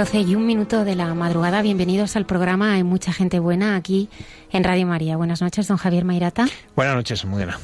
Y 0.00 0.34
un 0.34 0.46
minuto 0.46 0.82
de 0.86 0.96
la 0.96 1.12
madrugada. 1.12 1.60
Bienvenidos 1.60 2.16
al 2.16 2.24
programa 2.24 2.72
Hay 2.72 2.82
mucha 2.84 3.12
gente 3.12 3.38
buena 3.38 3.76
aquí 3.76 4.08
en 4.50 4.64
Radio 4.64 4.86
María. 4.86 5.18
Buenas 5.18 5.42
noches, 5.42 5.68
don 5.68 5.76
Javier 5.76 6.06
Mairata. 6.06 6.46
Buenas 6.74 6.94
noches, 6.94 7.22
Mudena. 7.26 7.58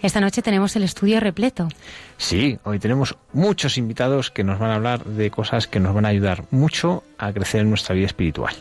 Esta 0.00 0.22
noche 0.22 0.40
tenemos 0.40 0.74
el 0.76 0.84
estudio 0.84 1.20
repleto. 1.20 1.68
Sí, 2.16 2.58
hoy 2.64 2.78
tenemos 2.78 3.14
muchos 3.34 3.76
invitados 3.76 4.30
que 4.30 4.42
nos 4.42 4.58
van 4.58 4.70
a 4.70 4.76
hablar 4.76 5.04
de 5.04 5.30
cosas 5.30 5.66
que 5.66 5.80
nos 5.80 5.94
van 5.94 6.06
a 6.06 6.08
ayudar 6.08 6.44
mucho 6.50 7.04
a 7.18 7.30
crecer 7.30 7.60
en 7.60 7.68
nuestra 7.68 7.94
vida 7.94 8.06
espiritual. 8.06 8.54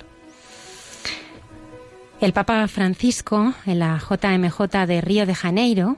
El 2.20 2.34
Papa 2.34 2.68
Francisco, 2.68 3.54
en 3.66 3.80
la 3.80 3.98
JMJ 3.98 4.86
de 4.86 5.00
Río 5.00 5.26
de 5.26 5.36
Janeiro, 5.36 5.96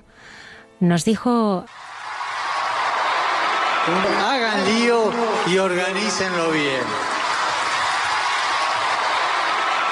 nos 0.80 1.04
dijo 1.04 1.66
Hagan 3.88 4.66
lío 4.66 5.12
y 5.48 5.58
organícenlo 5.58 6.52
bien. 6.52 6.84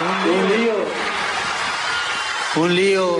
Un 0.01 0.49
lío, 0.49 0.75
un 2.55 2.75
lío 2.75 3.19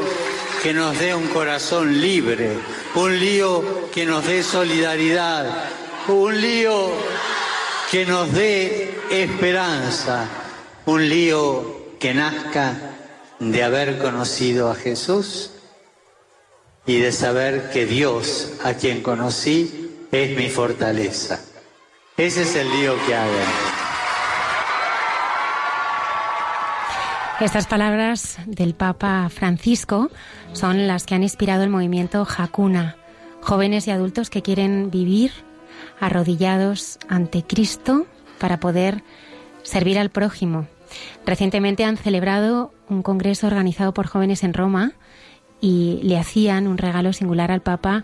que 0.63 0.73
nos 0.73 0.97
dé 0.97 1.13
un 1.13 1.28
corazón 1.28 2.00
libre, 2.00 2.51
un 2.95 3.19
lío 3.19 3.89
que 3.91 4.06
nos 4.06 4.25
dé 4.25 4.44
solidaridad, 4.44 5.69
un 6.07 6.39
lío 6.39 6.91
que 7.91 8.06
nos 8.06 8.31
dé 8.31 8.97
esperanza, 9.09 10.28
un 10.85 11.07
lío 11.09 11.95
que 12.00 12.13
nazca 12.13 12.75
de 13.39 13.63
haber 13.63 13.97
conocido 14.00 14.69
a 14.69 14.75
Jesús 14.75 15.51
y 16.85 17.00
de 17.00 17.12
saber 17.12 17.72
que 17.72 17.85
Dios, 17.85 18.53
a 18.63 18.73
quien 18.73 19.01
conocí, 19.01 20.07
es 20.12 20.35
mi 20.38 20.50
fortaleza. 20.50 21.41
Ese 22.19 22.41
es 22.41 22.53
el 22.53 22.69
lío 22.69 22.96
que 23.07 23.16
hago. 23.16 23.31
Estas 27.40 27.66
palabras 27.66 28.38
del 28.46 28.74
Papa 28.74 29.30
Francisco 29.30 30.09
son 30.52 30.85
las 30.85 31.06
que 31.06 31.16
han 31.16 31.24
inspirado 31.24 31.63
el 31.63 31.69
movimiento 31.69 32.28
Hakuna, 32.28 32.97
jóvenes 33.40 33.88
y 33.88 33.91
adultos 33.91 34.30
que 34.30 34.41
quieren 34.41 34.91
vivir 34.91 35.31
arrodillados 36.02 37.00
ante 37.07 37.44
Cristo 37.44 38.06
para 38.38 38.59
poder 38.59 39.01
servir 39.63 39.97
al 39.97 40.09
prójimo. 40.09 40.68
Recientemente 41.25 41.86
han 41.86 41.96
celebrado 41.96 42.74
un 42.90 43.01
congreso 43.01 43.47
organizado 43.47 43.94
por 43.94 44.07
jóvenes 44.07 44.44
en 44.44 44.53
Roma 44.53 44.91
y 45.62 46.01
le 46.03 46.19
hacían 46.19 46.68
un 46.68 46.78
regalo 46.78 47.13
singular 47.13 47.50
al 47.50 47.62
Papa 47.62 48.03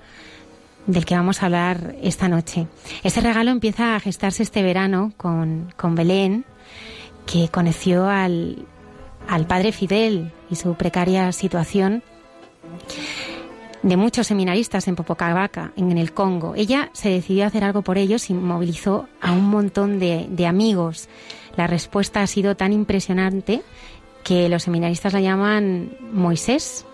del 0.88 1.06
que 1.06 1.16
vamos 1.16 1.42
a 1.42 1.48
hablar 1.48 1.96
esta 2.02 2.28
noche. 2.28 2.68
Ese 3.04 3.22
regalo 3.22 3.52
empieza 3.52 3.96
a 3.96 4.00
gestarse 4.00 4.44
este 4.44 4.64
verano 4.64 5.14
con, 5.18 5.74
con 5.78 5.96
Belén, 5.96 6.46
que 7.26 7.50
conoció 7.50 8.08
al, 8.08 8.66
al 9.28 9.48
padre 9.48 9.72
Fidel 9.72 10.32
y 10.50 10.56
su 10.56 10.76
precaria 10.76 11.32
situación 11.32 12.04
de 13.82 13.98
muchos 13.98 14.28
seminaristas 14.28 14.88
en 14.88 14.96
Popocavaca, 14.96 15.72
en 15.76 15.96
el 15.98 16.12
Congo. 16.12 16.56
Ella 16.56 16.90
se 16.94 17.10
decidió 17.10 17.44
a 17.44 17.48
hacer 17.48 17.64
algo 17.64 17.84
por 17.84 18.00
ellos 18.00 18.30
y 18.30 18.34
movilizó 18.34 19.08
a 19.22 19.32
un 19.32 19.48
montón 19.50 20.00
de, 20.00 20.26
de 20.30 20.48
amigos. 20.48 21.08
La 21.56 21.68
respuesta 21.68 22.22
ha 22.22 22.28
sido 22.28 22.56
tan 22.56 22.74
impresionante 22.74 23.62
que 24.24 24.50
los 24.50 24.64
seminaristas 24.64 25.14
la 25.14 25.22
llaman 25.22 25.96
Moisés, 26.12 26.88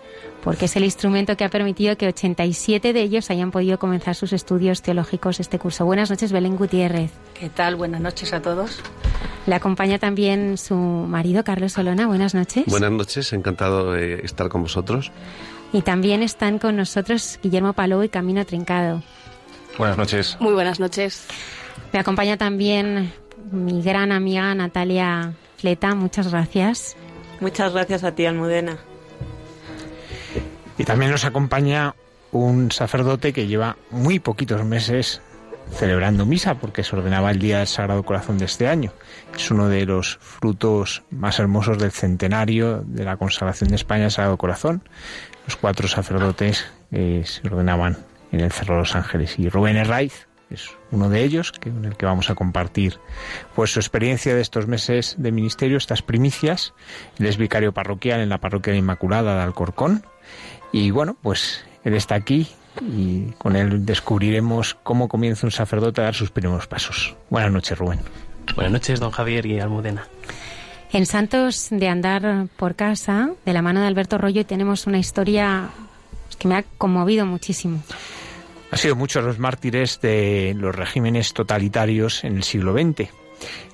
porque 0.44 0.66
es 0.66 0.76
el 0.76 0.84
instrumento 0.84 1.38
que 1.38 1.44
ha 1.44 1.50
permitido 1.50 1.96
que 1.98 2.08
87 2.08 2.94
de 2.94 3.02
ellos 3.02 3.30
hayan 3.30 3.52
podido 3.52 3.78
comenzar 3.80 4.16
sus 4.16 4.34
estudios 4.34 4.82
teológicos 4.82 5.40
este 5.40 5.60
curso. 5.60 5.86
Buenas 5.86 6.10
noches, 6.10 6.32
Belén 6.32 6.58
Gutiérrez. 6.58 7.12
¿Qué 7.40 7.50
tal? 7.50 7.76
Buenas 7.76 8.02
noches 8.02 8.34
a 8.34 8.42
todos. 8.42 8.80
Le 9.46 9.56
acompaña 9.56 10.00
también 10.00 10.58
su 10.58 10.76
marido, 10.76 11.44
Carlos 11.44 11.74
Solona. 11.74 12.08
Buenas 12.08 12.34
noches. 12.34 12.66
Buenas 12.68 12.92
noches, 12.92 13.34
encantado 13.34 13.94
de 13.94 14.22
estar 14.24 14.50
con 14.50 14.64
vosotros. 14.64 15.12
Y 15.74 15.82
también 15.82 16.22
están 16.22 16.60
con 16.60 16.76
nosotros 16.76 17.40
Guillermo 17.42 17.74
Palou 17.74 18.04
y 18.04 18.10
Camino 18.10 18.46
Trincado. 18.46 19.02
Buenas 19.78 19.98
noches. 19.98 20.38
Muy 20.40 20.54
buenas 20.54 20.80
noches. 20.80 21.28
Me 21.94 22.00
acompaña 22.00 22.38
también 22.38 23.14
mi 23.52 23.82
gran 23.82 24.12
amiga 24.12 24.54
Natalia 24.54 25.34
Fleta. 25.58 25.96
Muchas 25.96 26.30
gracias. 26.32 26.96
Muchas 27.40 27.74
gracias 27.74 28.04
a 28.04 28.14
ti, 28.14 28.26
Almudena. 28.26 28.78
Y 30.82 30.84
también 30.84 31.12
nos 31.12 31.26
acompaña 31.26 31.94
un 32.32 32.72
sacerdote 32.72 33.34
que 33.34 33.46
lleva 33.46 33.78
muy 33.92 34.18
poquitos 34.18 34.66
meses 34.66 35.22
celebrando 35.70 36.26
misa 36.26 36.56
porque 36.56 36.84
se 36.84 36.96
ordenaba 36.96 37.30
el 37.30 37.38
Día 37.38 37.60
del 37.60 37.68
Sagrado 37.68 38.02
Corazón 38.02 38.40
de 38.40 38.46
este 38.46 38.68
año. 38.68 38.92
Es 39.36 39.52
uno 39.52 39.70
de 39.70 39.86
los 39.86 40.18
frutos 40.18 41.04
más 41.12 41.38
hermosos 41.38 41.78
del 41.78 41.92
centenario 41.92 42.82
de 42.84 43.06
la 43.06 43.18
consagración 43.18 43.70
de 43.70 43.76
España 43.76 44.06
al 44.06 44.12
Sagrado 44.12 44.38
Corazón. 44.38 44.82
Los 45.46 45.56
cuatro 45.56 45.88
sacerdotes 45.88 46.66
que 46.90 47.22
se 47.26 47.48
ordenaban 47.48 48.00
en 48.32 48.40
el 48.40 48.52
Cerro 48.52 48.74
de 48.74 48.80
los 48.80 48.96
Ángeles. 48.96 49.38
Y 49.38 49.50
Rubén 49.50 49.78
Herraiz 49.78 50.26
es 50.50 50.72
uno 50.90 51.10
de 51.10 51.24
ellos, 51.24 51.52
que, 51.52 51.70
con 51.70 51.86
el 51.86 51.96
que 51.96 52.08
vamos 52.08 52.32
a 52.32 52.36
compartir 52.36 52.98
pues 53.54 53.72
su 53.72 53.80
experiencia 53.80 54.34
de 54.34 54.42
estos 54.42 54.66
meses 54.66 55.14
de 55.20 55.32
ministerio, 55.32 55.78
estas 55.78 56.02
primicias. 56.02 56.74
Él 57.20 57.28
es 57.28 57.38
vicario 57.38 57.72
parroquial 57.72 58.20
en 58.22 58.30
la 58.30 58.40
parroquia 58.40 58.74
de 58.74 58.80
Inmaculada 58.80 59.36
de 59.36 59.44
Alcorcón 59.44 60.04
y 60.72 60.92
bueno, 60.92 61.16
pues 61.22 61.64
él 61.84 61.94
está 61.94 62.16
aquí 62.16 62.48
y 62.82 63.32
con 63.38 63.56
él 63.56 63.86
descubriremos 63.86 64.78
cómo 64.84 65.08
comienza 65.08 65.46
un 65.46 65.52
sacerdote 65.52 66.02
a 66.02 66.06
dar 66.06 66.16
sus 66.16 66.32
primeros 66.32 66.68
pasos. 66.68 67.16
Buenas 67.30 67.52
noches, 67.52 67.78
Rubén. 67.78 68.00
Buenas 68.56 68.72
noches, 68.72 69.00
don 69.00 69.12
Javier 69.12 69.46
y 69.46 69.60
Almudena. 69.60 70.08
En 70.92 71.06
Santos 71.06 71.68
de 71.70 71.88
Andar 71.88 72.48
por 72.58 72.76
Casa, 72.76 73.30
de 73.46 73.54
la 73.54 73.62
mano 73.62 73.82
de 73.82 73.88
Alberto 73.88 74.18
Rollo, 74.18 74.46
tenemos 74.46 74.88
una 74.88 75.00
historia 75.00 75.70
que 76.38 76.48
me 76.48 76.56
ha 76.56 76.64
conmovido 76.78 77.26
muchísimo. 77.26 77.82
Han 78.72 78.78
sido 78.78 78.96
muchos 78.96 79.24
los 79.24 79.40
mártires 79.40 80.00
de 80.02 80.54
los 80.58 80.76
regímenes 80.76 81.34
totalitarios 81.34 82.24
en 82.24 82.38
el 82.38 82.44
siglo 82.44 82.74
XX. 82.74 83.10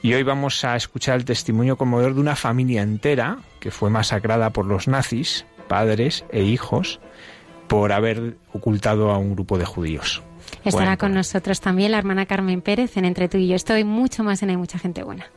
Y 0.01 0.13
hoy 0.13 0.23
vamos 0.23 0.63
a 0.63 0.75
escuchar 0.75 1.17
el 1.17 1.25
testimonio 1.25 1.77
conmovedor 1.77 2.15
de 2.15 2.21
una 2.21 2.35
familia 2.35 2.81
entera 2.81 3.39
que 3.59 3.71
fue 3.71 3.89
masacrada 3.89 4.51
por 4.51 4.65
los 4.65 4.87
nazis 4.87 5.45
padres 5.67 6.25
e 6.31 6.43
hijos 6.43 6.99
por 7.67 7.91
haber 7.91 8.37
ocultado 8.53 9.11
a 9.11 9.17
un 9.17 9.33
grupo 9.33 9.57
de 9.57 9.65
judíos. 9.65 10.23
Estará 10.63 10.97
con 10.97 11.13
nosotros 11.13 11.59
también 11.59 11.91
la 11.91 11.97
hermana 11.97 12.25
Carmen 12.25 12.61
Pérez 12.61 12.97
en 12.97 13.05
Entre 13.05 13.27
tú 13.27 13.37
y 13.37 13.47
yo. 13.47 13.55
Estoy 13.55 13.83
mucho 13.83 14.23
más 14.23 14.41
en 14.43 14.49
Hay 14.49 14.57
mucha 14.57 14.79
gente 14.79 15.03
buena. 15.03 15.27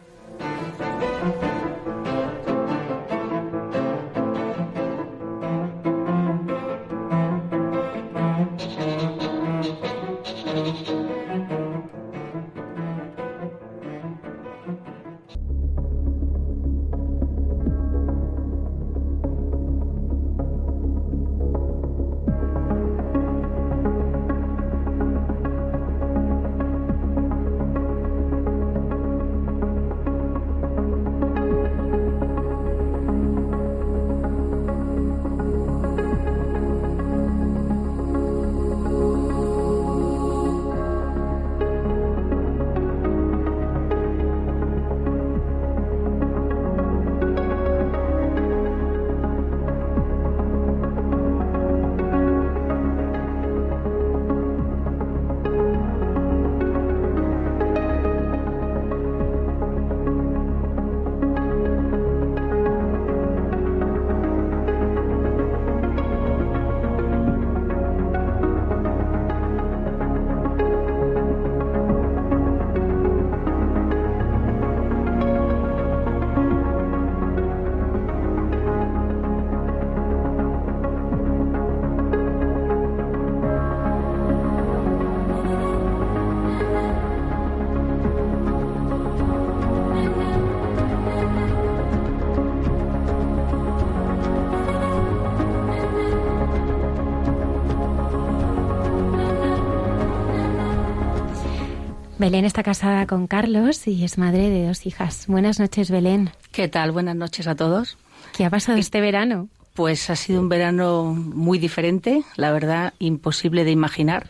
Belén 102.20 102.44
está 102.44 102.62
casada 102.62 103.06
con 103.06 103.26
Carlos 103.26 103.88
y 103.88 104.05
es 104.05 104.19
madre 104.19 104.50
de 104.50 104.67
dos 104.67 104.84
hijas. 104.84 105.25
Buenas 105.26 105.58
noches, 105.58 105.90
Belén. 105.90 106.28
¿Qué 106.52 106.69
tal? 106.69 106.93
Buenas 106.93 107.17
noches 107.17 107.46
a 107.46 107.55
todos. 107.55 107.96
¿Qué 108.37 108.44
ha 108.44 108.50
pasado 108.50 108.76
este 108.76 109.00
verano? 109.00 109.49
Pues 109.72 110.11
ha 110.11 110.17
sido 110.17 110.43
un 110.43 110.50
verano 110.50 111.14
muy 111.14 111.58
diferente, 111.58 112.22
la 112.37 112.52
verdad, 112.52 112.93
imposible 112.99 113.64
de 113.64 113.70
imaginar. 113.70 114.28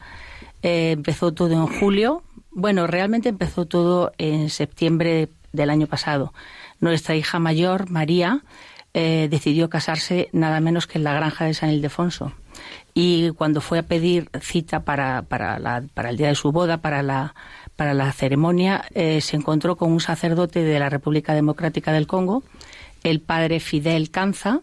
Eh, 0.63 0.93
empezó 0.93 1.35
todo 1.35 1.51
en 1.51 1.67
julio. 1.67 2.23
Bueno, 2.53 2.87
realmente 2.87 3.29
empezó 3.29 3.67
todo 3.67 4.13
en 4.19 4.51
septiembre 4.51 5.29
del 5.53 5.69
año 5.69 5.89
pasado. 5.89 6.33
Nuestra 6.79 7.17
hija 7.17 7.41
mayor, 7.41 7.91
María, 7.91 8.45
eh, 8.95 9.27
decidió 9.29 9.69
casarse 9.69 10.29
nada 10.31 10.61
menos 10.61 10.87
que 10.87 10.99
en 10.99 11.05
la 11.05 11.15
granja 11.15 11.45
de 11.45 11.55
San 11.55 11.71
Ildefonso. 11.71 12.33
Y 12.95 13.31
cuando 13.31 13.61
fue 13.61 13.79
a 13.81 13.83
pedir 13.83 14.31
cita 14.41 14.85
para, 14.85 15.23
para, 15.23 15.59
la, 15.59 15.83
para 15.95 16.11
el 16.11 16.17
día 16.17 16.29
de 16.29 16.35
su 16.35 16.53
boda, 16.53 16.79
para 16.79 17.03
la, 17.03 17.35
para 17.81 17.95
la 17.95 18.13
ceremonia, 18.13 18.85
eh, 18.93 19.23
se 19.23 19.37
encontró 19.37 19.75
con 19.77 19.91
un 19.91 20.01
sacerdote 20.01 20.63
de 20.63 20.79
la 20.79 20.91
República 20.91 21.33
Democrática 21.33 21.93
del 21.93 22.07
Congo, 22.07 22.43
el 23.05 23.23
padre 23.23 23.59
Fidel 23.59 24.11
Canza. 24.11 24.61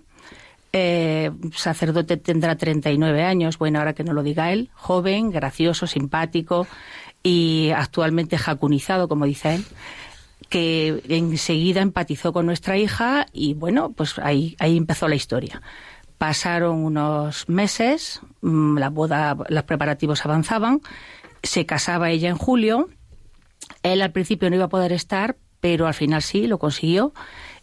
Eh, 0.72 1.32
sacerdote 1.52 2.18
tendrá 2.18 2.58
39 2.58 3.24
años, 3.24 3.58
bueno, 3.58 3.80
ahora 3.80 3.94
que 3.94 4.04
no 4.04 4.14
lo 4.14 4.22
diga 4.22 4.52
él, 4.52 4.70
joven, 4.76 5.32
gracioso, 5.32 5.88
simpático 5.88 6.68
y 7.24 7.72
actualmente 7.76 8.38
jacunizado, 8.38 9.08
como 9.08 9.26
dice 9.26 9.56
él 9.56 9.66
que 10.48 11.02
enseguida 11.10 11.82
empatizó 11.82 12.32
con 12.32 12.46
nuestra 12.46 12.78
hija 12.78 13.26
y 13.34 13.56
bueno, 13.56 13.94
pues 13.94 14.20
ahí, 14.20 14.56
ahí 14.60 14.78
empezó 14.78 15.08
la 15.08 15.16
historia. 15.16 15.64
Pasaron 16.20 16.86
unos 16.86 17.50
meses, 17.50 18.22
mm, 18.42 18.78
la 18.78 18.92
boda, 18.92 19.36
los 19.50 19.64
preparativos 19.64 20.24
avanzaban, 20.24 20.82
se 21.42 21.66
casaba 21.66 22.12
ella 22.12 22.30
en 22.30 22.38
julio 22.38 22.90
él 23.84 24.02
al 24.02 24.12
principio 24.12 24.50
no 24.50 24.56
iba 24.56 24.66
a 24.66 24.70
poder 24.70 24.92
estar, 24.92 25.38
pero 25.60 25.88
al 25.88 25.94
final 25.94 26.22
sí, 26.22 26.48
lo 26.48 26.60
consiguió. 26.60 27.14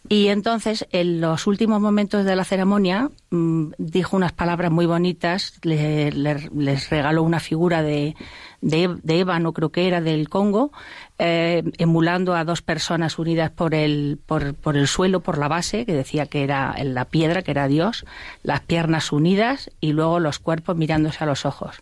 Y 0.07 0.27
entonces, 0.27 0.85
en 0.91 1.19
los 1.19 1.47
últimos 1.47 1.81
momentos 1.81 2.25
de 2.25 2.35
la 2.35 2.43
ceremonia, 2.43 3.09
mm, 3.31 3.71
dijo 3.79 4.15
unas 4.15 4.33
palabras 4.33 4.71
muy 4.71 4.85
bonitas, 4.85 5.59
les 5.63 6.89
regaló 6.91 7.23
una 7.23 7.39
figura 7.39 7.81
de, 7.81 8.15
de, 8.61 9.19
ébano, 9.19 9.51
creo 9.53 9.71
que 9.71 9.87
era, 9.87 10.01
del 10.01 10.29
Congo, 10.29 10.71
eh, 11.17 11.63
emulando 11.79 12.35
a 12.35 12.43
dos 12.43 12.61
personas 12.61 13.17
unidas 13.17 13.49
por 13.49 13.73
el, 13.73 14.19
por, 14.23 14.53
por, 14.53 14.77
el 14.77 14.87
suelo, 14.87 15.21
por 15.21 15.39
la 15.39 15.47
base, 15.47 15.87
que 15.87 15.93
decía 15.93 16.27
que 16.27 16.43
era 16.43 16.75
la 16.83 17.05
piedra, 17.05 17.41
que 17.41 17.51
era 17.51 17.67
Dios, 17.67 18.05
las 18.43 18.59
piernas 18.59 19.11
unidas 19.11 19.71
y 19.81 19.93
luego 19.93 20.19
los 20.19 20.37
cuerpos 20.37 20.75
mirándose 20.75 21.23
a 21.23 21.27
los 21.27 21.45
ojos 21.47 21.81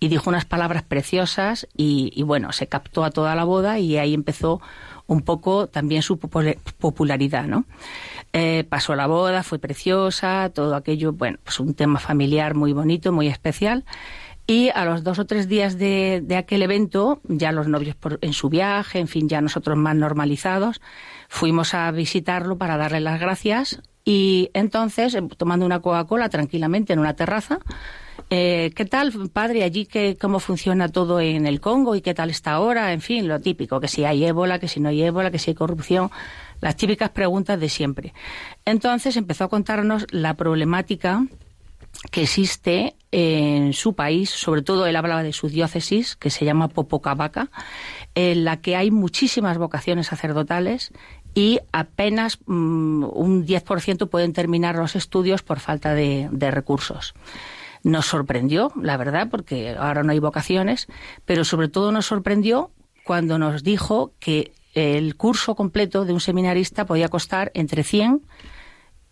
y 0.00 0.08
dijo 0.08 0.30
unas 0.30 0.46
palabras 0.46 0.82
preciosas 0.82 1.68
y, 1.76 2.22
bueno, 2.22 2.52
se 2.52 2.66
captó 2.66 3.04
a 3.04 3.10
toda 3.10 3.34
la 3.34 3.44
boda 3.44 3.78
y 3.78 3.98
ahí 3.98 4.14
empezó 4.14 4.60
un 5.06 5.20
poco 5.20 5.66
también 5.66 6.02
su 6.02 6.18
popularidad, 6.18 7.44
¿no? 7.44 7.64
Eh, 8.32 8.64
pasó 8.68 8.94
la 8.94 9.06
boda, 9.06 9.42
fue 9.42 9.58
preciosa, 9.58 10.50
todo 10.54 10.74
aquello, 10.74 11.12
bueno, 11.12 11.38
pues 11.44 11.60
un 11.60 11.74
tema 11.74 11.98
familiar 11.98 12.54
muy 12.54 12.72
bonito, 12.72 13.12
muy 13.12 13.28
especial. 13.28 13.84
Y 14.46 14.70
a 14.70 14.84
los 14.84 15.04
dos 15.04 15.18
o 15.18 15.26
tres 15.26 15.48
días 15.48 15.78
de, 15.78 16.24
aquel 16.36 16.62
evento, 16.62 17.20
ya 17.24 17.52
los 17.52 17.68
novios 17.68 17.96
en 18.20 18.32
su 18.32 18.48
viaje, 18.48 18.98
en 18.98 19.06
fin, 19.06 19.28
ya 19.28 19.40
nosotros 19.40 19.76
más 19.76 19.94
normalizados, 19.94 20.80
fuimos 21.28 21.74
a 21.74 21.90
visitarlo 21.90 22.56
para 22.56 22.76
darle 22.76 23.00
las 23.00 23.20
gracias 23.20 23.82
y 24.04 24.50
entonces, 24.54 25.16
tomando 25.36 25.66
una 25.66 25.80
Coca-Cola 25.80 26.30
tranquilamente 26.30 26.92
en 26.92 26.98
una 26.98 27.14
terraza, 27.14 27.60
eh, 28.30 28.72
¿Qué 28.74 28.84
tal, 28.84 29.12
padre, 29.30 29.64
allí 29.64 29.86
que, 29.86 30.16
cómo 30.20 30.40
funciona 30.40 30.88
todo 30.88 31.20
en 31.20 31.46
el 31.46 31.60
Congo 31.60 31.94
y 31.94 32.02
qué 32.02 32.14
tal 32.14 32.30
está 32.30 32.52
ahora? 32.52 32.92
En 32.92 33.00
fin, 33.00 33.28
lo 33.28 33.40
típico, 33.40 33.80
que 33.80 33.88
si 33.88 34.04
hay 34.04 34.24
ébola, 34.24 34.58
que 34.58 34.68
si 34.68 34.80
no 34.80 34.88
hay 34.88 35.02
ébola, 35.02 35.30
que 35.30 35.38
si 35.38 35.50
hay 35.50 35.54
corrupción, 35.54 36.10
las 36.60 36.76
típicas 36.76 37.10
preguntas 37.10 37.58
de 37.58 37.68
siempre. 37.68 38.12
Entonces 38.64 39.16
empezó 39.16 39.44
a 39.44 39.48
contarnos 39.48 40.06
la 40.10 40.34
problemática 40.34 41.24
que 42.10 42.22
existe 42.22 42.94
en 43.10 43.72
su 43.72 43.94
país, 43.94 44.30
sobre 44.30 44.62
todo 44.62 44.86
él 44.86 44.96
hablaba 44.96 45.22
de 45.22 45.32
su 45.32 45.48
diócesis, 45.48 46.16
que 46.16 46.30
se 46.30 46.44
llama 46.44 46.68
Popocavaca, 46.68 47.50
en 48.14 48.44
la 48.44 48.60
que 48.60 48.76
hay 48.76 48.90
muchísimas 48.90 49.58
vocaciones 49.58 50.08
sacerdotales 50.08 50.92
y 51.34 51.60
apenas 51.72 52.38
mm, 52.46 53.04
un 53.12 53.46
10% 53.46 54.08
pueden 54.08 54.32
terminar 54.32 54.76
los 54.76 54.96
estudios 54.96 55.42
por 55.42 55.60
falta 55.60 55.94
de 55.94 56.50
recursos. 56.50 57.14
Nos 57.82 58.06
sorprendió, 58.06 58.72
la 58.80 58.96
verdad, 58.96 59.28
porque 59.30 59.76
ahora 59.78 60.02
no 60.02 60.12
hay 60.12 60.18
vocaciones, 60.18 60.86
pero 61.24 61.44
sobre 61.44 61.68
todo 61.68 61.92
nos 61.92 62.06
sorprendió 62.06 62.70
cuando 63.04 63.38
nos 63.38 63.62
dijo 63.62 64.12
que 64.18 64.52
el 64.74 65.16
curso 65.16 65.54
completo 65.54 66.04
de 66.04 66.12
un 66.12 66.20
seminarista 66.20 66.84
podía 66.84 67.08
costar 67.08 67.50
entre 67.54 67.82
100 67.82 68.22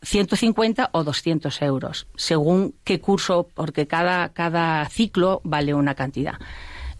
150 0.02 0.90
o 0.92 1.04
200 1.04 1.62
euros, 1.62 2.06
según 2.16 2.74
qué 2.84 3.00
curso, 3.00 3.48
porque 3.54 3.86
cada, 3.86 4.28
cada 4.30 4.88
ciclo 4.88 5.40
vale 5.44 5.74
una 5.74 5.94
cantidad. 5.94 6.34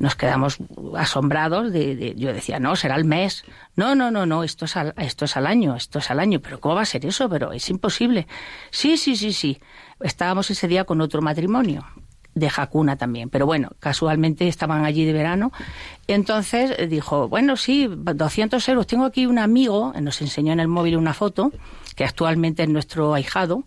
Nos 0.00 0.14
quedamos 0.14 0.58
asombrados 0.96 1.72
de, 1.72 2.14
yo 2.16 2.32
decía, 2.32 2.60
no, 2.60 2.76
será 2.76 2.94
el 2.94 3.04
mes. 3.04 3.44
No, 3.74 3.96
no, 3.96 4.12
no, 4.12 4.26
no, 4.26 4.44
esto 4.44 4.64
es, 4.64 4.76
al, 4.76 4.94
esto 4.96 5.24
es 5.24 5.36
al 5.36 5.46
año, 5.46 5.74
esto 5.74 5.98
es 5.98 6.10
al 6.10 6.20
año. 6.20 6.40
Pero 6.40 6.60
¿cómo 6.60 6.76
va 6.76 6.82
a 6.82 6.86
ser 6.86 7.04
eso? 7.04 7.28
Pero 7.28 7.52
es 7.52 7.68
imposible. 7.68 8.28
Sí, 8.70 8.96
sí, 8.96 9.16
sí, 9.16 9.32
sí 9.32 9.60
estábamos 10.00 10.50
ese 10.50 10.68
día 10.68 10.84
con 10.84 11.00
otro 11.00 11.22
matrimonio 11.22 11.84
de 12.34 12.50
Jacuna 12.50 12.96
también, 12.96 13.30
pero 13.30 13.46
bueno, 13.46 13.70
casualmente 13.80 14.48
estaban 14.48 14.84
allí 14.84 15.04
de 15.04 15.12
verano. 15.12 15.52
Entonces 16.06 16.72
eh, 16.78 16.86
dijo, 16.86 17.28
bueno, 17.28 17.56
sí, 17.56 17.88
200 17.88 18.66
euros. 18.68 18.86
Tengo 18.86 19.04
aquí 19.04 19.26
un 19.26 19.38
amigo, 19.38 19.92
nos 20.00 20.20
enseñó 20.20 20.52
en 20.52 20.60
el 20.60 20.68
móvil 20.68 20.96
una 20.96 21.14
foto, 21.14 21.52
que 21.96 22.04
actualmente 22.04 22.62
es 22.62 22.68
nuestro 22.68 23.14
ahijado, 23.14 23.64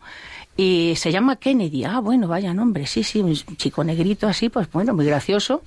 y 0.61 0.95
se 0.95 1.11
llama 1.11 1.37
Kennedy. 1.37 1.85
Ah, 1.85 2.01
bueno, 2.01 2.27
vaya 2.27 2.53
nombre. 2.53 2.85
Sí, 2.85 3.03
sí, 3.03 3.19
un 3.19 3.33
chico 3.57 3.83
negrito 3.83 4.27
así, 4.27 4.47
pues 4.47 4.71
bueno, 4.71 4.93
muy 4.93 5.07
gracioso. 5.07 5.63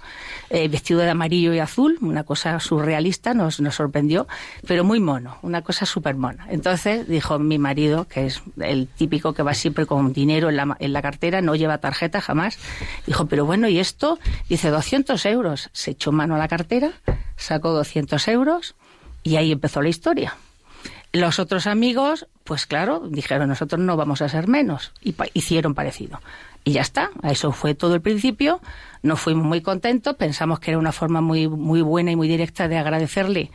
Eh, 0.50 0.68
vestido 0.68 1.00
de 1.00 1.10
amarillo 1.10 1.52
y 1.52 1.58
azul, 1.58 1.98
una 2.00 2.22
cosa 2.22 2.60
surrealista, 2.60 3.34
nos, 3.34 3.58
nos 3.58 3.74
sorprendió, 3.74 4.28
pero 4.68 4.84
muy 4.84 5.00
mono, 5.00 5.36
una 5.42 5.62
cosa 5.62 5.84
súper 5.84 6.14
mona. 6.14 6.46
Entonces 6.48 7.08
dijo 7.08 7.40
mi 7.40 7.58
marido, 7.58 8.06
que 8.06 8.26
es 8.26 8.40
el 8.60 8.86
típico 8.86 9.32
que 9.32 9.42
va 9.42 9.54
siempre 9.54 9.84
con 9.84 10.12
dinero 10.12 10.48
en 10.48 10.58
la, 10.58 10.76
en 10.78 10.92
la 10.92 11.02
cartera, 11.02 11.40
no 11.40 11.56
lleva 11.56 11.78
tarjeta 11.78 12.20
jamás, 12.20 12.56
dijo, 13.04 13.26
pero 13.26 13.44
bueno, 13.44 13.68
¿y 13.68 13.80
esto? 13.80 14.20
Dice, 14.48 14.70
200 14.70 15.26
euros. 15.26 15.70
Se 15.72 15.90
echó 15.90 16.12
mano 16.12 16.36
a 16.36 16.38
la 16.38 16.46
cartera, 16.46 16.92
sacó 17.36 17.72
200 17.72 18.28
euros 18.28 18.76
y 19.24 19.38
ahí 19.38 19.50
empezó 19.50 19.82
la 19.82 19.88
historia. 19.88 20.36
Los 21.14 21.38
otros 21.38 21.68
amigos, 21.68 22.26
pues 22.44 22.66
claro, 22.66 23.02
dijeron 23.08 23.48
nosotros 23.48 23.80
no 23.80 23.96
vamos 23.96 24.20
a 24.20 24.28
ser 24.28 24.48
menos 24.48 24.92
y 25.02 25.14
hicieron 25.32 25.74
parecido. 25.74 26.20
Y 26.62 26.72
ya 26.72 26.82
está, 26.82 27.10
eso 27.22 27.52
fue 27.52 27.74
todo 27.74 27.94
el 27.94 28.00
principio. 28.00 28.60
Nos 29.02 29.20
fuimos 29.20 29.44
muy 29.44 29.60
contentos, 29.60 30.16
pensamos 30.16 30.60
que 30.60 30.70
era 30.70 30.78
una 30.78 30.92
forma 30.92 31.20
muy, 31.20 31.48
muy 31.48 31.82
buena 31.82 32.10
y 32.10 32.16
muy 32.16 32.28
directa 32.28 32.68
de 32.68 32.78
agradecerle 32.78 33.50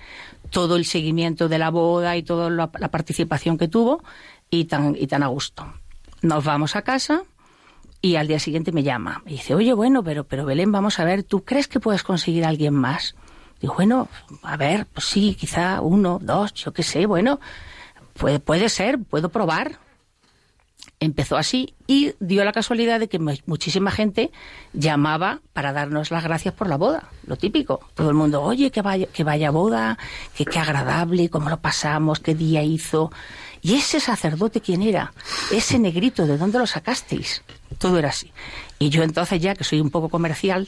todo 0.51 0.75
el 0.75 0.85
seguimiento 0.85 1.49
de 1.49 1.57
la 1.57 1.69
boda 1.69 2.17
y 2.17 2.23
toda 2.23 2.49
la, 2.49 2.67
participación 2.67 3.57
que 3.57 3.67
tuvo 3.67 4.03
y 4.49 4.65
tan, 4.65 4.95
y 4.95 5.07
tan 5.07 5.23
a 5.23 5.27
gusto. 5.27 5.71
Nos 6.21 6.43
vamos 6.43 6.75
a 6.75 6.83
casa 6.83 7.23
y 8.01 8.15
al 8.15 8.27
día 8.27 8.39
siguiente 8.39 8.71
me 8.71 8.83
llama. 8.83 9.23
Y 9.25 9.31
dice, 9.31 9.55
oye, 9.55 9.73
bueno, 9.73 10.03
pero, 10.03 10.23
pero 10.23 10.45
Belén, 10.45 10.71
vamos 10.71 10.99
a 10.99 11.03
ver, 11.03 11.23
¿tú 11.23 11.43
crees 11.43 11.67
que 11.67 11.79
puedes 11.79 12.03
conseguir 12.03 12.45
a 12.45 12.49
alguien 12.49 12.73
más? 12.73 13.15
Digo, 13.59 13.73
bueno, 13.75 14.07
a 14.43 14.55
ver, 14.55 14.85
pues 14.85 15.05
sí, 15.05 15.35
quizá 15.35 15.81
uno, 15.81 16.19
dos, 16.21 16.53
yo 16.53 16.71
qué 16.73 16.83
sé, 16.83 17.05
bueno, 17.05 17.39
puede, 18.19 18.39
puede 18.39 18.69
ser, 18.69 18.99
puedo 18.99 19.29
probar. 19.29 19.79
Empezó 21.01 21.37
así 21.37 21.75
y 21.87 22.13
dio 22.19 22.43
la 22.43 22.51
casualidad 22.51 22.99
de 22.99 23.07
que 23.07 23.19
muchísima 23.45 23.89
gente 23.89 24.31
llamaba 24.73 25.41
para 25.53 25.71
darnos 25.71 26.11
las 26.11 26.23
gracias 26.23 26.53
por 26.53 26.67
la 26.67 26.75
boda, 26.77 27.09
lo 27.25 27.37
típico. 27.37 27.79
Todo 27.93 28.09
el 28.09 28.15
mundo, 28.15 28.41
oye, 28.41 28.69
que 28.69 28.81
vaya, 28.81 29.07
que 29.07 29.23
vaya 29.23 29.49
boda, 29.49 29.97
que 30.35 30.45
qué 30.45 30.59
agradable, 30.59 31.29
cómo 31.29 31.49
lo 31.49 31.61
pasamos, 31.61 32.19
qué 32.19 32.35
día 32.35 32.63
hizo. 32.63 33.11
¿Y 33.61 33.75
ese 33.75 33.99
sacerdote 33.99 34.61
quién 34.61 34.81
era? 34.81 35.13
Ese 35.51 35.79
negrito, 35.79 36.25
¿de 36.25 36.37
dónde 36.37 36.59
lo 36.59 36.67
sacasteis? 36.67 37.43
Todo 37.77 37.97
era 37.97 38.09
así. 38.09 38.31
Y 38.77 38.89
yo 38.89 39.03
entonces 39.03 39.41
ya, 39.41 39.55
que 39.55 39.63
soy 39.63 39.79
un 39.79 39.89
poco 39.89 40.09
comercial, 40.09 40.67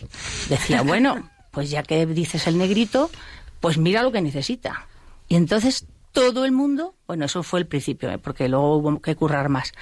decía, 0.49 0.81
bueno, 0.81 1.29
pues 1.51 1.69
ya 1.69 1.83
que 1.83 2.05
dices 2.05 2.47
el 2.47 2.57
negrito, 2.57 3.09
pues 3.59 3.77
mira 3.77 4.03
lo 4.03 4.11
que 4.11 4.21
necesita. 4.21 4.87
Y 5.27 5.35
entonces 5.35 5.85
todo 6.11 6.45
el 6.45 6.51
mundo, 6.51 6.95
bueno, 7.07 7.25
eso 7.25 7.43
fue 7.43 7.59
el 7.59 7.67
principio, 7.67 8.09
¿eh? 8.11 8.17
porque 8.17 8.49
luego 8.49 8.77
hubo 8.77 9.01
que 9.01 9.15
currar 9.15 9.49
más, 9.49 9.73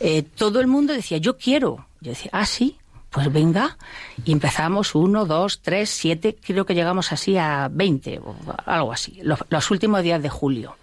eh, 0.00 0.22
todo 0.22 0.60
el 0.60 0.66
mundo 0.66 0.92
decía, 0.92 1.18
yo 1.18 1.36
quiero. 1.36 1.86
Yo 2.00 2.10
decía, 2.10 2.30
ah, 2.34 2.44
sí, 2.44 2.78
pues 3.14 3.32
venga. 3.32 3.78
Y 4.24 4.32
empezamos 4.32 4.94
uno, 4.94 5.24
dos, 5.24 5.62
tres, 5.62 5.88
siete, 5.88 6.36
creo 6.36 6.66
que 6.66 6.74
llegamos 6.74 7.12
así 7.12 7.38
a 7.38 7.68
veinte, 7.70 8.18
o 8.18 8.34
algo 8.66 8.92
así, 8.92 9.20
los, 9.22 9.70
últimos 9.70 10.02
días 10.02 10.20
de 10.20 10.28
julio. 10.28 10.76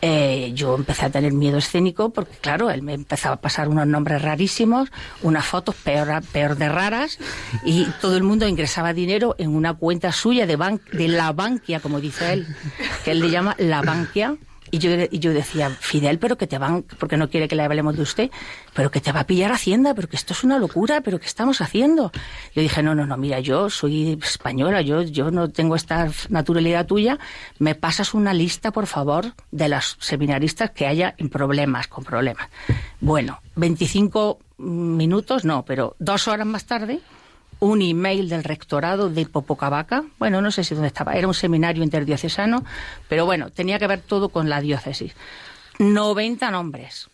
Eh, 0.00 0.52
yo 0.54 0.76
empecé 0.76 1.06
a 1.06 1.10
tener 1.10 1.32
miedo 1.32 1.58
escénico 1.58 2.10
porque, 2.10 2.36
claro, 2.40 2.70
él 2.70 2.82
me 2.82 2.94
empezaba 2.94 3.36
a 3.36 3.40
pasar 3.40 3.68
unos 3.68 3.86
nombres 3.86 4.22
rarísimos, 4.22 4.90
unas 5.22 5.44
fotos 5.44 5.74
peor, 5.74 6.22
peor 6.32 6.56
de 6.56 6.68
raras, 6.68 7.18
y 7.64 7.84
todo 8.00 8.16
el 8.16 8.22
mundo 8.22 8.46
ingresaba 8.46 8.92
dinero 8.92 9.34
en 9.38 9.54
una 9.54 9.74
cuenta 9.74 10.12
suya 10.12 10.46
de, 10.46 10.56
de 10.92 11.08
la 11.08 11.32
banquia, 11.32 11.80
como 11.80 12.00
dice 12.00 12.32
él, 12.32 12.46
que 13.04 13.10
él 13.10 13.20
le 13.20 13.30
llama 13.30 13.56
la 13.58 13.82
banquia, 13.82 14.36
y 14.70 14.78
yo, 14.78 14.90
y 15.10 15.18
yo 15.18 15.32
decía, 15.32 15.70
Fidel, 15.70 16.18
pero 16.18 16.36
que 16.36 16.46
te 16.46 16.58
van, 16.58 16.84
porque 16.98 17.16
no 17.16 17.28
quiere 17.28 17.48
que 17.48 17.56
le 17.56 17.62
hablemos 17.62 17.96
de 17.96 18.02
usted, 18.02 18.30
pero 18.74 18.90
que 18.90 19.00
te 19.00 19.12
va 19.12 19.20
a 19.20 19.26
pillar 19.26 19.52
Hacienda, 19.52 19.94
pero 19.94 20.08
que 20.08 20.16
esto 20.16 20.32
es 20.32 20.44
una 20.44 20.58
locura, 20.58 21.00
pero 21.00 21.18
¿qué 21.18 21.26
estamos 21.26 21.60
haciendo? 21.60 22.12
Yo 22.54 22.62
dije, 22.62 22.82
no, 22.82 22.94
no, 22.94 23.06
no, 23.06 23.16
mira, 23.16 23.40
yo 23.40 23.70
soy 23.70 24.18
española, 24.22 24.82
yo, 24.82 25.02
yo 25.02 25.30
no 25.30 25.50
tengo 25.50 25.76
esta 25.76 26.10
naturalidad 26.28 26.86
tuya, 26.86 27.18
me 27.58 27.74
pasas 27.74 28.14
una 28.14 28.32
lista, 28.34 28.70
por 28.70 28.86
favor, 28.86 29.32
de 29.50 29.68
las 29.68 29.96
seminaristas 30.00 30.70
que 30.70 30.86
haya 30.86 31.14
en 31.18 31.28
problemas, 31.28 31.88
con 31.88 32.04
problemas. 32.04 32.48
Bueno, 33.00 33.40
25 33.56 34.38
minutos, 34.58 35.44
no, 35.44 35.64
pero 35.64 35.96
dos 35.98 36.28
horas 36.28 36.46
más 36.46 36.66
tarde, 36.66 37.00
un 37.60 37.82
email 37.82 38.28
del 38.28 38.44
rectorado 38.44 39.10
de 39.10 39.26
Popocavaca, 39.26 40.04
bueno, 40.18 40.40
no 40.40 40.50
sé 40.50 40.64
si 40.64 40.74
dónde 40.74 40.88
estaba, 40.88 41.14
era 41.14 41.26
un 41.26 41.34
seminario 41.34 41.82
interdiocesano, 41.82 42.64
pero 43.08 43.26
bueno, 43.26 43.50
tenía 43.50 43.78
que 43.78 43.86
ver 43.86 44.00
todo 44.00 44.28
con 44.28 44.48
la 44.48 44.60
diócesis. 44.60 45.14
90 45.78 46.50
nombres. 46.50 47.08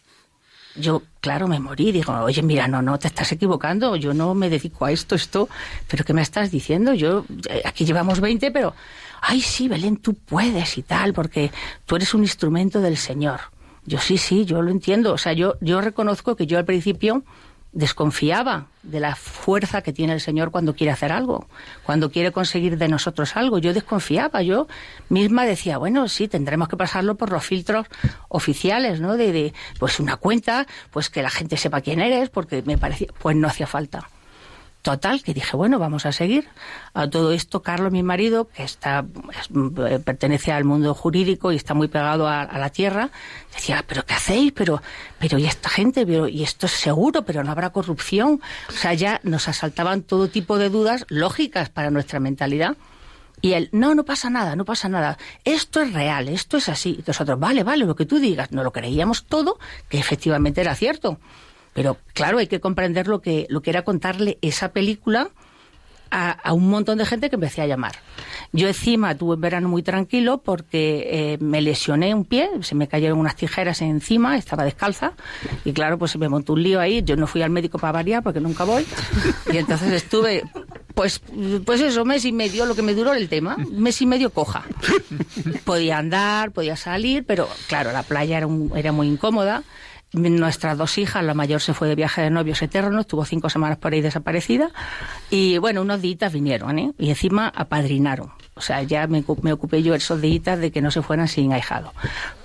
Yo, 0.77 1.03
claro, 1.21 1.47
me 1.47 1.61
morí, 1.61 1.93
digo, 1.93 2.13
oye, 2.13 2.43
mira, 2.43 2.67
no, 2.67 2.83
no, 2.83 2.99
te 2.99 3.07
estás 3.07 3.31
equivocando, 3.31 3.95
yo 3.95 4.13
no 4.13 4.35
me 4.35 4.51
dedico 4.51 4.85
a 4.85 4.91
esto, 4.91 5.15
esto, 5.15 5.49
pero 5.89 6.05
¿qué 6.05 6.13
me 6.13 6.23
estás 6.23 6.51
diciendo? 6.51 6.95
Yo, 6.95 7.25
eh, 7.49 7.63
aquí 7.65 7.85
llevamos 7.85 8.21
20, 8.21 8.51
pero, 8.51 8.75
ay, 9.21 9.41
sí, 9.41 9.69
Belén, 9.69 9.99
tú 9.99 10.15
puedes 10.15 10.77
y 10.77 10.83
tal, 10.83 11.13
porque 11.13 11.53
tú 11.87 11.95
eres 11.95 12.13
un 12.13 12.23
instrumento 12.23 12.81
del 12.81 12.97
Señor. 12.97 13.41
Yo 13.87 13.99
sí, 13.99 14.19
sí, 14.19 14.45
yo 14.45 14.63
lo 14.63 14.71
entiendo. 14.71 15.13
O 15.13 15.19
sea, 15.19 15.33
yo, 15.33 15.57
yo 15.61 15.81
reconozco 15.81 16.37
que 16.37 16.47
yo 16.47 16.59
al 16.59 16.65
principio 16.65 17.23
desconfiaba 17.75 18.69
de 18.83 19.01
la 19.01 19.17
fuerza 19.17 19.83
que 19.83 19.93
tiene 19.93 20.13
el 20.13 20.21
Señor 20.21 20.51
cuando 20.51 20.75
quiere 20.75 20.93
hacer 20.93 21.13
algo, 21.13 21.49
cuando 21.85 22.11
quiere 22.11 22.33
conseguir 22.33 22.79
de 22.79 22.89
nosotros 22.89 23.37
algo. 23.37 23.59
Yo 23.59 23.75
desconfiaba, 23.75 24.43
yo 24.43 24.69
misma 25.09 25.45
decía, 25.45 25.79
bueno, 25.79 26.09
sí, 26.09 26.29
tendremos 26.29 26.69
que 26.69 26.77
pasarlo 26.77 27.17
por 27.17 27.31
los 27.31 27.45
filtros 27.45 27.87
oficiales, 28.29 29.01
¿no? 29.01 29.17
De, 29.17 29.33
de 29.33 29.55
pues 29.79 30.01
una 30.01 30.17
cuenta, 30.17 30.67
pues 30.91 31.11
que 31.11 31.23
la 31.23 31.31
gente 31.31 31.57
sepa 31.57 31.81
quién 31.81 32.01
eres, 32.01 32.31
porque 32.31 32.63
me 32.63 32.79
parecía, 32.79 33.09
pues 33.19 33.37
no 33.37 33.49
hacía 33.49 33.67
falta. 33.67 34.09
Total, 34.85 35.23
que 35.23 35.33
dije, 35.33 35.57
bueno, 35.57 35.79
vamos 35.79 36.05
a 36.05 36.13
seguir. 36.13 36.47
A 36.93 37.09
todo 37.09 37.33
esto, 37.33 37.63
Carlos, 37.63 37.91
mi 37.91 38.03
marido, 38.03 38.51
que 38.51 38.65
está 38.65 39.07
eh, 39.89 39.99
pertenece 39.99 40.53
al 40.53 40.65
mundo 40.65 40.93
jurídico 40.93 41.53
y 41.53 41.57
está 41.57 41.73
muy 41.73 41.89
pegado 41.89 42.29
a, 42.29 42.59
la 42.59 42.69
tierra, 42.69 43.09
decía, 43.55 43.83
pero 43.87 44.05
¿qué 44.05 44.13
hacéis? 44.13 44.53
Pero, 44.53 44.83
pero 45.19 45.39
¿y 45.39 45.47
esta 45.47 45.71
gente? 45.71 46.05
Pero, 46.05 46.29
¿Y 46.29 46.43
esto 46.43 46.67
es 46.67 46.73
seguro? 46.73 47.23
¿Pero 47.23 47.43
no 47.43 47.51
habrá 47.51 47.71
corrupción? 47.71 48.43
O 48.69 48.73
sea, 48.73 48.93
ya 48.93 49.23
nos 49.23 49.49
asaltaban 49.49 50.03
todo 50.03 50.29
tipo 50.29 50.59
de 50.59 50.69
dudas 50.69 51.07
lógicas 51.09 51.71
para 51.71 51.91
nuestra 51.91 52.21
mentalidad. 52.21 52.77
Y 53.41 53.55
él, 53.55 53.71
no, 53.73 53.95
no 53.95 54.05
pasa 54.05 54.29
nada, 54.29 54.55
no 54.55 54.67
pasa 54.67 54.91
nada. 54.91 55.17
Esto 55.47 55.81
es 55.81 55.95
real, 55.95 56.29
esto 56.29 56.59
es 56.59 56.69
así. 56.69 56.99
Y 56.99 57.05
nosotros, 57.07 57.41
vale, 57.41 57.63
vale, 57.63 57.87
lo 57.87 57.97
que 57.97 58.05
tú 58.05 58.19
digas. 58.19 58.53
No 58.53 58.63
lo 58.63 58.71
creíamos 58.71 59.25
todo, 59.25 59.59
que 59.89 59.99
efectivamente 59.99 60.61
era 60.61 60.75
cierto. 60.75 61.19
Pero 61.75 61.99
claro, 62.15 62.39
hay 62.39 62.47
que 62.47 62.61
comprender 62.61 63.09
lo 63.09 63.21
que, 63.21 63.47
lo 63.51 63.61
que 63.61 63.71
era 63.71 63.83
contarle 63.83 64.39
esa 64.41 64.73
película 64.73 65.31
a, 66.15 66.53
un 66.53 66.69
montón 66.69 66.99
de 66.99 67.07
gente 67.07 67.29
que 67.29 67.37
empecé 67.37 67.63
a 67.63 67.67
llamar. 67.67 67.93
Yo 68.53 68.69
encima 68.69 69.17
tuve 69.17 69.35
un 69.35 69.41
verano 69.41 69.69
muy 69.69 69.83
tranquilo 69.83 70.39
porque 70.39 71.09
eh, 71.11 71.39
me 71.41 71.61
lesioné 71.61 72.15
un 72.15 72.25
pie, 72.25 72.49
se 72.61 72.77
me 72.77 72.87
cayeron 72.87 73.19
unas 73.19 73.35
tijeras 73.35 73.83
encima, 73.83 74.37
estaba 74.37 74.65
descalza 74.65 75.15
y 75.65 75.73
claro, 75.73 75.99
pues 75.99 76.13
se 76.13 76.19
me 76.19 76.29
montó 76.29 76.53
un 76.53 76.63
lío 76.63 76.81
ahí. 76.81 77.03
Yo 77.03 77.17
no 77.17 77.27
fui 77.27 77.43
al 77.43 77.51
médico 77.51 77.79
para 77.79 77.93
variar 77.93 78.23
porque 78.23 78.41
nunca 78.41 78.63
voy 78.63 78.87
y 79.53 79.57
entonces 79.57 79.93
estuve, 79.93 80.45
pues, 80.95 81.21
pues 81.65 81.81
eso, 81.81 82.05
mes 82.05 82.25
y 82.25 82.33
medio, 82.33 82.65
lo 82.65 82.77
que 82.77 82.83
me 82.83 82.95
duró 82.95 83.13
el 83.13 83.29
tema, 83.29 83.57
mes 83.73 84.01
y 84.01 84.07
medio 84.07 84.31
coja. 84.31 84.63
Podía 85.65 85.99
andar, 85.99 86.53
podía 86.53 86.77
salir, 86.77 87.25
pero 87.27 87.49
claro, 87.67 87.91
la 87.91 88.05
playa 88.05 88.39
era, 88.39 88.49
era 88.77 88.93
muy 88.93 89.09
incómoda 89.09 89.65
nuestras 90.15 90.79
dos 90.79 90.99
hijas, 90.99 91.25
la 91.25 91.35
mayor 91.35 91.61
se 91.61 91.75
fue 91.75 91.89
de 91.89 91.95
viaje 91.95 92.23
de 92.23 92.31
novios 92.31 92.63
eternos, 92.63 93.03
estuvo 93.03 93.25
cinco 93.25 93.51
semanas 93.51 93.79
por 93.79 93.93
ahí 93.93 94.01
desaparecida, 94.01 94.71
y 95.31 95.59
bueno, 95.59 95.83
unos 95.83 96.01
días 96.01 96.33
vinieron, 96.33 96.79
¿eh? 96.79 96.93
Y 96.99 97.11
encima 97.11 97.49
apadrinaron. 97.49 98.33
O 98.55 98.61
sea, 98.61 98.83
ya 98.83 99.07
me, 99.09 99.25
ocupé 99.27 99.83
yo 99.83 99.95
esos 99.95 100.21
días 100.21 100.59
de 100.59 100.71
que 100.71 100.81
no 100.81 100.91
se 100.91 101.03
fueran 101.03 101.27
sin 101.27 101.53
ahijado. 101.53 101.93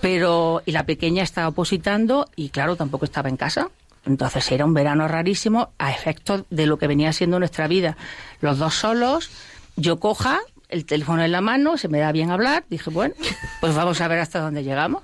Pero, 0.01 0.63
y 0.65 0.71
la 0.71 0.85
pequeña 0.85 1.21
estaba 1.21 1.49
opositando, 1.49 2.27
y 2.35 2.49
claro, 2.49 2.75
tampoco 2.75 3.05
estaba 3.05 3.29
en 3.29 3.38
casa. 3.38 3.69
Entonces 4.05 4.51
era 4.51 4.65
un 4.65 4.73
verano 4.73 5.07
rarísimo 5.07 5.69
a 5.77 5.91
efectos 5.91 6.45
de 6.49 6.65
lo 6.65 6.77
que 6.77 6.88
venía 6.88 7.13
siendo 7.13 7.38
nuestra 7.38 7.67
vida. 7.67 7.95
Los 8.41 8.57
dos 8.57 8.73
solos, 8.73 9.29
yo 9.75 9.99
coja, 9.99 10.39
el 10.69 10.85
teléfono 10.85 11.23
en 11.23 11.31
la 11.31 11.41
mano, 11.41 11.77
se 11.77 11.88
me 11.88 11.99
da 11.99 12.11
bien 12.11 12.31
hablar, 12.31 12.63
dije, 12.69 12.89
bueno, 12.89 13.15
pues 13.59 13.75
vamos 13.75 13.99
a 14.01 14.07
ver 14.07 14.19
hasta 14.19 14.39
dónde 14.39 14.63
llegamos. 14.63 15.03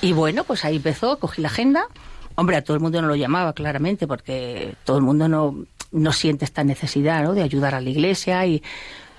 Y 0.00 0.12
bueno, 0.12 0.44
pues 0.44 0.64
ahí 0.64 0.76
empezó, 0.76 1.18
cogí 1.18 1.42
la 1.42 1.48
agenda. 1.48 1.86
Hombre, 2.34 2.56
a 2.56 2.62
todo 2.64 2.76
el 2.76 2.82
mundo 2.82 3.02
no 3.02 3.08
lo 3.08 3.16
llamaba, 3.16 3.52
claramente, 3.52 4.06
porque 4.06 4.74
todo 4.84 4.98
el 4.98 5.02
mundo 5.02 5.28
no, 5.28 5.64
no 5.90 6.12
siente 6.12 6.44
esta 6.44 6.64
necesidad 6.64 7.22
¿no? 7.22 7.34
de 7.34 7.42
ayudar 7.42 7.74
a 7.74 7.80
la 7.80 7.90
iglesia 7.90 8.44
y 8.46 8.62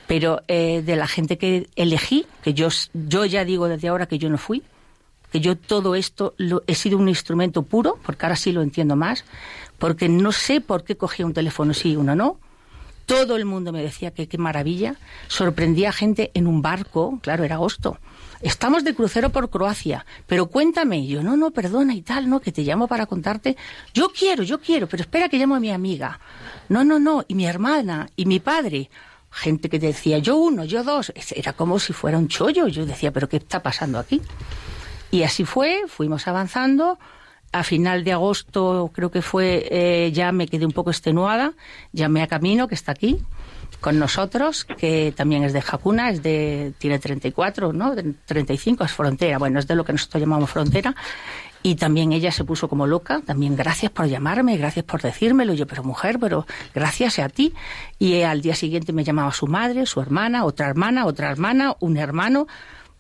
pero 0.08 0.42
eh, 0.48 0.84
de 0.86 0.96
la 0.96 1.08
gente 1.08 1.38
que 1.38 1.70
elegí, 1.76 2.26
que 2.44 2.54
yo, 2.54 2.68
yo 2.94 3.26
ya 3.26 3.46
digo 3.46 3.68
desde 3.68 3.88
ahora 3.88 4.06
que 4.06 4.18
yo 4.18 4.30
no 4.30 4.38
fui, 4.38 4.62
que 5.32 5.40
yo 5.40 5.58
todo 5.58 5.96
esto 5.96 6.34
lo, 6.38 6.62
he 6.68 6.76
sido 6.76 6.98
un 6.98 7.10
instrumento 7.10 7.64
puro, 7.64 7.98
porque 8.06 8.26
ahora 8.26 8.36
sí 8.36 8.52
lo 8.52 8.62
entiendo 8.62 8.96
más, 8.96 9.24
porque 9.80 10.10
no 10.10 10.32
sé 10.32 10.62
por 10.62 10.84
qué 10.84 10.98
cogía 10.98 11.26
un 11.26 11.34
teléfono 11.34 11.74
sí 11.74 11.92
y 11.92 11.96
uno 11.96 12.16
no, 12.16 12.38
todo 13.14 13.36
el 13.36 13.46
mundo 13.46 13.72
me 13.72 13.84
decía 13.84 14.12
que 14.12 14.28
qué 14.28 14.38
maravilla. 14.38 14.96
Sorprendía 15.28 15.90
a 15.90 15.94
gente 15.94 16.32
en 16.34 16.48
un 16.48 16.62
barco, 16.62 17.20
claro, 17.22 17.44
era 17.44 17.56
agosto. 17.56 18.00
Estamos 18.42 18.84
de 18.84 18.94
crucero 18.94 19.30
por 19.30 19.50
Croacia, 19.50 20.06
pero 20.28 20.48
cuéntame. 20.48 21.08
yo, 21.08 21.24
no, 21.24 21.38
no, 21.38 21.52
perdona 21.52 21.94
y 21.94 22.02
tal, 22.02 22.30
no, 22.30 22.42
que 22.42 22.52
te 22.52 22.64
llamo 22.64 22.88
para 22.88 23.06
contarte. 23.06 23.56
Yo 23.94 24.10
quiero, 24.10 24.44
yo 24.44 24.60
quiero, 24.60 24.88
pero 24.88 25.02
espera 25.02 25.30
que 25.30 25.38
llamo 25.38 25.56
a 25.56 25.60
mi 25.60 25.72
amiga. 25.72 26.20
No, 26.68 26.84
no, 26.84 27.00
no, 27.00 27.24
y 27.28 27.36
mi 27.36 27.46
hermana, 27.46 28.10
y 28.16 28.26
mi 28.26 28.40
padre. 28.40 28.90
Gente 29.32 29.70
que 29.70 29.80
decía, 29.80 30.20
yo 30.20 30.36
uno, 30.36 30.66
yo 30.66 30.84
dos. 30.84 31.14
Era 31.36 31.54
como 31.54 31.80
si 31.80 31.94
fuera 31.94 32.18
un 32.18 32.28
chollo. 32.28 32.68
Yo 32.68 32.86
decía, 32.86 33.12
pero 33.12 33.30
¿qué 33.30 33.38
está 33.38 33.64
pasando 33.64 33.98
aquí? 33.98 34.22
Y 35.10 35.24
así 35.24 35.46
fue, 35.46 35.84
fuimos 35.88 36.28
avanzando 36.28 37.00
a 37.54 37.64
final 37.64 38.04
de 38.04 38.12
agosto, 38.12 38.92
creo 38.94 39.12
que 39.12 39.22
fue, 39.22 39.68
eh, 39.70 40.12
ya 40.12 40.32
me 40.32 40.48
quedé 40.48 40.66
un 40.66 40.72
poco 40.72 40.90
extenuada, 40.90 41.54
llamé 41.94 42.24
a 42.24 42.28
Camino, 42.28 42.68
que 42.68 42.76
está 42.76 42.92
aquí 42.92 43.22
con 43.80 44.00
nosotros, 44.00 44.66
que 44.66 45.14
también 45.16 45.44
es 45.44 45.54
de 45.54 45.62
Jacuna, 45.62 46.10
es 46.10 46.24
de, 46.24 46.74
tiene 46.80 47.00
34, 47.00 47.74
¿no? 47.74 47.94
35, 48.26 48.84
es 48.84 48.92
frontera, 48.92 49.38
bueno, 49.38 49.60
es 49.60 49.68
de 49.68 49.76
lo 49.76 49.86
que 49.86 49.92
nosotros 49.92 50.20
llamamos 50.20 50.50
frontera, 50.50 50.96
y 51.62 51.76
también 51.76 52.12
ella 52.12 52.32
se 52.32 52.44
puso 52.44 52.68
como 52.68 52.88
loca, 52.88 53.22
también 53.26 53.56
gracias 53.56 53.92
por 53.92 54.08
llamarme, 54.08 54.58
gracias 54.58 54.84
por 54.84 55.02
decírmelo, 55.02 55.54
yo, 55.54 55.68
pero 55.68 55.84
mujer, 55.84 56.18
pero 56.20 56.48
gracias 56.74 57.20
a 57.20 57.30
ti, 57.30 57.54
y 58.00 58.22
al 58.24 58.42
día 58.42 58.56
siguiente 58.56 58.94
me 58.94 59.04
llamaba 59.04 59.32
su 59.32 59.48
madre, 59.48 59.86
su 59.86 60.02
hermana, 60.02 60.44
otra 60.44 60.68
hermana, 60.68 61.06
otra 61.06 61.30
hermana, 61.30 61.76
un 61.80 61.98
hermano, 61.98 62.48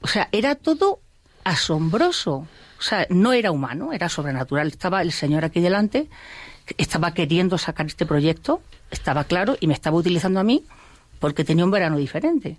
o 0.01 0.07
sea, 0.07 0.29
era 0.31 0.55
todo 0.55 0.99
asombroso, 1.43 2.45
o 2.83 2.85
sea, 2.85 3.07
no 3.09 3.31
era 3.31 3.49
humano, 3.49 3.93
era 3.93 4.09
sobrenatural. 4.09 4.67
Estaba 4.67 5.01
el 5.01 5.13
señor 5.13 5.45
aquí 5.45 5.61
delante, 5.61 6.09
estaba 6.77 7.13
queriendo 7.13 7.57
sacar 7.57 7.85
este 7.85 8.05
proyecto, 8.05 8.61
estaba 8.91 9.23
claro, 9.23 9.55
y 9.61 9.67
me 9.67 9.73
estaba 9.73 9.95
utilizando 9.95 10.41
a 10.41 10.43
mí 10.43 10.65
porque 11.21 11.45
tenía 11.45 11.63
un 11.63 11.71
verano 11.71 11.95
diferente. 11.95 12.57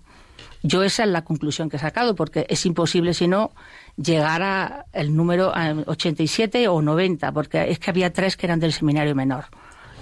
Yo 0.63 0.81
esa 0.81 1.03
es 1.03 1.09
la 1.09 1.23
conclusión 1.23 1.69
que 1.69 1.77
he 1.77 1.79
sacado, 1.79 2.15
porque 2.15 2.47
es 2.49 2.65
imposible 2.65 3.13
si 3.13 3.27
no 3.27 3.51
llegar 3.97 4.41
a 4.41 4.87
el 4.93 5.15
número 5.15 5.53
87 5.85 6.67
o 6.69 6.81
90, 6.81 7.31
porque 7.31 7.69
es 7.69 7.77
que 7.77 7.91
había 7.91 8.11
tres 8.11 8.35
que 8.35 8.47
eran 8.47 8.59
del 8.59 8.73
seminario 8.73 9.13
menor. 9.13 9.45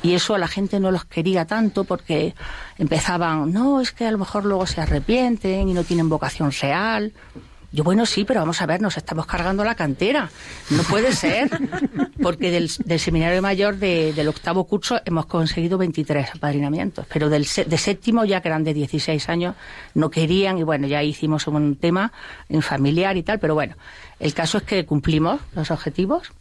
Y 0.03 0.13
eso 0.13 0.35
a 0.35 0.37
la 0.37 0.47
gente 0.47 0.79
no 0.79 0.89
los 0.89 1.03
quería 1.03 1.43
tanto 1.43 1.83
porque 1.83 2.33
empezaban, 2.77 3.51
no, 3.51 3.81
es 3.81 3.91
que 3.91 4.05
a 4.05 4.11
lo 4.11 4.19
mejor 4.19 4.45
luego 4.45 4.65
se 4.67 4.79
arrepienten 4.79 5.67
y 5.67 5.73
no 5.73 5.83
tienen 5.83 6.07
vocación 6.07 6.49
real. 6.61 7.11
Yo, 7.73 7.83
bueno, 7.83 8.05
sí, 8.05 8.23
pero 8.23 8.39
vamos 8.39 8.61
a 8.61 8.67
ver, 8.67 8.81
nos 8.81 8.97
estamos 8.97 9.25
cargando 9.25 9.63
la 9.63 9.73
cantera. 9.73 10.29
No 10.69 10.83
puede 10.83 11.11
ser, 11.11 11.49
porque 12.21 12.51
del, 12.51 12.69
seminario 12.99 13.41
mayor 13.41 13.77
del 13.77 14.27
octavo 14.27 14.65
curso 14.65 15.01
hemos 15.05 15.25
conseguido 15.25 15.79
23 15.79 16.35
apadrinamientos, 16.35 17.07
pero 17.11 17.29
del 17.29 17.47
de 17.65 17.77
séptimo, 17.79 18.25
ya 18.25 18.41
que 18.41 18.49
eran 18.49 18.63
de 18.63 18.75
16 18.75 19.27
años, 19.27 19.55
no 19.95 20.11
querían, 20.11 20.59
y 20.59 20.63
bueno, 20.63 20.85
ya 20.85 21.01
hicimos 21.01 21.47
un 21.47 21.75
tema 21.75 22.13
en 22.47 22.61
familiar 22.61 23.17
y 23.17 23.23
tal, 23.23 23.39
pero 23.39 23.55
bueno, 23.55 23.75
el 24.19 24.35
caso 24.35 24.59
es 24.59 24.63
que 24.65 24.85
cumplimos 24.85 25.41
los 25.55 25.71
objetivos 25.71 26.31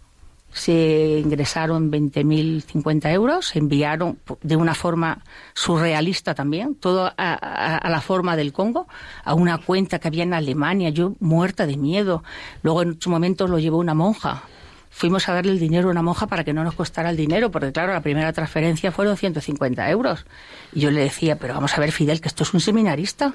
se 0.53 1.21
ingresaron 1.25 1.91
20.050 1.91 3.11
euros, 3.13 3.47
se 3.47 3.59
enviaron 3.59 4.19
de 4.43 4.57
una 4.57 4.75
forma 4.75 5.25
surrealista 5.55 6.35
también, 6.35 6.75
todo 6.75 7.11
a, 7.17 7.89
la 7.89 8.01
forma 8.01 8.37
del 8.37 8.53
Congo, 8.53 8.87
a 9.25 9.35
una 9.35 9.59
cuenta 9.59 9.99
que 9.99 10.09
había 10.09 10.25
en 10.25 10.35
Alemania, 10.35 10.91
yo 10.91 11.15
muerta 11.21 11.67
de 11.67 11.77
miedo. 11.77 12.23
Luego 12.63 12.83
en 12.83 12.91
otros 12.91 13.09
momentos 13.09 13.49
lo 13.49 13.59
llevó 13.59 13.79
una 13.79 13.95
monja. 13.95 14.43
Fuimos 14.91 15.27
a 15.31 15.33
darle 15.33 15.53
el 15.53 15.59
dinero 15.59 15.89
a 15.89 15.91
una 15.91 16.03
monja 16.03 16.27
para 16.27 16.45
que 16.45 16.53
no 16.53 16.65
nos 16.65 16.75
costara 16.75 17.09
el 17.09 17.17
dinero, 17.17 17.51
porque 17.51 17.73
claro, 17.73 17.95
la 17.95 18.03
primera 18.03 18.31
transferencia 18.35 18.93
fueron 18.93 19.17
150 19.17 19.89
euros. 19.89 20.27
Y 20.75 20.81
yo 20.81 20.91
le 20.91 21.01
decía, 21.01 21.37
pero 21.37 21.55
vamos 21.55 21.77
a 21.79 21.81
ver, 21.81 21.93
Fidel, 21.93 22.21
que 22.21 22.29
esto 22.29 22.43
es 22.43 22.53
un 22.53 22.61
seminarista. 22.61 23.33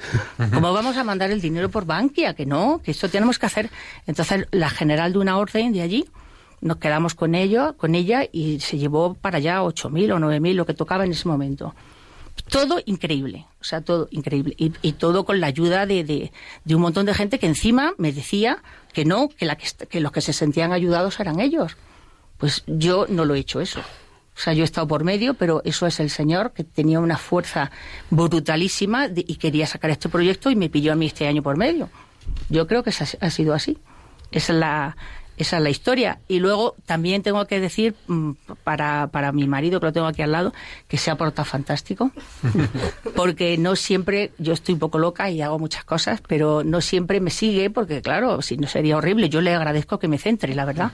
¿Cómo 0.54 0.72
vamos 0.72 0.98
a 0.98 1.04
mandar 1.04 1.32
el 1.32 1.42
dinero 1.42 1.70
por 1.70 1.86
Bankia? 1.86 2.36
Que 2.36 2.46
no, 2.46 2.80
que 2.84 2.92
esto 2.92 3.10
tenemos 3.10 3.40
que 3.40 3.48
hacer. 3.48 3.72
Entonces, 4.06 4.46
la 4.52 4.70
general 4.70 5.14
de 5.14 5.20
una 5.20 5.40
orden 5.40 5.74
de 5.74 5.82
allí 5.82 6.06
nos 6.62 6.78
quedamos 6.78 7.16
con 7.16 7.36
ello, 7.36 7.76
con 7.78 7.96
ella 7.96 8.28
y 8.32 8.60
se 8.60 8.78
llevó 8.78 9.14
para 9.14 9.38
allá 9.38 9.62
8.000 9.62 10.14
o 10.14 10.18
9.000 10.18 10.54
lo 10.54 10.66
que 10.66 10.74
tocaba 10.74 11.06
en 11.06 11.12
ese 11.12 11.28
momento. 11.28 11.76
Todo 12.50 12.80
increíble, 12.86 13.46
o 13.60 13.64
sea, 13.64 13.82
todo 13.82 14.08
increíble. 14.12 14.56
Y, 14.58 14.92
todo 14.94 15.26
con 15.26 15.40
la 15.40 15.48
ayuda 15.48 15.86
de, 15.86 16.04
de, 16.04 16.76
un 16.76 16.82
montón 16.82 17.06
de 17.06 17.14
gente 17.14 17.40
que 17.40 17.48
encima 17.48 17.94
me 17.98 18.14
decía 18.14 18.64
que 18.94 19.06
no, 19.06 19.30
que, 19.30 19.46
la 19.46 19.58
que, 19.58 20.00
los 20.00 20.12
que 20.12 20.22
se 20.22 20.34
sentían 20.34 20.72
ayudados 20.72 21.20
eran 21.20 21.40
ellos. 21.40 21.76
Pues 22.38 22.64
yo 22.68 23.06
no 23.10 23.26
lo 23.26 23.36
he 23.36 23.40
hecho 23.40 23.60
eso. 23.60 23.80
O 23.80 24.40
sea, 24.40 24.54
yo 24.54 24.62
he 24.62 24.66
estado 24.66 24.88
por 24.88 25.04
medio, 25.04 25.34
pero 25.34 25.62
eso 25.66 25.88
es 25.88 26.00
el 26.00 26.12
señor 26.12 26.54
que 26.54 26.64
tenía 26.64 27.00
una 27.00 27.18
fuerza 27.18 27.72
brutalísima 28.12 29.08
y 29.14 29.36
quería 29.38 29.66
sacar 29.66 29.90
este 29.90 30.10
proyecto 30.10 30.52
y 30.52 30.56
me 30.56 30.70
pilló 30.70 30.94
a 30.94 30.96
mí 30.96 31.08
este 31.08 31.28
año 31.28 31.42
por 31.42 31.58
medio. 31.58 31.90
Yo 32.50 32.68
creo 32.68 32.84
que 32.84 32.92
ha 32.92 33.30
sido 33.32 33.56
así. 33.56 33.80
Es 34.32 34.50
la, 34.50 34.96
esa 35.38 35.58
es 35.58 35.64
la 35.64 35.70
historia. 35.70 36.20
Y 36.28 36.40
luego 36.40 36.76
también 36.86 37.24
tengo 37.24 37.46
que 37.46 37.60
decir, 37.60 37.96
mm, 38.08 38.32
para, 38.64 39.08
para 39.08 39.32
mi 39.32 39.48
marido, 39.48 39.80
que 39.80 39.86
lo 39.86 39.94
tengo 39.94 40.08
aquí 40.08 40.24
al 40.24 40.32
lado, 40.32 40.54
que 40.88 40.98
se 40.98 41.12
ha 41.12 41.16
portado 41.16 41.46
fantástico. 41.46 42.12
Porque 43.16 43.58
no 43.58 43.76
siempre, 43.76 44.32
yo 44.40 44.54
estoy 44.54 44.74
un 44.74 44.80
poco 44.80 44.98
loca 44.98 45.30
y 45.30 45.42
hago 45.42 45.60
muchas 45.60 45.86
cosas, 45.86 46.22
pero 46.28 46.64
no 46.64 46.82
siempre 46.82 47.20
me 47.22 47.30
sigue, 47.30 47.70
porque 47.70 48.02
claro, 48.02 48.42
si 48.42 48.58
no 48.58 48.68
sería 48.68 48.98
horrible. 48.98 49.30
Yo 49.30 49.42
le 49.42 49.54
agradezco 49.54 50.00
que 50.00 50.08
me 50.08 50.18
centre, 50.18 50.54
la 50.56 50.66
verdad. 50.66 50.92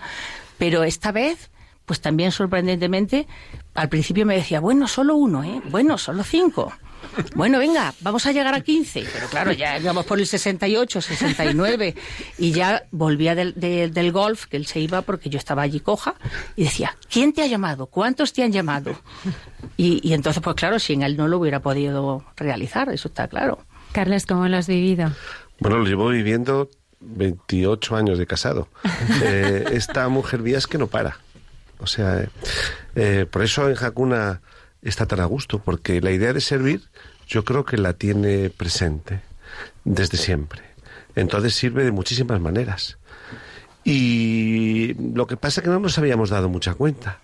Pero 0.57 0.83
esta 0.83 1.11
vez 1.11 1.49
pues 1.85 1.99
también 1.99 2.31
sorprendentemente, 2.31 3.27
al 3.73 3.89
principio 3.89 4.25
me 4.25 4.35
decía, 4.35 4.61
bueno, 4.61 4.87
solo 4.87 5.15
uno, 5.15 5.43
¿eh? 5.43 5.61
Bueno, 5.69 5.97
solo 5.97 6.23
cinco. 6.23 6.71
Bueno, 7.35 7.59
venga, 7.59 7.93
vamos 8.01 8.25
a 8.25 8.31
llegar 8.31 8.53
a 8.53 8.61
15. 8.61 9.05
Pero 9.13 9.27
claro, 9.27 9.51
ya 9.51 9.77
íbamos 9.77 10.05
por 10.05 10.19
el 10.19 10.27
68, 10.27 11.01
69. 11.01 11.95
Y 12.37 12.51
ya 12.51 12.83
volvía 12.91 13.35
del, 13.35 13.53
del, 13.55 14.11
golf, 14.11 14.45
que 14.45 14.57
él 14.57 14.65
se 14.65 14.79
iba 14.79 15.01
porque 15.01 15.29
yo 15.29 15.37
estaba 15.37 15.61
allí 15.61 15.79
coja, 15.79 16.15
y 16.55 16.63
decía, 16.63 16.95
¿quién 17.09 17.33
te 17.33 17.41
ha 17.41 17.47
llamado? 17.47 17.87
¿Cuántos 17.87 18.33
te 18.33 18.43
han 18.43 18.51
llamado? 18.51 18.95
Y, 19.77 20.07
y 20.07 20.13
entonces, 20.13 20.41
pues 20.41 20.55
claro, 20.55 20.79
sin 20.79 21.03
él 21.03 21.17
no 21.17 21.27
lo 21.27 21.39
hubiera 21.39 21.59
podido 21.61 22.23
realizar, 22.35 22.89
eso 22.89 23.07
está 23.07 23.27
claro. 23.27 23.59
Carles, 23.91 24.25
¿cómo 24.25 24.47
lo 24.47 24.57
has 24.57 24.67
vivido? 24.67 25.11
Bueno, 25.59 25.77
lo 25.77 25.85
llevo 25.85 26.09
viviendo 26.09 26.69
28 26.99 27.95
años 27.95 28.17
de 28.17 28.27
casado. 28.27 28.67
Eh, 29.25 29.65
esta 29.73 30.07
mujer 30.09 30.41
vía 30.41 30.57
es 30.57 30.67
que 30.67 30.77
no 30.77 30.87
para. 30.87 31.17
O 31.79 31.87
sea, 31.87 32.21
eh, 32.21 32.29
eh, 32.95 33.25
por 33.29 33.43
eso 33.43 33.69
en 33.69 33.77
Hakuna 33.77 34.41
está 34.83 35.05
tan 35.05 35.19
a 35.19 35.25
gusto, 35.25 35.59
porque 35.59 36.01
la 36.01 36.11
idea 36.11 36.33
de 36.33 36.41
servir 36.41 36.89
yo 37.27 37.43
creo 37.43 37.65
que 37.65 37.77
la 37.77 37.93
tiene 37.93 38.49
presente 38.49 39.21
desde 39.83 40.17
siempre. 40.17 40.61
Entonces 41.15 41.55
sirve 41.55 41.83
de 41.83 41.91
muchísimas 41.91 42.39
maneras. 42.41 42.97
Y 43.83 44.93
lo 45.15 45.27
que 45.27 45.37
pasa 45.37 45.59
es 45.59 45.65
que 45.65 45.69
no 45.69 45.79
nos 45.79 45.97
habíamos 45.97 46.29
dado 46.29 46.49
mucha 46.49 46.73
cuenta. 46.73 47.19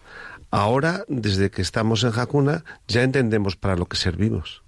Ahora, 0.52 1.04
desde 1.08 1.52
que 1.52 1.62
estamos 1.62 2.04
en 2.04 2.17
Hakuna, 2.17 2.63
ya 2.88 3.04
entendemos 3.04 3.56
para 3.56 3.76
lo 3.76 3.86
que 3.86 3.98
servimos. 3.98 4.63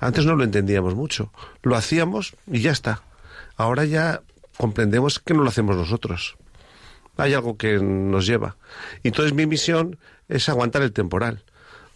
Antes 0.00 0.26
no 0.26 0.36
lo 0.36 0.44
entendíamos 0.44 0.94
mucho. 0.94 1.32
Lo 1.62 1.76
hacíamos 1.76 2.34
y 2.46 2.60
ya 2.60 2.72
está. 2.72 3.02
Ahora 3.56 3.84
ya 3.84 4.22
comprendemos 4.56 5.18
que 5.18 5.34
no 5.34 5.42
lo 5.42 5.48
hacemos 5.48 5.76
nosotros. 5.76 6.36
Hay 7.16 7.32
algo 7.32 7.56
que 7.56 7.78
nos 7.78 8.26
lleva. 8.26 8.56
Entonces 9.02 9.32
mi 9.32 9.46
misión 9.46 9.98
es 10.28 10.48
aguantar 10.48 10.82
el 10.82 10.92
temporal 10.92 11.42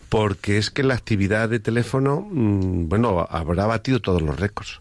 porque 0.08 0.58
es 0.58 0.70
que 0.70 0.82
la 0.82 0.94
actividad 0.94 1.48
de 1.48 1.60
teléfono, 1.60 2.26
mm, 2.30 2.88
bueno, 2.88 3.26
habrá 3.30 3.66
batido 3.66 4.00
todos 4.00 4.22
los 4.22 4.38
récords. 4.38 4.80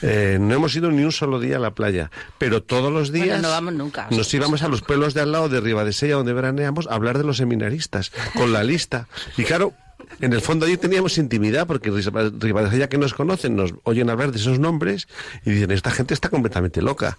Eh, 0.00 0.38
no 0.40 0.54
hemos 0.54 0.74
ido 0.74 0.90
ni 0.90 1.02
un 1.04 1.12
solo 1.12 1.38
día 1.38 1.56
a 1.56 1.60
la 1.60 1.74
playa, 1.74 2.10
pero 2.38 2.62
todos 2.62 2.90
los 2.92 3.12
días 3.12 3.40
no 3.42 3.50
vamos 3.50 3.74
nunca, 3.74 4.08
nos 4.10 4.32
íbamos 4.32 4.62
a 4.62 4.68
los 4.68 4.80
pueblos 4.80 5.12
de 5.12 5.20
al 5.20 5.32
lado 5.32 5.48
de 5.50 5.60
Ribadesella, 5.60 6.14
donde 6.14 6.32
veraneamos, 6.32 6.86
a 6.86 6.94
hablar 6.94 7.18
de 7.18 7.24
los 7.24 7.36
seminaristas, 7.36 8.12
con 8.34 8.52
la 8.52 8.64
lista. 8.64 9.08
Y 9.36 9.44
claro, 9.44 9.74
en 10.20 10.32
el 10.32 10.40
fondo 10.40 10.66
allí 10.66 10.76
teníamos 10.76 11.18
intimidad 11.18 11.66
porque 11.66 11.90
ya 12.76 12.88
que 12.88 12.98
nos 12.98 13.14
conocen 13.14 13.56
nos 13.56 13.74
oyen 13.84 14.10
hablar 14.10 14.32
de 14.32 14.38
esos 14.38 14.58
nombres 14.58 15.08
y 15.44 15.50
dicen, 15.50 15.70
esta 15.70 15.90
gente 15.90 16.14
está 16.14 16.28
completamente 16.28 16.82
loca. 16.82 17.18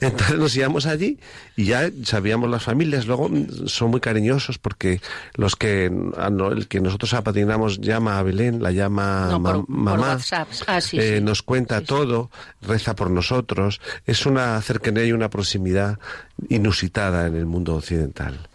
Entonces 0.00 0.38
nos 0.38 0.56
íbamos 0.56 0.86
allí 0.86 1.18
y 1.56 1.66
ya 1.66 1.90
sabíamos 2.04 2.50
las 2.50 2.62
familias. 2.62 3.06
Luego 3.06 3.28
mm, 3.28 3.66
son 3.66 3.90
muy 3.90 4.00
cariñosos 4.00 4.58
porque 4.58 5.00
los 5.34 5.56
que, 5.56 5.92
ah, 6.16 6.30
el 6.52 6.68
que 6.68 6.80
nosotros 6.80 7.14
apadrinamos 7.14 7.80
llama 7.80 8.18
a 8.18 8.22
Belén, 8.22 8.62
la 8.62 8.70
llama 8.70 9.38
mamá, 9.38 10.18
ah, 10.66 10.80
eh, 10.92 11.20
nos 11.22 11.42
cuenta 11.42 11.82
todo, 11.82 12.30
reza 12.62 12.94
por 12.94 13.10
nosotros. 13.10 13.80
Es 14.06 14.26
una 14.26 14.60
cercanía 14.60 15.04
y 15.04 15.12
una 15.12 15.30
proximidad 15.30 15.98
inusitada 16.48 17.26
en 17.26 17.36
el 17.36 17.46
mundo 17.46 17.74
occidental. 17.76 18.48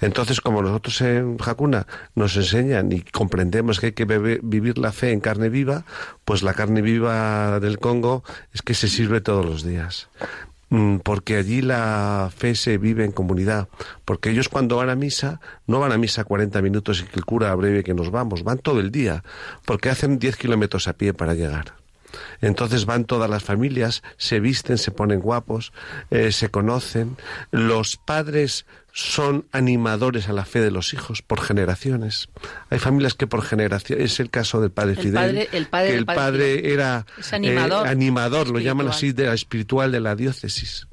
Entonces, 0.00 0.40
como 0.40 0.62
nosotros 0.62 1.00
en 1.02 1.36
Hakuna 1.44 1.86
nos 2.14 2.36
enseñan 2.36 2.90
y 2.92 3.02
comprendemos 3.02 3.80
que 3.80 3.86
hay 3.86 3.92
que 3.92 4.04
vivir 4.04 4.78
la 4.78 4.92
fe 4.92 5.12
en 5.12 5.20
carne 5.20 5.48
viva, 5.48 5.84
pues 6.24 6.42
la 6.42 6.54
carne 6.54 6.82
viva 6.82 7.60
del 7.60 7.78
Congo 7.78 8.24
es 8.52 8.62
que 8.62 8.74
se 8.74 8.88
sirve 8.88 9.20
todos 9.20 9.44
los 9.44 9.62
días 9.62 10.08
mm, 10.70 10.98
porque 10.98 11.36
allí 11.36 11.62
la 11.62 12.30
fe 12.36 12.54
se 12.54 12.78
vive 12.78 13.04
en 13.04 13.12
comunidad, 13.12 13.68
porque 14.04 14.30
ellos 14.30 14.48
cuando 14.48 14.76
van 14.76 14.90
a 14.90 14.96
misa 14.96 15.40
no 15.66 15.80
van 15.80 15.92
a 15.92 15.98
misa 15.98 16.24
40 16.24 16.60
minutos 16.62 17.00
y 17.00 17.04
que 17.04 17.16
el 17.16 17.24
cura 17.24 17.54
breve 17.54 17.84
que 17.84 17.94
nos 17.94 18.10
vamos, 18.10 18.42
van 18.42 18.58
todo 18.58 18.80
el 18.80 18.90
día, 18.90 19.22
porque 19.64 19.90
hacen 19.90 20.18
10 20.18 20.36
kilómetros 20.36 20.88
a 20.88 20.94
pie 20.94 21.14
para 21.14 21.34
llegar. 21.34 21.82
Entonces 22.40 22.86
van 22.86 23.04
todas 23.04 23.30
las 23.30 23.42
familias, 23.42 24.02
se 24.16 24.40
visten, 24.40 24.78
se 24.78 24.90
ponen 24.90 25.20
guapos, 25.20 25.72
eh, 26.10 26.32
se 26.32 26.50
conocen. 26.50 27.16
Los 27.50 27.96
padres 27.96 28.66
son 28.92 29.46
animadores 29.52 30.28
a 30.28 30.32
la 30.32 30.44
fe 30.44 30.60
de 30.60 30.70
los 30.70 30.92
hijos 30.92 31.22
por 31.22 31.40
generaciones. 31.40 32.28
Hay 32.68 32.78
familias 32.78 33.14
que 33.14 33.26
por 33.26 33.42
generación, 33.42 34.00
es 34.00 34.20
el 34.20 34.30
caso 34.30 34.60
del 34.60 34.70
padre 34.70 34.96
Fidel, 34.96 35.48
el 35.52 35.66
padre, 35.66 35.90
que 35.90 35.96
el 35.96 36.04
padre, 36.06 36.72
era 36.72 37.06
animador, 37.32 37.86
eh, 37.86 37.90
animador 37.90 38.48
lo 38.48 38.58
llaman 38.58 38.88
así, 38.88 39.12
de 39.12 39.26
la 39.26 39.34
espiritual 39.34 39.92
de 39.92 40.00
la 40.00 40.14
diócesis, 40.14 40.88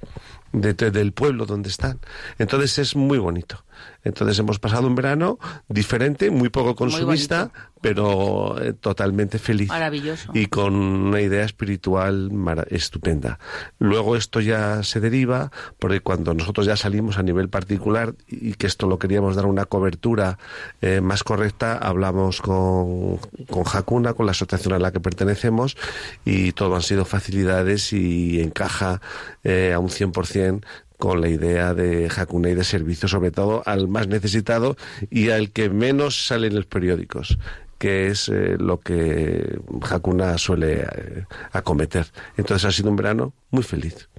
del 0.54 1.12
pueblo 1.12 1.46
donde 1.46 1.70
están. 1.70 2.00
Entonces 2.38 2.80
es 2.80 2.96
muy 2.96 3.18
bonito. 3.18 3.64
Entonces 4.04 4.40
hemos 4.40 4.60
pasado 4.60 4.88
un 4.88 4.96
verano 4.96 5.40
diferente, 5.68 6.32
muy 6.32 6.50
poco 6.50 6.76
consumista, 6.76 7.52
pero 7.82 8.62
eh, 8.62 8.74
totalmente 8.74 9.40
feliz. 9.40 9.70
Maravilloso. 9.70 10.32
Y 10.34 10.48
con 10.48 10.76
una 10.76 11.22
idea 11.22 11.44
espiritual 11.44 12.32
estupenda. 12.70 13.40
Luego 13.78 14.16
esto 14.16 14.40
ya 14.40 14.84
se 14.84 15.00
deriva, 15.00 15.52
porque 15.80 16.02
cuando 16.02 16.34
nosotros 16.34 16.66
ya 16.66 16.76
salimos 16.76 17.18
a 17.18 17.24
nivel 17.24 17.50
particular 17.50 18.16
y 18.28 18.54
que 18.54 18.68
esto 18.68 18.88
lo 18.88 19.00
queríamos 19.00 19.36
dar 19.36 19.46
una 19.46 19.66
cobertura 19.66 20.38
eh, 20.82 21.02
más 21.02 21.24
correcta, 21.24 21.78
hablamos 21.78 22.42
con, 22.42 23.18
con 23.50 23.64
Hakuna, 23.72 24.14
con 24.14 24.26
la 24.26 24.32
asociación 24.32 24.74
a 24.74 24.80
la 24.80 24.92
que 24.92 25.00
pertenecemos, 25.00 25.78
y 26.26 26.52
todo 26.54 26.76
han 26.76 26.82
sido 26.82 27.06
facilidades 27.06 27.94
y 27.94 28.42
encaja 28.42 29.02
eh, 29.44 29.74
a 29.74 29.80
un 29.80 29.90
100% 29.90 30.62
con 31.00 31.22
la 31.22 31.30
idea 31.30 31.74
de 31.74 32.12
Hakuna 32.16 32.50
y 32.50 32.56
de 32.56 32.66
servicio, 32.66 33.08
sobre 33.08 33.32
todo 33.32 33.64
al 33.66 33.88
más 33.88 34.08
necesitado 34.08 34.76
y 35.10 35.30
al 35.30 35.52
que 35.52 35.70
menos 35.70 36.28
sale 36.28 36.48
en 36.48 36.56
los 36.56 36.66
periódicos 36.66 37.40
que 37.80 38.08
es 38.08 38.28
eh, 38.28 38.58
lo 38.60 38.82
que 38.82 39.58
Hakuna 39.90 40.38
suele 40.38 40.82
eh, 40.82 41.26
acometer. 41.54 42.08
Entonces 42.36 42.66
ha 42.66 42.72
sido 42.74 42.90
un 42.90 42.98
verano 42.98 43.32
muy 43.52 43.64
feliz. 43.64 44.10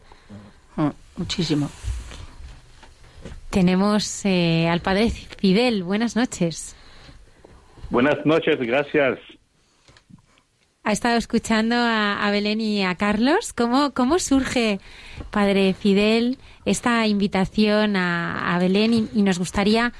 Mm, 0.76 0.88
muchísimo. 1.18 1.70
Tenemos 3.50 4.24
eh, 4.24 4.66
al 4.66 4.80
padre 4.80 5.10
Fidel. 5.10 5.82
Buenas 5.82 6.16
noches. 6.16 6.74
Buenas 7.90 8.24
noches, 8.24 8.58
gracias. 8.58 9.18
Ha 10.82 10.92
estado 10.92 11.18
escuchando 11.18 11.76
a, 11.76 12.28
Belén 12.30 12.60
y 12.60 12.82
a 12.84 12.94
Carlos. 12.94 13.52
¿Cómo, 13.52 13.92
cómo 13.92 14.18
surge, 14.18 14.80
padre 15.30 15.74
Fidel, 15.74 16.38
esta 16.64 17.06
invitación 17.06 17.96
a, 17.96 18.56
Belén 18.58 19.08
y, 19.12 19.22
nos 19.22 19.38
gustaría 19.38 19.92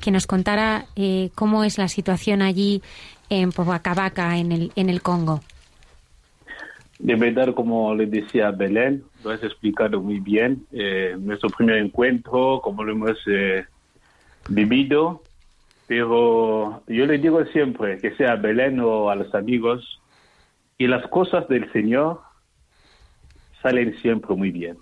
que 0.00 0.10
nos 0.10 0.26
contara 0.26 0.86
eh, 0.96 1.30
cómo 1.34 1.64
es 1.64 1.76
la 1.76 1.88
situación 1.88 2.40
allí 2.40 2.82
en 3.28 3.52
Pobacabaca, 3.52 4.38
en 4.38 4.52
el, 4.52 4.72
en 4.74 4.88
el 4.88 5.02
Congo. 5.02 5.42
De 6.98 7.14
verdad, 7.14 7.54
como 7.54 7.94
le 7.94 8.06
decía 8.06 8.50
Belén, 8.52 9.04
lo 9.22 9.30
has 9.30 9.42
explicado 9.42 10.00
muy 10.00 10.20
bien. 10.20 10.66
Eh, 10.72 11.14
nuestro 11.18 11.50
primer 11.50 11.76
encuentro, 11.76 12.60
como 12.62 12.84
lo 12.84 12.92
hemos 12.92 13.18
eh, 13.26 13.66
vivido, 14.48 15.22
pero 15.86 16.82
yo 16.86 17.06
le 17.06 17.18
digo 17.18 17.44
siempre, 17.46 17.98
que 17.98 18.12
sea 18.16 18.32
a 18.32 18.36
Belén 18.36 18.80
o 18.80 19.10
a 19.10 19.14
los 19.14 19.34
amigos, 19.34 20.00
que 20.78 20.88
las 20.88 21.06
cosas 21.08 21.48
del 21.48 21.70
Señor 21.72 22.20
salen 23.62 23.96
siempre 24.02 24.34
muy 24.36 24.50
bien. 24.50 24.76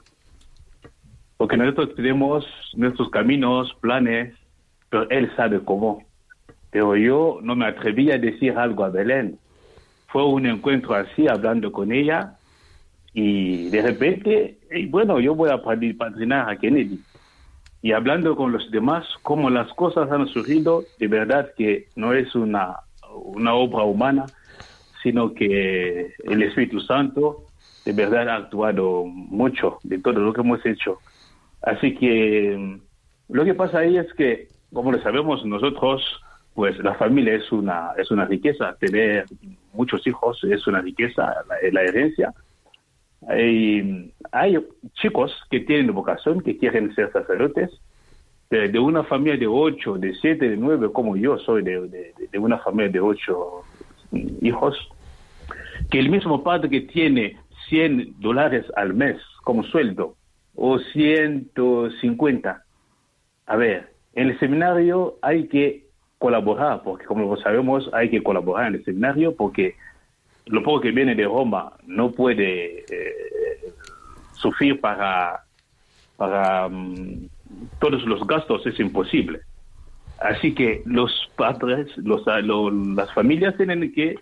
Porque 1.37 1.57
nosotros 1.57 1.95
tenemos 1.95 2.47
nuestros 2.75 3.11
caminos, 3.11 3.75
planes, 3.81 4.35
pero 4.91 5.09
Él 5.11 5.31
sabe 5.37 5.61
cómo. 5.61 6.05
Pero 6.71 6.97
yo 6.97 7.39
no 7.43 7.55
me 7.55 7.67
atreví 7.67 8.11
a 8.11 8.19
decir 8.19 8.57
algo 8.57 8.85
a 8.85 8.91
Belén. 8.91 9.39
Fue 10.09 10.27
un 10.27 10.47
encuentro 10.47 10.95
así, 10.95 11.29
hablando 11.29 11.73
con 11.73 11.93
ella, 11.93 12.37
y 13.13 13.69
de 13.71 13.83
repente, 13.83 14.59
y 14.73 14.87
bueno, 14.87 15.21
yo 15.21 15.35
voy 15.35 15.51
a 15.51 15.63
padrinar 15.63 16.51
a 16.51 16.57
Kennedy. 16.57 17.01
Y 17.83 17.93
hablando 17.93 18.35
con 18.35 18.51
los 18.51 18.71
demás, 18.71 19.07
cómo 19.23 19.51
las 19.51 19.73
cosas 19.75 20.11
han 20.11 20.27
surgido, 20.29 20.85
de 20.99 21.07
verdad 21.07 21.51
que 21.57 21.89
no 21.97 22.13
es 22.13 22.35
una 22.35 22.81
obra 23.13 23.85
humana, 23.85 24.27
sino 25.05 25.35
que 25.35 26.15
el 26.25 26.43
Espíritu 26.43 26.81
Santo 26.81 27.45
de 27.85 27.93
verdad 27.93 28.29
ha 28.31 28.37
actuado 28.37 29.05
mucho 29.05 29.79
de 29.85 29.99
todo 29.99 30.19
lo 30.19 30.33
que 30.33 30.41
hemos 30.41 30.65
hecho. 30.65 30.99
Así 31.63 31.95
que 31.95 32.79
lo 33.29 33.45
que 33.45 33.55
pasa 33.55 33.81
ahí 33.81 33.99
es 33.99 34.13
que, 34.15 34.49
como 34.73 34.91
lo 34.91 35.01
sabemos 35.03 35.45
nosotros, 35.45 36.03
pues 36.55 36.79
la 36.79 36.95
familia 36.95 37.35
es 37.35 37.53
una, 37.53 37.91
es 37.99 38.11
una 38.11 38.25
riqueza, 38.25 38.75
tener 38.81 39.27
muchos 39.75 40.07
hijos 40.07 40.43
es 40.45 40.67
una 40.67 40.81
riqueza, 40.81 41.35
la, 41.71 41.83
herencia. 41.83 42.33
Hay, 43.29 44.11
hay 44.33 44.59
chicos 44.95 45.33
que 45.51 45.61
tienen 45.61 45.95
vocación, 45.95 46.41
que 46.41 46.57
quieren 46.57 46.95
ser 46.95 47.13
sacerdotes, 47.13 47.71
de, 48.51 48.79
una 48.79 49.03
familia 49.05 49.37
de 49.37 49.49
ocho, 49.49 49.99
de 49.99 50.15
siete, 50.15 50.49
de 50.49 50.57
nueve, 50.57 50.91
como 50.93 51.17
yo 51.17 51.37
soy 51.39 51.63
de, 51.63 51.89
de, 51.89 52.15
de 52.31 52.39
una 52.39 52.59
familia 52.59 52.93
de 52.93 53.01
ocho 53.01 53.65
hijos, 54.41 54.77
que 55.91 55.99
el 55.99 56.11
mismo 56.11 56.43
padre 56.43 56.71
que 56.71 56.81
tiene 56.83 57.39
100 57.69 58.21
dólares 58.21 58.67
al 58.77 58.95
mes 58.95 59.17
como 59.43 59.63
sueldo 59.65 60.17
o 60.55 60.79
150. 60.79 62.65
A 63.47 63.57
ver, 63.57 63.93
en 64.15 64.29
el 64.29 64.39
seminario 64.39 65.19
hay 65.23 65.49
que 65.49 65.85
colaborar, 66.19 66.83
porque 66.83 67.05
como 67.05 67.37
sabemos 67.39 67.91
hay 67.93 68.11
que 68.11 68.23
colaborar 68.23 68.69
en 68.69 68.75
el 68.77 68.85
seminario 68.85 69.35
porque 69.37 69.75
lo 70.47 70.63
poco 70.63 70.81
que 70.81 70.93
viene 70.93 71.15
de 71.15 71.25
Roma 71.25 71.73
no 71.87 72.13
puede 72.13 72.81
eh, 72.81 73.75
sufrir 74.33 74.81
para, 74.81 75.45
para 76.17 76.67
um, 76.67 77.29
todos 77.81 78.05
los 78.05 78.27
gastos, 78.27 78.67
es 78.67 78.79
imposible. 78.79 79.41
Así 80.21 80.55
que 80.55 80.83
los 80.87 81.13
padres, 81.37 81.89
los, 81.97 82.23
lo, 82.43 82.71
las 82.71 83.13
familias 83.15 83.57
tienen 83.57 83.93
que 83.93 84.17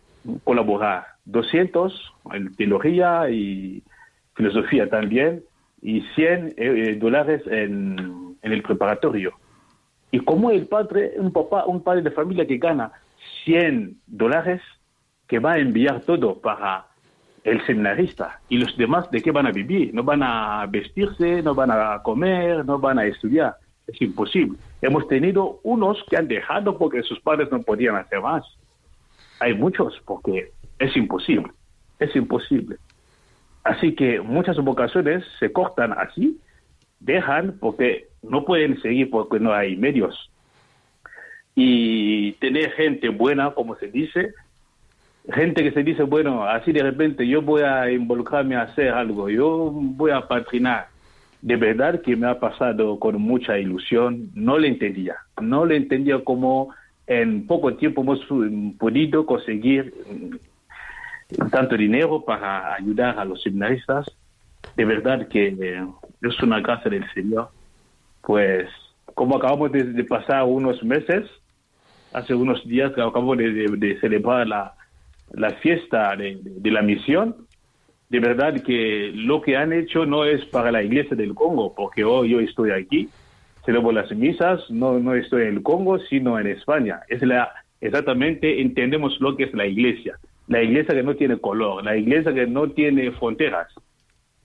colaborar. 0.44 1.06
200 1.24 2.14
en 2.32 2.54
teología 2.56 3.30
y 3.30 3.82
filosofía 4.34 4.88
también, 4.88 5.44
y 5.80 6.00
100 6.14 6.54
eh, 6.56 6.96
dólares 7.00 7.42
en, 7.46 8.36
en, 8.42 8.52
el 8.52 8.62
preparatorio. 8.62 9.32
Y 10.10 10.20
como 10.20 10.50
el 10.50 10.66
padre, 10.66 11.12
un 11.16 11.32
papá, 11.32 11.64
un 11.66 11.82
padre 11.82 12.02
de 12.02 12.10
familia 12.10 12.46
que 12.46 12.58
gana 12.58 12.92
100 13.44 13.96
dólares, 14.06 14.60
que 15.26 15.38
va 15.38 15.52
a 15.52 15.58
enviar 15.58 16.00
todo 16.00 16.40
para 16.40 16.86
el 17.44 17.64
seminarista, 17.66 18.40
y 18.48 18.58
los 18.58 18.76
demás 18.76 19.10
de 19.10 19.20
qué 19.20 19.32
van 19.32 19.46
a 19.46 19.52
vivir, 19.52 19.92
no 19.92 20.04
van 20.04 20.22
a 20.22 20.66
vestirse, 20.66 21.42
no 21.42 21.54
van 21.54 21.70
a 21.72 22.00
comer, 22.02 22.64
no 22.64 22.78
van 22.78 22.98
a 22.98 23.04
estudiar, 23.04 23.56
es 23.86 24.00
imposible. 24.00 24.58
Hemos 24.80 25.08
tenido 25.08 25.58
unos 25.64 26.04
que 26.08 26.16
han 26.16 26.28
dejado 26.28 26.78
porque 26.78 27.02
sus 27.02 27.20
padres 27.20 27.50
no 27.50 27.60
podían 27.62 27.96
hacer 27.96 28.20
más. 28.20 28.44
Hay 29.42 29.54
muchos 29.54 30.00
porque 30.04 30.52
es 30.78 30.96
imposible, 30.96 31.50
es 31.98 32.14
imposible. 32.14 32.76
Así 33.64 33.92
que 33.96 34.20
muchas 34.20 34.56
vocaciones 34.58 35.24
se 35.40 35.50
cortan 35.50 35.92
así, 35.92 36.38
dejan 37.00 37.56
porque 37.58 38.06
no 38.22 38.44
pueden 38.44 38.80
seguir 38.80 39.10
porque 39.10 39.40
no 39.40 39.52
hay 39.52 39.76
medios. 39.76 40.30
Y 41.56 42.34
tener 42.34 42.70
gente 42.70 43.08
buena, 43.08 43.50
como 43.50 43.74
se 43.74 43.88
dice, 43.88 44.32
gente 45.28 45.64
que 45.64 45.72
se 45.72 45.82
dice, 45.82 46.04
bueno, 46.04 46.44
así 46.44 46.70
de 46.70 46.84
repente 46.84 47.26
yo 47.26 47.42
voy 47.42 47.62
a 47.62 47.90
involucrarme 47.90 48.54
a 48.54 48.62
hacer 48.62 48.90
algo, 48.90 49.28
yo 49.28 49.72
voy 49.72 50.12
a 50.12 50.28
patrinar. 50.28 50.86
De 51.40 51.56
verdad 51.56 52.00
que 52.00 52.14
me 52.14 52.28
ha 52.28 52.38
pasado 52.38 53.00
con 53.00 53.20
mucha 53.20 53.58
ilusión, 53.58 54.30
no 54.34 54.56
le 54.56 54.68
entendía, 54.68 55.16
no 55.40 55.66
le 55.66 55.78
entendía 55.78 56.22
cómo 56.22 56.72
en 57.20 57.46
poco 57.46 57.74
tiempo 57.74 58.02
hemos 58.02 58.20
podido 58.78 59.26
conseguir 59.26 59.94
tanto 61.50 61.76
dinero 61.76 62.24
para 62.24 62.74
ayudar 62.74 63.18
a 63.18 63.24
los 63.24 63.42
seminaristas. 63.42 64.06
De 64.76 64.84
verdad 64.84 65.28
que 65.28 65.48
eh, 65.48 65.86
es 66.22 66.42
una 66.42 66.60
gracia 66.60 66.90
del 66.90 67.10
Señor. 67.12 67.50
Pues 68.22 68.68
como 69.14 69.36
acabamos 69.36 69.72
de, 69.72 70.04
pasar 70.04 70.44
unos 70.44 70.82
meses, 70.82 71.28
hace 72.12 72.34
unos 72.34 72.66
días 72.66 72.92
acabamos 72.92 73.36
de, 73.38 73.52
de, 73.52 73.76
de 73.76 74.00
celebrar 74.00 74.46
la, 74.46 74.74
la 75.32 75.50
fiesta 75.56 76.14
de, 76.16 76.70
la 76.70 76.82
misión, 76.82 77.46
de 78.08 78.20
verdad 78.20 78.62
que 78.62 79.10
lo 79.14 79.40
que 79.40 79.56
han 79.56 79.72
hecho 79.72 80.04
no 80.04 80.24
es 80.24 80.44
para 80.46 80.70
la 80.70 80.82
iglesia 80.82 81.16
del 81.16 81.34
Congo, 81.34 81.74
porque 81.74 82.04
hoy 82.04 82.30
yo 82.30 82.40
estoy 82.40 82.70
aquí, 82.70 83.08
celebro 83.64 83.92
las 83.92 84.10
misas, 84.12 84.60
no, 84.70 84.98
no 84.98 85.14
estoy 85.14 85.42
en 85.42 85.48
el 85.56 85.62
Congo, 85.62 85.98
sino 85.98 86.38
en 86.38 86.46
España. 86.46 87.00
Es 87.08 87.22
la, 87.22 87.52
exactamente 87.80 88.60
entendemos 88.60 89.20
lo 89.20 89.36
que 89.36 89.44
es 89.44 89.54
la 89.54 89.66
iglesia 89.66 90.18
la 90.52 90.62
iglesia 90.62 90.94
que 90.94 91.02
no 91.02 91.14
tiene 91.14 91.38
color, 91.38 91.84
la 91.84 91.96
iglesia 91.96 92.32
que 92.34 92.46
no 92.46 92.68
tiene 92.70 93.10
fronteras. 93.12 93.68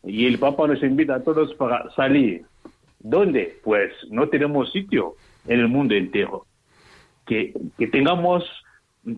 Y 0.03 0.25
el 0.25 0.39
Papa 0.39 0.67
nos 0.67 0.81
invita 0.83 1.15
a 1.15 1.23
todos 1.23 1.53
para 1.55 1.89
salir. 1.91 2.45
¿Dónde? 2.99 3.59
Pues 3.63 3.91
no 4.09 4.29
tenemos 4.29 4.71
sitio 4.71 5.15
en 5.47 5.59
el 5.59 5.67
mundo 5.67 5.95
entero. 5.95 6.45
Que, 7.25 7.53
que 7.77 7.87
tengamos 7.87 8.45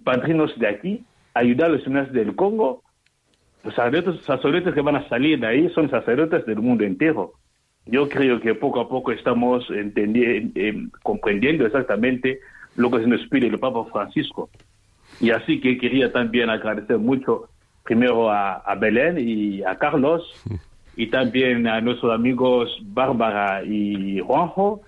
padrinos 0.03 0.57
de 0.57 0.67
aquí, 0.67 1.05
ayudar 1.33 1.69
a 1.69 1.73
los 1.73 1.83
señores 1.83 2.11
del 2.11 2.35
Congo. 2.35 2.81
Los 3.63 3.75
sacerdotes, 3.75 4.25
sacerdotes 4.25 4.73
que 4.73 4.81
van 4.81 4.95
a 4.95 5.07
salir 5.09 5.39
de 5.39 5.47
ahí 5.47 5.69
son 5.69 5.89
sacerdotes 5.89 6.45
del 6.45 6.59
mundo 6.59 6.85
entero. 6.85 7.33
Yo 7.89 8.07
creo 8.07 8.39
que 8.39 8.55
poco 8.55 8.81
a 8.81 8.89
poco 8.89 9.11
estamos 9.11 9.65
eh, 9.71 10.87
comprendiendo 11.03 11.65
exactamente 11.65 12.39
lo 12.75 12.91
que 12.91 12.99
se 12.99 13.07
nos 13.07 13.25
pide 13.27 13.47
el 13.47 13.59
Papa 13.59 13.85
Francisco. 13.91 14.49
Y 15.19 15.31
así 15.31 15.59
que 15.59 15.77
quería 15.77 16.11
también 16.11 16.49
agradecer 16.49 16.97
mucho 16.97 17.49
primero 17.83 18.29
a, 18.29 18.55
a 18.57 18.75
Belén 18.75 19.17
y 19.19 19.63
a 19.63 19.75
Carlos 19.75 20.23
y 20.95 21.07
también 21.07 21.67
a 21.67 21.81
nuestros 21.81 22.13
amigos 22.13 22.77
Bárbara 22.81 23.63
y 23.63 24.19
Juanjo 24.19 24.81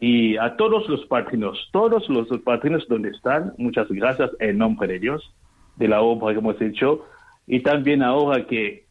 y 0.00 0.36
a 0.36 0.56
todos 0.56 0.88
los 0.88 1.04
patrinos, 1.06 1.68
todos 1.72 2.08
los 2.08 2.28
patrinos 2.42 2.86
donde 2.88 3.10
están, 3.10 3.52
muchas 3.58 3.88
gracias 3.88 4.30
en 4.38 4.58
nombre 4.58 4.86
de 4.86 5.00
Dios, 5.00 5.34
de 5.76 5.88
la 5.88 6.00
obra 6.00 6.32
que 6.32 6.38
hemos 6.38 6.60
hecho 6.60 7.04
y 7.46 7.60
también 7.60 8.02
ahora 8.02 8.46
que 8.46 8.84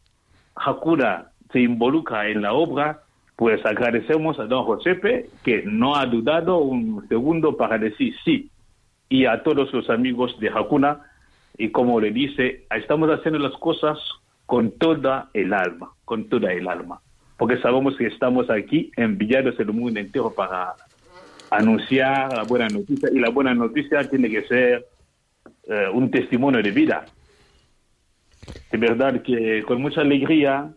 Hakuna 0.54 1.30
se 1.52 1.60
involucra 1.60 2.28
en 2.28 2.42
la 2.42 2.52
obra, 2.52 3.00
pues 3.38 3.64
agradecemos 3.64 4.36
a 4.40 4.46
don 4.46 4.64
Josepe 4.64 5.30
que 5.44 5.62
no 5.64 5.94
ha 5.94 6.06
dudado 6.06 6.58
un 6.58 7.06
segundo 7.08 7.56
para 7.56 7.78
decir 7.78 8.12
sí, 8.24 8.50
y 9.08 9.26
a 9.26 9.44
todos 9.44 9.72
los 9.72 9.88
amigos 9.90 10.36
de 10.40 10.48
Hakuna. 10.48 11.02
Y 11.56 11.70
como 11.70 12.00
le 12.00 12.10
dice, 12.10 12.66
estamos 12.68 13.08
haciendo 13.10 13.38
las 13.38 13.52
cosas 13.60 13.96
con 14.44 14.72
toda 14.72 15.30
el 15.34 15.54
alma, 15.54 15.92
con 16.04 16.28
toda 16.28 16.52
el 16.52 16.66
alma. 16.66 17.00
Porque 17.36 17.58
sabemos 17.58 17.96
que 17.96 18.08
estamos 18.08 18.50
aquí 18.50 18.90
enviados 18.96 19.54
el 19.60 19.72
mundo 19.72 20.00
entero 20.00 20.34
para 20.34 20.74
anunciar 21.48 22.36
la 22.36 22.42
buena 22.42 22.66
noticia. 22.66 23.08
Y 23.12 23.20
la 23.20 23.30
buena 23.30 23.54
noticia 23.54 24.02
tiene 24.10 24.30
que 24.30 24.48
ser 24.48 24.84
eh, 25.68 25.86
un 25.94 26.10
testimonio 26.10 26.60
de 26.60 26.72
vida. 26.72 27.04
De 28.72 28.78
verdad 28.78 29.22
que 29.22 29.62
con 29.62 29.80
mucha 29.80 30.00
alegría, 30.00 30.72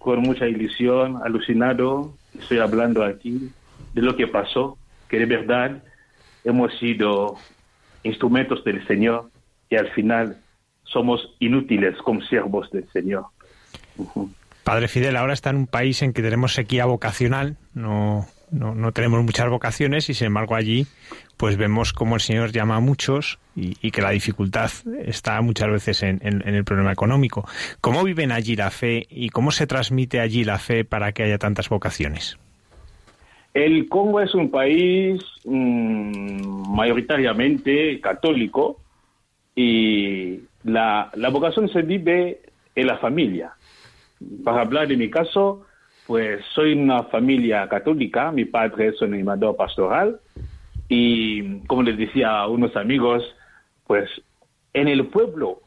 con 0.00 0.22
mucha 0.22 0.48
ilusión, 0.48 1.20
alucinado, 1.22 2.14
estoy 2.36 2.58
hablando 2.58 3.04
aquí 3.04 3.52
de 3.92 4.02
lo 4.02 4.16
que 4.16 4.26
pasó, 4.26 4.78
que 5.08 5.18
de 5.18 5.26
verdad 5.26 5.82
hemos 6.42 6.76
sido 6.78 7.36
instrumentos 8.02 8.64
del 8.64 8.84
Señor 8.86 9.30
y 9.68 9.76
al 9.76 9.90
final 9.90 10.38
somos 10.84 11.34
inútiles 11.38 11.98
como 11.98 12.22
siervos 12.22 12.70
del 12.70 12.88
Señor. 12.92 13.26
Padre 14.64 14.88
Fidel, 14.88 15.16
ahora 15.16 15.34
está 15.34 15.50
en 15.50 15.56
un 15.56 15.66
país 15.66 16.00
en 16.00 16.14
que 16.14 16.22
tenemos 16.22 16.54
sequía 16.54 16.86
vocacional, 16.86 17.58
no 17.74 18.26
no, 18.50 18.74
no 18.74 18.92
tenemos 18.92 19.22
muchas 19.22 19.48
vocaciones 19.48 20.08
y 20.10 20.14
sin 20.14 20.28
embargo 20.28 20.54
allí 20.54 20.86
pues 21.40 21.56
vemos 21.56 21.94
cómo 21.94 22.16
el 22.16 22.20
Señor 22.20 22.52
llama 22.52 22.76
a 22.76 22.80
muchos 22.80 23.38
y, 23.56 23.90
que 23.90 24.02
la 24.02 24.10
dificultad 24.10 24.70
está 25.04 25.40
muchas 25.40 25.70
veces 25.70 26.02
en, 26.02 26.20
el 26.22 26.64
problema 26.64 26.92
económico. 26.92 27.46
¿Cómo 27.80 28.04
viven 28.04 28.30
allí 28.30 28.56
la 28.56 28.70
fe 28.70 29.06
y 29.08 29.30
cómo 29.30 29.50
se 29.50 29.66
transmite 29.66 30.20
allí 30.20 30.44
la 30.44 30.58
fe 30.58 30.84
para 30.84 31.12
que 31.12 31.22
haya 31.22 31.38
tantas 31.38 31.70
vocaciones? 31.70 32.38
El 33.54 33.88
Congo 33.88 34.20
es 34.20 34.34
un 34.34 34.50
país 34.50 35.22
mm, 35.46 36.74
mayoritariamente 36.74 37.98
católico 38.00 38.80
y 39.56 40.40
la, 40.64 41.10
la 41.14 41.28
vocación 41.30 41.70
se 41.70 41.80
vive 41.80 42.42
en 42.74 42.86
la 42.86 42.98
familia. 42.98 43.52
Para 44.44 44.60
hablar 44.60 44.88
de 44.88 44.96
mi 44.98 45.08
caso, 45.08 45.64
pues 46.10 46.44
soy 46.56 46.72
una 46.72 47.04
familia 47.04 47.68
católica, 47.68 48.32
mi 48.32 48.44
padre 48.44 48.88
es 48.88 49.00
un 49.00 49.14
animador 49.14 49.54
pastoral 49.54 50.18
y 50.88 51.60
como 51.68 51.84
les 51.84 51.96
decía 51.96 52.36
a 52.36 52.48
unos 52.48 52.74
amigos, 52.74 53.22
pues 53.86 54.10
en 54.74 54.88
el 54.88 55.06
pueblo 55.06 55.60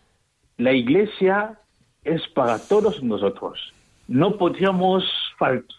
la 0.57 0.73
iglesia 0.73 1.57
es 2.03 2.27
para 2.27 2.59
todos 2.59 3.01
nosotros. 3.01 3.73
No 4.09 4.37
podríamos 4.37 5.05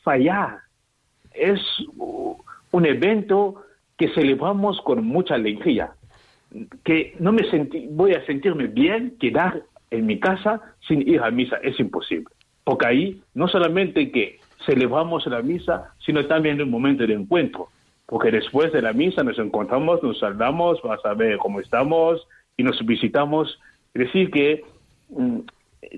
fallar. 0.02 0.60
Es 1.34 1.60
un 2.72 2.86
evento 2.86 3.62
que 3.98 4.14
celebramos 4.14 4.80
con 4.80 5.04
mucha 5.04 5.34
alegría. 5.34 5.92
Que 6.84 7.14
no 7.18 7.32
me 7.32 7.50
sentí, 7.50 7.86
voy 7.90 8.14
a 8.14 8.24
sentirme 8.24 8.68
bien 8.68 9.18
quedar 9.20 9.62
en 9.90 10.06
mi 10.06 10.18
casa 10.18 10.62
sin 10.88 11.06
ir 11.06 11.20
a 11.20 11.30
misa. 11.30 11.56
Es 11.62 11.78
imposible. 11.78 12.30
Porque 12.64 12.86
ahí 12.86 13.22
no 13.34 13.46
solamente 13.46 14.10
que 14.10 14.38
celebramos 14.66 15.26
la 15.26 15.42
misa, 15.42 15.94
sino 16.04 16.26
también 16.26 16.60
un 16.60 16.70
momento 16.70 17.06
de 17.06 17.14
encuentro 17.14 17.68
porque 18.06 18.30
después 18.30 18.72
de 18.72 18.82
la 18.82 18.92
misa 18.92 19.22
nos 19.22 19.38
encontramos, 19.38 20.02
nos 20.02 20.18
saludamos, 20.18 20.80
vas 20.82 21.04
a 21.04 21.14
ver 21.14 21.38
cómo 21.38 21.60
estamos 21.60 22.26
y 22.56 22.62
nos 22.62 22.84
visitamos. 22.84 23.58
Es 23.94 24.06
decir, 24.06 24.30
que 24.30 24.64
mm, 25.08 25.38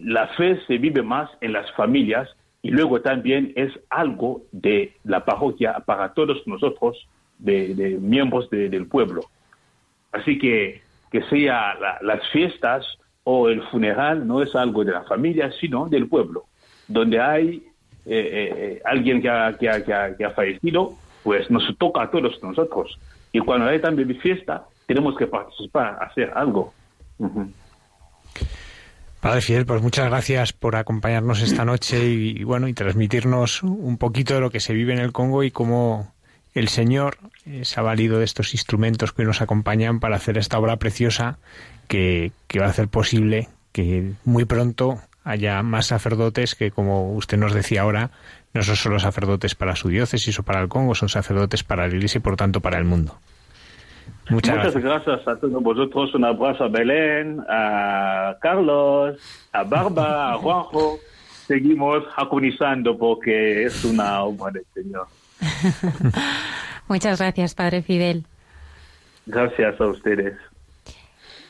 la 0.05 0.29
fe 0.29 0.61
se 0.67 0.79
vive 0.79 1.03
más 1.03 1.29
en 1.41 1.53
las 1.53 1.71
familias 1.73 2.29
y 2.63 2.71
luego 2.71 3.01
también 3.01 3.53
es 3.57 3.73
algo 3.91 4.43
de 4.53 4.93
la 5.05 5.25
parroquia 5.25 5.81
para 5.85 6.13
todos 6.15 6.47
nosotros, 6.47 7.09
de, 7.39 7.99
miembros 8.01 8.49
del 8.51 8.87
pueblo. 8.87 9.23
Así 10.13 10.39
que 10.39 10.83
que 11.11 11.23
sea 11.25 11.77
las 12.01 12.29
fiestas 12.31 12.85
o 13.23 13.49
el 13.49 13.63
funeral 13.69 14.27
no 14.27 14.43
es 14.43 14.55
algo 14.57 14.85
de 14.85 14.93
la 14.93 15.05
familia, 15.05 15.53
sino 15.61 15.89
del 15.89 16.09
pueblo, 16.09 16.45
donde 16.89 17.21
hay 17.21 17.63
eh, 18.07 18.19
eh, 18.19 18.55
eh, 18.57 18.83
alguien 18.85 19.21
que 19.21 19.29
ha, 19.29 19.53
que, 19.59 19.67
que 20.17 20.25
ha 20.25 20.31
fallecido 20.31 20.95
pues 21.25 21.51
nos 21.51 21.65
toca 21.77 22.03
a 22.03 22.11
todos 22.11 22.41
nosotros. 22.41 22.97
Y 23.33 23.41
cuando 23.41 23.67
hay 23.67 23.81
también 23.81 24.17
fiesta, 24.21 24.65
tenemos 24.87 25.17
que 25.17 25.27
participar, 25.27 25.99
hacer 26.01 26.31
algo. 26.37 26.73
Padre 29.21 29.41
Fidel, 29.41 29.67
pues 29.67 29.83
muchas 29.83 30.09
gracias 30.09 30.53
por 30.53 30.77
acompañarnos 30.77 31.43
esta 31.43 31.65
noche 31.65 32.07
y, 32.07 32.45
bueno 32.45 32.69
y 32.69 32.75
transmitirnos 32.75 33.65
un 33.65 33.99
poquito 33.99 34.35
de 34.35 34.41
lo 34.41 34.51
que 34.51 34.61
se 34.61 34.73
vive 34.73 34.93
en 34.93 35.01
el 35.01 35.11
Congo 35.11 35.43
y 35.43 35.51
cómo 35.51 36.15
el 36.55 36.69
Señor 36.69 37.19
se 37.63 37.81
ha 37.81 37.83
valido 37.83 38.21
de 38.21 38.25
estos 38.25 38.55
instrumentos 38.55 39.13
que 39.13 39.25
nos 39.25 39.43
acompañan 39.43 39.99
para 39.99 40.15
hacer 40.15 40.39
esta 40.39 40.61
obra 40.61 40.77
preciosa 40.77 41.39
que, 41.89 42.31
que 42.47 42.61
va 42.61 42.67
a 42.67 42.71
hacer 42.71 42.87
posible 42.87 43.49
que 43.73 44.13
muy 44.25 44.45
pronto 44.45 45.01
haya 45.27 45.61
más 45.65 45.87
sacerdotes 45.87 46.55
que, 46.55 46.71
como 46.71 47.13
usted 47.15 47.37
nos 47.37 47.53
decía 47.53 47.83
ahora, 47.83 48.11
no 48.55 48.63
son 48.63 48.77
solo 48.77 49.01
sacerdotes 49.01 49.57
para 49.57 49.75
su 49.75 49.89
diócesis 49.89 50.39
o 50.39 50.45
para 50.45 50.63
el 50.63 50.69
Congo, 50.69 50.95
son 50.95 51.09
sacerdotes 51.09 51.65
para 51.65 51.89
la 51.89 51.95
Iglesia 51.95 52.19
y 52.19 52.23
por 52.23 52.37
tanto 52.37 52.61
para 52.61 52.79
el 52.79 52.85
mundo. 52.85 53.19
Muchas, 54.31 54.75
gracias. 54.75 55.27
a 55.27 55.37
todos 55.37 55.63
vosotros. 55.63 56.15
Un 56.15 56.25
abrazo 56.25 56.65
a 56.65 56.69
Belén, 56.69 57.41
a 57.49 58.37
Carlos, 58.41 59.19
a 59.53 59.65
Barba, 59.65 60.35
a 60.35 60.39
Juanjo. 60.39 60.99
Seguimos 61.47 62.05
agonizando 62.17 62.97
porque 62.97 63.65
es 63.65 63.85
una 63.85 64.23
obra 64.23 64.53
del 64.53 64.65
Señor. 64.75 65.07
Muchas 66.89 67.19
gracias, 67.19 67.55
Padre 67.57 67.83
Fidel. 67.83 68.25
Gracias 69.27 69.81
a 69.81 69.87
ustedes. 69.87 70.35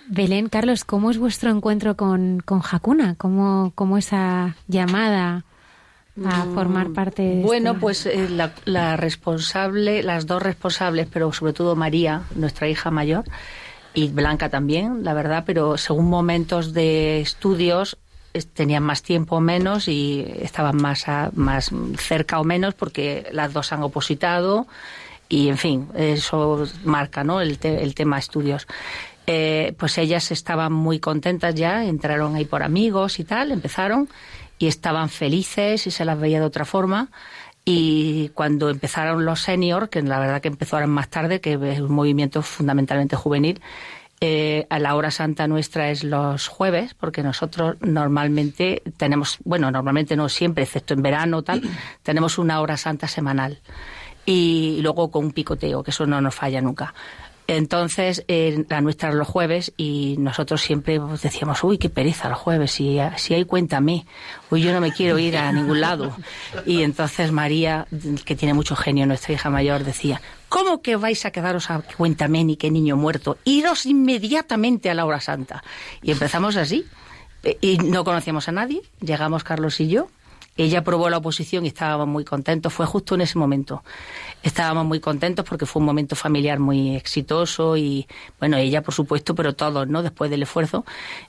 Belén, 0.08 0.48
Carlos, 0.48 0.84
¿cómo 0.84 1.10
es 1.10 1.18
vuestro 1.18 1.50
encuentro 1.50 1.96
con, 1.96 2.40
con 2.40 2.62
Hakuna? 2.62 3.16
¿Cómo, 3.16 3.72
¿Cómo 3.74 3.98
esa 3.98 4.56
llamada 4.68 5.44
a 6.24 6.44
formar 6.54 6.92
parte 6.92 7.22
de 7.22 7.42
Bueno, 7.42 7.78
pues 7.78 8.06
eh, 8.06 8.28
la, 8.64 8.96
responsable, 8.96 10.02
las 10.02 10.26
dos 10.26 10.42
responsables, 10.42 11.08
pero 11.12 11.32
sobre 11.32 11.52
todo 11.52 11.76
María, 11.76 12.22
nuestra 12.34 12.68
hija 12.68 12.90
mayor, 12.90 13.24
y 13.94 14.08
Blanca 14.08 14.48
también, 14.48 15.04
la 15.04 15.14
verdad, 15.14 15.44
pero 15.46 15.76
según 15.76 16.08
momentos 16.08 16.72
de 16.72 17.20
estudios 17.20 17.98
tenían 18.52 18.82
más 18.82 19.02
tiempo 19.02 19.36
o 19.36 19.40
menos 19.40 19.88
y 19.88 20.26
estaban 20.40 20.76
más, 20.76 21.06
más 21.32 21.70
cerca 21.98 22.38
o 22.38 22.44
menos 22.44 22.74
porque 22.74 23.26
las 23.32 23.54
dos 23.54 23.72
han 23.72 23.82
opositado 23.82 24.66
y, 25.28 25.48
en 25.48 25.56
fin, 25.56 25.88
eso 25.94 26.66
marca 26.84 27.24
¿no? 27.24 27.40
el, 27.40 27.58
el 27.62 27.94
tema 27.94 28.18
estudios. 28.18 28.66
Eh, 29.26 29.74
pues 29.76 29.98
ellas 29.98 30.30
estaban 30.30 30.72
muy 30.72 31.00
contentas 31.00 31.54
ya, 31.54 31.84
entraron 31.84 32.36
ahí 32.36 32.44
por 32.44 32.62
amigos 32.62 33.18
y 33.18 33.24
tal, 33.24 33.50
empezaron 33.50 34.08
y 34.58 34.68
estaban 34.68 35.08
felices 35.08 35.86
y 35.86 35.90
se 35.90 36.04
las 36.04 36.18
veía 36.18 36.40
de 36.40 36.46
otra 36.46 36.64
forma. 36.64 37.10
Y 37.64 38.28
cuando 38.28 38.70
empezaron 38.70 39.24
los 39.24 39.40
seniors, 39.40 39.88
que 39.88 40.00
la 40.00 40.20
verdad 40.20 40.40
que 40.40 40.48
empezaron 40.48 40.90
más 40.90 41.08
tarde, 41.08 41.40
que 41.40 41.54
es 41.54 41.80
un 41.80 41.92
movimiento 41.92 42.40
fundamentalmente 42.40 43.16
juvenil, 43.16 43.60
eh, 44.20 44.66
a 44.70 44.78
la 44.78 44.94
hora 44.94 45.10
santa 45.10 45.46
nuestra 45.46 45.90
es 45.90 46.02
los 46.04 46.48
jueves, 46.48 46.94
porque 46.94 47.22
nosotros 47.22 47.76
normalmente 47.80 48.82
tenemos, 48.96 49.38
bueno, 49.44 49.70
normalmente 49.70 50.16
no 50.16 50.28
siempre, 50.28 50.64
excepto 50.64 50.94
en 50.94 51.02
verano 51.02 51.42
tal, 51.42 51.60
tenemos 52.04 52.38
una 52.38 52.60
hora 52.60 52.76
santa 52.76 53.08
semanal. 53.08 53.58
Y 54.24 54.78
luego 54.82 55.10
con 55.10 55.26
un 55.26 55.32
picoteo, 55.32 55.82
que 55.82 55.90
eso 55.90 56.06
no 56.06 56.20
nos 56.20 56.34
falla 56.34 56.60
nunca. 56.60 56.94
Entonces, 57.48 58.24
la 58.26 58.80
nuestra 58.80 59.12
los 59.12 59.28
jueves 59.28 59.72
y 59.76 60.16
nosotros 60.18 60.62
siempre 60.62 61.00
decíamos, 61.22 61.62
uy, 61.62 61.78
qué 61.78 61.88
pereza 61.88 62.28
los 62.28 62.38
jueves, 62.38 62.72
si, 62.72 62.98
si 63.16 63.34
hay 63.34 63.44
cuéntame, 63.44 64.04
uy, 64.50 64.62
yo 64.62 64.72
no 64.72 64.80
me 64.80 64.92
quiero 64.92 65.18
ir 65.18 65.36
a 65.36 65.52
ningún 65.52 65.80
lado. 65.80 66.16
Y 66.64 66.82
entonces 66.82 67.30
María, 67.30 67.86
que 68.24 68.34
tiene 68.34 68.54
mucho 68.54 68.74
genio, 68.74 69.06
nuestra 69.06 69.32
hija 69.34 69.48
mayor, 69.48 69.84
decía, 69.84 70.20
¿cómo 70.48 70.82
que 70.82 70.96
vais 70.96 71.24
a 71.24 71.30
quedaros 71.30 71.70
a 71.70 71.82
cuéntame 71.82 72.42
ni 72.42 72.56
qué 72.56 72.70
niño 72.70 72.96
muerto? 72.96 73.38
Iros 73.44 73.86
inmediatamente 73.86 74.90
a 74.90 74.94
la 74.94 75.04
hora 75.04 75.20
santa. 75.20 75.62
Y 76.02 76.10
empezamos 76.10 76.56
así. 76.56 76.84
Y 77.60 77.78
no 77.78 78.02
conocíamos 78.02 78.48
a 78.48 78.52
nadie, 78.52 78.82
llegamos 79.00 79.44
Carlos 79.44 79.78
y 79.78 79.86
yo, 79.86 80.08
ella 80.56 80.78
aprobó 80.80 81.10
la 81.10 81.18
oposición 81.18 81.64
y 81.64 81.68
estábamos 81.68 82.08
muy 82.08 82.24
contentos. 82.24 82.72
Fue 82.72 82.86
justo 82.86 83.14
en 83.14 83.20
ese 83.20 83.38
momento. 83.38 83.82
Estábamos 84.42 84.86
muy 84.86 85.00
contentos 85.00 85.44
porque 85.48 85.66
fue 85.66 85.80
un 85.80 85.86
momento 85.86 86.16
familiar 86.16 86.58
muy 86.58 86.96
exitoso 86.96 87.76
y, 87.76 88.06
bueno, 88.38 88.56
ella 88.56 88.82
por 88.82 88.94
supuesto, 88.94 89.34
pero 89.34 89.54
todos, 89.54 89.86
¿no? 89.88 90.02
Después 90.02 90.30
del 90.30 90.42
esfuerzo. 90.42 90.84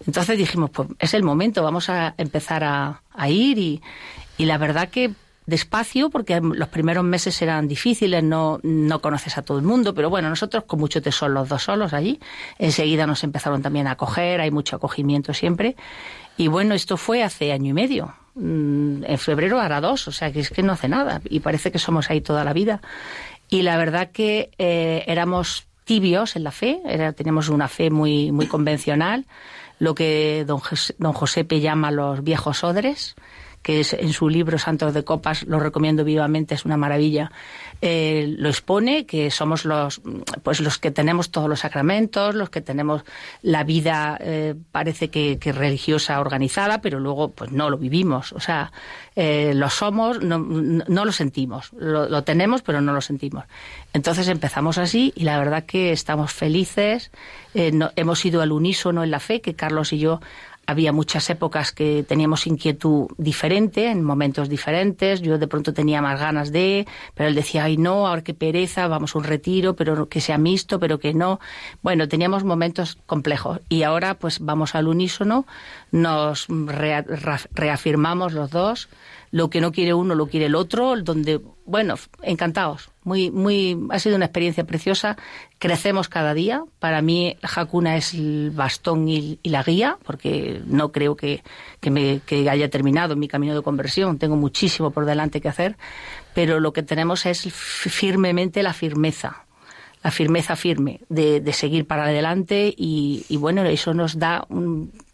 Entonces 0.06 0.38
dijimos, 0.38 0.70
pues 0.70 0.90
es 1.00 1.14
el 1.14 1.24
momento, 1.24 1.64
vamos 1.64 1.90
a 1.90 2.14
empezar 2.18 2.64
a, 2.64 3.02
ir 3.30 3.58
y, 3.58 3.82
y 4.38 4.46
la 4.46 4.58
verdad 4.58 4.90
que 4.90 5.12
despacio 5.48 6.10
porque 6.10 6.40
los 6.40 6.68
primeros 6.68 7.04
meses 7.04 7.42
eran 7.42 7.68
difíciles, 7.68 8.24
no, 8.24 8.60
no 8.64 9.02
conoces 9.02 9.38
a 9.38 9.42
todo 9.42 9.58
el 9.58 9.66
mundo, 9.66 9.96
pero 9.96 10.10
bueno, 10.10 10.30
nosotros 10.30 10.66
con 10.66 10.80
mucho 10.80 11.02
tesón 11.02 11.34
los 11.34 11.50
dos 11.50 11.64
solos 11.64 11.94
allí. 11.94 12.20
Enseguida 12.60 13.08
nos 13.08 13.24
empezaron 13.24 13.62
también 13.64 13.88
a 13.88 13.92
acoger, 13.92 14.42
hay 14.42 14.52
mucho 14.52 14.76
acogimiento 14.76 15.34
siempre. 15.34 15.76
Y 16.38 16.50
bueno, 16.50 16.76
esto 16.76 16.98
fue 16.98 17.24
hace 17.24 17.52
año 17.52 17.72
y 17.72 17.74
medio. 17.74 18.14
Mm, 18.40 19.04
en 19.06 19.18
febrero 19.18 19.60
hará 19.60 19.82
dos, 19.82 20.08
o 20.08 20.12
sea 20.12 20.32
que 20.32 20.42
es 20.42 20.52
que 20.52 20.62
no 20.62 20.74
hace 20.74 20.88
nada 20.88 21.22
y 21.28 21.40
parece 21.40 21.72
que 21.72 21.80
somos 21.80 22.12
ahí 22.12 22.22
toda 22.22 22.44
la 22.44 22.54
vida. 22.54 22.82
Y 23.50 23.64
la 23.64 23.78
verdad 23.78 24.12
que 24.12 24.52
eh, 24.60 25.04
éramos 25.08 25.68
tibios 25.86 26.36
en 26.36 26.44
la 26.44 26.52
fe, 26.52 26.80
era, 26.86 27.14
teníamos 27.14 27.50
una 27.50 27.68
fe 27.68 27.90
muy, 27.90 28.32
muy 28.32 28.46
convencional, 28.46 29.26
lo 29.80 29.96
que 29.96 30.44
don, 30.46 30.62
don 31.00 31.14
Josepe 31.14 31.62
llama 31.62 31.90
los 31.90 32.24
viejos 32.24 32.64
odres, 32.64 33.16
que 33.64 33.80
es 33.80 33.94
en 33.94 34.14
su 34.14 34.30
libro 34.30 34.60
Santos 34.60 34.94
de 34.94 35.04
Copas, 35.04 35.44
lo 35.44 35.60
recomiendo 35.60 36.04
vivamente, 36.04 36.54
es 36.54 36.66
una 36.66 36.78
maravilla, 36.78 37.32
eh, 37.82 38.36
lo 38.38 38.50
expone, 38.50 39.06
que 39.06 39.30
somos 39.30 39.64
los, 39.64 40.02
pues 40.44 40.60
los 40.60 40.80
que 40.80 40.90
tenemos 40.90 41.30
todos 41.30 41.48
los 41.48 41.60
sacramentos, 41.60 42.34
los 42.34 42.50
que 42.50 42.62
tenemos 42.62 43.04
la 43.44 43.64
vida, 43.64 44.18
eh, 44.20 44.56
parece 44.72 45.10
que, 45.10 45.38
religiosa 45.52 46.20
organizada, 46.20 46.82
pero 46.82 47.00
luego 47.00 47.30
pues 47.30 47.52
no 47.52 47.70
lo 47.70 47.78
vivimos. 47.78 48.34
O 48.34 48.40
sea, 48.40 48.72
eh, 49.16 49.54
lo 49.54 49.70
somos, 49.70 50.22
no, 50.22 50.40
no 50.40 51.06
lo 51.06 51.12
sentimos. 51.12 51.72
Lo, 51.74 52.24
tenemos, 52.24 52.62
pero 52.64 52.82
no 52.82 52.94
lo 52.94 53.02
sentimos. 53.02 53.46
Entonces 53.94 54.28
empezamos 54.28 54.78
así 54.78 55.14
y 55.16 55.24
la 55.24 55.38
verdad 55.38 55.66
que 55.66 55.92
estamos 55.92 56.34
felices. 56.34 57.12
hemos 57.54 58.26
ido 58.26 58.42
al 58.42 58.52
unísono 58.52 59.04
en 59.04 59.12
la 59.12 59.20
fe, 59.20 59.42
que 59.42 59.56
Carlos 59.56 59.94
y 59.94 60.00
yo 60.00 60.20
había 60.68 60.92
muchas 60.92 61.30
épocas 61.30 61.72
que 61.72 62.04
teníamos 62.04 62.46
inquietud 62.46 63.08
diferente, 63.18 63.90
en 63.90 64.04
momentos 64.04 64.50
diferentes. 64.50 65.22
Yo 65.22 65.38
de 65.38 65.48
pronto 65.48 65.74
tenía 65.74 66.02
más 66.02 66.20
ganas 66.20 66.52
de, 66.52 66.86
pero 67.16 67.30
él 67.30 67.36
decía, 67.36 67.64
ay 67.64 67.78
no, 67.78 68.06
ahora 68.06 68.22
qué 68.22 68.34
pereza, 68.34 68.88
vamos 68.88 69.16
a 69.16 69.18
un 69.20 69.24
retiro, 69.24 69.76
pero 69.76 70.10
que 70.10 70.22
sea 70.22 70.38
mixto, 70.38 70.80
pero 70.80 71.00
que 71.00 71.14
no. 71.14 71.40
Bueno, 71.82 72.08
teníamos 72.08 72.44
momentos 72.44 72.98
complejos 73.06 73.62
y 73.70 73.84
ahora 73.84 74.16
pues 74.16 74.40
vamos 74.40 74.76
al 74.76 74.88
unísono, 74.88 75.46
nos 75.92 76.48
reafirmamos 77.54 78.34
los 78.34 78.52
dos 78.52 78.90
lo 79.32 79.50
que 79.50 79.62
no 79.62 79.72
quiere 79.72 79.94
uno 79.94 80.16
lo 80.16 80.28
quiere 80.28 80.46
el 80.46 80.56
otro, 80.56 80.96
donde, 81.02 81.42
bueno, 81.66 81.96
encantados. 82.22 82.90
Muy, 83.04 83.32
muy, 83.32 83.78
ha 83.90 84.00
sido 84.00 84.16
una 84.16 84.26
experiencia 84.26 84.66
preciosa. 84.66 85.18
Crecemos 85.60 86.08
cada 86.08 86.34
día. 86.34 86.64
Para 86.80 87.02
mí, 87.02 87.36
Hakuna 87.42 87.98
es 87.98 88.14
el 88.14 88.52
bastón 88.54 89.08
y, 89.10 89.40
la 89.44 89.64
guía, 89.64 89.98
porque 90.04 90.62
no 90.66 90.92
creo 90.92 91.16
que, 91.16 91.44
que, 91.80 91.90
me, 91.90 92.22
haya 92.50 92.70
terminado 92.70 93.16
mi 93.16 93.28
camino 93.28 93.56
de 93.56 93.64
conversión. 93.64 94.20
Tengo 94.20 94.36
muchísimo 94.36 94.92
por 94.92 95.06
delante 95.06 95.42
que 95.42 95.50
hacer, 95.50 95.76
pero 96.36 96.60
lo 96.60 96.74
que 96.74 96.84
tenemos 96.84 97.26
es 97.26 97.52
firmemente 97.52 98.64
la 98.64 98.74
firmeza 98.74 99.44
la 100.04 100.12
firmeza 100.12 100.56
firme 100.56 101.02
de, 101.10 101.42
seguir 101.54 101.88
para 101.88 102.04
adelante 102.04 102.74
y, 102.78 103.26
y, 103.28 103.38
bueno, 103.38 103.64
eso 103.64 103.94
nos 103.96 104.20
da 104.20 104.46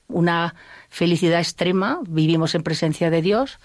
una 0.08 0.56
felicidad 0.89 1.39
extrema, 1.39 1.99
vivimos 2.06 2.53
en 2.53 2.63
presencia 2.63 3.10
de 3.10 3.21
Dios, 3.21 3.60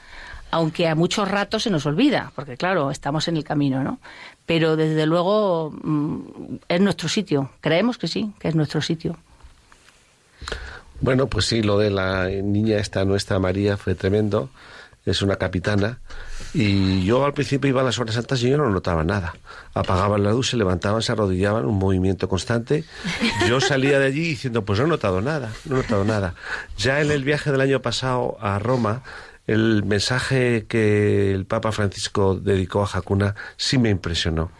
aunque 0.50 0.88
a 0.88 0.94
muchos 0.94 1.28
ratos 1.28 1.64
se 1.64 1.70
nos 1.70 1.86
olvida, 1.86 2.32
porque 2.34 2.56
claro, 2.56 2.90
estamos 2.90 3.28
en 3.28 3.36
el 3.36 3.44
camino, 3.44 3.82
¿no? 3.82 3.98
Pero 4.48 4.76
desde 4.76 5.04
luego 5.04 5.70
mm, 5.70 6.56
es 6.68 6.80
nuestro 6.80 7.06
sitio, 7.10 7.50
creemos 7.60 7.98
que 7.98 8.08
sí, 8.08 8.32
que 8.40 8.48
es 8.48 8.54
nuestro 8.54 8.80
sitio. 8.80 9.18
Bueno, 11.02 11.26
pues 11.26 11.44
sí, 11.44 11.62
lo 11.62 11.76
de 11.76 11.90
la 11.90 12.28
niña 12.28 12.78
esta 12.78 13.04
nuestra 13.04 13.38
María 13.38 13.76
fue 13.76 13.94
tremendo, 13.94 14.48
es 15.04 15.20
una 15.20 15.36
capitana, 15.36 15.98
y 16.54 17.04
yo 17.04 17.26
al 17.26 17.34
principio 17.34 17.68
iba 17.68 17.82
a 17.82 17.84
las 17.84 17.98
horas 17.98 18.14
santas 18.14 18.42
y 18.42 18.48
yo 18.48 18.56
no 18.56 18.70
notaba 18.70 19.04
nada. 19.04 19.34
Apagaban 19.74 20.22
la 20.22 20.30
luz, 20.30 20.48
se 20.48 20.56
levantaban, 20.56 21.02
se 21.02 21.12
arrodillaban, 21.12 21.66
un 21.66 21.78
movimiento 21.78 22.26
constante. 22.26 22.84
Yo 23.46 23.60
salía 23.60 23.98
de 23.98 24.06
allí 24.06 24.20
diciendo, 24.20 24.64
pues 24.64 24.78
no 24.78 24.86
he 24.86 24.88
notado 24.88 25.20
nada, 25.20 25.52
no 25.66 25.76
he 25.76 25.82
notado 25.82 26.04
nada. 26.04 26.34
Ya 26.78 27.02
en 27.02 27.10
el 27.10 27.22
viaje 27.22 27.52
del 27.52 27.60
año 27.60 27.82
pasado 27.82 28.38
a 28.40 28.58
Roma, 28.58 29.02
el 29.48 29.82
mensaje 29.82 30.66
que 30.68 31.32
el 31.32 31.46
Papa 31.46 31.72
Francisco 31.72 32.36
dedicó 32.36 32.82
a 32.82 32.86
Jacuna 32.86 33.34
sí 33.56 33.78
me 33.78 33.88
impresionó 33.88 34.52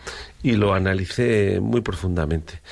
y 0.42 0.53
lo 0.53 0.72
analicé 0.72 1.61
muy 1.61 1.83
profundamente. 1.83 2.62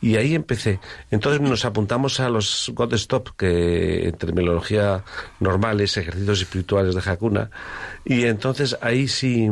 Y 0.00 0.16
ahí 0.16 0.34
empecé. 0.34 0.80
Entonces 1.10 1.42
nos 1.42 1.66
apuntamos 1.66 2.18
a 2.18 2.30
los 2.30 2.72
God 2.74 2.94
Stop, 2.94 3.36
que 3.36 4.08
en 4.08 4.16
terminología 4.16 5.04
normal 5.38 5.80
es 5.82 5.98
ejercicios 5.98 6.40
espirituales 6.40 6.94
de 6.94 7.02
Jacuna, 7.02 7.50
y 8.04 8.24
entonces 8.24 8.78
ahí 8.80 9.06
sí, 9.06 9.50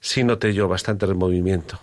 sí 0.00 0.24
noté 0.24 0.54
yo 0.54 0.66
bastante 0.66 1.06
movimiento. 1.08 1.78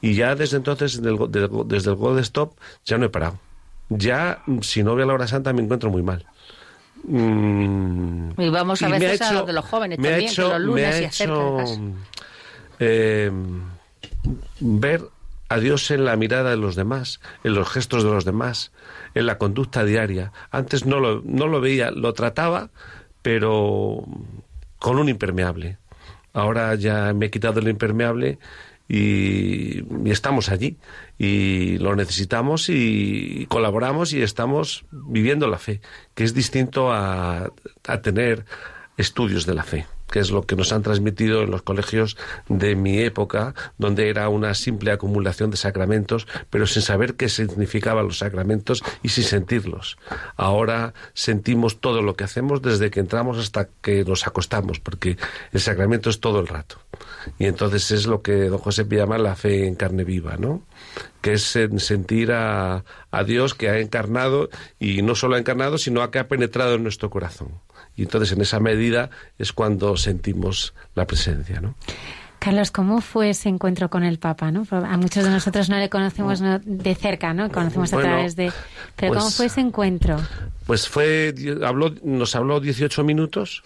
Y 0.00 0.14
ya 0.14 0.34
desde 0.34 0.56
entonces, 0.56 1.00
desde 1.00 1.90
el 1.90 1.96
God 1.96 2.18
Stop, 2.18 2.58
ya 2.84 2.98
no 2.98 3.06
he 3.06 3.10
parado. 3.10 3.38
Ya, 3.90 4.42
si 4.62 4.82
no 4.82 4.94
a 4.94 5.06
la 5.06 5.12
hora 5.12 5.28
santa, 5.28 5.52
me 5.52 5.62
encuentro 5.62 5.90
muy 5.90 6.02
mal. 6.02 6.26
Mm, 7.04 8.40
y 8.40 8.48
vamos 8.50 8.82
a 8.82 8.88
veces 8.88 9.22
a 9.22 9.32
los 9.32 9.46
de 9.46 9.52
los 9.52 9.64
jóvenes 9.64 9.98
también, 9.98 10.32
que 10.32 10.40
los 10.40 10.60
lunes 10.60 10.76
me 10.76 10.84
ha 10.84 10.98
hecho, 10.98 11.58
eh, 12.78 13.30
ver 14.60 15.02
a 15.48 15.58
Dios 15.58 15.90
en 15.90 16.04
la 16.04 16.16
mirada 16.16 16.50
de 16.50 16.56
los 16.56 16.76
demás, 16.76 17.20
en 17.44 17.54
los 17.54 17.68
gestos 17.68 18.04
de 18.04 18.10
los 18.10 18.24
demás, 18.24 18.72
en 19.14 19.26
la 19.26 19.36
conducta 19.36 19.84
diaria. 19.84 20.32
Antes 20.50 20.86
no 20.86 21.00
lo, 21.00 21.22
no 21.24 21.46
lo 21.46 21.60
veía, 21.60 21.90
lo 21.90 22.14
trataba, 22.14 22.70
pero 23.20 24.04
con 24.78 24.98
un 24.98 25.08
impermeable. 25.08 25.78
Ahora 26.32 26.74
ya 26.76 27.12
me 27.12 27.26
he 27.26 27.30
quitado 27.30 27.60
el 27.60 27.68
impermeable 27.68 28.38
y, 28.92 29.84
estamos 30.10 30.50
allí 30.50 30.76
y 31.18 31.78
lo 31.78 31.96
necesitamos 31.96 32.68
y 32.68 33.46
colaboramos 33.48 34.12
y 34.12 34.20
estamos 34.20 34.84
viviendo 34.90 35.48
la 35.48 35.58
fe, 35.58 35.80
que 36.14 36.24
es 36.24 36.34
distinto 36.34 36.92
a, 36.92 37.50
a 37.88 38.02
tener 38.02 38.44
estudios 38.98 39.46
de 39.46 39.54
la 39.54 39.62
fe 39.62 39.86
que 40.12 40.20
es 40.20 40.30
lo 40.30 40.42
que 40.42 40.56
nos 40.56 40.72
han 40.72 40.82
transmitido 40.82 41.42
en 41.42 41.50
los 41.50 41.62
colegios 41.62 42.18
de 42.48 42.76
mi 42.76 42.98
época, 42.98 43.54
donde 43.78 44.10
era 44.10 44.28
una 44.28 44.54
simple 44.54 44.92
acumulación 44.92 45.50
de 45.50 45.56
sacramentos, 45.56 46.28
pero 46.50 46.66
sin 46.66 46.82
saber 46.82 47.14
qué 47.14 47.30
significaban 47.30 48.06
los 48.06 48.18
sacramentos 48.18 48.84
y 49.02 49.08
sin 49.08 49.24
sentirlos. 49.24 49.96
Ahora 50.36 50.92
sentimos 51.14 51.80
todo 51.80 52.02
lo 52.02 52.14
que 52.14 52.24
hacemos 52.24 52.60
desde 52.60 52.90
que 52.90 53.00
entramos 53.00 53.38
hasta 53.38 53.68
que 53.80 54.04
nos 54.04 54.26
acostamos, 54.26 54.80
porque 54.80 55.16
el 55.50 55.60
sacramento 55.60 56.10
es 56.10 56.20
todo 56.20 56.40
el 56.40 56.46
rato. 56.46 56.76
Y 57.38 57.46
entonces 57.46 57.90
es 57.90 58.06
lo 58.06 58.20
que 58.20 58.50
don 58.50 58.58
José 58.58 58.86
llama 58.88 59.16
la 59.16 59.34
fe 59.34 59.66
en 59.66 59.76
carne 59.76 60.04
viva, 60.04 60.36
¿no? 60.36 60.62
que 61.22 61.34
es 61.34 61.56
sentir 61.78 62.32
a, 62.32 62.84
a 63.10 63.24
Dios 63.24 63.54
que 63.54 63.70
ha 63.70 63.78
encarnado 63.78 64.50
y 64.78 65.00
no 65.02 65.14
solo 65.14 65.36
ha 65.36 65.38
encarnado, 65.38 65.78
sino 65.78 66.10
que 66.10 66.18
ha 66.18 66.28
penetrado 66.28 66.74
en 66.74 66.82
nuestro 66.82 67.08
corazón. 67.08 67.52
Y 67.96 68.02
entonces 68.02 68.32
en 68.32 68.40
esa 68.40 68.60
medida 68.60 69.10
es 69.38 69.52
cuando 69.52 69.96
sentimos 69.96 70.74
la 70.94 71.06
presencia, 71.06 71.60
¿no? 71.60 71.74
Carlos, 72.42 72.72
¿cómo 72.72 73.00
fue 73.00 73.30
ese 73.30 73.48
encuentro 73.48 73.88
con 73.88 74.02
el 74.02 74.18
Papa? 74.18 74.50
¿no? 74.50 74.66
A 74.72 74.96
muchos 74.96 75.22
de 75.22 75.30
nosotros 75.30 75.68
no 75.68 75.78
le 75.78 75.88
conocemos 75.88 76.42
de 76.64 76.94
cerca, 76.96 77.32
¿no? 77.32 77.52
Conocemos 77.52 77.92
a 77.92 78.00
través 78.00 78.34
de... 78.34 78.50
Pero 78.96 79.12
¿cómo 79.12 79.26
pues 79.26 79.36
fue 79.36 79.46
ese 79.46 79.60
encuentro? 79.60 80.16
Pues 80.66 80.88
fue, 80.88 81.32
habló, 81.64 81.94
nos 82.02 82.34
habló 82.34 82.58
18 82.58 83.04
minutos. 83.04 83.62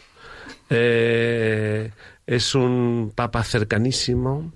Eh, 0.68 1.90
es 2.26 2.54
un 2.54 3.12
Papa 3.14 3.42
cercanísimo, 3.44 4.52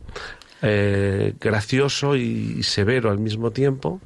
eh, 0.60 1.32
gracioso 1.40 2.14
y 2.14 2.62
severo 2.62 3.10
al 3.10 3.20
mismo 3.20 3.52
tiempo, 3.52 4.02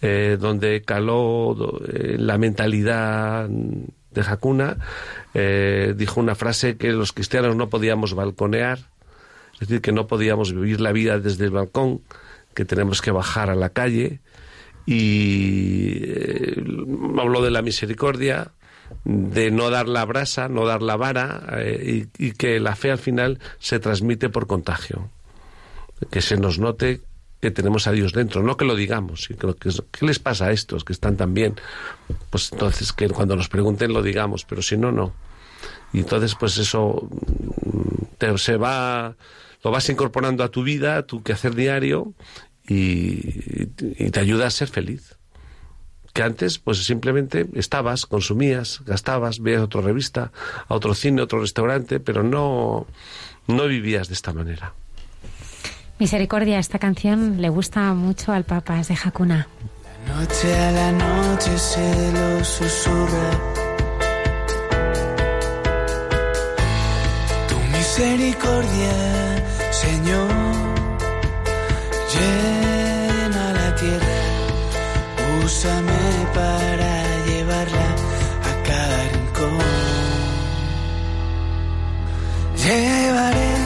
eh, 0.00 0.38
donde 0.40 0.80
caló 0.80 1.54
la 1.90 2.38
mentalidad 2.38 3.50
de 4.16 4.22
Hakuna, 4.28 4.78
eh, 5.34 5.94
dijo 5.96 6.20
una 6.20 6.34
frase 6.34 6.76
que 6.76 6.92
los 6.92 7.12
cristianos 7.12 7.54
no 7.54 7.68
podíamos 7.68 8.14
balconear, 8.14 8.78
es 9.54 9.60
decir, 9.60 9.80
que 9.80 9.92
no 9.92 10.06
podíamos 10.06 10.52
vivir 10.52 10.80
la 10.80 10.92
vida 10.92 11.18
desde 11.18 11.44
el 11.44 11.50
balcón, 11.50 12.00
que 12.54 12.64
tenemos 12.64 13.02
que 13.02 13.10
bajar 13.10 13.50
a 13.50 13.54
la 13.54 13.70
calle, 13.70 14.20
y 14.86 16.00
eh, 16.02 16.64
habló 17.18 17.42
de 17.42 17.50
la 17.50 17.62
misericordia, 17.62 18.52
de 19.04 19.50
no 19.50 19.70
dar 19.70 19.88
la 19.88 20.04
brasa, 20.04 20.48
no 20.48 20.64
dar 20.64 20.82
la 20.82 20.96
vara, 20.96 21.44
eh, 21.58 22.06
y, 22.18 22.26
y 22.26 22.32
que 22.32 22.60
la 22.60 22.76
fe 22.76 22.90
al 22.90 22.98
final 22.98 23.38
se 23.58 23.78
transmite 23.78 24.28
por 24.28 24.46
contagio. 24.46 25.10
Que 26.10 26.20
se 26.20 26.36
nos 26.36 26.58
note 26.58 27.00
que 27.40 27.50
tenemos 27.50 27.86
a 27.86 27.92
Dios 27.92 28.12
dentro, 28.12 28.42
no 28.42 28.56
que 28.56 28.64
lo 28.64 28.74
digamos, 28.74 29.28
que, 29.28 29.36
¿qué 29.36 30.06
les 30.06 30.18
pasa 30.18 30.46
a 30.46 30.52
estos 30.52 30.84
que 30.84 30.92
están 30.92 31.16
tan 31.16 31.34
bien? 31.34 31.54
Pues 32.30 32.50
entonces 32.52 32.92
que 32.92 33.08
cuando 33.08 33.36
nos 33.36 33.48
pregunten 33.48 33.92
lo 33.92 34.02
digamos, 34.02 34.44
pero 34.44 34.62
si 34.62 34.76
no, 34.76 34.92
no. 34.92 35.12
Y 35.92 36.00
entonces 36.00 36.34
pues 36.34 36.58
eso 36.58 37.08
mm, 37.10 38.04
te, 38.18 38.36
se 38.38 38.56
va, 38.56 39.16
lo 39.62 39.70
vas 39.70 39.88
incorporando 39.88 40.44
a 40.44 40.48
tu 40.48 40.62
vida, 40.62 40.96
a 40.96 41.02
tu 41.02 41.22
quehacer 41.22 41.54
diario 41.54 42.14
y, 42.66 43.68
y 43.78 44.10
te 44.10 44.20
ayuda 44.20 44.46
a 44.46 44.50
ser 44.50 44.68
feliz 44.68 45.16
que 46.16 46.22
antes 46.22 46.58
pues 46.58 46.82
simplemente 46.82 47.46
estabas, 47.52 48.06
consumías, 48.06 48.80
gastabas, 48.86 49.38
veías 49.40 49.60
otra 49.60 49.82
revista, 49.82 50.32
a 50.66 50.74
otro 50.74 50.94
cine, 50.94 51.20
a 51.20 51.24
otro 51.24 51.42
restaurante, 51.42 52.00
pero 52.00 52.22
no, 52.22 52.86
no 53.46 53.66
vivías 53.66 54.08
de 54.08 54.14
esta 54.14 54.32
manera. 54.32 54.72
Misericordia, 55.98 56.58
esta 56.58 56.78
canción 56.78 57.40
le 57.40 57.48
gusta 57.48 57.94
mucho 57.94 58.32
al 58.32 58.44
Papa, 58.44 58.78
es 58.78 58.88
de 58.88 58.98
Hakuna. 59.02 59.48
La 60.06 60.14
noche 60.14 60.54
a 60.54 60.72
la 60.72 60.92
noche 60.92 61.58
se 61.58 62.12
lo 62.12 62.44
susurra. 62.44 63.30
Tu 67.48 67.56
misericordia, 67.76 68.92
Señor, 69.70 70.28
llena 72.12 73.52
la 73.54 73.74
tierra. 73.76 74.18
Úsame 75.44 76.26
para 76.34 77.24
llevarla 77.26 77.88
a 78.50 78.62
cada 78.68 79.08
rincón. 79.14 79.58
Llevaré 82.64 83.65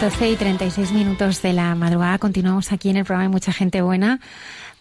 12 0.00 0.30
y 0.30 0.36
36 0.36 0.92
minutos 0.92 1.42
de 1.42 1.52
la 1.52 1.74
madrugada. 1.74 2.18
Continuamos 2.18 2.70
aquí 2.70 2.88
en 2.88 2.98
el 2.98 3.04
programa 3.04 3.24
de 3.24 3.30
Mucha 3.30 3.52
Gente 3.52 3.82
Buena 3.82 4.20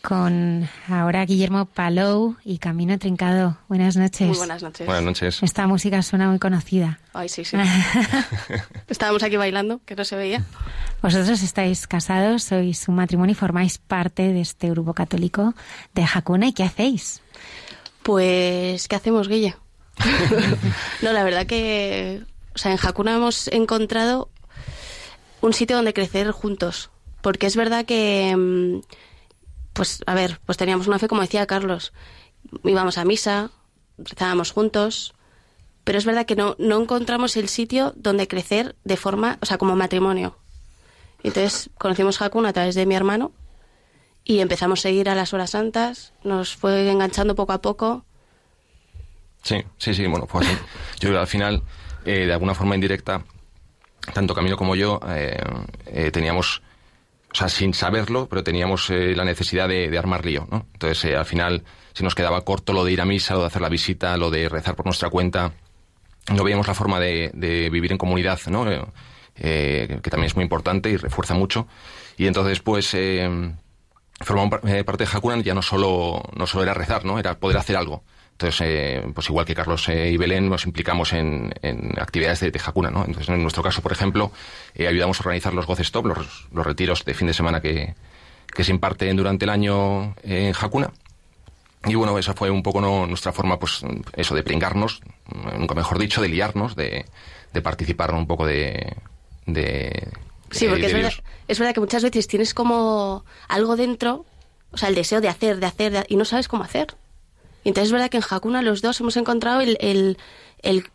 con 0.03 0.69
ahora 0.87 1.25
Guillermo 1.25 1.65
Palou 1.65 2.35
y 2.43 2.59
Camino 2.59 2.99
Trincado. 2.99 3.57
Buenas 3.67 3.97
noches. 3.97 4.27
Muy 4.27 4.37
buenas 4.37 4.61
noches. 4.61 4.85
Buenas 4.85 5.03
noches. 5.03 5.41
Esta 5.41 5.65
música 5.65 6.03
suena 6.03 6.29
muy 6.29 6.37
conocida. 6.37 6.99
Ay, 7.13 7.29
sí, 7.29 7.43
sí. 7.45 7.57
Estábamos 8.87 9.23
aquí 9.23 9.37
bailando, 9.37 9.81
que 9.85 9.95
no 9.95 10.05
se 10.05 10.15
veía. 10.15 10.43
Vosotros 11.01 11.41
estáis 11.41 11.87
casados, 11.87 12.43
sois 12.43 12.87
un 12.87 12.95
matrimonio 12.95 13.31
y 13.31 13.35
formáis 13.35 13.79
parte 13.79 14.31
de 14.31 14.41
este 14.41 14.69
grupo 14.69 14.93
católico 14.93 15.55
de 15.95 16.03
Hakuna. 16.03 16.49
¿Y 16.49 16.53
qué 16.53 16.63
hacéis? 16.63 17.21
Pues, 18.03 18.87
¿qué 18.87 18.95
hacemos, 18.95 19.27
Guille? 19.27 19.55
no, 21.01 21.11
la 21.11 21.23
verdad 21.23 21.47
que, 21.47 22.21
o 22.53 22.57
sea, 22.59 22.71
en 22.71 22.77
Hakuna 22.79 23.15
hemos 23.15 23.47
encontrado 23.47 24.29
un 25.47 25.53
sitio 25.53 25.77
donde 25.77 25.93
crecer 25.93 26.31
juntos. 26.31 26.91
Porque 27.21 27.47
es 27.47 27.55
verdad 27.55 27.85
que, 27.85 28.35
mm, 28.37 28.81
pues, 29.73 30.03
a 30.05 30.13
ver, 30.13 30.39
pues 30.45 30.57
teníamos 30.57 30.87
una 30.87 30.99
fe, 30.99 31.07
como 31.07 31.21
decía 31.21 31.47
Carlos, 31.47 31.93
íbamos 32.63 32.97
a 32.97 33.05
misa, 33.05 33.49
rezábamos 33.97 34.51
juntos, 34.51 35.15
pero 35.83 35.97
es 35.97 36.05
verdad 36.05 36.25
que 36.25 36.35
no, 36.35 36.55
no 36.59 36.81
encontramos 36.81 37.37
el 37.37 37.47
sitio 37.47 37.93
donde 37.95 38.27
crecer 38.27 38.75
de 38.83 38.97
forma, 38.97 39.39
o 39.41 39.45
sea, 39.45 39.57
como 39.57 39.75
matrimonio. 39.75 40.37
Entonces 41.23 41.69
conocimos 41.77 42.21
Hakuna 42.21 42.49
a 42.49 42.53
través 42.53 42.75
de 42.75 42.85
mi 42.85 42.95
hermano 42.95 43.31
y 44.23 44.39
empezamos 44.39 44.85
a 44.85 44.89
ir 44.89 45.09
a 45.09 45.15
las 45.15 45.33
horas 45.33 45.51
santas, 45.51 46.13
nos 46.23 46.55
fue 46.55 46.91
enganchando 46.91 47.35
poco 47.35 47.53
a 47.53 47.61
poco. 47.61 48.05
Sí, 49.43 49.63
sí, 49.77 49.93
sí, 49.93 50.05
bueno, 50.07 50.27
pues. 50.27 50.45
Yo 50.99 51.17
al 51.17 51.27
final, 51.27 51.63
eh, 52.05 52.25
de 52.25 52.33
alguna 52.33 52.53
forma 52.53 52.75
indirecta, 52.75 53.23
tanto 54.13 54.33
Camilo 54.33 54.57
como 54.57 54.75
yo 54.75 54.99
eh, 55.09 55.41
eh, 55.87 56.11
teníamos, 56.11 56.61
o 57.31 57.35
sea, 57.35 57.49
sin 57.49 57.73
saberlo, 57.73 58.27
pero 58.27 58.43
teníamos 58.43 58.89
eh, 58.89 59.15
la 59.15 59.25
necesidad 59.25 59.67
de, 59.67 59.95
armar 59.97 60.25
lío, 60.25 60.47
¿no? 60.49 60.65
Entonces, 60.73 61.05
eh, 61.05 61.15
al 61.15 61.25
final, 61.25 61.63
se 61.93 62.03
nos 62.03 62.15
quedaba 62.15 62.41
corto 62.41 62.73
lo 62.73 62.83
de 62.83 62.91
ir 62.91 63.01
a 63.01 63.05
misa, 63.05 63.33
lo 63.33 63.41
de 63.41 63.47
hacer 63.47 63.61
la 63.61 63.69
visita, 63.69 64.17
lo 64.17 64.29
de 64.29 64.49
rezar 64.49 64.75
por 64.75 64.85
nuestra 64.85 65.09
cuenta. 65.09 65.53
No 66.33 66.43
veíamos 66.43 66.67
la 66.67 66.73
forma 66.73 66.99
de, 66.99 67.31
de 67.33 67.69
vivir 67.69 67.91
en 67.91 67.97
comunidad, 67.97 68.39
¿no? 68.47 68.65
Que 69.35 69.99
también 70.09 70.25
es 70.25 70.35
muy 70.35 70.43
importante 70.43 70.89
y 70.89 70.97
refuerza 70.97 71.35
mucho. 71.35 71.67
Y 72.17 72.27
entonces, 72.27 72.59
pues, 72.59 72.93
eh, 72.95 74.83
parte 74.85 75.03
de 75.03 75.09
Hakuna 75.11 75.39
ya 75.41 75.53
no 75.53 75.61
solo, 75.61 76.23
no 76.35 76.47
solo 76.47 76.63
era 76.63 76.73
rezar, 76.73 77.05
¿no? 77.05 77.19
Era 77.19 77.39
poder 77.39 77.57
hacer 77.57 77.77
algo. 77.77 78.03
Entonces, 78.39 78.61
eh, 78.67 79.03
pues 79.15 79.27
igual 79.29 79.47
que 79.47 79.55
Carlos 79.55 79.89
eh, 79.89 80.11
y 80.11 80.17
Belén, 80.17 80.47
nos 80.47 80.65
implicamos 80.67 81.11
en, 81.13 81.51
en 81.63 81.99
actividades 81.99 82.39
de, 82.41 82.61
Hakuna, 82.63 82.91
¿no? 82.91 82.99
Entonces, 83.03 83.29
en 83.29 83.41
nuestro 83.41 83.63
caso, 83.63 83.81
por 83.81 83.91
ejemplo, 83.91 84.31
eh, 84.75 84.87
ayudamos 84.87 85.19
a 85.19 85.23
organizar 85.23 85.55
los 85.55 85.65
Goce 85.65 85.81
Stop, 85.81 86.05
los, 86.05 86.45
los 86.53 86.63
retiros 86.63 87.03
de 87.03 87.15
fin 87.15 87.25
de 87.25 87.33
semana 87.33 87.61
que, 87.61 87.95
que 88.53 88.63
se 88.63 88.69
imparten 88.69 89.17
durante 89.17 89.45
el 89.45 89.49
año 89.49 90.13
en 90.21 90.53
Hakuna. 90.53 90.91
Y 91.85 91.95
bueno, 91.95 92.15
esa 92.19 92.35
fue 92.35 92.51
un 92.51 92.61
poco 92.61 92.79
¿no? 92.79 93.07
nuestra 93.07 93.31
forma, 93.31 93.57
pues, 93.57 93.81
eso, 94.15 94.35
de 94.35 94.43
pringarnos, 94.43 95.01
nunca 95.57 95.73
mejor 95.73 95.97
dicho, 95.97 96.21
de 96.21 96.29
liarnos, 96.29 96.75
de, 96.75 97.05
de 97.53 97.61
participar 97.63 98.13
un 98.13 98.27
poco 98.27 98.45
de... 98.45 98.97
de 99.47 100.09
Sí, 100.51 100.67
porque 100.67 100.85
es 100.85 100.93
verdad, 100.93 101.13
es 101.47 101.57
verdad 101.57 101.73
que 101.73 101.79
muchas 101.79 102.03
veces 102.03 102.27
tienes 102.27 102.53
como 102.53 103.25
algo 103.47 103.75
dentro, 103.75 104.25
o 104.71 104.77
sea, 104.77 104.89
el 104.89 104.95
deseo 104.95 105.21
de 105.21 105.27
hacer, 105.27 105.59
de 105.59 105.65
hacer, 105.65 105.91
de- 105.91 106.05
y 106.07 106.17
no 106.17 106.23
sabes 106.23 106.47
cómo 106.47 106.63
hacer. 106.63 106.95
Y 107.67 107.71
entonces 107.71 107.89
es 107.89 107.91
verdad 107.91 108.09
que 108.09 108.15
en 108.15 108.23
Hakuna 108.23 108.61
los 108.61 108.81
dos 108.81 108.97
hemos 109.01 109.17
encontrado 109.17 109.59
el, 109.59 109.75
el, 109.81 110.17
el- 110.61 110.85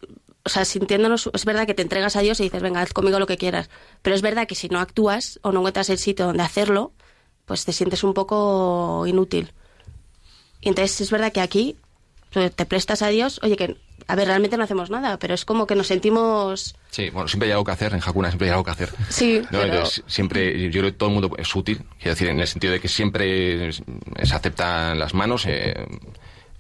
o 0.42 0.48
sea, 0.48 0.64
sintiéndonos, 0.64 1.28
es 1.34 1.44
verdad 1.44 1.66
que 1.66 1.74
te 1.74 1.82
entregas 1.82 2.16
a 2.16 2.20
Dios 2.22 2.40
y 2.40 2.44
dices, 2.44 2.62
venga, 2.62 2.80
haz 2.80 2.94
conmigo 2.94 3.18
lo 3.18 3.26
que 3.26 3.36
quieras. 3.36 3.68
Pero 4.00 4.16
es 4.16 4.22
verdad 4.22 4.46
que 4.46 4.54
si 4.54 4.70
no 4.70 4.80
actúas 4.80 5.38
o 5.42 5.52
no 5.52 5.58
encuentras 5.60 5.90
el 5.90 5.98
sitio 5.98 6.24
donde 6.24 6.42
hacerlo, 6.42 6.92
pues 7.44 7.66
te 7.66 7.74
sientes 7.74 8.02
un 8.04 8.14
poco 8.14 9.04
inútil. 9.06 9.52
Y 10.62 10.70
entonces 10.70 10.98
es 11.02 11.10
verdad 11.10 11.30
que 11.30 11.42
aquí 11.42 11.76
te 12.30 12.64
prestas 12.64 13.02
a 13.02 13.08
Dios, 13.08 13.38
oye, 13.42 13.56
que, 13.56 13.76
a 14.06 14.16
ver, 14.16 14.28
realmente 14.28 14.56
no 14.56 14.64
hacemos 14.64 14.88
nada, 14.88 15.18
pero 15.18 15.34
es 15.34 15.44
como 15.44 15.66
que 15.66 15.74
nos 15.74 15.88
sentimos... 15.88 16.74
Sí, 16.90 17.10
bueno, 17.10 17.28
siempre 17.28 17.48
hay 17.48 17.52
algo 17.52 17.64
que 17.64 17.72
hacer, 17.72 17.92
en 17.92 18.00
Hakuna 18.02 18.28
siempre 18.30 18.48
hay 18.48 18.52
algo 18.52 18.64
que 18.64 18.70
hacer. 18.70 18.88
Sí, 19.10 19.40
No, 19.42 19.48
pero- 19.60 19.64
entonces, 19.74 20.02
siempre, 20.06 20.58
yo 20.70 20.80
creo 20.80 20.84
que 20.90 20.92
todo 20.96 21.10
el 21.10 21.14
mundo 21.16 21.36
es 21.36 21.54
útil, 21.54 21.82
quiero 21.98 22.12
decir, 22.14 22.28
en 22.28 22.40
el 22.40 22.46
sentido 22.48 22.72
de 22.72 22.80
que 22.80 22.88
siempre 22.88 23.70
se 23.74 24.34
aceptan 24.34 24.98
las 24.98 25.12
manos, 25.12 25.44
eh, 25.46 25.74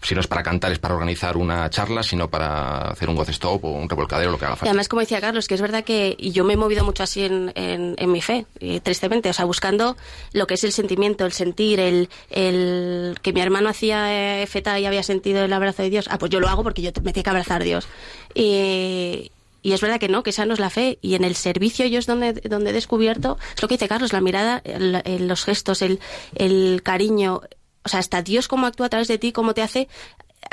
si 0.02 0.14
no 0.14 0.20
es 0.20 0.26
para 0.26 0.42
cantar, 0.42 0.72
es 0.72 0.78
para 0.80 0.94
organizar 0.94 1.36
una 1.36 1.70
charla, 1.70 2.02
sino 2.02 2.28
para 2.28 2.90
hacer 2.90 3.08
un 3.08 3.14
goce 3.16 3.30
stop 3.30 3.64
o 3.64 3.70
un 3.70 3.88
revolcadero, 3.88 4.30
lo 4.32 4.38
que 4.38 4.44
haga 4.46 4.54
Y 4.54 4.58
falta. 4.58 4.70
además, 4.70 4.88
como 4.88 5.00
decía 5.00 5.20
Carlos, 5.20 5.46
que 5.48 5.54
es 5.54 5.60
verdad 5.62 5.84
que 5.84 6.16
y 6.18 6.32
yo 6.32 6.42
me 6.44 6.54
he 6.54 6.56
movido 6.56 6.84
mucho 6.84 7.04
así 7.04 7.22
en, 7.24 7.52
en, 7.54 7.94
en 7.96 8.12
mi 8.12 8.20
fe, 8.20 8.44
y 8.60 8.80
tristemente, 8.80 9.30
o 9.30 9.32
sea, 9.32 9.44
buscando 9.44 9.96
lo 10.32 10.46
que 10.46 10.54
es 10.54 10.64
el 10.64 10.72
sentimiento, 10.72 11.24
el 11.24 11.32
sentir, 11.32 11.78
el, 11.80 12.08
el 12.30 13.16
que 13.22 13.32
mi 13.32 13.40
hermano 13.40 13.68
hacía 13.68 14.42
eh, 14.42 14.46
feta 14.46 14.78
y 14.80 14.86
había 14.86 15.02
sentido 15.02 15.44
el 15.44 15.52
abrazo 15.52 15.82
de 15.82 15.90
Dios. 15.90 16.06
Ah, 16.10 16.18
pues 16.18 16.30
yo 16.30 16.40
lo 16.40 16.48
hago 16.48 16.62
porque 16.62 16.82
yo 16.82 16.90
me 17.02 17.12
tengo 17.12 17.22
que 17.24 17.30
abrazar 17.30 17.62
a 17.62 17.64
Dios. 17.64 17.86
Y, 18.34 19.30
y 19.62 19.72
es 19.72 19.80
verdad 19.80 20.00
que 20.00 20.08
no, 20.08 20.22
que 20.22 20.30
esa 20.30 20.44
no 20.46 20.54
es 20.54 20.60
la 20.60 20.70
fe. 20.70 20.98
Y 21.02 21.14
en 21.14 21.24
el 21.24 21.36
servicio 21.36 21.86
yo 21.86 21.98
es 22.00 22.06
donde, 22.06 22.32
donde 22.32 22.70
he 22.70 22.72
descubierto, 22.72 23.38
es 23.54 23.62
lo 23.62 23.68
que 23.68 23.74
dice 23.74 23.88
Carlos, 23.88 24.12
la 24.12 24.20
mirada, 24.20 24.60
el- 24.64 25.00
el- 25.04 25.28
los 25.28 25.44
gestos, 25.44 25.82
el, 25.82 26.00
el 26.34 26.80
cariño. 26.82 27.42
O 27.84 27.88
sea, 27.88 28.00
hasta 28.00 28.22
Dios 28.22 28.48
cómo 28.48 28.66
actúa 28.66 28.86
a 28.86 28.90
través 28.90 29.08
de 29.08 29.18
ti, 29.18 29.32
cómo 29.32 29.54
te 29.54 29.62
hace 29.62 29.88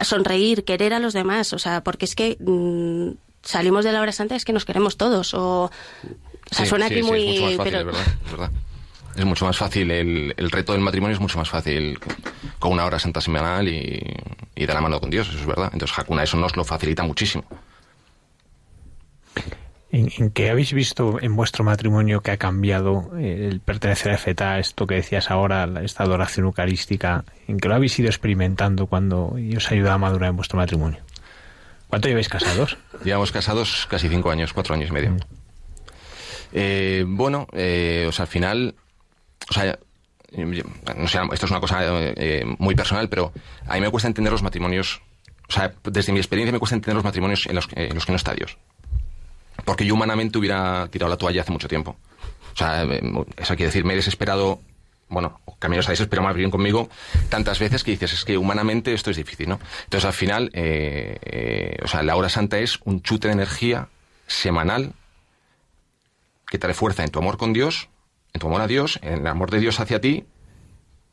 sonreír, 0.01 0.63
querer 0.63 0.93
a 0.93 0.99
los 0.99 1.13
demás. 1.13 1.53
O 1.53 1.59
sea, 1.59 1.83
porque 1.83 2.05
es 2.05 2.15
que 2.15 2.37
mm, 2.39 3.11
salimos 3.43 3.85
de 3.85 3.91
la 3.91 4.01
hora 4.01 4.11
santa, 4.11 4.35
es 4.35 4.45
que 4.45 4.53
nos 4.53 4.65
queremos 4.65 4.97
todos. 4.97 5.33
O, 5.33 5.65
o 5.65 5.71
sea, 6.51 6.65
Sí, 6.65 6.69
suena 6.69 6.87
sí, 6.87 6.93
aquí 6.95 7.03
sí, 7.03 7.09
muy... 7.09 7.21
es 7.21 7.41
mucho 7.41 7.45
más 7.45 7.55
fácil, 7.57 7.71
pero- 7.73 7.79
es 7.79 7.85
verdad, 7.85 8.13
es 8.25 8.31
verdad. 8.31 8.51
Es 9.15 9.25
mucho 9.25 9.45
más 9.45 9.57
fácil, 9.57 9.91
el, 9.91 10.33
el 10.37 10.51
reto 10.51 10.71
del 10.71 10.81
matrimonio 10.81 11.15
es 11.15 11.19
mucho 11.19 11.37
más 11.39 11.49
fácil 11.49 11.99
con 12.59 12.71
una 12.71 12.85
hora 12.85 12.99
santa 12.99 13.19
semanal 13.19 13.67
y, 13.67 14.01
y 14.55 14.65
de 14.65 14.73
la 14.73 14.79
mano 14.79 14.99
con 15.01 15.09
Dios, 15.09 15.27
eso 15.27 15.39
es 15.39 15.45
verdad. 15.45 15.69
Entonces 15.73 15.97
Hakuna 15.97 16.23
eso 16.23 16.37
nos 16.37 16.55
lo 16.55 16.63
facilita 16.63 17.03
muchísimo. 17.03 17.43
¿En, 19.91 20.09
en 20.17 20.29
qué 20.29 20.51
habéis 20.51 20.71
visto 20.73 21.19
en 21.19 21.35
vuestro 21.35 21.63
matrimonio 21.63 22.21
que 22.21 22.31
ha 22.31 22.37
cambiado 22.37 23.09
eh, 23.17 23.47
el 23.49 23.59
pertenecer 23.59 24.11
a 24.11 24.17
FETA, 24.17 24.59
esto 24.59 24.85
que 24.85 24.95
decías 24.95 25.31
ahora, 25.31 25.67
esta 25.83 26.03
adoración 26.03 26.45
eucarística? 26.45 27.25
¿En 27.47 27.57
qué 27.57 27.67
lo 27.67 27.75
habéis 27.75 27.97
ido 27.97 28.07
experimentando 28.07 28.85
cuando 28.85 29.35
os 29.55 29.71
ayuda 29.71 29.93
a 29.93 29.97
madurar 29.97 30.29
en 30.29 30.35
vuestro 30.35 30.57
matrimonio? 30.57 30.99
¿Cuánto 31.87 32.07
lleváis 32.07 32.29
casados? 32.29 32.77
Llevamos 33.03 33.31
casados 33.31 33.87
casi 33.89 34.09
cinco 34.09 34.29
años, 34.29 34.53
cuatro 34.53 34.75
años 34.75 34.89
y 34.89 34.93
medio. 34.93 35.17
Eh, 36.51 37.03
bueno, 37.07 37.47
eh, 37.51 38.05
o 38.07 38.11
sea, 38.11 38.23
al 38.23 38.29
final, 38.29 38.75
o 39.49 39.53
sea, 39.53 39.77
no 40.37 41.07
sé, 41.07 41.19
esto 41.33 41.45
es 41.45 41.51
una 41.51 41.59
cosa 41.59 41.79
eh, 41.81 42.45
muy 42.59 42.75
personal, 42.75 43.09
pero 43.09 43.33
a 43.67 43.73
mí 43.73 43.81
me 43.81 43.89
cuesta 43.89 44.07
entender 44.07 44.31
los 44.31 44.43
matrimonios, 44.43 45.01
o 45.47 45.51
sea, 45.51 45.73
desde 45.83 46.13
mi 46.13 46.19
experiencia 46.19 46.51
me 46.51 46.59
cuesta 46.59 46.75
entender 46.75 46.95
los 46.95 47.03
matrimonios 47.03 47.47
en 47.47 47.55
los, 47.55 47.67
en 47.73 47.95
los 47.95 48.05
que 48.05 48.11
no 48.11 48.17
está 48.17 48.33
Dios. 48.33 48.57
Porque 49.65 49.85
yo 49.85 49.93
humanamente 49.93 50.37
hubiera 50.37 50.87
tirado 50.89 51.09
la 51.09 51.17
toalla 51.17 51.41
hace 51.41 51.51
mucho 51.51 51.67
tiempo. 51.67 51.97
O 52.53 52.57
sea, 52.57 52.83
eh, 52.83 53.01
eso 53.37 53.55
quiere 53.55 53.67
decir, 53.67 53.85
me 53.85 53.93
he 53.93 53.95
desesperado, 53.95 54.61
bueno, 55.07 55.39
Camilo 55.59 55.81
se 55.83 55.89
ha 55.89 55.93
desesperado 55.93 56.27
más 56.27 56.35
bien 56.35 56.51
conmigo 56.51 56.89
tantas 57.29 57.59
veces 57.59 57.83
que 57.83 57.91
dices, 57.91 58.13
es 58.13 58.25
que 58.25 58.37
humanamente 58.37 58.93
esto 58.93 59.11
es 59.11 59.17
difícil, 59.17 59.49
¿no? 59.49 59.59
Entonces 59.85 60.05
al 60.05 60.13
final, 60.13 60.49
eh, 60.53 61.17
eh, 61.23 61.77
o 61.83 61.87
sea, 61.87 62.03
la 62.03 62.15
hora 62.15 62.29
santa 62.29 62.59
es 62.59 62.79
un 62.85 63.01
chute 63.01 63.27
de 63.27 63.33
energía 63.33 63.89
semanal 64.27 64.93
que 66.47 66.57
te 66.57 66.67
refuerza 66.67 67.03
en 67.03 67.11
tu 67.11 67.19
amor 67.19 67.37
con 67.37 67.53
Dios, 67.53 67.89
en 68.33 68.41
tu 68.41 68.47
amor 68.47 68.61
a 68.61 68.67
Dios, 68.67 68.99
en 69.01 69.19
el 69.19 69.27
amor 69.27 69.51
de 69.51 69.59
Dios 69.59 69.79
hacia 69.79 70.01
ti, 70.01 70.25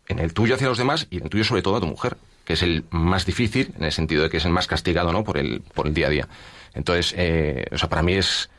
en 0.09 0.19
el 0.19 0.35
tuyo 0.35 0.55
hacia 0.55 0.69
los 0.69 0.79
demás 0.79 1.07
y 1.11 1.19
en 1.19 1.25
el 1.25 1.31
tuyo 1.31 1.45
sobre 1.45 1.63
todo 1.63 1.77
a 1.77 1.81
tu 1.81 1.87
mujer, 1.87 2.17
que 2.45 2.53
es 2.55 2.63
el 2.63 2.85
más 2.91 3.27
difícil 3.27 3.75
en 3.77 3.85
el 3.85 3.93
sentido 3.93 4.23
de 4.23 4.31
que 4.31 4.37
es 4.37 4.45
el 4.45 4.53
más 4.53 4.67
castigado, 4.67 5.13
¿no? 5.13 5.25
Por 5.25 5.39
el, 5.39 5.63
por 5.75 5.87
el 5.87 5.95
día 5.95 6.07
a 6.07 6.11
día. 6.11 6.29
Entonces, 6.77 7.14
eh, 7.16 7.64
o 7.72 7.79
sea, 7.79 7.89
para 7.89 8.03
mí 8.03 8.12
es, 8.12 8.51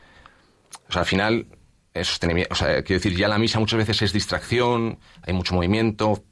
o 0.90 0.92
sea, 0.92 1.02
al 1.02 1.08
final, 1.08 1.46
es 1.94 2.08
sostenimiento, 2.08 2.54
o 2.54 2.58
sea, 2.58 2.82
quiero 2.82 3.00
decir, 3.00 3.16
ya 3.16 3.28
la 3.28 3.38
misa 3.38 3.60
muchas 3.60 3.78
veces 3.78 4.02
es 4.02 4.12
distracción, 4.12 5.00
hay 5.22 5.34
mucho 5.34 5.54
movimiento, 5.54 6.24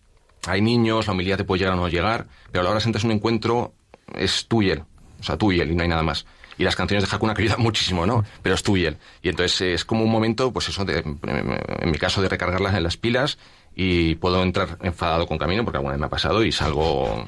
hay 0.47 0.61
niños, 0.61 1.07
la 1.07 1.13
humildad 1.13 1.37
te 1.37 1.43
puede 1.43 1.59
llegar 1.59 1.75
o 1.75 1.77
no 1.77 1.87
llegar, 1.87 2.27
pero 2.51 2.63
la 2.63 2.71
hora 2.71 2.79
es 2.79 3.03
un 3.03 3.11
encuentro, 3.11 3.73
es 4.15 4.47
tú 4.47 4.63
y 4.63 4.71
él, 4.71 4.83
o 5.19 5.23
sea, 5.23 5.37
tú 5.37 5.51
y 5.51 5.59
él 5.59 5.71
y 5.71 5.75
no 5.75 5.83
hay 5.83 5.89
nada 5.89 6.03
más. 6.03 6.25
Y 6.57 6.63
las 6.63 6.75
canciones 6.75 7.07
de 7.07 7.15
Hakuna 7.15 7.33
que 7.35 7.41
ayudan 7.43 7.61
muchísimo, 7.61 8.05
¿no? 8.05 8.23
Pero 8.41 8.55
es 8.55 8.63
tú 8.63 8.77
y 8.77 8.85
él. 8.85 8.97
Y 9.21 9.29
entonces 9.29 9.61
eh, 9.61 9.73
es 9.73 9.85
como 9.85 10.03
un 10.03 10.11
momento, 10.11 10.51
pues 10.51 10.69
eso, 10.69 10.85
de, 10.85 10.99
en 10.99 11.91
mi 11.91 11.97
caso, 11.99 12.21
de 12.21 12.29
recargarlas 12.29 12.73
en 12.75 12.83
las 12.83 12.97
pilas 12.97 13.37
y 13.75 14.15
puedo 14.15 14.41
entrar 14.41 14.77
enfadado 14.81 15.27
con 15.27 15.37
camino, 15.37 15.63
porque 15.65 15.77
alguna 15.77 15.93
vez 15.93 15.99
me 15.99 16.05
ha 16.07 16.09
pasado 16.09 16.43
y 16.43 16.51
salgo. 16.51 17.25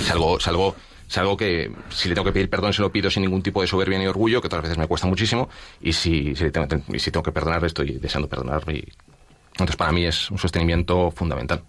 Y 0.00 0.02
salgo, 0.02 0.40
salgo, 0.40 0.74
salgo 1.12 1.36
que 1.36 1.70
si 1.90 2.08
le 2.08 2.14
tengo 2.14 2.24
que 2.24 2.32
pedir 2.32 2.48
perdón 2.48 2.72
se 2.72 2.80
lo 2.80 2.90
pido 2.90 3.10
sin 3.10 3.22
ningún 3.22 3.42
tipo 3.42 3.60
de 3.60 3.66
soberbia 3.66 3.98
ni 3.98 4.06
orgullo, 4.06 4.40
que 4.40 4.46
otras 4.46 4.62
veces 4.62 4.78
me 4.78 4.86
cuesta 4.86 5.06
muchísimo, 5.06 5.50
y 5.80 5.92
si, 5.92 6.34
si, 6.34 6.44
le 6.44 6.50
tengo, 6.50 7.22
que 7.22 7.32
perdonar 7.32 7.62
estoy 7.64 7.98
deseando 7.98 8.28
perdonar. 8.28 8.62
Y, 8.72 8.88
entonces 9.52 9.76
para 9.76 9.92
mí 9.92 10.06
es 10.06 10.30
un 10.30 10.38
sostenimiento 10.38 11.10
fundamental. 11.10 11.62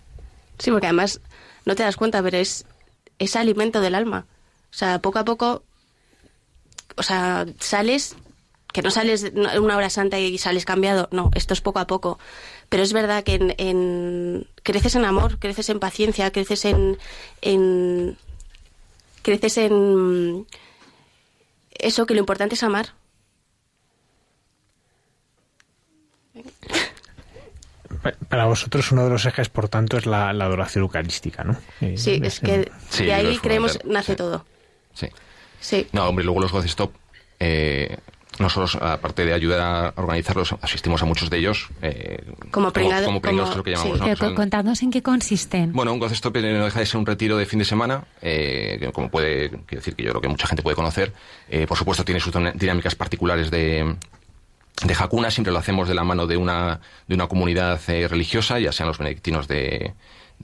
Sí, 0.58 0.72
porque 0.72 0.88
además 0.88 1.20
no 1.66 1.76
te 1.76 1.84
das 1.84 1.98
cuenta, 1.98 2.24
pero 2.24 2.38
es, 2.38 2.66
es 3.20 3.36
alimento 3.36 3.82
del 3.82 3.96
alma. 3.96 4.26
O 4.72 4.76
sea, 4.76 5.00
poco 5.00 5.20
a 5.20 5.26
poco, 5.26 5.64
o 6.96 7.04
sea, 7.04 7.46
sales 7.60 8.16
que 8.72 8.82
no 8.82 8.90
sales 8.90 9.32
una 9.36 9.78
hora 9.78 9.90
santa 9.92 10.18
y 10.20 10.38
sales 10.40 10.66
cambiado, 10.66 11.08
no, 11.12 11.30
esto 11.36 11.54
es 11.54 11.62
poco 11.62 11.80
a 11.80 11.86
poco. 11.86 12.18
Pero 12.70 12.82
es 12.82 12.92
verdad 12.92 13.24
que 13.24 13.54
en 13.58 14.48
creces 14.64 14.96
en 14.96 15.06
amor, 15.06 15.38
creces 15.38 15.70
en 15.70 15.80
paciencia, 15.80 16.32
creces 16.32 16.66
en, 16.66 16.98
en 17.42 18.18
creces 19.24 19.58
en 19.58 20.46
eso 21.72 22.06
que 22.06 22.14
lo 22.14 22.20
importante 22.20 22.56
es 22.56 22.64
amar. 22.64 22.90
Para 28.28 28.46
vosotros 28.46 28.92
uno 28.92 29.06
de 29.06 29.10
los 29.10 29.26
ejes, 29.26 29.50
por 29.50 29.70
tanto, 29.70 29.98
es 29.98 30.06
la, 30.06 30.30
adoración 30.30 30.84
eucarística, 30.84 31.44
¿no? 31.44 31.58
Eh, 31.82 31.98
sí, 31.98 32.20
es 32.24 32.40
que 32.40 32.70
de 33.00 33.14
ahí 33.14 33.38
creemos 33.38 33.80
nace 33.86 34.16
todo. 34.16 34.46
Sí. 34.94 35.08
Sí. 35.60 35.88
No, 35.94 36.10
hombre, 36.10 36.26
luego 36.26 36.42
los 36.42 36.66
Stop 36.66 36.92
eh, 37.40 37.98
nosotros, 38.40 38.78
aparte 38.82 39.26
de 39.26 39.34
ayudar 39.34 39.62
a 39.62 39.94
organizarlos, 40.02 40.56
asistimos 40.62 41.02
a 41.02 41.06
muchos 41.06 41.30
de 41.30 41.38
ellos. 41.38 41.70
Eh, 41.82 42.24
como 42.52 42.72
pringados, 42.72 43.06
como, 43.06 43.22
que 43.22 43.32
llamamos. 43.32 44.82
en 44.82 44.92
qué 44.92 45.02
consisten. 45.02 45.72
Bueno, 45.74 45.94
un 45.94 46.04
Stop 46.04 46.36
no 46.38 46.66
deja 46.66 46.80
de 46.80 46.86
ser 46.86 47.00
un 47.00 47.06
retiro 47.06 47.38
de 47.38 47.46
fin 47.46 47.60
de 47.60 47.66
semana, 47.66 48.06
eh, 48.22 48.90
como 48.94 49.10
puede 49.10 49.50
decir 49.70 49.96
que 49.96 50.04
yo 50.04 50.10
creo 50.10 50.22
que 50.22 50.28
mucha 50.28 50.48
gente 50.48 50.64
puede 50.64 50.76
conocer. 50.76 51.14
Eh, 51.50 51.68
por 51.68 51.78
supuesto, 51.78 52.04
tiene 52.04 52.20
sus 52.20 52.34
dinámicas 52.56 52.96
particulares 52.96 53.52
de, 53.52 53.96
de 54.84 54.94
Hakuna, 54.94 55.32
siempre 55.32 55.54
lo 55.54 55.60
hacemos 55.60 55.88
de 55.88 55.94
la 55.94 56.04
mano 56.04 56.28
de 56.28 56.38
una, 56.38 56.80
de 57.08 57.16
una 57.16 57.28
comunidad 57.28 57.80
eh, 57.88 58.08
religiosa, 58.08 58.60
ya 58.60 58.72
sean 58.72 58.88
los 58.88 58.98
benedictinos 58.98 59.48
de, 59.48 59.94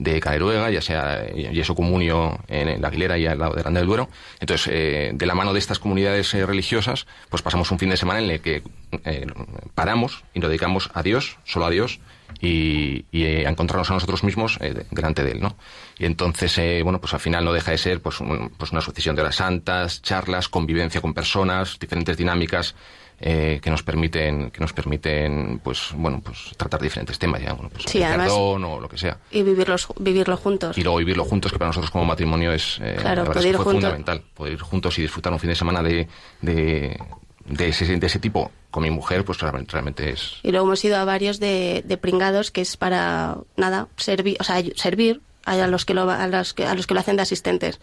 de 0.00 0.18
Caeruega, 0.18 0.70
ya 0.70 0.80
sea 0.80 1.26
Yeso 1.28 1.74
Comunio 1.74 2.40
en 2.48 2.80
la 2.80 2.88
Aguilera 2.88 3.18
y 3.18 3.26
al 3.26 3.38
lado 3.38 3.54
de 3.54 3.60
Grande 3.60 3.80
del 3.80 3.86
Duero. 3.86 4.08
Entonces, 4.40 4.72
eh, 4.72 5.10
de 5.12 5.26
la 5.26 5.34
mano 5.34 5.52
de 5.52 5.58
estas 5.58 5.78
comunidades 5.78 6.32
eh, 6.32 6.46
religiosas, 6.46 7.06
pues 7.28 7.42
pasamos 7.42 7.70
un 7.70 7.78
fin 7.78 7.90
de 7.90 7.98
semana 7.98 8.20
en 8.20 8.30
el 8.30 8.40
que 8.40 8.62
eh, 9.04 9.26
paramos 9.74 10.24
y 10.32 10.40
nos 10.40 10.48
dedicamos 10.48 10.90
a 10.94 11.02
Dios, 11.02 11.36
solo 11.44 11.66
a 11.66 11.70
Dios, 11.70 12.00
y, 12.40 13.04
a 13.44 13.50
encontrarnos 13.50 13.90
a 13.90 13.94
nosotros 13.94 14.24
mismos 14.24 14.58
delante 14.90 15.22
de 15.22 15.32
Él, 15.32 15.40
¿no? 15.40 15.56
Y 15.98 16.06
entonces, 16.06 16.82
bueno, 16.82 16.98
pues 16.98 17.12
al 17.12 17.20
final 17.20 17.44
no 17.44 17.52
deja 17.52 17.72
de 17.72 17.78
ser 17.78 18.00
pues, 18.00 18.16
pues 18.56 18.72
una 18.72 18.80
sucesión 18.80 19.16
de 19.16 19.22
horas 19.22 19.36
santas, 19.36 20.00
charlas, 20.00 20.48
convivencia 20.48 21.02
con 21.02 21.12
personas, 21.12 21.78
diferentes 21.78 22.16
dinámicas 22.16 22.74
eh, 23.20 23.60
que 23.62 23.70
nos 23.70 23.82
permiten 23.82 24.50
que 24.50 24.60
nos 24.60 24.72
permiten 24.72 25.60
pues 25.62 25.90
bueno 25.94 26.20
pues 26.24 26.52
tratar 26.56 26.80
diferentes 26.80 27.18
temas 27.18 27.42
ya 27.42 27.52
bueno 27.52 27.70
pues 27.70 27.84
perdón 27.92 28.64
o 28.64 28.80
lo 28.80 28.88
que 28.88 28.96
sea 28.96 29.18
y 29.30 29.42
vivirlos 29.42 29.88
vivirlo 29.98 30.36
juntos 30.36 30.78
y 30.78 30.82
luego 30.82 30.98
vivirlo 30.98 31.24
juntos 31.24 31.52
que 31.52 31.58
para 31.58 31.68
nosotros 31.68 31.90
como 31.90 32.04
matrimonio 32.04 32.52
es 32.52 32.78
eh, 32.82 32.96
claro, 32.98 33.26
fue 33.26 33.52
fundamental 33.52 34.22
poder 34.34 34.54
ir 34.54 34.60
juntos 34.60 34.98
y 34.98 35.02
disfrutar 35.02 35.32
un 35.32 35.38
fin 35.38 35.50
de 35.50 35.56
semana 35.56 35.82
de, 35.82 36.08
de 36.40 36.98
de 37.46 37.68
ese, 37.68 37.84
de 37.84 38.06
ese 38.06 38.18
tipo 38.18 38.52
con 38.70 38.84
mi 38.84 38.90
mujer, 38.90 39.24
pues 39.24 39.40
realmente, 39.40 39.72
realmente 39.72 40.10
es. 40.10 40.34
Y 40.42 40.52
luego 40.52 40.66
hemos 40.66 40.84
ido 40.84 40.96
a 40.96 41.04
varios 41.04 41.40
de, 41.40 41.82
de 41.84 41.96
pringados 41.96 42.50
que 42.50 42.60
es 42.60 42.76
para 42.76 43.38
nada 43.56 43.88
servir, 43.96 44.36
o 44.38 44.44
sea, 44.44 44.62
servir 44.76 45.20
a 45.44 45.66
los 45.66 45.84
que 45.84 45.94
lo, 45.94 46.08
a 46.08 46.26
los 46.28 46.54
que, 46.54 46.66
a 46.66 46.74
los 46.74 46.86
que 46.86 46.94
lo 46.94 47.00
hacen 47.00 47.16
de 47.16 47.22
asistentes. 47.22 47.80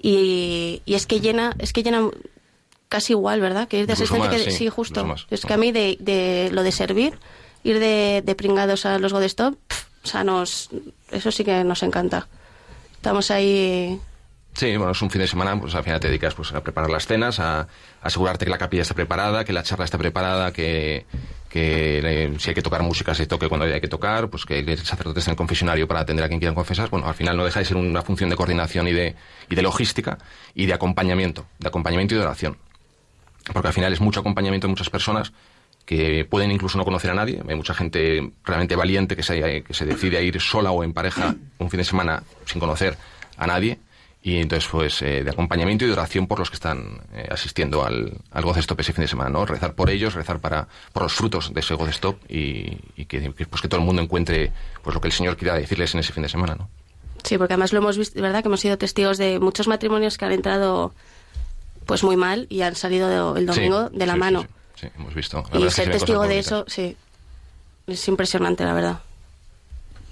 Y, 0.00 0.82
y 0.84 0.94
es 0.94 1.06
que 1.06 1.20
llena, 1.20 1.54
es 1.58 1.72
que 1.72 1.82
llena 1.82 2.08
casi 2.90 3.14
igual, 3.14 3.40
¿verdad? 3.40 3.68
Que 3.68 3.78
ir 3.78 3.86
de 3.86 3.94
asistente 3.94 4.28
que 4.28 4.50
sí, 4.50 4.68
justo. 4.68 5.14
es 5.30 5.46
que 5.46 5.54
a 5.54 5.56
mí 5.56 5.72
de, 5.72 5.96
de, 6.00 6.50
lo 6.52 6.62
de 6.62 6.72
servir, 6.72 7.18
ir 7.64 7.78
de, 7.78 8.22
de 8.22 8.34
pringados 8.34 8.84
a 8.84 8.98
los 8.98 9.14
Godestop, 9.14 9.54
o 10.02 10.06
sea, 10.06 10.24
nos, 10.24 10.68
eso 11.10 11.30
sí 11.30 11.44
que 11.44 11.64
nos 11.64 11.82
encanta. 11.82 12.26
Estamos 12.96 13.30
ahí 13.30 13.98
Sí, 14.52 14.76
bueno, 14.76 14.92
es 14.92 15.00
un 15.00 15.10
fin 15.10 15.20
de 15.20 15.28
semana, 15.28 15.58
pues 15.58 15.74
al 15.76 15.84
final 15.84 16.00
te 16.00 16.08
dedicas 16.08 16.34
pues, 16.34 16.52
a 16.52 16.60
preparar 16.62 16.90
las 16.90 17.06
cenas, 17.06 17.38
a, 17.38 17.68
asegurarte 18.02 18.44
que 18.44 18.50
la 18.50 18.58
capilla 18.58 18.82
está 18.82 18.94
preparada, 18.94 19.44
que 19.44 19.52
la 19.52 19.62
charla 19.62 19.84
está 19.84 19.96
preparada, 19.96 20.52
que, 20.52 21.06
que 21.48 22.00
eh, 22.04 22.34
si 22.38 22.50
hay 22.50 22.54
que 22.54 22.62
tocar 22.62 22.82
música 22.82 23.14
se 23.14 23.26
toque 23.26 23.48
cuando 23.48 23.66
haya 23.66 23.80
que 23.80 23.86
tocar, 23.86 24.28
pues 24.28 24.44
que 24.44 24.58
el 24.58 24.78
sacerdote 24.78 25.20
esté 25.20 25.30
en 25.30 25.34
el 25.34 25.36
confesionario 25.36 25.86
para 25.86 26.00
atender 26.00 26.24
a 26.24 26.28
quien 26.28 26.40
quiera 26.40 26.54
confesar. 26.54 26.90
Bueno, 26.90 27.06
al 27.06 27.14
final 27.14 27.36
no 27.36 27.44
deja 27.44 27.60
de 27.60 27.64
ser 27.64 27.76
una 27.76 28.02
función 28.02 28.28
de 28.28 28.36
coordinación 28.36 28.88
y 28.88 28.92
de, 28.92 29.14
y 29.48 29.54
de 29.54 29.62
logística 29.62 30.18
y 30.54 30.66
de 30.66 30.74
acompañamiento, 30.74 31.46
de 31.60 31.68
acompañamiento 31.68 32.14
y 32.14 32.18
de 32.18 32.24
oración 32.24 32.58
porque 33.52 33.68
al 33.68 33.74
final 33.74 33.92
es 33.92 34.00
mucho 34.00 34.20
acompañamiento 34.20 34.66
de 34.66 34.70
muchas 34.70 34.90
personas 34.90 35.32
que 35.84 36.24
pueden 36.24 36.50
incluso 36.50 36.78
no 36.78 36.84
conocer 36.84 37.10
a 37.10 37.14
nadie. 37.14 37.42
Hay 37.48 37.56
mucha 37.56 37.74
gente 37.74 38.30
realmente 38.44 38.76
valiente 38.76 39.16
que 39.16 39.22
se, 39.22 39.62
que 39.62 39.74
se 39.74 39.84
decide 39.86 40.18
a 40.18 40.20
ir 40.20 40.40
sola 40.40 40.70
o 40.70 40.84
en 40.84 40.92
pareja 40.92 41.34
un 41.58 41.70
fin 41.70 41.78
de 41.78 41.84
semana 41.84 42.22
sin 42.44 42.60
conocer 42.60 42.96
a 43.36 43.46
nadie. 43.46 43.78
Y 44.22 44.36
entonces, 44.36 44.68
pues, 44.70 45.00
eh, 45.00 45.24
de 45.24 45.30
acompañamiento 45.30 45.84
y 45.84 45.88
de 45.88 45.94
oración 45.94 46.26
por 46.26 46.38
los 46.38 46.50
que 46.50 46.56
están 46.56 47.00
eh, 47.14 47.26
asistiendo 47.30 47.84
al, 47.84 48.18
al 48.30 48.44
Goce 48.44 48.60
Stop 48.60 48.80
ese 48.80 48.92
fin 48.92 49.02
de 49.02 49.08
semana, 49.08 49.30
¿no? 49.30 49.46
Rezar 49.46 49.74
por 49.74 49.88
ellos, 49.88 50.12
rezar 50.12 50.40
para, 50.40 50.68
por 50.92 51.04
los 51.04 51.14
frutos 51.14 51.54
de 51.54 51.60
ese 51.60 51.74
Goce 51.74 51.92
Stop 51.92 52.18
y, 52.28 52.76
que, 53.06 53.32
pues, 53.48 53.62
que 53.62 53.68
todo 53.68 53.80
el 53.80 53.86
mundo 53.86 54.02
encuentre 54.02 54.52
pues, 54.82 54.94
lo 54.94 55.00
que 55.00 55.08
el 55.08 55.12
Señor 55.12 55.38
quiera 55.38 55.54
decirles 55.54 55.94
en 55.94 56.00
ese 56.00 56.12
fin 56.12 56.22
de 56.22 56.28
semana, 56.28 56.54
¿no? 56.54 56.68
Sí, 57.24 57.38
porque 57.38 57.54
además 57.54 57.72
lo 57.72 57.78
hemos 57.78 57.96
visto, 57.96 58.20
¿verdad? 58.20 58.42
Que 58.42 58.48
hemos 58.48 58.60
sido 58.60 58.76
testigos 58.76 59.16
de 59.16 59.38
muchos 59.40 59.68
matrimonios 59.68 60.18
que 60.18 60.24
han 60.26 60.32
entrado 60.32 60.94
pues 61.90 62.04
muy 62.04 62.16
mal 62.16 62.46
y 62.48 62.62
han 62.62 62.76
salido 62.76 63.36
el 63.36 63.46
domingo 63.46 63.90
de 63.90 64.06
la 64.06 64.14
mano. 64.14 64.46
Sí, 64.76 64.86
hemos 64.96 65.12
visto. 65.12 65.44
y 65.52 65.68
ser 65.70 65.90
testigo 65.90 66.22
de 66.22 66.38
eso, 66.38 66.64
sí, 66.68 66.96
es 67.88 68.06
impresionante, 68.06 68.62
la 68.64 68.74
verdad. 68.74 69.00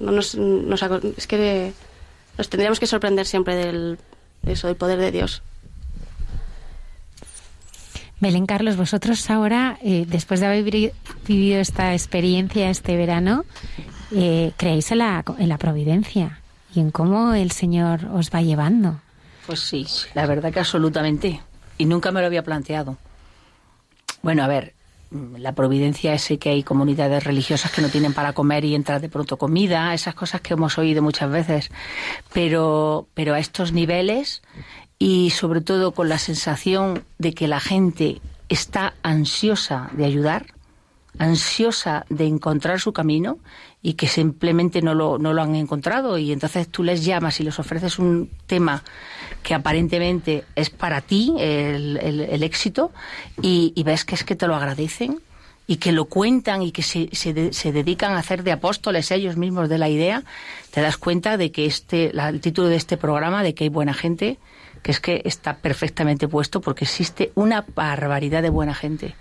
No 0.00 0.10
nos, 0.10 0.34
es 0.34 1.26
que 1.28 1.72
nos 2.36 2.48
tendríamos 2.48 2.80
que 2.80 2.88
sorprender 2.88 3.26
siempre 3.26 3.54
del, 3.54 3.96
de 4.42 4.52
eso, 4.52 4.66
del 4.66 4.74
poder 4.74 4.98
de 4.98 5.12
Dios. 5.12 5.40
Belén 8.18 8.46
Carlos, 8.46 8.76
vosotros 8.76 9.30
ahora, 9.30 9.78
eh, 9.80 10.04
después 10.08 10.40
de 10.40 10.46
haber 10.46 10.64
vivido 11.28 11.60
esta 11.60 11.92
experiencia 11.92 12.70
este 12.70 12.96
verano, 12.96 13.44
eh, 14.10 14.50
creéis 14.56 14.90
en 14.90 14.98
la, 14.98 15.24
en 15.38 15.48
la 15.48 15.58
providencia 15.58 16.40
y 16.74 16.80
en 16.80 16.90
cómo 16.90 17.34
el 17.34 17.52
Señor 17.52 18.06
os 18.12 18.30
va 18.30 18.42
llevando. 18.42 19.00
Pues 19.46 19.60
sí, 19.60 19.86
la 20.14 20.26
verdad 20.26 20.52
que 20.52 20.58
absolutamente 20.58 21.40
y 21.78 21.86
nunca 21.86 22.12
me 22.12 22.20
lo 22.20 22.26
había 22.26 22.42
planteado. 22.42 22.98
Bueno, 24.22 24.42
a 24.42 24.48
ver, 24.48 24.74
la 25.10 25.54
providencia 25.54 26.12
es 26.12 26.28
que 26.38 26.50
hay 26.50 26.62
comunidades 26.62 27.24
religiosas 27.24 27.72
que 27.72 27.80
no 27.80 27.88
tienen 27.88 28.12
para 28.12 28.34
comer 28.34 28.64
y 28.64 28.74
entra 28.74 28.98
de 28.98 29.08
pronto 29.08 29.38
comida, 29.38 29.94
esas 29.94 30.14
cosas 30.14 30.40
que 30.40 30.54
hemos 30.54 30.76
oído 30.76 31.02
muchas 31.02 31.30
veces, 31.30 31.70
pero, 32.32 33.06
pero 33.14 33.34
a 33.34 33.38
estos 33.38 33.72
niveles 33.72 34.42
y 34.98 35.30
sobre 35.30 35.60
todo 35.60 35.92
con 35.92 36.08
la 36.08 36.18
sensación 36.18 37.04
de 37.18 37.32
que 37.32 37.48
la 37.48 37.60
gente 37.60 38.20
está 38.48 38.94
ansiosa 39.02 39.88
de 39.92 40.04
ayudar, 40.04 40.46
ansiosa 41.18 42.06
de 42.08 42.26
encontrar 42.26 42.80
su 42.80 42.92
camino 42.92 43.38
y 43.82 43.94
que 43.94 44.08
simplemente 44.08 44.82
no 44.82 44.94
lo, 44.94 45.18
no 45.18 45.32
lo 45.32 45.42
han 45.42 45.54
encontrado 45.54 46.18
y 46.18 46.32
entonces 46.32 46.68
tú 46.68 46.82
les 46.82 47.04
llamas 47.04 47.38
y 47.40 47.44
les 47.44 47.58
ofreces 47.58 47.98
un 47.98 48.30
tema 48.46 48.82
que 49.42 49.54
aparentemente 49.54 50.44
es 50.56 50.70
para 50.70 51.00
ti 51.00 51.34
el, 51.38 51.96
el, 51.98 52.42
éxito 52.42 52.92
y, 53.40 53.72
ves 53.84 54.04
que 54.04 54.14
es 54.14 54.24
que 54.24 54.36
te 54.36 54.46
lo 54.46 54.56
agradecen 54.56 55.20
y 55.66 55.76
que 55.76 55.92
lo 55.92 56.06
cuentan 56.06 56.62
y 56.62 56.72
que 56.72 56.82
se, 56.82 57.08
se, 57.12 57.52
se, 57.52 57.72
dedican 57.72 58.12
a 58.12 58.18
hacer 58.18 58.42
de 58.42 58.52
apóstoles 58.52 59.10
ellos 59.10 59.36
mismos 59.36 59.68
de 59.68 59.78
la 59.78 59.88
idea, 59.88 60.24
te 60.70 60.80
das 60.80 60.96
cuenta 60.96 61.36
de 61.36 61.52
que 61.52 61.66
este, 61.66 62.10
el 62.10 62.40
título 62.40 62.68
de 62.68 62.76
este 62.76 62.96
programa, 62.96 63.42
de 63.42 63.54
que 63.54 63.64
hay 63.64 63.70
buena 63.70 63.92
gente, 63.92 64.38
que 64.82 64.92
es 64.92 65.00
que 65.00 65.22
está 65.24 65.58
perfectamente 65.58 66.26
puesto 66.26 66.60
porque 66.60 66.84
existe 66.84 67.32
una 67.34 67.66
barbaridad 67.74 68.42
de 68.42 68.50
buena 68.50 68.74
gente. 68.74 69.14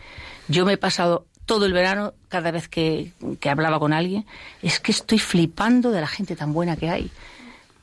Yo 0.48 0.66
me 0.66 0.74
he 0.74 0.78
pasado 0.78 1.26
todo 1.48 1.66
el 1.66 1.74
verano, 1.74 2.14
cada 2.30 2.52
vez 2.52 2.68
que, 2.68 3.14
que 3.40 3.50
hablaba 3.50 3.80
con 3.80 3.94
alguien, 3.94 4.28
es 4.62 4.80
que 4.80 4.92
estoy 4.92 5.18
flipando 5.18 5.90
de 5.90 6.02
la 6.02 6.08
gente 6.08 6.36
tan 6.36 6.54
buena 6.54 6.76
que 6.76 6.92
hay 6.92 7.12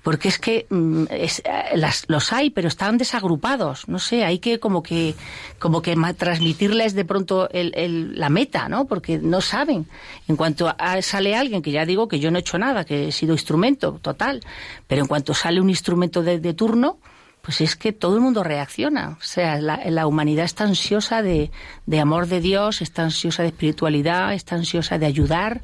porque 0.05 0.29
es 0.29 0.39
que 0.39 0.67
mm, 0.69 1.05
eh, 1.11 1.29
las, 1.77 2.05
los 2.09 2.33
hay, 2.33 2.51
pero 2.51 2.69
están 2.69 2.99
desagrupados. 2.99 3.89
No 3.89 3.99
sé, 3.99 4.23
hay 4.23 4.39
que 4.39 4.61
como 4.61 4.83
que 4.83 5.15
como 5.59 5.81
que 5.81 5.97
transmitirles 6.17 6.95
de 6.95 7.07
pronto 7.07 7.49
el, 7.51 8.13
la 8.15 8.29
meta, 8.29 8.69
¿no? 8.69 8.85
Porque 8.85 9.19
no 9.19 9.41
saben. 9.41 9.87
En 10.29 10.37
cuanto 10.37 10.73
sale 11.01 11.35
alguien, 11.35 11.63
que 11.63 11.73
ya 11.73 11.87
digo 11.87 12.07
que 12.07 12.21
yo 12.21 12.31
no 12.31 12.37
he 12.37 12.41
hecho 12.41 12.59
nada, 12.59 12.85
que 12.85 13.09
he 13.09 13.13
sido 13.13 13.33
instrumento 13.33 13.99
total, 14.03 14.43
pero 14.87 15.01
en 15.01 15.09
cuanto 15.09 15.33
sale 15.33 15.61
un 15.61 15.71
instrumento 15.71 16.23
de, 16.23 16.53
turno, 16.53 16.99
pues 17.45 17.61
es 17.61 17.77
que 17.77 17.93
todo 17.93 18.17
el 18.17 18.23
mundo 18.23 18.43
reacciona. 18.43 19.17
O 19.21 19.23
sea, 19.23 19.61
la, 19.61 19.81
la 19.85 20.07
humanidad 20.07 20.45
está 20.45 20.65
ansiosa 20.65 21.23
de, 21.23 21.51
de 21.87 22.01
amor 22.01 22.27
de 22.27 22.41
Dios, 22.41 22.81
está 22.83 23.03
ansiosa 23.03 23.43
de 23.43 23.49
espiritualidad, 23.49 24.33
está 24.33 24.57
ansiosa 24.57 24.99
de 24.99 25.07
ayudar. 25.07 25.61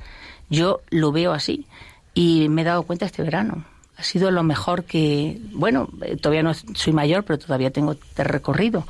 Yo 0.51 0.83
lo 0.91 1.11
veo 1.11 1.33
así 1.33 1.67
y 2.15 2.49
me 2.49 2.63
he 2.63 2.65
dado 2.65 2.83
cuenta 2.83 3.07
este 3.07 3.23
verano 3.23 3.65
ha 4.01 4.03
sido 4.03 4.31
lo 4.31 4.43
mejor 4.43 4.85
que, 4.85 5.39
bueno, 5.53 5.91
eh, 6.01 6.17
todavía 6.17 6.43
no 6.43 6.55
soy 6.55 6.93
mayor, 6.95 7.23
pero 7.25 7.39
todavía 7.39 7.71
tengo 7.71 7.95
de 8.17 8.25
recorrido. 8.25 8.87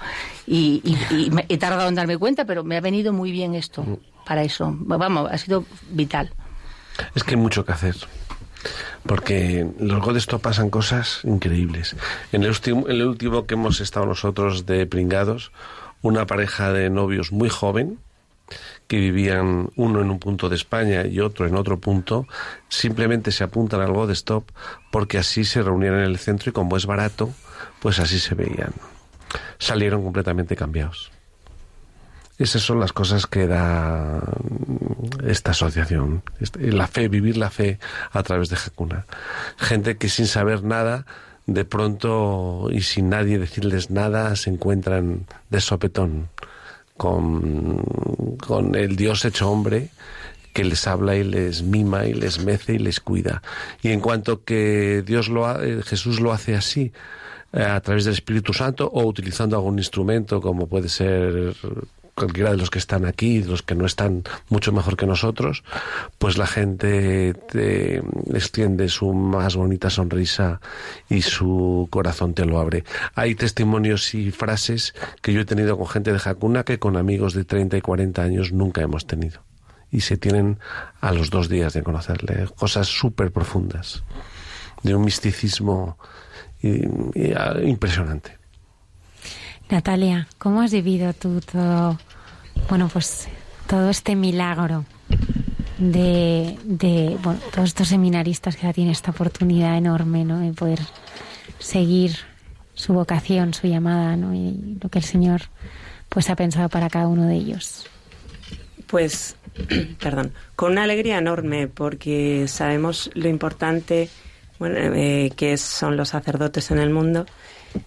Y, 0.47 0.97
he 1.49 1.59
tardado 1.59 1.88
en 1.88 1.97
darme 1.97 2.16
cuenta, 2.16 2.45
pero 2.45 2.62
me 2.62 2.76
ha 2.76 2.80
venido 2.80 3.12
muy 3.12 3.32
bien 3.32 3.57
esto 3.57 3.84
para 4.24 4.45
eso. 4.45 4.72
Vamos, 4.78 5.28
ha 5.30 5.36
sido 5.36 5.64
vital. 5.91 6.30
Es 7.16 7.24
que 7.24 7.34
hay 7.34 7.41
mucho 7.41 7.64
que 7.64 7.72
hacer. 7.72 7.97
Porque 9.07 9.67
los 9.79 10.17
esto 10.17 10.39
pasan 10.39 10.71
cosas 10.71 11.21
increíbles. 11.25 11.97
En 12.33 12.43
el, 12.43 12.51
último, 12.51 12.89
en 12.89 12.97
el 12.97 13.07
último 13.07 13.47
que 13.47 13.55
hemos 13.55 13.81
estado 13.81 14.07
nosotros 14.07 14.67
de 14.67 14.87
pringados, 14.87 15.53
una 16.03 16.27
pareja 16.27 16.73
de 16.73 16.91
novios 16.91 17.33
muy 17.33 17.49
joven, 17.49 17.99
que 18.89 18.99
vivían 18.99 19.71
uno 19.77 20.01
en 20.01 20.11
un 20.11 20.19
punto 20.19 20.49
de 20.49 20.57
España 20.57 21.07
y 21.07 21.21
otro 21.21 21.47
en 21.47 21.55
otro 21.55 21.79
punto, 21.79 22.27
simplemente 22.69 23.31
se 23.31 23.45
apuntan 23.45 23.81
al 23.81 23.93
God 23.93 24.11
Stop 24.11 24.51
porque 24.91 25.19
así 25.19 25.45
se 25.45 25.63
reunían 25.63 25.95
en 25.95 26.01
el 26.01 26.19
centro 26.19 26.51
y 26.51 26.53
como 26.53 26.77
es 26.77 26.87
barato, 26.87 27.31
pues 27.81 28.01
así 28.01 28.19
se 28.19 28.35
veían. 28.35 28.73
Salieron 29.59 30.03
completamente 30.03 30.57
cambiados. 30.57 31.13
Esas 32.41 32.62
son 32.62 32.80
las 32.80 32.95
cosas 32.95 33.26
que 33.26 33.47
da 33.47 34.22
esta 35.26 35.51
asociación. 35.51 36.22
Este, 36.41 36.72
la 36.72 36.86
fe, 36.86 37.09
vivir 37.09 37.36
la 37.36 37.51
fe 37.51 37.78
a 38.12 38.22
través 38.22 38.49
de 38.49 38.57
Hakuna. 38.57 39.05
Gente 39.59 39.99
que 39.99 40.09
sin 40.09 40.26
saber 40.26 40.64
nada, 40.64 41.05
de 41.47 41.66
pronto 41.66 42.68
y 42.72 42.80
sin 42.80 43.11
nadie 43.11 43.38
decirles 43.38 43.91
nada, 43.91 44.34
se 44.36 44.49
encuentran 44.49 45.26
de 45.51 45.61
sopetón 45.61 46.30
con, 46.97 48.36
con 48.38 48.74
el 48.74 48.97
Dios 48.97 49.26
hecho 49.26 49.51
hombre 49.51 49.91
que 50.55 50.64
les 50.64 50.86
habla 50.86 51.16
y 51.16 51.24
les 51.24 51.62
mima 51.62 52.07
y 52.07 52.14
les 52.14 52.43
mece 52.43 52.72
y 52.72 52.78
les 52.78 53.01
cuida. 53.01 53.43
Y 53.82 53.91
en 53.91 54.01
cuanto 54.01 54.45
que 54.45 55.03
Dios 55.05 55.28
lo 55.28 55.47
ha, 55.47 55.62
eh, 55.62 55.82
Jesús 55.84 56.20
lo 56.20 56.32
hace 56.32 56.57
así, 56.57 56.91
eh, 57.53 57.62
a 57.62 57.80
través 57.82 58.07
del 58.07 58.14
Espíritu 58.14 58.55
Santo 58.55 58.91
o 58.91 59.05
utilizando 59.05 59.57
algún 59.57 59.78
instrumento 59.78 60.41
como 60.41 60.66
puede 60.68 60.88
ser 60.88 61.55
cualquiera 62.21 62.51
de 62.51 62.59
los 62.59 62.68
que 62.68 62.79
están 62.79 63.07
aquí, 63.07 63.43
los 63.43 63.62
que 63.62 63.75
no 63.75 63.87
están 63.87 64.25
mucho 64.51 64.73
mejor 64.73 64.97
que 64.99 65.07
nosotros, 65.07 65.64
pues 66.18 66.37
la 66.37 66.47
gente 66.47 67.33
te 67.33 68.03
extiende 68.35 68.91
su 68.91 69.14
más 69.14 69.57
bonita 69.57 69.89
sonrisa 69.89 70.61
y 71.09 71.23
su 71.23 71.89
corazón 71.91 72.35
te 72.35 72.45
lo 72.45 72.61
abre. 72.61 72.85
Hay 73.14 73.35
testimonios 73.35 74.14
y 74.14 74.31
frases 74.33 74.95
que 75.23 75.33
yo 75.33 75.41
he 75.41 75.45
tenido 75.47 75.79
con 75.79 75.87
gente 75.87 76.12
de 76.12 76.18
Jacuna 76.18 76.64
que 76.64 76.79
con 76.79 76.99
amigos 76.99 77.33
de 77.33 77.45
30 77.45 77.79
y 77.79 77.81
40 77.81 78.23
años 78.23 78.53
nunca 78.53 78.83
hemos 78.83 79.07
tenido. 79.07 79.41
Y 79.91 80.03
se 80.03 80.18
tienen 80.18 80.59
a 81.01 81.12
los 81.12 81.31
dos 81.31 81.49
días 81.49 81.73
de 81.73 81.83
conocerle. 81.83 82.47
Cosas 82.55 82.87
súper 82.87 83.33
profundas, 83.33 84.05
de 84.83 84.95
un 84.95 85.05
misticismo 85.05 85.97
ah, 87.35 87.55
impresionante. 87.64 88.39
Natalia, 89.71 90.27
¿cómo 90.39 90.62
has 90.62 90.73
vivido 90.73 91.12
tú 91.12 91.41
todo, 91.41 91.97
bueno, 92.69 92.89
pues 92.93 93.29
todo 93.67 93.91
este 93.91 94.17
milagro 94.17 94.85
de, 95.79 96.59
de 96.65 97.17
bueno, 97.23 97.41
todos 97.53 97.69
estos 97.69 97.89
seminaristas 97.89 98.57
que 98.57 98.63
ya 98.63 98.73
tienen 98.73 98.93
esta 98.93 99.11
oportunidad 99.11 99.77
enorme, 99.77 100.25
¿no? 100.25 100.39
De 100.39 100.53
poder 100.53 100.81
seguir 101.59 102.17
su 102.75 102.93
vocación, 102.93 103.55
su 103.55 103.67
llamada, 103.67 104.17
¿no? 104.17 104.35
Y 104.35 104.79
lo 104.83 104.89
que 104.89 104.99
el 104.99 105.05
Señor 105.05 105.43
pues 106.09 106.29
ha 106.31 106.37
pensado 106.37 106.69
para 106.69 106.91
cada 106.91 107.07
uno 107.07 107.27
de 107.27 107.35
ellos. 107.35 107.87
Pues, 108.87 109.37
perdón, 110.01 110.33
con 110.57 110.73
una 110.73 110.85
alegría 110.85 111.19
enorme 111.19 111.69
porque 111.69 112.47
sabemos 112.49 113.11
lo 113.15 113.29
importante 113.29 114.09
bueno, 114.59 114.77
eh, 114.79 115.33
que 115.37 115.57
son 115.57 115.97
los 115.97 116.11
sacerdotes 116.11 116.71
en 116.71 116.79
el 116.79 116.91
mundo 116.91 117.25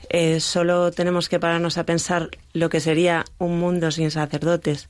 eh, 0.10 0.40
solo 0.40 0.92
tenemos 0.92 1.30
que 1.30 1.40
pararnos 1.40 1.78
a 1.78 1.86
pensar 1.86 2.30
lo 2.54 2.70
que 2.70 2.80
sería 2.80 3.26
un 3.38 3.60
mundo 3.60 3.92
sin 3.92 4.12
sacerdotes 4.12 4.88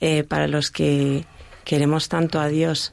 eh, 0.00 0.24
para 0.24 0.48
los 0.48 0.70
que 0.70 1.24
queremos 1.64 2.08
tanto 2.08 2.40
a 2.40 2.48
Dios 2.48 2.92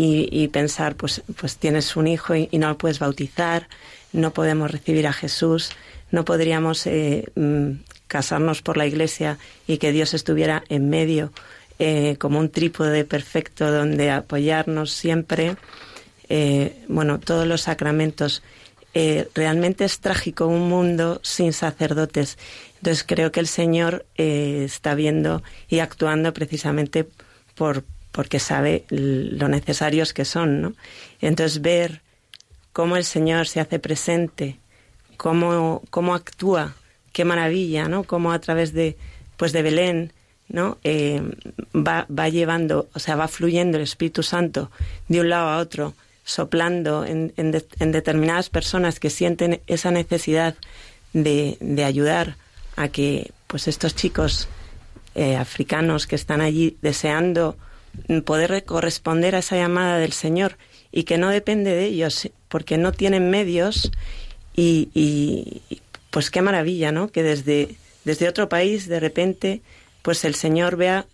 y, 0.00 0.46
pensar, 0.48 0.94
pues, 0.94 1.22
pues 1.40 1.56
tienes 1.56 1.96
un 1.96 2.06
hijo 2.06 2.32
y, 2.36 2.48
no 2.52 2.68
lo 2.68 2.78
puedes 2.78 3.00
bautizar, 3.00 3.66
no 4.12 4.32
podemos 4.32 4.70
recibir 4.70 5.08
a 5.08 5.12
Jesús, 5.12 5.70
no 6.12 6.24
podríamos 6.24 6.86
eh, 6.86 7.24
mm, 7.34 7.80
casarnos 8.06 8.62
por 8.62 8.76
la 8.76 8.86
iglesia 8.86 9.38
y 9.66 9.78
que 9.78 9.90
Dios 9.90 10.14
estuviera 10.14 10.62
en 10.68 10.88
medio 10.88 11.32
como 12.18 12.40
un 12.40 12.50
trípode 12.50 13.04
perfecto 13.04 13.70
donde 13.70 14.10
apoyarnos 14.10 14.92
siempre. 14.92 15.56
bueno, 16.88 17.20
todos 17.20 17.46
los 17.46 17.62
sacramentos 17.62 18.42
eh, 19.00 19.28
realmente 19.32 19.84
es 19.84 20.00
trágico 20.00 20.48
un 20.48 20.68
mundo 20.68 21.20
sin 21.22 21.52
sacerdotes. 21.52 22.36
Entonces 22.78 23.04
creo 23.06 23.30
que 23.30 23.38
el 23.38 23.46
Señor 23.46 24.04
eh, 24.16 24.62
está 24.64 24.96
viendo 24.96 25.44
y 25.68 25.78
actuando 25.78 26.34
precisamente 26.34 27.06
por 27.54 27.84
porque 28.10 28.40
sabe 28.40 28.86
lo 28.88 29.46
necesarios 29.46 30.12
que 30.12 30.24
son, 30.24 30.60
¿no? 30.60 30.72
Entonces 31.20 31.62
ver 31.62 32.02
cómo 32.72 32.96
el 32.96 33.04
Señor 33.04 33.46
se 33.46 33.60
hace 33.60 33.78
presente, 33.78 34.58
cómo, 35.16 35.82
cómo 35.90 36.16
actúa, 36.16 36.74
qué 37.12 37.24
maravilla, 37.24 37.86
¿no? 37.86 38.02
Cómo 38.02 38.32
a 38.32 38.40
través 38.40 38.72
de 38.72 38.96
pues 39.36 39.52
de 39.52 39.62
Belén, 39.62 40.12
¿no? 40.48 40.78
Eh, 40.82 41.22
va, 41.72 42.04
va 42.10 42.28
llevando, 42.28 42.88
o 42.94 42.98
sea, 42.98 43.14
va 43.14 43.28
fluyendo 43.28 43.76
el 43.76 43.84
Espíritu 43.84 44.24
Santo 44.24 44.72
de 45.06 45.20
un 45.20 45.28
lado 45.28 45.50
a 45.50 45.58
otro 45.58 45.94
soplando 46.28 47.06
en, 47.06 47.32
determinadas 47.32 48.50
personas 48.50 49.00
que 49.00 49.08
sienten 49.08 49.62
esa 49.66 49.90
necesidad 49.90 50.56
de, 51.14 51.56
ayudar 51.82 52.36
a 52.76 52.88
que 52.88 53.32
pues 53.46 53.66
estos 53.66 53.94
chicos 53.94 54.46
eh, 55.14 55.36
africanos 55.36 56.06
que 56.06 56.16
están 56.16 56.42
allí 56.42 56.76
deseando 56.82 57.56
poder 58.26 58.62
corresponder 58.66 59.34
a 59.34 59.38
esa 59.38 59.56
llamada 59.56 59.96
del 59.96 60.12
Señor 60.12 60.58
y 60.92 61.04
que 61.04 61.16
no 61.16 61.30
depende 61.30 61.74
de 61.74 61.86
ellos 61.86 62.28
porque 62.48 62.76
no 62.76 62.92
tienen 62.92 63.30
medios 63.30 63.90
y, 64.54 64.90
y 64.92 65.80
pues 66.10 66.30
qué 66.30 66.42
maravilla, 66.42 66.92
¿no? 66.92 67.08
Que 67.08 67.22
desde, 67.22 67.76
desde 68.04 68.28
otro 68.28 68.50
país 68.50 68.86
de 68.86 69.00
repente 69.00 69.62
pues 70.02 70.26
el 70.26 70.34
Señor 70.34 70.76
vea 70.76 71.06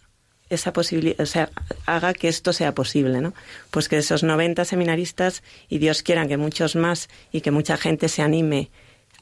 esa 0.55 0.73
posibilidad, 0.73 1.21
o 1.21 1.27
sea, 1.27 1.51
haga 1.87 2.15
que 2.15 2.29
esto 2.29 2.53
sea 2.53 2.75
posible, 2.75 3.21
¿no? 3.21 3.35
Pues 3.71 3.89
que 3.89 3.99
esos 3.99 4.23
90 4.23 4.65
seminaristas 4.65 5.43
y 5.69 5.79
Dios 5.79 6.03
quiera 6.03 6.27
que 6.27 6.37
muchos 6.37 6.77
más 6.77 7.09
y 7.33 7.41
que 7.41 7.51
mucha 7.51 7.77
gente 7.77 8.09
se 8.09 8.23
anime 8.23 8.71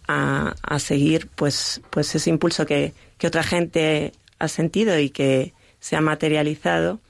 a, 0.08 0.54
a 0.62 0.78
seguir, 0.78 1.28
pues, 1.34 1.80
pues 1.90 2.14
ese 2.14 2.30
impulso 2.30 2.66
que, 2.66 2.92
que 3.18 3.26
otra 3.26 3.42
gente 3.42 4.12
ha 4.38 4.48
sentido 4.48 4.98
y 4.98 5.10
que 5.10 5.52
se 5.80 5.96
ha 5.96 6.00
materializado 6.00 7.00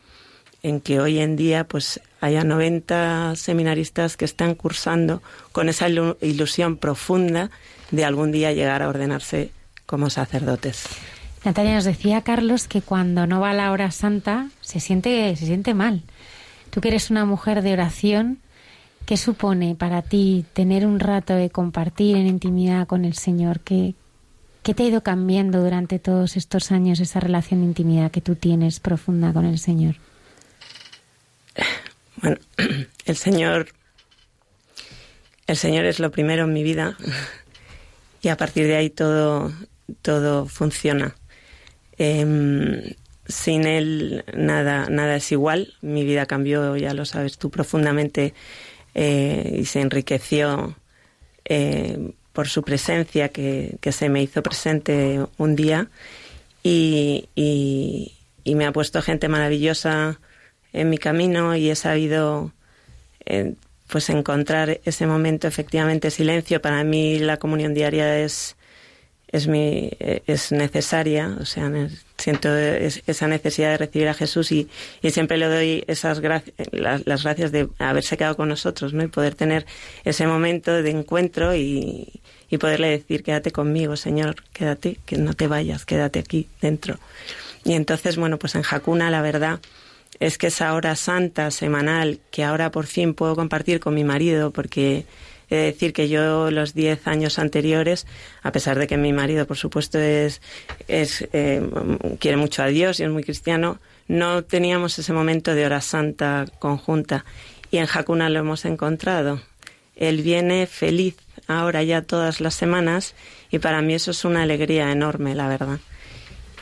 en 0.62 0.80
que 0.80 1.00
hoy 1.00 1.18
en 1.18 1.36
día 1.36 1.64
pues 1.64 2.00
haya 2.20 2.44
90 2.44 3.34
seminaristas 3.36 4.16
que 4.16 4.24
están 4.24 4.54
cursando 4.54 5.22
con 5.50 5.68
esa 5.68 5.88
ilusión 5.88 6.76
profunda 6.76 7.50
de 7.90 8.04
algún 8.04 8.32
día 8.32 8.52
llegar 8.52 8.82
a 8.82 8.88
ordenarse 8.88 9.50
como 9.86 10.08
sacerdotes. 10.08 10.84
Natalia 11.44 11.74
nos 11.74 11.84
decía 11.84 12.22
Carlos 12.22 12.68
que 12.68 12.82
cuando 12.82 13.26
no 13.26 13.40
va 13.40 13.52
la 13.52 13.72
hora 13.72 13.90
santa 13.90 14.48
se 14.60 14.78
siente, 14.78 15.34
se 15.34 15.46
siente 15.46 15.74
mal. 15.74 16.02
Tú 16.70 16.80
que 16.80 16.88
eres 16.88 17.10
una 17.10 17.24
mujer 17.24 17.62
de 17.62 17.72
oración, 17.72 18.38
¿qué 19.06 19.16
supone 19.16 19.74
para 19.74 20.02
ti 20.02 20.44
tener 20.52 20.86
un 20.86 21.00
rato 21.00 21.34
de 21.34 21.50
compartir 21.50 22.16
en 22.16 22.28
intimidad 22.28 22.86
con 22.86 23.04
el 23.04 23.14
Señor? 23.14 23.58
¿Qué, 23.60 23.94
qué 24.62 24.72
te 24.72 24.84
ha 24.84 24.86
ido 24.86 25.02
cambiando 25.02 25.62
durante 25.62 25.98
todos 25.98 26.36
estos 26.36 26.70
años 26.70 27.00
esa 27.00 27.18
relación 27.18 27.60
de 27.60 27.66
intimidad 27.66 28.12
que 28.12 28.20
tú 28.20 28.36
tienes 28.36 28.78
profunda 28.78 29.32
con 29.32 29.44
el 29.44 29.58
Señor? 29.58 29.96
Bueno, 32.14 32.36
el 33.06 33.16
Señor, 33.16 33.68
el 35.48 35.56
Señor 35.56 35.86
es 35.86 35.98
lo 35.98 36.12
primero 36.12 36.44
en 36.44 36.52
mi 36.52 36.62
vida 36.62 36.96
y 38.22 38.28
a 38.28 38.36
partir 38.36 38.66
de 38.66 38.76
ahí 38.76 38.90
todo, 38.90 39.50
todo 40.02 40.46
funciona. 40.46 41.16
Em, 42.04 42.96
sin 43.28 43.64
él 43.64 44.24
nada, 44.34 44.88
nada 44.90 45.14
es 45.14 45.30
igual. 45.30 45.74
Mi 45.82 46.04
vida 46.04 46.26
cambió, 46.26 46.76
ya 46.76 46.94
lo 46.94 47.04
sabes 47.04 47.38
tú, 47.38 47.48
profundamente 47.48 48.34
eh, 48.92 49.58
y 49.60 49.64
se 49.66 49.80
enriqueció 49.80 50.76
eh, 51.44 52.12
por 52.32 52.48
su 52.48 52.64
presencia 52.64 53.28
que, 53.28 53.78
se 53.92 54.08
me 54.08 54.20
hizo 54.20 54.42
presente 54.42 55.24
un 55.38 55.54
día 55.54 55.90
y, 56.64 57.28
me 58.44 58.66
ha 58.66 58.72
puesto 58.72 59.00
gente 59.00 59.28
maravillosa 59.28 60.18
en 60.72 60.90
mi 60.90 60.98
camino 60.98 61.54
y 61.54 61.70
he 61.70 61.76
sabido 61.76 62.52
eh, 63.26 63.54
pues 63.86 64.10
encontrar 64.10 64.80
ese 64.84 65.06
momento 65.06 65.46
efectivamente 65.46 66.10
silencio. 66.10 66.60
Para 66.60 66.82
mí 66.82 67.20
la 67.20 67.36
comunión 67.36 67.74
diaria 67.74 68.18
es 68.18 68.56
es, 69.32 69.48
mi, 69.48 69.90
es 69.98 70.52
necesaria, 70.52 71.36
o 71.40 71.44
sea, 71.46 71.70
siento 72.18 72.54
esa 72.56 73.26
necesidad 73.26 73.70
de 73.70 73.78
recibir 73.78 74.08
a 74.08 74.14
Jesús 74.14 74.52
y, 74.52 74.68
y 75.00 75.10
siempre 75.10 75.38
le 75.38 75.46
doy 75.46 75.84
esas 75.86 76.20
gracias, 76.20 76.54
las, 76.70 77.22
gracias 77.24 77.50
de 77.50 77.68
haberse 77.78 78.16
quedado 78.16 78.36
con 78.36 78.48
nosotros, 78.48 78.92
¿no? 78.92 79.02
Y 79.02 79.08
poder 79.08 79.34
tener 79.34 79.66
ese 80.04 80.26
momento 80.26 80.82
de 80.82 80.90
encuentro 80.90 81.54
y, 81.56 82.20
y 82.50 82.58
poderle 82.58 82.90
decir, 82.90 83.22
quédate 83.22 83.50
conmigo, 83.50 83.96
Señor, 83.96 84.36
quédate, 84.52 84.98
que 85.06 85.16
no 85.16 85.32
te 85.32 85.46
vayas, 85.46 85.86
quédate 85.86 86.18
aquí 86.18 86.48
dentro. 86.60 86.98
Y 87.64 87.72
entonces, 87.72 88.16
bueno, 88.16 88.38
pues 88.38 88.54
en 88.54 88.62
Jacuna 88.62 89.10
la 89.10 89.22
verdad 89.22 89.60
es 90.20 90.36
que 90.36 90.48
esa 90.48 90.74
hora 90.74 90.94
santa, 90.94 91.50
semanal, 91.50 92.20
que 92.30 92.44
ahora 92.44 92.70
por 92.70 92.86
fin 92.86 93.14
puedo 93.14 93.34
compartir 93.34 93.80
con 93.80 93.94
mi 93.94 94.04
marido, 94.04 94.50
porque 94.50 95.06
He 95.52 95.56
de 95.56 95.62
decir 95.64 95.92
que 95.92 96.08
yo 96.08 96.50
los 96.50 96.72
10 96.72 97.06
años 97.06 97.38
anteriores, 97.38 98.06
a 98.42 98.52
pesar 98.52 98.78
de 98.78 98.86
que 98.86 98.96
mi 98.96 99.12
marido, 99.12 99.46
por 99.46 99.58
supuesto, 99.58 99.98
es, 99.98 100.40
es 100.88 101.28
eh, 101.34 101.60
quiere 102.18 102.38
mucho 102.38 102.62
a 102.62 102.68
Dios 102.68 102.98
y 102.98 103.02
es 103.02 103.10
muy 103.10 103.22
cristiano, 103.22 103.78
no 104.08 104.44
teníamos 104.44 104.98
ese 104.98 105.12
momento 105.12 105.54
de 105.54 105.66
hora 105.66 105.82
santa 105.82 106.46
conjunta. 106.58 107.26
Y 107.70 107.76
en 107.76 107.86
Hakuna 107.86 108.30
lo 108.30 108.38
hemos 108.38 108.64
encontrado. 108.64 109.42
Él 109.94 110.22
viene 110.22 110.66
feliz 110.66 111.16
ahora 111.48 111.82
ya 111.82 112.00
todas 112.00 112.40
las 112.40 112.54
semanas 112.54 113.14
y 113.50 113.58
para 113.58 113.82
mí 113.82 113.92
eso 113.92 114.12
es 114.12 114.24
una 114.24 114.44
alegría 114.44 114.90
enorme, 114.90 115.34
la 115.34 115.48
verdad. 115.48 115.80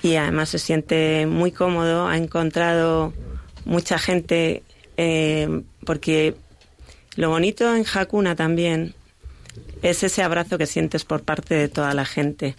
Y 0.03 0.17
además 0.17 0.49
se 0.49 0.59
siente 0.59 1.27
muy 1.27 1.53
cómodo, 1.53 2.09
ha 2.09 2.17
encontrado 2.17 3.13
mucha 3.65 4.01
gente, 4.01 4.65
eh, 4.97 5.63
porque 5.87 6.35
lo 7.17 7.31
bonito 7.31 7.75
en 7.75 7.85
Hakuna 7.93 8.37
también 8.37 8.95
es 9.83 10.03
ese 10.03 10.23
abrazo 10.23 10.59
que 10.59 10.67
sientes 10.67 11.05
por 11.05 11.23
parte 11.23 11.55
de 11.55 11.69
toda 11.69 11.95
la 11.95 12.05
gente. 12.05 12.55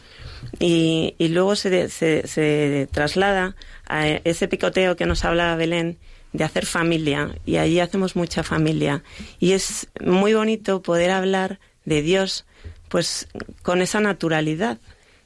Y, 0.59 1.15
y 1.17 1.29
luego 1.29 1.55
se, 1.55 1.89
se, 1.89 2.27
se, 2.27 2.87
traslada 2.91 3.55
a 3.87 4.07
ese 4.07 4.47
picoteo 4.47 4.95
que 4.95 5.05
nos 5.05 5.23
hablaba 5.23 5.55
Belén 5.55 5.97
de 6.33 6.43
hacer 6.43 6.65
familia. 6.65 7.35
Y 7.45 7.57
allí 7.57 7.79
hacemos 7.79 8.15
mucha 8.15 8.43
familia. 8.43 9.03
Y 9.39 9.53
es 9.53 9.87
muy 10.03 10.33
bonito 10.33 10.81
poder 10.81 11.11
hablar 11.11 11.59
de 11.85 12.01
Dios 12.01 12.45
pues 12.89 13.27
con 13.61 13.81
esa 13.81 14.01
naturalidad 14.01 14.77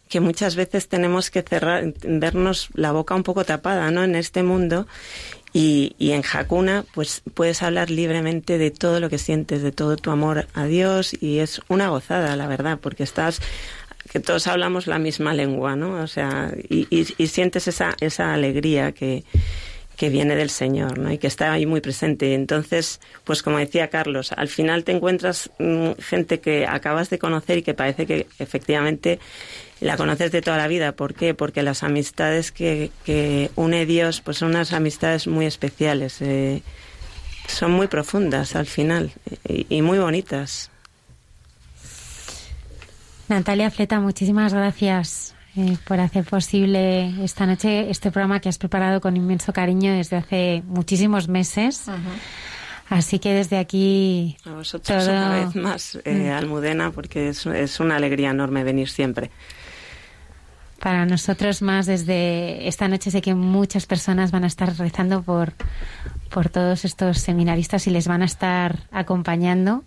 que 0.08 0.20
muchas 0.20 0.56
veces 0.56 0.88
tenemos 0.88 1.32
que 1.32 1.42
cerrar, 1.42 1.94
vernos 2.04 2.70
la 2.76 2.92
boca 2.92 3.16
un 3.16 3.24
poco 3.24 3.44
tapada, 3.44 3.90
¿no? 3.90 4.04
En 4.04 4.16
este 4.16 4.44
mundo 4.44 4.88
y, 5.58 5.95
y, 5.97 6.12
en 6.12 6.22
Hakuna, 6.22 6.84
pues 6.93 7.22
puedes 7.34 7.64
hablar 7.64 7.89
libremente 7.89 8.58
de 8.58 8.72
todo 8.72 8.99
lo 8.99 9.10
que 9.10 9.18
sientes, 9.18 9.64
de 9.64 9.72
todo 9.72 9.95
tu 9.95 10.12
amor 10.12 10.47
a 10.53 10.66
Dios 10.66 11.16
y 11.22 11.39
es 11.39 11.62
una 11.70 11.88
gozada, 11.88 12.36
la 12.36 12.45
verdad, 12.47 12.78
porque 12.82 13.03
estás 13.03 13.41
que 14.12 14.20
todos 14.20 14.47
hablamos 14.47 14.86
la 14.86 14.99
misma 14.99 15.34
lengua, 15.34 15.78
¿no? 15.78 16.03
O 16.03 16.08
sea, 16.08 16.51
y, 16.68 16.88
y, 16.89 17.08
y 17.18 17.28
sientes 17.28 17.70
esa, 17.70 17.95
esa 18.01 18.34
alegría 18.34 18.91
que, 18.91 19.24
que 19.95 20.10
viene 20.10 20.36
del 20.36 20.49
Señor, 20.49 20.97
¿no? 20.97 21.10
Y 21.12 21.18
que 21.20 21.28
está 21.28 21.53
ahí 21.53 21.66
muy 21.66 21.80
presente. 21.80 22.34
Entonces, 22.34 22.99
pues 23.24 23.41
como 23.41 23.58
decía 23.58 23.89
Carlos, 23.89 24.34
al 24.34 24.49
final 24.49 24.84
te 24.84 24.91
encuentras 24.91 25.49
mmm, 25.58 25.91
gente 25.99 26.41
que 26.41 26.68
acabas 26.68 27.10
de 27.10 27.18
conocer 27.18 27.60
y 27.60 27.62
que 27.62 27.74
parece 27.74 28.06
que 28.06 28.28
efectivamente 28.39 29.20
la 29.82 29.98
conoces 29.98 30.32
de 30.32 30.42
toda 30.42 30.58
la 30.58 30.68
vida. 30.68 30.94
¿Por 30.94 31.14
qué? 31.14 31.34
Porque 31.34 31.64
las 31.64 31.84
amistades 31.84 32.52
que, 32.52 32.92
que 33.04 33.52
une 33.56 33.86
Dios, 33.86 34.22
pues 34.22 34.38
son 34.38 34.50
unas 34.50 34.74
amistades 34.74 35.28
muy 35.28 35.46
especiales. 35.46 36.22
Eh, 36.22 36.62
son 37.48 37.72
muy 37.72 37.88
profundas 37.88 38.56
al 38.56 38.66
final 38.66 39.12
y, 39.48 39.68
y 39.70 39.82
muy 39.82 40.00
bonitas. 40.00 40.72
Natalia 43.28 43.72
Fleta, 43.72 44.00
muchísimas 44.00 44.54
gracias 44.54 45.36
eh, 45.56 45.78
por 45.88 46.00
hacer 46.00 46.26
posible 46.26 47.24
esta 47.24 47.46
noche 47.46 47.90
este 47.90 48.12
programa 48.12 48.40
que 48.40 48.50
has 48.50 48.58
preparado 48.58 49.02
con 49.02 49.18
inmenso 49.18 49.52
cariño 49.52 49.94
desde 49.94 50.18
hace 50.18 50.64
muchísimos 50.68 51.28
meses. 51.28 51.84
Uh 51.88 51.92
-huh. 51.92 51.96
Así 52.88 53.18
que 53.18 53.34
desde 53.34 53.58
aquí. 53.58 54.38
A 54.46 54.52
vosotros 54.52 55.06
todo... 55.06 55.16
una 55.16 55.46
vez 55.46 55.56
más, 55.56 55.98
eh, 56.06 56.30
Almudena, 56.30 56.92
porque 56.92 57.30
es, 57.30 57.46
es 57.48 57.80
una 57.80 57.96
alegría 57.96 58.30
enorme 58.30 58.64
venir 58.64 58.90
siempre. 58.90 59.32
Para 60.86 61.08
nosotros 61.08 61.64
más, 61.64 61.88
desde 61.88 62.68
esta 62.68 62.88
noche 62.88 63.10
sé 63.10 63.20
que 63.20 63.34
muchas 63.34 63.88
personas 63.88 64.30
van 64.30 64.44
a 64.44 64.48
estar 64.48 64.72
rezando 64.78 65.24
por, 65.24 65.54
por 66.30 66.50
todos 66.50 66.86
estos 66.86 67.18
seminaristas 67.18 67.88
y 67.88 67.90
les 67.90 68.08
van 68.08 68.22
a 68.22 68.26
estar 68.26 68.84
acompañando. 68.92 69.84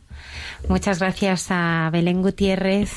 Muchas 0.68 0.98
gracias 0.98 1.46
a 1.50 1.88
Belén 1.92 2.20
Gutiérrez, 2.20 2.90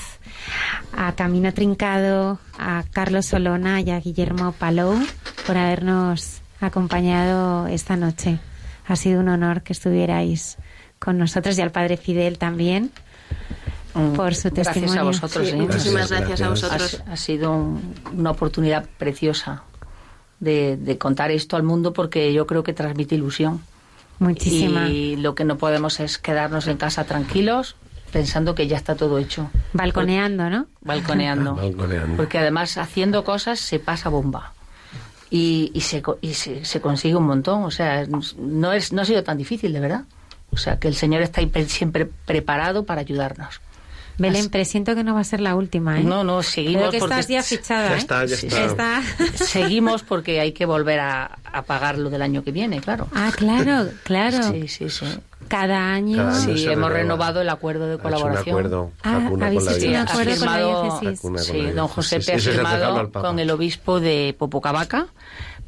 a 0.97 1.11
Camino 1.11 1.53
Trincado, 1.53 2.39
a 2.57 2.85
Carlos 2.89 3.27
Solona 3.27 3.81
y 3.81 3.91
a 3.91 3.99
Guillermo 3.99 4.53
Palou 4.53 4.97
por 5.45 5.55
habernos 5.55 6.41
acompañado 6.59 7.67
esta 7.67 7.97
noche. 7.97 8.39
Ha 8.87 8.95
sido 8.95 9.19
un 9.19 9.29
honor 9.29 9.61
que 9.61 9.73
estuvierais 9.73 10.57
con 10.97 11.19
nosotros 11.19 11.55
y 11.55 11.61
al 11.61 11.71
Padre 11.71 11.97
Fidel 11.97 12.39
también 12.39 12.89
por 13.93 14.35
su 14.35 14.49
gracias 14.49 14.75
testimonio. 14.75 14.93
Gracias 14.93 14.97
a 14.97 15.03
vosotros. 15.03 15.47
Sí, 15.47 15.53
¿eh? 15.53 15.57
muchísimas 15.57 16.09
gracias, 16.09 16.27
gracias, 16.27 16.41
a 16.41 16.49
vosotros. 16.49 17.03
Ha, 17.07 17.13
ha 17.13 17.17
sido 17.17 17.51
un, 17.51 17.95
una 18.15 18.31
oportunidad 18.31 18.87
preciosa 18.97 19.63
de, 20.39 20.77
de, 20.77 20.97
contar 20.97 21.31
esto 21.31 21.55
al 21.55 21.63
mundo 21.63 21.93
porque 21.93 22.33
yo 22.33 22.47
creo 22.47 22.63
que 22.63 22.73
transmite 22.73 23.15
ilusión. 23.15 23.61
Muchísima. 24.19 24.87
Y 24.87 25.15
lo 25.15 25.35
que 25.35 25.45
no 25.45 25.57
podemos 25.57 25.99
es 25.99 26.17
quedarnos 26.17 26.67
en 26.67 26.77
casa 26.77 27.05
tranquilos 27.05 27.75
pensando 28.11 28.53
que 28.53 28.67
ya 28.67 28.77
está 28.77 28.95
todo 28.95 29.17
hecho. 29.17 29.49
Balconeando, 29.73 30.49
¿no? 30.49 30.67
Balconeando. 30.81 31.55
Balconeando. 31.55 32.17
Porque 32.17 32.37
además 32.37 32.77
haciendo 32.77 33.23
cosas 33.23 33.59
se 33.59 33.79
pasa 33.79 34.09
bomba. 34.09 34.53
Y, 35.29 35.71
y, 35.73 35.81
se, 35.81 36.03
y 36.19 36.33
se, 36.33 36.65
se, 36.65 36.81
consigue 36.81 37.15
un 37.15 37.25
montón. 37.25 37.63
O 37.63 37.71
sea, 37.71 38.05
no, 38.05 38.73
es, 38.73 38.91
no 38.91 39.01
ha 39.01 39.05
sido 39.05 39.23
tan 39.23 39.37
difícil, 39.37 39.71
de 39.71 39.79
verdad. 39.79 40.03
O 40.51 40.57
sea, 40.57 40.77
que 40.77 40.89
el 40.89 40.95
Señor 40.95 41.21
está 41.21 41.41
siempre 41.67 42.05
preparado 42.05 42.83
para 42.83 43.01
ayudarnos. 43.01 43.61
Belén, 44.17 44.49
presiento 44.49 44.95
que 44.95 45.03
no 45.03 45.13
va 45.13 45.21
a 45.21 45.23
ser 45.23 45.41
la 45.41 45.55
última, 45.55 45.99
¿eh? 45.99 46.03
No, 46.03 46.23
no, 46.23 46.43
seguimos 46.43 46.89
Creo 46.89 46.91
que 46.91 46.99
porque 46.99 47.13
estás 47.13 47.27
ya 47.27 47.43
fichada, 47.43 47.89
ya 47.89 47.95
¿eh? 47.95 47.97
está, 47.97 48.25
ya 48.25 48.35
está. 48.35 48.65
está. 48.65 49.01
Seguimos 49.45 50.03
porque 50.03 50.39
hay 50.39 50.51
que 50.51 50.65
volver 50.65 50.99
a, 50.99 51.39
a, 51.43 51.63
pagar 51.63 51.97
lo 51.97 52.09
del 52.09 52.21
año 52.21 52.43
que 52.43 52.51
viene, 52.51 52.81
claro. 52.81 53.07
Ah, 53.13 53.31
claro, 53.35 53.89
claro. 54.03 54.43
Sí, 54.43 54.67
sí, 54.67 54.89
sí. 54.89 55.05
Cada 55.47 55.93
año. 55.93 56.17
Cada 56.17 56.43
año 56.43 56.57
sí, 56.57 56.67
hemos 56.67 56.91
renovado 56.91 57.41
el 57.41 57.49
acuerdo 57.49 57.87
de 57.87 57.97
colaboración. 57.97 58.37
Ha 58.37 58.41
hecho 58.41 58.49
un 58.51 58.57
acuerdo, 58.57 58.91
ah, 59.03 59.45
habéis 59.45 59.67
hecho 59.67 59.89
un 59.89 59.95
acuerdo 59.95 60.37
con 60.37 60.45
la 60.45 60.57
diócesis. 60.57 61.45
Sí, 61.45 61.61
don 61.71 61.87
José 61.87 62.15
ha 62.17 62.39
firmado 62.39 63.11
con 63.11 63.39
el 63.39 63.49
obispo 63.51 63.99
de 63.99 64.35
Popocavaca 64.37 65.07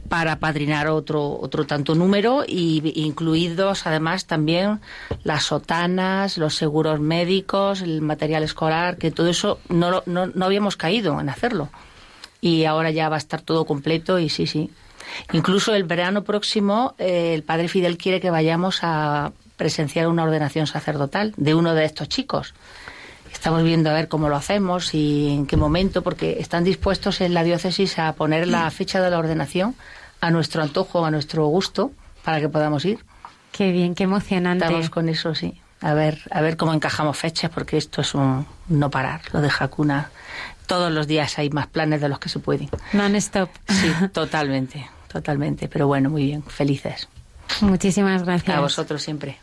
para 0.10 0.39
padrinar 0.39 0.88
otro 0.88 1.39
otro 1.39 1.66
tanto 1.66 1.95
número 1.95 2.43
y 2.47 2.82
incluidos 2.95 3.88
además 3.88 4.26
también 4.26 4.80
las 5.24 5.45
sotanas, 5.45 6.38
los 6.38 6.56
seguros 6.56 6.99
médicos, 6.99 7.82
el 7.82 8.01
material 8.01 8.43
escolar, 8.43 8.97
que 8.97 9.12
todo 9.12 9.28
eso 9.28 9.60
no, 9.70 10.04
no, 10.06 10.28
no 10.28 10.45
habíamos 10.45 10.78
caído 10.78 11.20
en 11.20 11.30
hacerlo. 11.30 11.70
Y 12.41 12.66
ahora 12.66 12.91
ya 12.91 13.10
va 13.10 13.16
a 13.16 13.20
estar 13.20 13.41
todo 13.41 13.66
completo 13.66 14.20
y 14.20 14.30
sí, 14.30 14.47
sí. 14.47 14.70
Incluso 15.32 15.74
el 15.76 15.84
verano 15.84 16.24
próximo 16.24 16.95
eh, 16.97 17.34
el 17.34 17.43
padre 17.43 17.68
Fidel 17.68 17.97
quiere 17.97 18.20
que 18.20 18.30
vayamos 18.30 18.80
a 18.82 19.32
presenciar 19.58 20.08
una 20.08 20.24
ordenación 20.24 20.68
sacerdotal 20.68 21.34
de 21.38 21.56
uno 21.56 21.74
de 21.74 21.86
estos 21.86 22.10
chicos. 22.10 22.54
Estamos 23.44 23.64
viendo 23.64 23.89
a 23.89 23.94
ver 23.94 24.08
cómo 24.08 24.30
lo 24.30 24.38
hacemos 24.38 24.94
y 24.94 25.28
en 25.28 25.46
qué 25.48 25.58
momento, 25.58 26.02
porque 26.02 26.38
están 26.39 26.64
dispuestos 26.64 27.20
en 27.20 27.34
la 27.34 27.44
diócesis 27.44 28.00
a 28.00 28.14
poner 28.14 28.48
la 28.48 28.72
fecha 28.72 29.02
de 29.02 29.10
la 29.10 29.20
ordenación 29.20 29.76
a 30.22 30.32
nuestro 30.32 30.64
antojo, 30.64 31.06
a 31.06 31.12
nuestro 31.12 31.46
gusto, 31.48 31.91
para 32.24 32.39
que 32.39 32.48
podamos 32.48 32.86
ir. 32.86 33.04
Qué 33.52 33.74
bien, 33.74 33.96
qué 33.96 34.06
emocionante. 34.06 34.64
Estamos 34.64 34.89
con 34.89 35.10
eso, 35.10 35.36
sí. 35.36 35.60
A 35.82 35.94
ver, 35.94 36.22
a 36.32 36.39
ver 36.39 36.56
cómo 36.56 36.74
encajamos 36.74 37.18
fechas, 37.18 37.52
porque 37.52 37.76
esto 37.76 38.00
es 38.00 38.16
un 38.16 38.46
no 38.70 38.89
parar, 38.89 39.20
lo 39.34 39.41
de 39.41 39.52
Hakuna. 39.60 40.10
Todos 40.66 40.89
los 40.89 41.06
días 41.06 41.38
hay 41.38 41.50
más 41.50 41.68
planes 41.68 42.00
de 42.00 42.08
los 42.08 42.20
que 42.20 42.30
se 42.30 42.39
pueden. 42.39 42.70
Non-stop. 42.94 43.50
Sí, 43.68 43.91
totalmente, 44.14 44.89
totalmente. 45.12 45.68
Pero 45.68 45.86
bueno, 45.86 46.10
muy 46.10 46.24
bien, 46.24 46.44
felices. 46.44 47.10
Muchísimas 47.60 48.24
gracias. 48.24 48.56
A 48.56 48.62
vosotros 48.62 49.04
siempre. 49.04 49.38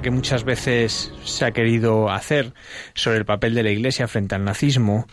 Que 0.00 0.10
muchas 0.10 0.44
veces 0.44 1.12
se 1.24 1.44
ha 1.44 1.52
querido 1.52 2.10
hacer 2.10 2.52
sobre 2.94 3.18
el 3.18 3.24
papel 3.24 3.54
de 3.54 3.62
la 3.62 3.70
Iglesia 3.70 4.08
frente 4.08 4.34
al 4.34 4.44
nazismo, 4.44 5.06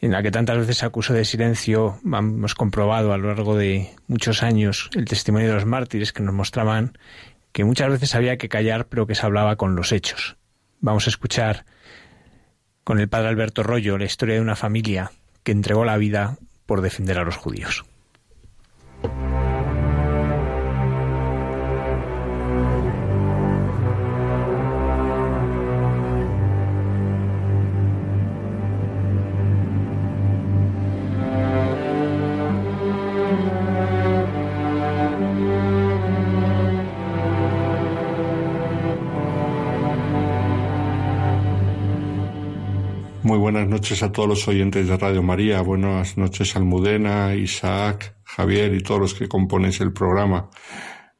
en 0.00 0.10
la 0.10 0.22
que 0.22 0.30
tantas 0.30 0.58
veces 0.58 0.78
se 0.78 0.86
acusó 0.86 1.14
de 1.14 1.24
silencio, 1.24 1.98
hemos 2.04 2.54
comprobado 2.54 3.12
a 3.12 3.18
lo 3.18 3.28
largo 3.28 3.56
de 3.56 3.90
muchos 4.08 4.42
años 4.42 4.90
el 4.94 5.04
testimonio 5.04 5.48
de 5.48 5.54
los 5.54 5.64
mártires 5.64 6.12
que 6.12 6.22
nos 6.22 6.34
mostraban 6.34 6.98
que 7.52 7.64
muchas 7.64 7.88
veces 7.88 8.14
había 8.16 8.36
que 8.36 8.48
callar, 8.48 8.88
pero 8.88 9.06
que 9.06 9.14
se 9.14 9.24
hablaba 9.24 9.54
con 9.54 9.76
los 9.76 9.92
hechos. 9.92 10.36
Vamos 10.80 11.06
a 11.06 11.10
escuchar 11.10 11.64
con 12.82 12.98
el 12.98 13.08
padre 13.08 13.28
Alberto 13.28 13.62
Rollo 13.62 13.96
la 13.96 14.06
historia 14.06 14.34
de 14.34 14.40
una 14.40 14.56
familia 14.56 15.12
que 15.44 15.52
entregó 15.52 15.84
la 15.84 15.96
vida 15.96 16.36
por 16.66 16.82
defender 16.82 17.16
a 17.18 17.24
los 17.24 17.36
judíos. 17.36 17.84
Buenas 43.44 43.68
noches 43.68 44.02
a 44.02 44.10
todos 44.10 44.26
los 44.26 44.48
oyentes 44.48 44.88
de 44.88 44.96
Radio 44.96 45.22
María. 45.22 45.60
Buenas 45.60 46.16
noches 46.16 46.56
Almudena, 46.56 47.34
Isaac, 47.34 48.16
Javier 48.24 48.72
y 48.72 48.82
todos 48.82 48.98
los 48.98 49.12
que 49.12 49.28
componéis 49.28 49.82
el 49.82 49.92
programa. 49.92 50.48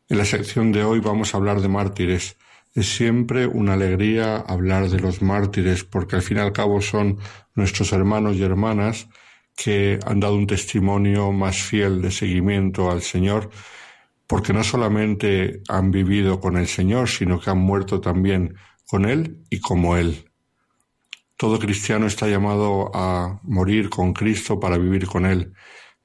En 0.09 0.17
la 0.17 0.25
sección 0.25 0.73
de 0.73 0.85
hoy 0.85 1.01
vamos 1.01 1.35
a 1.35 1.37
hablar 1.37 1.61
de 1.61 1.69
mártires. 1.69 2.39
Es 2.73 2.97
siempre 2.97 3.47
una 3.47 3.75
alegría 3.75 4.37
hablar 4.37 4.89
de 4.89 5.01
los 5.01 5.21
mártires 5.21 5.85
porque 5.85 6.17
al 6.17 6.23
fin 6.23 6.39
y 6.39 6.41
al 6.41 6.53
cabo 6.53 6.81
son 6.81 7.19
nuestros 7.55 7.93
hermanos 7.93 8.37
y 8.37 8.43
hermanas 8.43 9.07
que 9.55 9.99
han 10.07 10.19
dado 10.19 10.37
un 10.37 10.47
testimonio 10.47 11.31
más 11.31 11.59
fiel 11.59 12.01
de 12.01 12.11
seguimiento 12.11 12.91
al 12.91 13.03
Señor 13.03 13.51
porque 14.27 14.55
no 14.55 14.65
solamente 14.65 15.61
han 15.69 15.91
vivido 15.91 16.41
con 16.41 16.57
el 16.57 16.69
Señor, 16.69 17.07
sino 17.11 17.39
que 17.39 17.51
han 17.51 17.59
muerto 17.59 18.01
también 18.01 18.55
con 18.87 19.05
Él 19.05 19.45
y 19.51 19.61
como 19.61 19.99
Él. 19.99 20.31
Todo 21.37 21.59
cristiano 21.59 22.07
está 22.07 22.29
llamado 22.29 22.91
a 22.95 23.41
morir 23.43 23.91
con 23.91 24.13
Cristo 24.13 24.61
para 24.61 24.79
vivir 24.79 25.07
con 25.07 25.27
Él, 25.27 25.53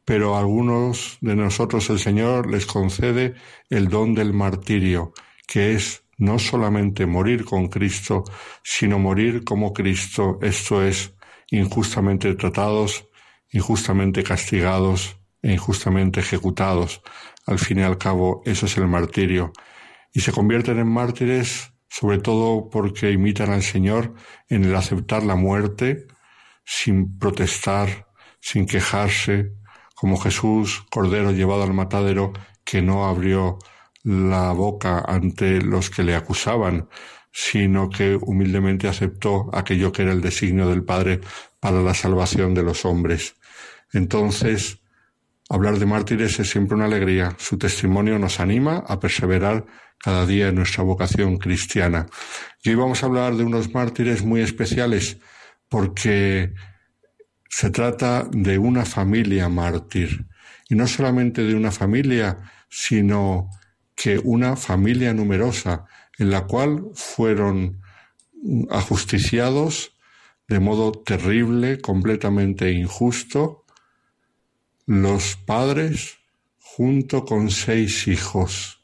pero 0.03 0.35
a 0.35 0.39
algunos 0.39 1.19
de 1.21 1.35
nosotros 1.35 1.89
el 1.91 1.99
Señor 1.99 2.49
les 2.49 2.65
concede 2.65 3.35
el 3.69 3.89
don 3.89 4.15
del 4.15 4.33
martirio, 4.33 5.13
que 5.47 5.75
es 5.75 6.03
no 6.17 6.39
solamente 6.39 7.05
morir 7.05 7.45
con 7.45 7.67
Cristo, 7.67 8.23
sino 8.63 8.97
morir 8.97 9.43
como 9.43 9.71
Cristo, 9.71 10.39
esto 10.41 10.83
es, 10.83 11.13
injustamente 11.51 12.33
tratados, 12.35 13.07
injustamente 13.51 14.23
castigados 14.23 15.17
e 15.41 15.53
injustamente 15.53 16.19
ejecutados. 16.19 17.01
Al 17.45 17.59
fin 17.59 17.79
y 17.79 17.83
al 17.83 17.97
cabo, 17.97 18.41
eso 18.45 18.65
es 18.65 18.77
el 18.77 18.87
martirio. 18.87 19.53
Y 20.13 20.21
se 20.21 20.31
convierten 20.31 20.79
en 20.79 20.87
mártires 20.87 21.71
sobre 21.89 22.19
todo 22.19 22.69
porque 22.69 23.11
imitan 23.11 23.51
al 23.51 23.63
Señor 23.63 24.13
en 24.47 24.63
el 24.63 24.75
aceptar 24.75 25.23
la 25.23 25.35
muerte 25.35 26.07
sin 26.63 27.17
protestar, 27.17 28.07
sin 28.39 28.65
quejarse, 28.67 29.53
como 29.95 30.17
Jesús, 30.17 30.85
Cordero 30.89 31.31
llevado 31.31 31.63
al 31.63 31.73
matadero, 31.73 32.31
que 32.63 32.81
no 32.81 33.07
abrió 33.07 33.57
la 34.03 34.51
boca 34.53 35.03
ante 35.05 35.61
los 35.61 35.89
que 35.89 36.03
le 36.03 36.15
acusaban, 36.15 36.87
sino 37.31 37.89
que 37.89 38.15
humildemente 38.15 38.87
aceptó 38.87 39.49
aquello 39.51 39.91
que 39.91 40.03
era 40.03 40.11
el 40.11 40.21
designio 40.21 40.69
del 40.69 40.83
Padre 40.83 41.21
para 41.59 41.81
la 41.81 41.93
salvación 41.93 42.53
de 42.53 42.63
los 42.63 42.85
hombres. 42.85 43.35
Entonces, 43.91 44.79
hablar 45.49 45.79
de 45.79 45.85
mártires 45.85 46.39
es 46.39 46.49
siempre 46.49 46.75
una 46.75 46.85
alegría. 46.85 47.35
Su 47.37 47.57
testimonio 47.57 48.19
nos 48.19 48.39
anima 48.39 48.83
a 48.87 48.99
perseverar 48.99 49.65
cada 49.99 50.25
día 50.25 50.47
en 50.47 50.55
nuestra 50.55 50.83
vocación 50.83 51.37
cristiana. 51.37 52.07
Y 52.63 52.69
hoy 52.69 52.75
vamos 52.75 53.03
a 53.03 53.05
hablar 53.05 53.35
de 53.35 53.43
unos 53.43 53.73
mártires 53.73 54.23
muy 54.23 54.41
especiales 54.41 55.17
porque 55.67 56.53
se 57.49 57.69
trata 57.69 58.27
de 58.31 58.57
una 58.57 58.85
familia 58.85 59.49
mártir. 59.49 60.25
Y 60.69 60.75
no 60.75 60.87
solamente 60.87 61.43
de 61.43 61.55
una 61.55 61.71
familia, 61.71 62.37
sino 62.69 63.49
que 63.95 64.19
una 64.23 64.55
familia 64.55 65.13
numerosa 65.13 65.85
en 66.17 66.31
la 66.31 66.45
cual 66.45 66.91
fueron 66.93 67.81
ajusticiados 68.69 69.93
de 70.47 70.59
modo 70.59 70.91
terrible, 70.91 71.79
completamente 71.79 72.71
injusto, 72.71 73.65
los 74.85 75.35
padres 75.35 76.17
junto 76.57 77.25
con 77.25 77.51
seis 77.51 78.07
hijos 78.07 78.78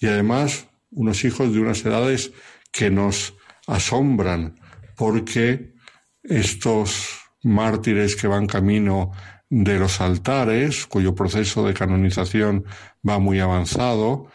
y 0.00 0.06
además 0.06 0.68
unos 0.90 1.24
hijos 1.24 1.52
de 1.52 1.60
unas 1.60 1.84
edades 1.84 2.32
que 2.72 2.90
nos 2.90 3.34
asombran 3.66 4.58
porque 4.96 5.74
estos 6.22 7.20
mártires 7.42 8.16
que 8.16 8.26
van 8.26 8.46
camino 8.46 9.12
de 9.50 9.78
los 9.78 10.00
altares, 10.00 10.86
cuyo 10.86 11.14
proceso 11.14 11.66
de 11.66 11.74
canonización 11.74 12.64
va 13.08 13.18
muy 13.18 13.40
avanzado, 13.40 14.30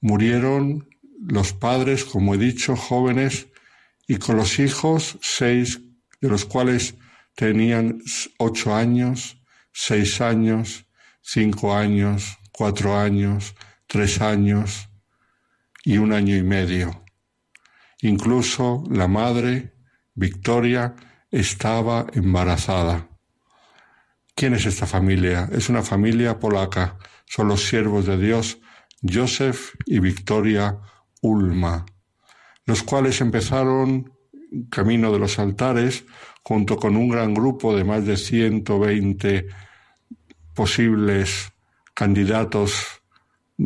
murieron 0.00 0.88
los 1.20 1.52
padres, 1.52 2.04
como 2.04 2.34
he 2.34 2.38
dicho, 2.38 2.76
jóvenes, 2.76 3.48
y 4.08 4.16
con 4.16 4.36
los 4.36 4.58
hijos, 4.58 5.18
seis, 5.20 5.80
de 6.20 6.28
los 6.28 6.44
cuales 6.44 6.96
tenían 7.36 8.02
ocho 8.38 8.74
años, 8.74 9.40
seis 9.72 10.20
años, 10.20 10.86
cinco 11.20 11.74
años, 11.74 12.38
cuatro 12.50 12.98
años, 12.98 13.54
tres 13.90 14.20
años 14.20 14.88
y 15.84 15.98
un 15.98 16.12
año 16.12 16.36
y 16.36 16.44
medio. 16.44 17.02
Incluso 18.02 18.84
la 18.88 19.08
madre, 19.08 19.74
Victoria, 20.14 20.94
estaba 21.28 22.06
embarazada. 22.12 23.08
¿Quién 24.36 24.54
es 24.54 24.64
esta 24.64 24.86
familia? 24.86 25.48
Es 25.50 25.68
una 25.68 25.82
familia 25.82 26.38
polaca. 26.38 26.98
Son 27.26 27.48
los 27.48 27.64
siervos 27.66 28.06
de 28.06 28.16
Dios, 28.16 28.58
Joseph 29.02 29.74
y 29.86 29.98
Victoria 29.98 30.78
Ulma, 31.20 31.84
los 32.66 32.84
cuales 32.84 33.20
empezaron 33.20 34.12
camino 34.70 35.12
de 35.12 35.18
los 35.18 35.40
altares 35.40 36.04
junto 36.44 36.76
con 36.76 36.96
un 36.96 37.08
gran 37.08 37.34
grupo 37.34 37.76
de 37.76 37.82
más 37.82 38.06
de 38.06 38.16
120 38.16 39.48
posibles 40.54 41.52
candidatos 41.92 42.99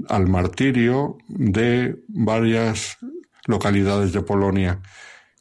al 0.08 0.28
martirio 0.28 1.18
de 1.28 1.96
varias 2.08 2.98
localidades 3.46 4.12
de 4.12 4.22
Polonia. 4.22 4.80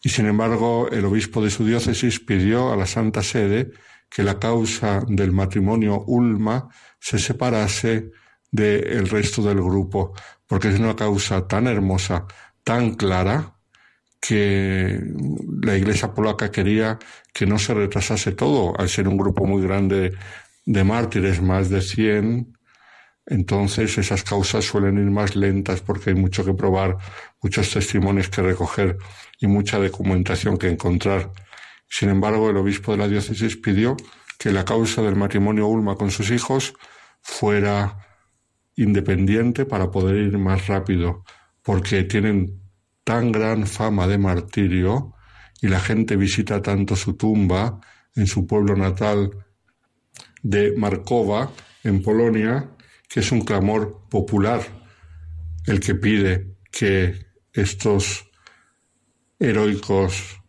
Y 0.01 0.09
sin 0.09 0.25
embargo, 0.25 0.89
el 0.89 1.05
obispo 1.05 1.43
de 1.43 1.49
su 1.49 1.65
diócesis 1.65 2.19
pidió 2.19 2.71
a 2.71 2.75
la 2.75 2.85
Santa 2.85 3.23
Sede 3.23 3.71
que 4.09 4.23
la 4.23 4.39
causa 4.39 5.03
del 5.07 5.31
matrimonio 5.31 6.03
Ulma 6.05 6.69
se 6.99 7.17
separase 7.17 8.11
del 8.51 9.09
resto 9.09 9.41
del 9.41 9.61
grupo, 9.61 10.13
porque 10.45 10.69
es 10.69 10.79
una 10.79 10.95
causa 10.95 11.47
tan 11.47 11.67
hermosa, 11.67 12.25
tan 12.63 12.93
clara, 12.93 13.55
que 14.25 15.01
la 15.61 15.75
Iglesia 15.75 16.13
polaca 16.13 16.49
quería 16.49 16.97
que 17.33 17.45
no 17.45 17.59
se 17.59 17.73
retrasase 17.73 18.31
todo, 18.31 18.79
al 18.79 18.87
ser 18.87 19.07
un 19.07 19.17
grupo 19.17 19.45
muy 19.45 19.61
grande 19.61 20.13
de 20.65 20.83
mártires, 20.83 21.41
más 21.41 21.69
de 21.69 21.81
100, 21.81 22.57
entonces 23.25 23.97
esas 23.97 24.23
causas 24.23 24.65
suelen 24.65 24.97
ir 24.97 25.09
más 25.09 25.35
lentas 25.35 25.81
porque 25.81 26.09
hay 26.09 26.15
mucho 26.15 26.43
que 26.43 26.53
probar, 26.53 26.97
muchos 27.41 27.71
testimonios 27.71 28.29
que 28.29 28.41
recoger 28.41 28.97
y 29.39 29.47
mucha 29.47 29.77
documentación 29.79 30.57
que 30.57 30.69
encontrar. 30.69 31.31
Sin 31.87 32.09
embargo, 32.09 32.49
el 32.49 32.57
obispo 32.57 32.91
de 32.91 32.97
la 32.97 33.07
diócesis 33.07 33.55
pidió 33.57 33.95
que 34.37 34.51
la 34.51 34.65
causa 34.65 35.01
del 35.01 35.15
matrimonio 35.15 35.67
Ulma 35.67 35.95
con 35.95 36.11
sus 36.11 36.31
hijos 36.31 36.73
fuera 37.21 37.97
independiente 38.75 39.65
para 39.65 39.91
poder 39.91 40.17
ir 40.17 40.37
más 40.37 40.67
rápido, 40.67 41.23
porque 41.61 42.03
tienen 42.03 42.61
tan 43.03 43.31
gran 43.31 43.67
fama 43.67 44.07
de 44.07 44.17
martirio 44.17 45.13
y 45.61 45.67
la 45.67 45.79
gente 45.79 46.15
visita 46.15 46.61
tanto 46.61 46.95
su 46.95 47.15
tumba 47.15 47.79
en 48.15 48.27
su 48.27 48.45
pueblo 48.45 48.75
natal 48.75 49.31
de 50.41 50.73
Markova, 50.75 51.51
en 51.83 52.01
Polonia, 52.01 52.69
que 53.13 53.19
es 53.19 53.31
un 53.31 53.41
clamor 53.41 54.07
popular 54.09 54.63
el 55.67 55.79
que 55.79 55.93
pide 55.93 56.55
que 56.71 57.27
estos 57.53 58.27
heroicos 59.37 60.41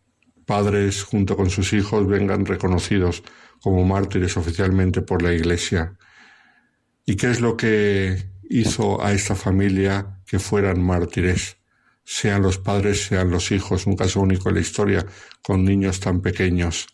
padres 0.47 1.03
junto 1.03 1.37
con 1.37 1.51
sus 1.51 1.75
hijos 1.75 2.07
vengan 2.07 2.47
reconocidos 2.47 3.23
como 3.61 3.85
mártires 3.85 4.39
oficialmente 4.39 5.03
por 5.03 5.21
la 5.21 5.35
Iglesia. 5.35 5.99
¿Y 7.05 7.17
qué 7.17 7.33
es 7.33 7.43
lo 7.43 7.55
que 7.55 8.31
hizo 8.49 9.05
a 9.05 9.13
esta 9.13 9.35
familia 9.35 10.23
que 10.27 10.39
fueran 10.39 10.83
mártires? 10.83 11.59
sean 12.07 12.43
los 12.43 12.59
padres, 12.59 13.07
sean 13.07 13.31
los 13.31 13.51
hijos, 13.51 13.87
un 13.87 13.97
caso 13.97 14.21
único 14.21 14.49
en 14.49 14.55
la 14.57 14.61
historia 14.61 15.07
con 15.43 15.65
niños 15.65 16.01
tan 16.01 16.21
pequeños. 16.21 16.87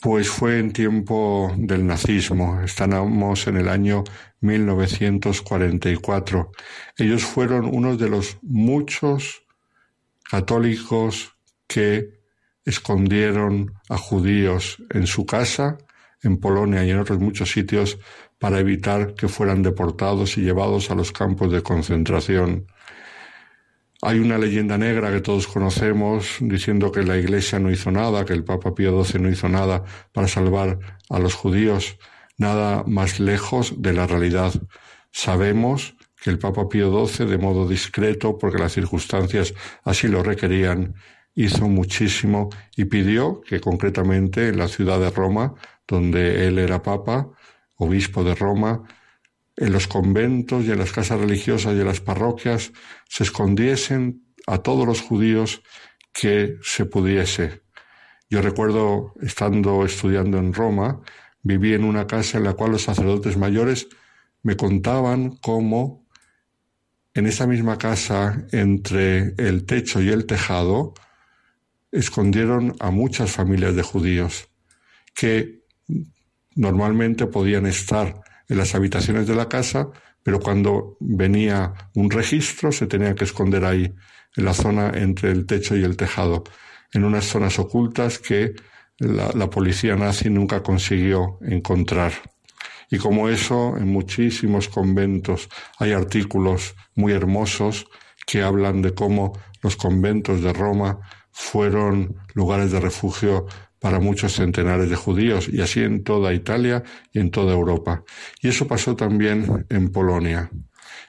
Pues 0.00 0.28
fue 0.28 0.58
en 0.58 0.72
tiempo 0.72 1.52
del 1.56 1.86
nazismo, 1.86 2.60
estamos 2.62 3.46
en 3.46 3.56
el 3.58 3.68
año 3.68 4.02
1944. 4.40 6.52
Ellos 6.96 7.24
fueron 7.24 7.66
uno 7.66 7.96
de 7.96 8.08
los 8.08 8.38
muchos 8.42 9.42
católicos 10.28 11.34
que 11.66 12.20
escondieron 12.64 13.74
a 13.88 13.96
judíos 13.96 14.82
en 14.90 15.06
su 15.06 15.26
casa, 15.26 15.78
en 16.22 16.38
Polonia 16.38 16.84
y 16.84 16.90
en 16.90 16.98
otros 16.98 17.18
muchos 17.18 17.50
sitios, 17.50 17.98
para 18.38 18.58
evitar 18.58 19.14
que 19.14 19.28
fueran 19.28 19.62
deportados 19.62 20.38
y 20.38 20.42
llevados 20.42 20.90
a 20.90 20.94
los 20.94 21.12
campos 21.12 21.52
de 21.52 21.62
concentración. 21.62 22.66
Hay 24.02 24.18
una 24.18 24.38
leyenda 24.38 24.78
negra 24.78 25.12
que 25.12 25.20
todos 25.20 25.46
conocemos 25.46 26.38
diciendo 26.40 26.90
que 26.90 27.02
la 27.02 27.18
Iglesia 27.18 27.58
no 27.58 27.70
hizo 27.70 27.90
nada, 27.90 28.24
que 28.24 28.32
el 28.32 28.44
Papa 28.44 28.74
Pío 28.74 29.04
XII 29.04 29.20
no 29.20 29.28
hizo 29.28 29.48
nada 29.48 29.84
para 30.12 30.26
salvar 30.26 30.78
a 31.10 31.18
los 31.18 31.34
judíos, 31.34 31.98
nada 32.40 32.84
más 32.86 33.20
lejos 33.20 33.82
de 33.82 33.92
la 33.92 34.06
realidad. 34.06 34.54
Sabemos 35.12 35.94
que 36.16 36.30
el 36.30 36.38
Papa 36.38 36.68
Pío 36.70 37.06
XII, 37.06 37.26
de 37.26 37.36
modo 37.36 37.68
discreto, 37.68 38.38
porque 38.38 38.58
las 38.58 38.72
circunstancias 38.72 39.52
así 39.84 40.08
lo 40.08 40.22
requerían, 40.22 40.94
hizo 41.34 41.68
muchísimo 41.68 42.48
y 42.76 42.86
pidió 42.86 43.42
que 43.42 43.60
concretamente 43.60 44.48
en 44.48 44.58
la 44.58 44.68
ciudad 44.68 44.98
de 44.98 45.10
Roma, 45.10 45.54
donde 45.86 46.46
él 46.46 46.58
era 46.58 46.82
Papa, 46.82 47.28
obispo 47.76 48.24
de 48.24 48.34
Roma, 48.34 48.84
en 49.56 49.72
los 49.72 49.86
conventos 49.86 50.64
y 50.64 50.70
en 50.70 50.78
las 50.78 50.92
casas 50.92 51.20
religiosas 51.20 51.74
y 51.74 51.80
en 51.80 51.86
las 51.86 52.00
parroquias 52.00 52.72
se 53.06 53.24
escondiesen 53.24 54.24
a 54.46 54.58
todos 54.58 54.86
los 54.86 55.02
judíos 55.02 55.62
que 56.14 56.56
se 56.62 56.86
pudiese. 56.86 57.60
Yo 58.30 58.40
recuerdo, 58.40 59.12
estando 59.20 59.84
estudiando 59.84 60.38
en 60.38 60.54
Roma, 60.54 61.02
viví 61.42 61.74
en 61.74 61.84
una 61.84 62.06
casa 62.06 62.38
en 62.38 62.44
la 62.44 62.54
cual 62.54 62.72
los 62.72 62.82
sacerdotes 62.82 63.36
mayores 63.36 63.88
me 64.42 64.56
contaban 64.56 65.36
cómo 65.36 66.06
en 67.14 67.26
esa 67.26 67.46
misma 67.46 67.76
casa, 67.76 68.46
entre 68.52 69.34
el 69.36 69.66
techo 69.66 70.00
y 70.00 70.08
el 70.10 70.26
tejado, 70.26 70.94
escondieron 71.90 72.76
a 72.78 72.90
muchas 72.90 73.32
familias 73.32 73.74
de 73.74 73.82
judíos 73.82 74.48
que 75.14 75.64
normalmente 76.54 77.26
podían 77.26 77.66
estar 77.66 78.20
en 78.48 78.56
las 78.56 78.74
habitaciones 78.74 79.26
de 79.26 79.34
la 79.34 79.48
casa, 79.48 79.88
pero 80.22 80.40
cuando 80.40 80.96
venía 81.00 81.72
un 81.94 82.10
registro 82.10 82.70
se 82.70 82.86
tenían 82.86 83.14
que 83.14 83.24
esconder 83.24 83.64
ahí, 83.64 83.92
en 84.36 84.44
la 84.44 84.54
zona 84.54 84.92
entre 84.94 85.32
el 85.32 85.46
techo 85.46 85.76
y 85.76 85.82
el 85.82 85.96
tejado, 85.96 86.44
en 86.92 87.04
unas 87.04 87.24
zonas 87.24 87.58
ocultas 87.58 88.18
que 88.18 88.54
la, 89.00 89.48
policía 89.48 89.96
nazi 89.96 90.28
nunca 90.30 90.62
consiguió 90.62 91.38
encontrar. 91.40 92.12
Y 92.90 92.98
como 92.98 93.28
eso, 93.28 93.76
en 93.76 93.88
muchísimos 93.88 94.68
conventos 94.68 95.48
hay 95.78 95.92
artículos 95.92 96.74
muy 96.94 97.12
hermosos 97.12 97.86
que 98.26 98.42
hablan 98.42 98.82
de 98.82 98.94
cómo 98.94 99.32
los 99.62 99.76
conventos 99.76 100.42
de 100.42 100.52
Roma 100.52 101.00
fueron 101.30 102.16
lugares 102.34 102.72
de 102.72 102.80
refugio 102.80 103.46
para 103.78 104.00
muchos 104.00 104.34
centenares 104.34 104.90
de 104.90 104.96
judíos, 104.96 105.48
y 105.48 105.62
así 105.62 105.82
en 105.82 106.04
toda 106.04 106.34
Italia 106.34 106.82
y 107.12 107.18
en 107.20 107.30
toda 107.30 107.54
Europa. 107.54 108.04
Y 108.42 108.48
eso 108.48 108.68
pasó 108.68 108.94
también 108.94 109.66
en 109.70 109.90
Polonia. 109.90 110.50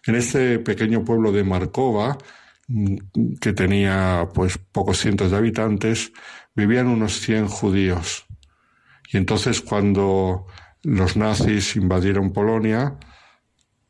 En 0.06 0.16
este 0.16 0.60
pequeño 0.60 1.04
pueblo 1.04 1.34
de 1.34 1.44
Markova, 1.44 2.18
mm, 2.68 2.96
que 3.42 3.52
tenía 3.52 4.30
pues 4.34 4.58
pocos 4.58 5.00
cientos 5.00 5.32
de 5.32 5.38
habitantes, 5.38 6.14
vivían 6.56 6.88
unos 6.88 7.20
100 7.22 7.47
judíos. 7.47 8.26
Y 9.12 9.18
entonces 9.18 9.62
cuando 9.62 10.47
los 10.84 11.18
nazis 11.18 11.76
invadieron 11.76 12.34
Polonia, 12.34 12.97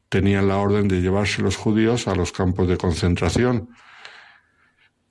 tenían 0.09 0.47
la 0.47 0.57
orden 0.57 0.87
de 0.87 1.01
llevarse 1.01 1.41
los 1.41 1.55
judíos 1.55 2.07
a 2.07 2.15
los 2.15 2.31
campos 2.31 2.67
de 2.67 2.77
concentración, 2.77 3.69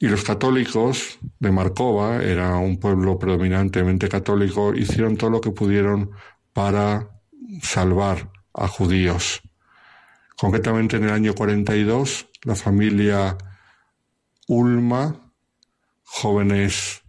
y 0.03 0.09
los 0.09 0.24
católicos 0.24 1.18
de 1.38 1.53
Markova, 1.53 2.22
era 2.22 2.57
un 2.57 2.80
pueblo 2.80 3.18
predominantemente 3.18 4.09
católico, 4.09 4.74
hicieron 4.74 5.18
todo 5.18 5.28
lo 5.28 5.42
que 5.42 5.51
pudieron 5.51 6.11
para 6.55 7.11
salvar 7.61 8.32
a 8.55 8.66
judíos. 8.66 9.42
Concretamente 10.38 10.96
en 10.96 11.05
el 11.05 11.11
año 11.11 11.34
42, 11.34 12.28
la 12.44 12.55
familia 12.55 13.36
Ulma, 14.48 15.32
jóvenes 16.03 17.03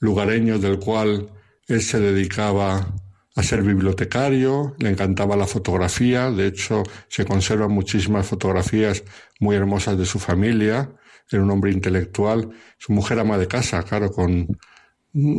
lugareños 0.00 0.60
del 0.60 0.78
cual 0.78 1.30
él 1.68 1.82
se 1.82 2.00
dedicaba 2.00 2.94
a 3.36 3.42
ser 3.42 3.62
bibliotecario, 3.62 4.74
le 4.78 4.90
encantaba 4.90 5.36
la 5.36 5.46
fotografía, 5.46 6.30
de 6.30 6.48
hecho 6.48 6.82
se 7.08 7.24
conservan 7.24 7.70
muchísimas 7.70 8.26
fotografías 8.26 9.04
muy 9.38 9.54
hermosas 9.54 9.96
de 9.96 10.04
su 10.04 10.18
familia, 10.18 10.90
era 11.30 11.42
un 11.42 11.50
hombre 11.50 11.70
intelectual, 11.70 12.50
su 12.76 12.92
mujer 12.92 13.20
ama 13.20 13.38
de 13.38 13.46
casa, 13.46 13.82
claro, 13.84 14.10
con 14.10 14.58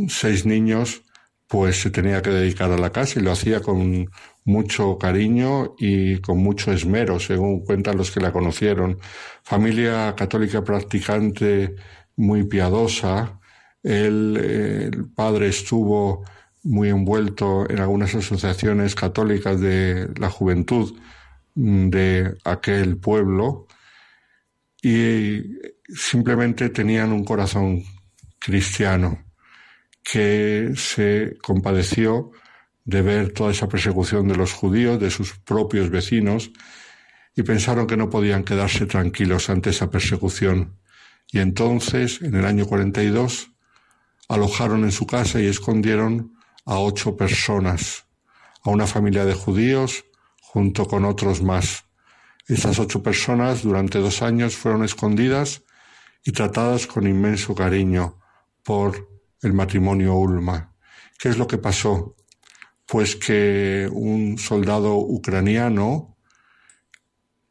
seis 0.07 0.45
niños, 0.45 1.03
pues 1.47 1.81
se 1.81 1.89
tenía 1.89 2.21
que 2.21 2.29
dedicar 2.29 2.71
a 2.71 2.77
la 2.77 2.91
casa 2.91 3.19
y 3.19 3.23
lo 3.23 3.31
hacía 3.31 3.59
con 3.59 4.09
mucho 4.45 4.97
cariño 4.97 5.75
y 5.77 6.21
con 6.21 6.37
mucho 6.37 6.71
esmero, 6.71 7.19
según 7.19 7.65
cuentan 7.65 7.97
los 7.97 8.09
que 8.09 8.21
la 8.21 8.31
conocieron. 8.31 8.99
Familia 9.43 10.15
católica 10.15 10.63
practicante 10.63 11.75
muy 12.15 12.45
piadosa. 12.45 13.40
El 13.83 15.09
padre 15.15 15.47
estuvo 15.47 16.23
muy 16.63 16.89
envuelto 16.89 17.69
en 17.69 17.79
algunas 17.79 18.13
asociaciones 18.13 18.95
católicas 18.95 19.59
de 19.59 20.09
la 20.17 20.29
juventud 20.29 20.95
de 21.55 22.37
aquel 22.43 22.97
pueblo 22.97 23.67
y 24.81 25.57
simplemente 25.87 26.69
tenían 26.69 27.11
un 27.11 27.23
corazón 27.23 27.83
cristiano 28.39 29.25
que 30.03 30.71
se 30.75 31.37
compadeció 31.41 32.31
de 32.83 33.01
ver 33.01 33.31
toda 33.33 33.51
esa 33.51 33.69
persecución 33.69 34.27
de 34.27 34.35
los 34.35 34.53
judíos, 34.53 34.99
de 34.99 35.11
sus 35.11 35.37
propios 35.37 35.89
vecinos, 35.89 36.51
y 37.35 37.43
pensaron 37.43 37.87
que 37.87 37.97
no 37.97 38.09
podían 38.09 38.43
quedarse 38.43 38.85
tranquilos 38.85 39.49
ante 39.49 39.69
esa 39.69 39.89
persecución. 39.89 40.79
Y 41.31 41.39
entonces, 41.39 42.21
en 42.21 42.35
el 42.35 42.45
año 42.45 42.65
42, 42.65 43.50
alojaron 44.31 44.85
en 44.85 44.93
su 44.93 45.05
casa 45.05 45.41
y 45.41 45.45
escondieron 45.45 46.37
a 46.65 46.79
ocho 46.79 47.17
personas, 47.17 48.05
a 48.63 48.69
una 48.69 48.87
familia 48.87 49.25
de 49.25 49.33
judíos 49.33 50.05
junto 50.41 50.87
con 50.87 51.03
otros 51.03 51.43
más. 51.43 51.83
Estas 52.47 52.79
ocho 52.79 53.03
personas 53.03 53.61
durante 53.61 53.99
dos 53.99 54.21
años 54.21 54.55
fueron 54.55 54.85
escondidas 54.85 55.63
y 56.23 56.31
tratadas 56.31 56.87
con 56.87 57.07
inmenso 57.07 57.53
cariño 57.53 58.19
por 58.63 59.09
el 59.41 59.51
matrimonio 59.51 60.15
Ulma. 60.15 60.75
¿Qué 61.19 61.27
es 61.27 61.37
lo 61.37 61.45
que 61.45 61.57
pasó? 61.57 62.15
Pues 62.85 63.17
que 63.17 63.89
un 63.91 64.37
soldado 64.37 64.95
ucraniano 64.95 66.17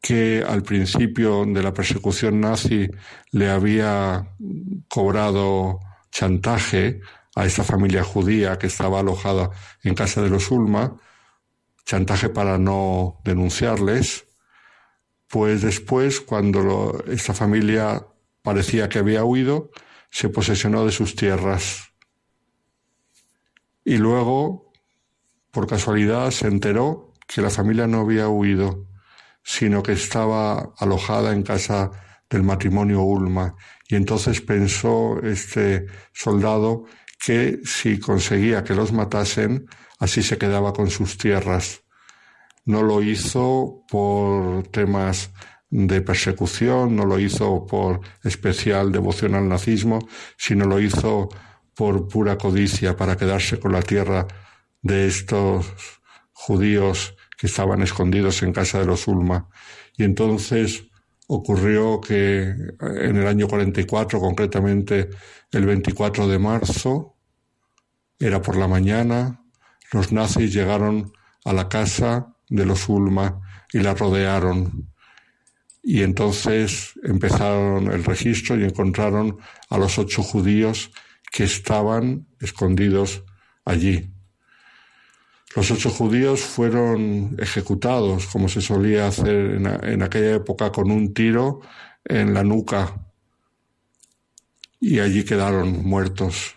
que 0.01 0.43
al 0.47 0.63
principio 0.63 1.45
de 1.45 1.61
la 1.61 1.73
persecución 1.73 2.41
nazi 2.41 2.89
le 3.31 3.49
había 3.49 4.35
cobrado 4.87 5.79
chantaje 6.11 7.01
a 7.35 7.45
esta 7.45 7.63
familia 7.63 8.03
judía 8.03 8.59
que 8.59 8.67
estaba 8.67 8.99
alojada 8.99 9.51
en 9.83 9.95
casa 9.95 10.21
de 10.21 10.29
los 10.29 10.51
Ulma, 10.51 10.97
chantaje 11.85 12.29
para 12.29 12.57
no 12.57 13.21
denunciarles, 13.23 14.27
pues 15.27 15.61
después, 15.61 16.19
cuando 16.19 17.03
esta 17.07 17.33
familia 17.33 18.05
parecía 18.41 18.89
que 18.89 18.99
había 18.99 19.23
huido, 19.23 19.71
se 20.09 20.27
posesionó 20.27 20.85
de 20.85 20.91
sus 20.91 21.15
tierras. 21.15 21.93
Y 23.85 23.97
luego, 23.97 24.73
por 25.51 25.67
casualidad, 25.67 26.31
se 26.31 26.47
enteró 26.47 27.13
que 27.27 27.41
la 27.41 27.49
familia 27.49 27.87
no 27.87 28.01
había 28.01 28.27
huido, 28.27 28.87
sino 29.41 29.81
que 29.83 29.93
estaba 29.93 30.73
alojada 30.77 31.31
en 31.31 31.43
casa 31.43 31.91
del 32.31 32.43
matrimonio 32.43 33.01
Ulma. 33.01 33.55
Y 33.87 33.95
entonces 33.95 34.41
pensó 34.41 35.21
este 35.21 35.85
soldado 36.13 36.85
que 37.23 37.59
si 37.63 37.99
conseguía 37.99 38.63
que 38.63 38.73
los 38.73 38.91
matasen, 38.93 39.67
así 39.99 40.23
se 40.23 40.37
quedaba 40.37 40.73
con 40.73 40.89
sus 40.89 41.17
tierras. 41.17 41.83
No 42.65 42.81
lo 42.81 43.03
hizo 43.03 43.83
por 43.89 44.67
temas 44.69 45.31
de 45.69 46.01
persecución, 46.01 46.95
no 46.95 47.05
lo 47.05 47.19
hizo 47.19 47.65
por 47.65 48.01
especial 48.23 48.91
devoción 48.91 49.35
al 49.35 49.47
nazismo, 49.47 49.99
sino 50.37 50.65
lo 50.65 50.79
hizo 50.79 51.29
por 51.75 52.07
pura 52.07 52.37
codicia 52.37 52.95
para 52.95 53.17
quedarse 53.17 53.59
con 53.59 53.73
la 53.73 53.81
tierra 53.81 54.27
de 54.81 55.07
estos 55.07 55.73
judíos 56.31 57.15
que 57.37 57.47
estaban 57.47 57.81
escondidos 57.81 58.41
en 58.43 58.53
casa 58.53 58.79
de 58.79 58.85
los 58.85 59.07
Ulma. 59.07 59.49
Y 59.97 60.03
entonces 60.03 60.90
ocurrió 61.27 62.01
que 62.01 62.43
en 62.49 63.15
el 63.15 63.27
año 63.27 63.47
44, 63.47 64.19
concretamente 64.19 65.09
el 65.51 65.65
24 65.65 66.27
de 66.27 66.39
marzo, 66.39 67.15
era 68.19 68.41
por 68.41 68.55
la 68.57 68.67
mañana, 68.67 69.43
los 69.91 70.11
nazis 70.11 70.53
llegaron 70.53 71.11
a 71.43 71.53
la 71.53 71.67
casa 71.69 72.35
de 72.49 72.65
los 72.65 72.87
Ulma 72.87 73.41
y 73.73 73.79
la 73.79 73.93
rodearon. 73.93 74.89
Y 75.81 76.03
entonces 76.03 76.93
empezaron 77.03 77.91
el 77.91 78.03
registro 78.03 78.59
y 78.59 78.63
encontraron 78.63 79.37
a 79.69 79.77
los 79.77 79.97
ocho 79.97 80.21
judíos 80.21 80.91
que 81.31 81.45
estaban 81.45 82.27
escondidos 82.39 83.23
allí. 83.65 84.13
Los 85.55 85.69
ocho 85.69 85.89
judíos 85.89 86.41
fueron 86.41 87.35
ejecutados, 87.39 88.27
como 88.27 88.47
se 88.47 88.61
solía 88.61 89.07
hacer 89.07 89.61
en, 89.83 90.01
aquella 90.01 90.35
época, 90.35 90.71
con 90.71 90.91
un 90.91 91.13
tiro 91.13 91.61
en 92.05 92.33
la 92.33 92.43
nuca. 92.43 92.95
Y 94.79 94.99
allí 94.99 95.23
quedaron 95.23 95.83
muertos. 95.83 96.55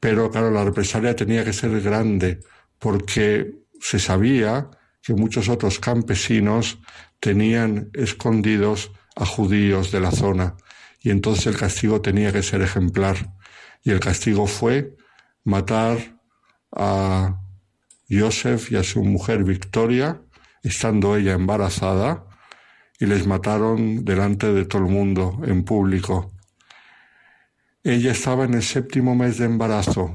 Pero 0.00 0.30
claro, 0.30 0.50
la 0.50 0.64
represalia 0.64 1.14
tenía 1.14 1.44
que 1.44 1.52
ser 1.52 1.80
grande, 1.80 2.40
porque 2.78 3.52
se 3.80 3.98
sabía 3.98 4.70
que 5.02 5.14
muchos 5.14 5.48
otros 5.48 5.78
campesinos 5.78 6.78
tenían 7.20 7.90
escondidos 7.92 8.92
a 9.14 9.26
judíos 9.26 9.92
de 9.92 10.00
la 10.00 10.10
zona 10.10 10.56
y 11.02 11.10
entonces 11.10 11.46
el 11.46 11.56
castigo 11.56 12.00
tenía 12.00 12.32
que 12.32 12.42
ser 12.42 12.62
ejemplar. 12.62 13.34
Y 13.82 13.90
el 13.90 14.00
castigo 14.00 14.46
fue 14.46 14.96
matar 15.44 15.98
a 16.70 17.41
Joseph 18.12 18.70
y 18.70 18.76
a 18.76 18.82
su 18.82 19.02
mujer 19.02 19.44
Victoria, 19.44 20.20
estando 20.62 21.16
ella 21.16 21.32
embarazada, 21.32 22.26
y 22.98 23.06
les 23.06 23.26
mataron 23.26 24.04
delante 24.04 24.52
de 24.52 24.64
todo 24.64 24.82
el 24.82 24.92
mundo, 24.92 25.40
en 25.44 25.64
público. 25.64 26.32
Ella 27.82 28.12
estaba 28.12 28.44
en 28.44 28.54
el 28.54 28.62
séptimo 28.62 29.14
mes 29.14 29.38
de 29.38 29.46
embarazo, 29.46 30.12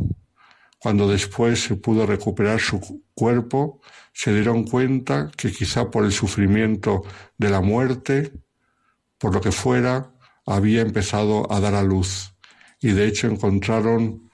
cuando 0.80 1.10
después 1.10 1.64
se 1.64 1.76
pudo 1.76 2.06
recuperar 2.06 2.60
su 2.60 3.04
cuerpo, 3.14 3.82
se 4.14 4.34
dieron 4.34 4.64
cuenta 4.64 5.32
que 5.36 5.52
quizá 5.52 5.90
por 5.90 6.06
el 6.06 6.12
sufrimiento 6.12 7.04
de 7.38 7.50
la 7.50 7.62
muerte, 7.62 8.32
por 9.18 9.34
lo 9.34 9.42
que 9.42 9.52
fuera, 9.52 10.14
había 10.46 10.82
empezado 10.82 11.52
a 11.52 11.60
dar 11.60 11.74
a 11.76 11.84
luz. 11.84 12.36
Y 12.80 12.92
de 12.92 13.08
hecho 13.08 13.28
encontraron 13.28 14.30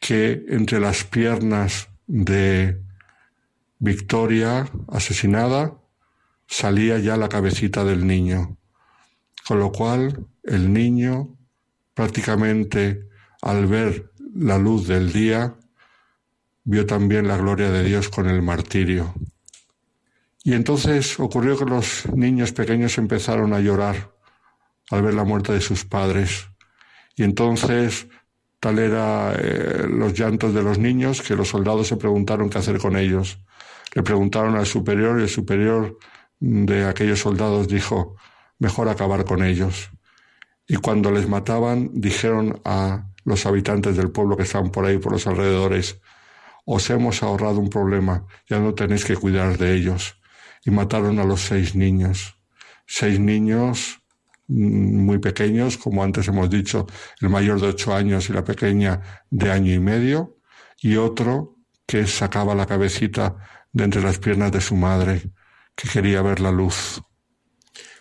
que 0.00 0.44
entre 0.48 0.80
las 0.80 1.04
piernas 1.04 1.88
de 2.06 2.80
Victoria 3.78 4.68
asesinada 4.88 5.74
salía 6.46 6.98
ya 6.98 7.16
la 7.16 7.28
cabecita 7.28 7.84
del 7.84 8.06
niño. 8.06 8.56
Con 9.46 9.58
lo 9.58 9.72
cual 9.72 10.26
el 10.42 10.72
niño 10.72 11.36
prácticamente 11.94 13.08
al 13.40 13.66
ver 13.66 14.10
la 14.34 14.58
luz 14.58 14.88
del 14.88 15.12
día, 15.12 15.54
vio 16.64 16.86
también 16.86 17.28
la 17.28 17.36
gloria 17.36 17.70
de 17.70 17.84
Dios 17.84 18.08
con 18.08 18.28
el 18.28 18.42
martirio. 18.42 19.14
Y 20.42 20.52
entonces 20.54 21.18
ocurrió 21.20 21.56
que 21.56 21.64
los 21.64 22.06
niños 22.14 22.52
pequeños 22.52 22.98
empezaron 22.98 23.54
a 23.54 23.60
llorar 23.60 24.12
al 24.90 25.02
ver 25.02 25.14
la 25.14 25.24
muerte 25.24 25.52
de 25.52 25.60
sus 25.60 25.84
padres. 25.84 26.48
Y 27.16 27.22
entonces 27.22 28.08
tal 28.64 28.78
era 28.78 29.34
eh, 29.38 29.86
los 29.86 30.14
llantos 30.14 30.54
de 30.54 30.62
los 30.62 30.78
niños 30.78 31.20
que 31.20 31.36
los 31.36 31.48
soldados 31.48 31.86
se 31.86 31.98
preguntaron 31.98 32.48
qué 32.48 32.56
hacer 32.56 32.78
con 32.78 32.96
ellos. 32.96 33.38
Le 33.92 34.02
preguntaron 34.02 34.56
al 34.56 34.64
superior 34.64 35.20
y 35.20 35.24
el 35.24 35.28
superior 35.28 35.98
de 36.40 36.86
aquellos 36.86 37.20
soldados 37.20 37.68
dijo, 37.68 38.16
mejor 38.58 38.88
acabar 38.88 39.26
con 39.26 39.44
ellos. 39.44 39.90
Y 40.66 40.76
cuando 40.76 41.10
les 41.10 41.28
mataban, 41.28 41.90
dijeron 41.92 42.62
a 42.64 43.10
los 43.26 43.44
habitantes 43.44 43.98
del 43.98 44.10
pueblo 44.10 44.34
que 44.34 44.44
estaban 44.44 44.70
por 44.70 44.86
ahí, 44.86 44.96
por 44.96 45.12
los 45.12 45.26
alrededores. 45.26 46.00
Os 46.64 46.88
hemos 46.88 47.22
ahorrado 47.22 47.58
un 47.58 47.68
problema, 47.68 48.24
ya 48.48 48.60
no 48.60 48.72
tenéis 48.72 49.04
que 49.04 49.14
cuidar 49.14 49.58
de 49.58 49.74
ellos. 49.74 50.18
Y 50.64 50.70
mataron 50.70 51.18
a 51.18 51.24
los 51.24 51.42
seis 51.42 51.74
niños. 51.74 52.38
Seis 52.86 53.20
niños 53.20 54.00
muy 54.48 55.18
pequeños, 55.18 55.78
como 55.78 56.02
antes 56.02 56.28
hemos 56.28 56.50
dicho, 56.50 56.86
el 57.20 57.30
mayor 57.30 57.60
de 57.60 57.68
ocho 57.68 57.94
años 57.94 58.28
y 58.28 58.32
la 58.32 58.44
pequeña 58.44 59.00
de 59.30 59.50
año 59.50 59.72
y 59.72 59.80
medio, 59.80 60.38
y 60.80 60.96
otro 60.96 61.56
que 61.86 62.06
sacaba 62.06 62.54
la 62.54 62.66
cabecita 62.66 63.36
de 63.72 63.84
entre 63.84 64.02
las 64.02 64.18
piernas 64.18 64.52
de 64.52 64.60
su 64.60 64.76
madre, 64.76 65.32
que 65.74 65.88
quería 65.88 66.22
ver 66.22 66.40
la 66.40 66.52
luz. 66.52 67.02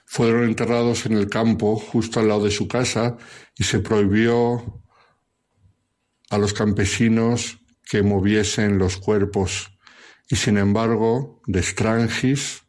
Fueron 0.06 0.44
enterrados 0.44 1.06
en 1.06 1.14
el 1.14 1.30
campo, 1.30 1.76
justo 1.76 2.20
al 2.20 2.28
lado 2.28 2.46
de 2.46 2.52
su 2.52 2.68
casa, 2.68 3.18
y 3.58 3.64
se 3.64 3.80
prohibió 3.80 4.84
a 6.30 6.38
los 6.38 6.54
campesinos 6.54 7.60
que 7.84 8.04
moviesen 8.04 8.78
los 8.78 8.98
cuerpos 8.98 9.74
y 10.30 10.36
sin 10.36 10.58
embargo 10.58 11.42
de 11.46 11.62
Strangis, 11.62 12.63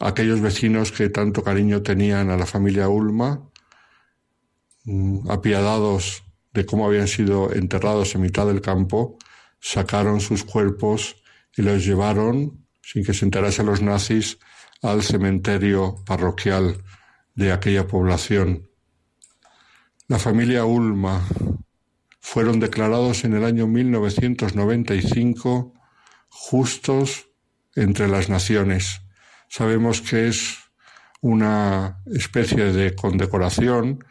aquellos 0.00 0.40
vecinos 0.40 0.92
que 0.92 1.10
tanto 1.10 1.44
cariño 1.44 1.82
tenían 1.82 2.30
a 2.30 2.36
la 2.36 2.46
familia 2.46 2.88
Ulma, 2.88 3.50
mm, 4.84 5.30
apiadados 5.30 6.24
de 6.52 6.66
cómo 6.66 6.86
habían 6.86 7.06
sido 7.06 7.52
enterrados 7.52 8.14
en 8.14 8.22
mitad 8.22 8.46
del 8.46 8.60
campo, 8.60 9.18
sacaron 9.60 10.20
sus 10.20 10.42
cuerpos 10.42 11.16
y 11.56 11.62
los 11.62 11.84
llevaron, 11.84 12.66
sin 12.82 13.04
que 13.04 13.14
se 13.14 13.24
enterasen 13.24 13.66
los 13.66 13.82
nazis, 13.82 14.38
al 14.82 15.02
cementerio 15.02 15.96
parroquial 16.06 16.82
de 17.34 17.52
aquella 17.52 17.86
población. 17.86 18.70
La 20.08 20.18
familia 20.18 20.64
Ulma 20.64 21.22
fueron 22.20 22.58
declarados 22.58 23.24
en 23.24 23.34
el 23.34 23.44
año 23.44 23.66
1995 23.66 25.74
justos 26.28 27.28
entre 27.74 28.08
las 28.08 28.28
naciones. 28.28 29.02
Sabemos 29.50 30.00
que 30.00 30.28
es 30.28 30.56
una 31.20 32.02
especie 32.06 32.72
de 32.72 32.94
condecoración 32.94 34.02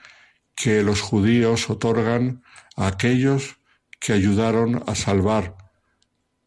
que 0.53 0.83
los 0.83 1.01
judíos 1.01 1.71
otorgan 1.71 2.43
a 2.75 2.85
aquellos 2.85 3.57
que 3.99 4.13
ayudaron 4.13 4.83
a 4.85 4.93
salvar 4.93 5.57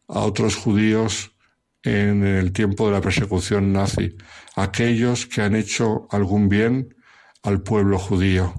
a 0.07 0.19
otros 0.19 0.55
judíos 0.55 1.35
en 1.83 2.25
el 2.25 2.53
tiempo 2.53 2.85
de 2.85 2.93
la 2.93 3.01
persecución 3.01 3.73
nazi, 3.73 4.15
aquellos 4.55 5.25
que 5.25 5.41
han 5.41 5.55
hecho 5.55 6.07
algún 6.11 6.47
bien 6.47 6.95
al 7.41 7.61
pueblo 7.61 7.99
judío 7.99 8.53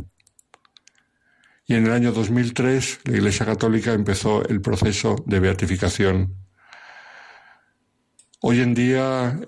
y 1.66 1.74
en 1.74 1.86
el 1.86 1.92
año 1.92 2.12
2003 2.12 3.00
la 3.04 3.16
Iglesia 3.16 3.46
Católica 3.46 3.92
empezó 3.92 4.46
el 4.46 4.60
proceso 4.60 5.16
de 5.26 5.40
beatificación. 5.40 6.36
Hoy 8.40 8.60
en 8.60 8.74
día 8.74 9.40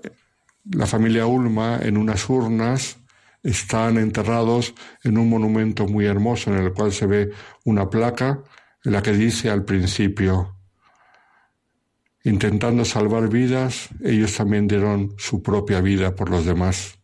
la 0.71 0.85
familia 0.85 1.25
Ulma 1.25 1.79
en 1.81 1.97
unas 1.97 2.29
urnas 2.29 2.97
están 3.43 3.97
enterrados 3.97 4.73
en 5.03 5.17
un 5.17 5.29
monumento 5.29 5.87
muy 5.87 6.05
hermoso 6.05 6.53
en 6.53 6.63
el 6.63 6.73
cual 6.73 6.91
se 6.91 7.05
ve 7.05 7.31
una 7.65 7.89
placa 7.89 8.43
en 8.83 8.91
la 8.91 9.01
que 9.01 9.13
dice 9.13 9.49
al 9.49 9.63
principio, 9.63 10.55
intentando 12.23 12.83
salvar 12.83 13.29
vidas, 13.29 13.89
ellos 14.03 14.35
también 14.35 14.67
dieron 14.67 15.13
su 15.17 15.41
propia 15.41 15.81
vida 15.81 16.15
por 16.15 16.29
los 16.29 16.45
demás 16.45 16.97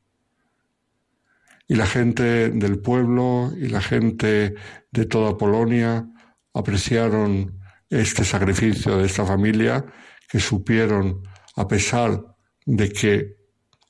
y 1.68 1.76
la 1.76 1.86
gente 1.86 2.50
del 2.50 2.80
pueblo 2.80 3.52
y 3.58 3.68
la 3.70 3.82
gente 3.82 4.54
de 4.92 5.06
toda 5.06 5.38
Polonia 5.38 6.08
apreciaron 6.54 7.60
este 7.90 8.24
sacrificio 8.24 8.98
de 8.98 9.06
esta 9.06 9.26
familia 9.26 9.86
que 10.30 10.40
supieron, 10.40 11.24
a 11.56 11.68
pesar 11.68 12.24
de 12.66 12.90
que 12.90 13.43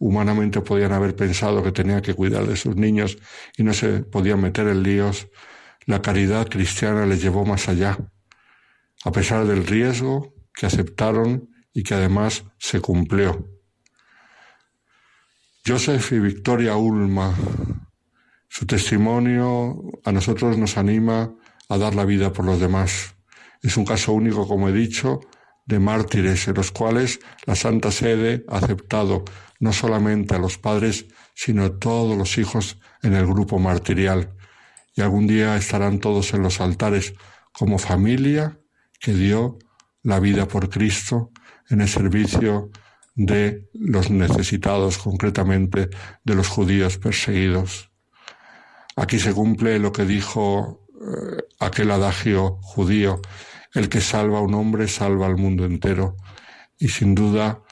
humanamente 0.04 0.60
podían 0.60 0.92
haber 0.92 1.16
pensado 1.16 1.64
que 1.64 1.72
tenían 1.72 2.02
que 2.02 2.14
cuidar 2.14 2.46
de 2.46 2.58
sus 2.58 2.76
niños 2.76 3.18
y 3.58 3.64
no 3.64 3.74
se 3.74 4.04
podían 4.04 4.42
meter 4.42 4.68
en 4.68 4.84
líos, 4.84 5.30
la 5.86 6.02
caridad 6.02 6.50
cristiana 6.50 7.06
les 7.06 7.22
llevó 7.22 7.46
más 7.46 7.70
allá, 7.70 7.98
a 9.06 9.12
pesar 9.14 9.46
del 9.46 9.66
riesgo 9.66 10.34
que 10.54 10.66
aceptaron 10.66 11.50
y 11.74 11.84
que 11.84 11.94
además 11.94 12.44
se 12.58 12.82
cumplió. 12.82 13.48
Joseph 15.66 16.12
y 16.12 16.20
Victoria 16.20 16.76
Ulma. 16.76 17.34
Su 18.50 18.66
testimonio 18.66 19.82
a 20.04 20.12
nosotros 20.12 20.58
nos 20.58 20.78
anima 20.78 21.34
a 21.70 21.78
dar 21.78 21.96
la 21.96 22.04
vida 22.04 22.34
por 22.34 22.44
los 22.44 22.60
demás. 22.60 23.16
Es 23.62 23.78
un 23.78 23.86
caso 23.86 24.12
único, 24.12 24.46
como 24.46 24.68
he 24.68 24.74
dicho, 24.74 25.22
de 25.66 25.80
mártires 25.80 26.48
en 26.50 26.56
los 26.56 26.72
cuales 26.72 27.22
la 27.46 27.56
Santa 27.56 27.92
Sede 27.92 28.44
ha 28.50 28.58
aceptado 28.58 29.24
no 29.64 29.72
solamente 29.72 30.36
a 30.36 30.40
los 30.40 30.58
padres, 30.58 31.06
sino 31.34 31.64
a 31.64 31.80
todos 31.80 32.18
los 32.18 32.38
hijos 32.38 32.80
en 33.02 33.14
el 33.14 33.26
grupo 33.26 33.60
martirial. 33.60 34.36
Y 34.94 35.00
algún 35.00 35.26
día 35.26 35.56
estarán 35.56 36.00
todos 36.00 36.34
en 36.34 36.44
los 36.44 36.60
altares 36.60 37.14
como 37.54 37.78
familia 37.78 38.60
que 39.00 39.14
dio 39.14 39.58
la 40.02 40.20
vida 40.20 40.50
por 40.50 40.70
Cristo 40.70 41.32
en 41.70 41.80
el 41.80 41.88
servicio 41.88 42.72
de 43.16 43.70
los 43.74 44.10
necesitados, 44.10 44.98
concretamente 44.98 45.90
de 46.26 46.36
los 46.36 46.50
judíos 46.50 46.98
perseguidos. 46.98 47.90
Aquí 48.98 49.18
se 49.18 49.34
cumple 49.34 49.80
lo 49.80 49.94
que 49.94 50.04
dijo 50.04 50.86
eh, 50.94 51.42
aquel 51.62 51.90
adagio 51.92 52.58
judío, 52.62 53.22
el 53.74 53.88
que 53.88 54.02
salva 54.02 54.40
a 54.40 54.42
un 54.42 54.56
hombre 54.56 54.90
salva 54.90 55.26
al 55.26 55.38
mundo 55.38 55.64
entero. 55.64 56.18
Y 56.78 56.90
sin 56.90 57.16
duda, 57.16 57.63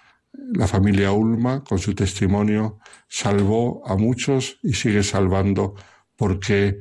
la 0.53 0.67
familia 0.67 1.11
Ulma, 1.11 1.63
con 1.63 1.79
su 1.79 1.95
testimonio, 1.95 2.79
salvó 3.07 3.87
a 3.87 3.95
muchos 3.95 4.59
y 4.63 4.73
sigue 4.73 5.03
salvando 5.03 5.75
porque 6.15 6.79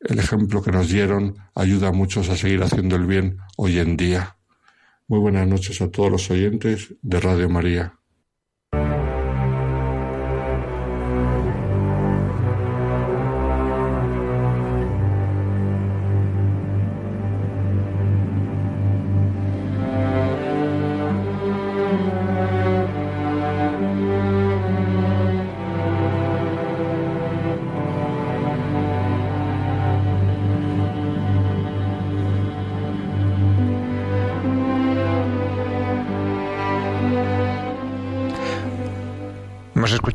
el 0.00 0.18
ejemplo 0.18 0.62
que 0.62 0.72
nos 0.72 0.88
dieron 0.88 1.36
ayuda 1.54 1.88
a 1.88 1.92
muchos 1.92 2.28
a 2.28 2.36
seguir 2.36 2.62
haciendo 2.62 2.96
el 2.96 3.06
bien 3.06 3.38
hoy 3.56 3.78
en 3.78 3.96
día. 3.96 4.36
Muy 5.06 5.20
buenas 5.20 5.46
noches 5.46 5.80
a 5.80 5.90
todos 5.90 6.10
los 6.10 6.30
oyentes 6.30 6.94
de 7.02 7.20
Radio 7.20 7.48
María. 7.48 7.94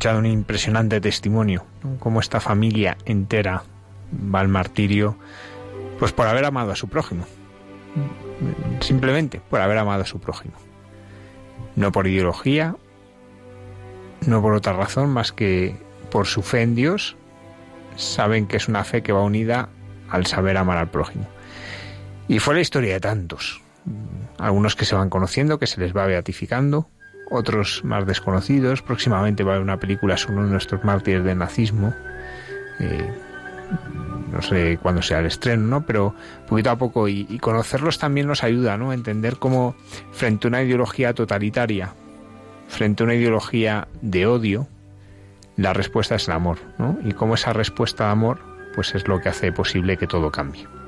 Escuchado 0.00 0.18
un 0.18 0.24
impresionante 0.24 0.98
testimonio, 0.98 1.66
como 1.98 2.20
esta 2.20 2.40
familia 2.40 2.96
entera 3.04 3.64
va 4.34 4.40
al 4.40 4.48
martirio, 4.48 5.14
pues 5.98 6.10
por 6.10 6.26
haber 6.26 6.46
amado 6.46 6.72
a 6.72 6.74
su 6.74 6.88
prójimo. 6.88 7.26
Simplemente 8.80 9.42
por 9.50 9.60
haber 9.60 9.76
amado 9.76 10.00
a 10.00 10.06
su 10.06 10.18
prójimo. 10.18 10.54
No 11.76 11.92
por 11.92 12.06
ideología, 12.06 12.76
no 14.26 14.40
por 14.40 14.54
otra 14.54 14.72
razón 14.72 15.10
más 15.10 15.32
que 15.32 15.76
por 16.10 16.26
su 16.26 16.40
fe 16.40 16.62
en 16.62 16.74
Dios, 16.74 17.18
saben 17.96 18.46
que 18.46 18.56
es 18.56 18.68
una 18.68 18.84
fe 18.84 19.02
que 19.02 19.12
va 19.12 19.20
unida 19.20 19.68
al 20.08 20.24
saber 20.24 20.56
amar 20.56 20.78
al 20.78 20.90
prójimo. 20.90 21.26
Y 22.26 22.38
fue 22.38 22.54
la 22.54 22.62
historia 22.62 22.94
de 22.94 23.00
tantos, 23.00 23.60
algunos 24.38 24.76
que 24.76 24.86
se 24.86 24.94
van 24.94 25.10
conociendo, 25.10 25.58
que 25.58 25.66
se 25.66 25.78
les 25.78 25.94
va 25.94 26.06
beatificando, 26.06 26.88
otros 27.30 27.82
más 27.84 28.06
desconocidos. 28.06 28.82
Próximamente 28.82 29.44
va 29.44 29.52
a 29.52 29.54
haber 29.54 29.64
una 29.64 29.78
película 29.78 30.16
sobre 30.16 30.42
nuestros 30.42 30.84
mártires 30.84 31.24
del 31.24 31.38
nazismo. 31.38 31.94
Eh, 32.80 33.10
no 34.32 34.42
sé 34.42 34.78
cuándo 34.82 35.02
sea 35.02 35.20
el 35.20 35.26
estreno, 35.26 35.66
¿no? 35.66 35.86
Pero 35.86 36.14
poquito 36.48 36.70
a 36.70 36.76
poco 36.76 37.08
y, 37.08 37.26
y, 37.28 37.38
conocerlos 37.38 37.98
también 37.98 38.26
nos 38.26 38.44
ayuda, 38.44 38.76
¿no? 38.76 38.90
A 38.90 38.94
entender 38.94 39.36
cómo 39.36 39.74
frente 40.12 40.46
a 40.46 40.48
una 40.48 40.62
ideología 40.62 41.14
totalitaria, 41.14 41.94
frente 42.68 43.02
a 43.02 43.04
una 43.04 43.14
ideología 43.14 43.88
de 44.02 44.26
odio, 44.26 44.68
la 45.56 45.72
respuesta 45.72 46.14
es 46.14 46.28
el 46.28 46.34
amor, 46.34 46.58
¿no? 46.78 46.98
Y 47.04 47.12
cómo 47.12 47.34
esa 47.34 47.52
respuesta 47.52 48.06
de 48.06 48.10
amor, 48.12 48.40
pues 48.74 48.94
es 48.94 49.06
lo 49.08 49.20
que 49.20 49.28
hace 49.28 49.52
posible 49.52 49.96
que 49.96 50.06
todo 50.06 50.30
cambie. 50.30 50.79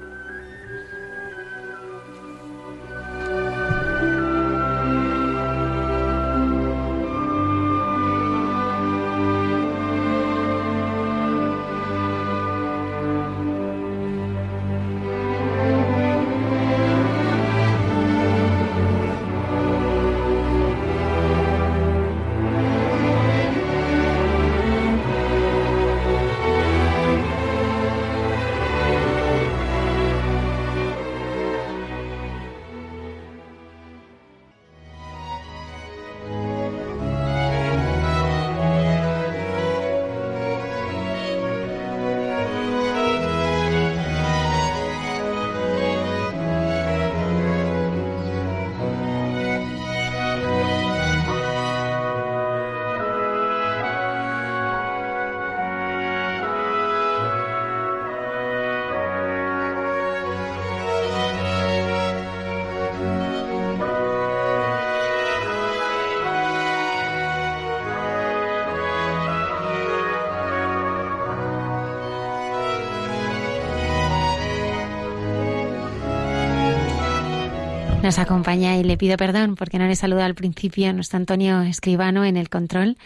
Nos 78.13 78.19
acompaña 78.19 78.77
y 78.77 78.85
le 78.85 78.99
pido 78.99 79.17
perdón 79.17 79.57
porque 79.57 79.79
no 79.79 79.87
le 79.87 79.97
saludado 79.97 80.27
al 80.27 80.35
principio 80.35 80.93
nuestro 80.93 81.17
Antonio 81.17 81.63
Escribano 81.63 82.27
en 82.27 82.37
el 82.37 82.51
control. 82.51 82.99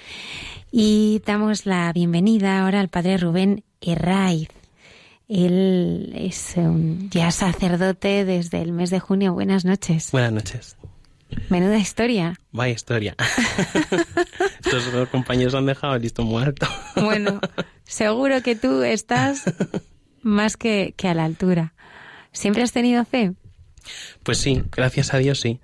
Y 0.72 1.22
damos 1.24 1.64
la 1.64 1.92
bienvenida 1.92 2.60
ahora 2.60 2.80
al 2.80 2.88
padre 2.88 3.16
Rubén 3.16 3.62
Herraiz. 3.80 4.48
Él 5.28 6.12
es 6.16 6.54
un 6.56 7.08
ya 7.08 7.30
sacerdote 7.30 8.24
desde 8.24 8.60
el 8.60 8.72
mes 8.72 8.90
de 8.90 8.98
junio. 8.98 9.32
Buenas 9.32 9.64
noches. 9.64 10.10
Buenas 10.10 10.32
noches. 10.32 10.76
Menuda 11.50 11.78
historia. 11.78 12.40
Vaya 12.50 12.74
historia. 12.74 13.14
Estos 14.64 14.92
dos 14.92 15.08
compañeros 15.10 15.54
han 15.54 15.66
dejado 15.66 15.94
el 15.94 16.02
listo 16.02 16.24
muerto. 16.24 16.66
bueno, 16.96 17.40
seguro 17.84 18.42
que 18.42 18.56
tú 18.56 18.82
estás 18.82 19.44
más 20.22 20.56
que, 20.56 20.94
que 20.96 21.06
a 21.06 21.14
la 21.14 21.26
altura. 21.26 21.74
¿Siempre 22.32 22.64
has 22.64 22.72
tenido 22.72 23.04
fe? 23.04 23.34
Pues 24.22 24.38
sí, 24.38 24.62
gracias 24.72 25.14
a 25.14 25.18
Dios 25.18 25.40
sí. 25.40 25.60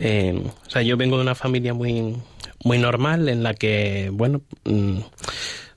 Eh, 0.00 0.42
o 0.66 0.70
sea, 0.70 0.82
yo 0.82 0.96
vengo 0.96 1.16
de 1.16 1.22
una 1.22 1.34
familia 1.34 1.74
muy, 1.74 2.16
muy 2.64 2.78
normal 2.78 3.28
en 3.28 3.42
la 3.42 3.54
que, 3.54 4.10
bueno, 4.12 4.42
mm, 4.64 4.98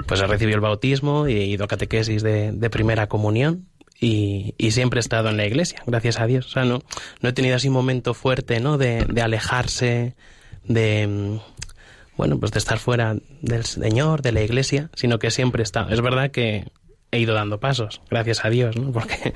pues 0.08 0.22
he 0.22 0.28
recibido 0.28 0.56
el 0.56 0.62
bautismo 0.62 1.28
y 1.28 1.34
he 1.34 1.46
ido 1.46 1.66
a 1.66 1.68
catequesis 1.68 2.24
de, 2.24 2.52
de 2.52 2.70
primera 2.70 3.08
comunión 3.08 3.68
y, 4.00 4.56
y, 4.58 4.72
siempre 4.72 5.00
he 5.00 5.02
estado 5.02 5.30
en 5.30 5.38
la 5.38 5.46
iglesia, 5.46 5.84
gracias 5.86 6.20
a 6.20 6.26
Dios. 6.26 6.46
O 6.46 6.50
sea, 6.50 6.64
no, 6.64 6.82
no 7.22 7.30
he 7.30 7.34
tenido 7.34 7.56
así 7.56 7.68
un 7.68 7.74
momento 7.74 8.14
fuerte, 8.14 8.60
¿no? 8.62 8.78
De, 8.78 9.06
de 9.06 9.22
alejarse, 9.22 10.16
de, 10.64 11.06
mm, 11.06 11.40
bueno, 12.16 12.40
pues 12.40 12.52
de 12.52 12.60
estar 12.60 12.80
fuera 12.80 13.16
del 13.42 13.66
Señor, 13.66 14.22
de 14.22 14.32
la 14.32 14.42
iglesia, 14.42 14.90
sino 14.94 15.20
que 15.20 15.32
siempre 15.32 15.62
he 15.62 15.64
estado. 15.64 15.90
Es 15.90 16.02
verdad 16.02 16.32
que 16.32 16.66
he 17.12 17.20
ido 17.20 17.34
dando 17.34 17.60
pasos, 17.60 18.02
gracias 18.10 18.46
a 18.46 18.50
Dios, 18.50 18.78
¿no? 18.78 18.92
Porque 18.94 19.34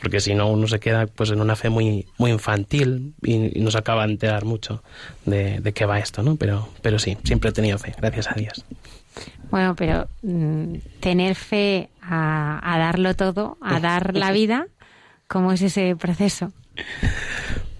porque 0.00 0.20
si 0.20 0.34
no 0.34 0.48
uno 0.48 0.68
se 0.68 0.80
queda 0.80 1.06
pues 1.06 1.30
en 1.30 1.40
una 1.40 1.56
fe 1.56 1.70
muy 1.70 2.06
muy 2.18 2.30
infantil 2.30 3.14
y, 3.22 3.60
nos 3.60 3.76
acaba 3.76 4.06
de 4.06 4.12
enterar 4.12 4.44
mucho 4.44 4.82
de, 5.24 5.60
de, 5.60 5.72
qué 5.72 5.86
va 5.86 5.98
esto, 5.98 6.22
¿no? 6.22 6.36
Pero, 6.36 6.68
pero 6.82 6.98
sí, 6.98 7.16
siempre 7.24 7.50
he 7.50 7.52
tenido 7.52 7.78
fe, 7.78 7.94
gracias 7.98 8.28
a 8.28 8.34
Dios. 8.34 8.64
Bueno, 9.50 9.74
pero 9.74 10.08
mm, 10.22 10.74
tener 11.00 11.34
fe 11.34 11.88
a, 12.02 12.60
a, 12.74 12.78
darlo 12.78 13.14
todo, 13.14 13.56
a 13.60 13.80
dar 13.80 14.14
la 14.14 14.32
vida, 14.32 14.66
¿cómo 15.26 15.52
es 15.52 15.62
ese 15.62 15.96
proceso? 15.96 16.52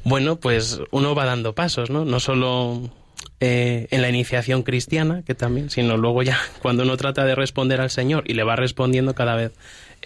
Bueno, 0.04 0.36
pues 0.36 0.80
uno 0.90 1.14
va 1.14 1.26
dando 1.26 1.54
pasos, 1.54 1.90
¿no? 1.90 2.04
No 2.04 2.20
solo 2.20 2.90
eh, 3.38 3.86
en 3.90 4.00
la 4.00 4.08
iniciación 4.08 4.62
cristiana, 4.62 5.22
que 5.22 5.34
también, 5.34 5.68
sino 5.68 5.98
luego 5.98 6.22
ya 6.22 6.38
cuando 6.62 6.84
uno 6.84 6.96
trata 6.96 7.24
de 7.24 7.34
responder 7.34 7.80
al 7.80 7.90
Señor 7.90 8.24
y 8.26 8.32
le 8.32 8.44
va 8.44 8.56
respondiendo 8.56 9.14
cada 9.14 9.34
vez 9.34 9.52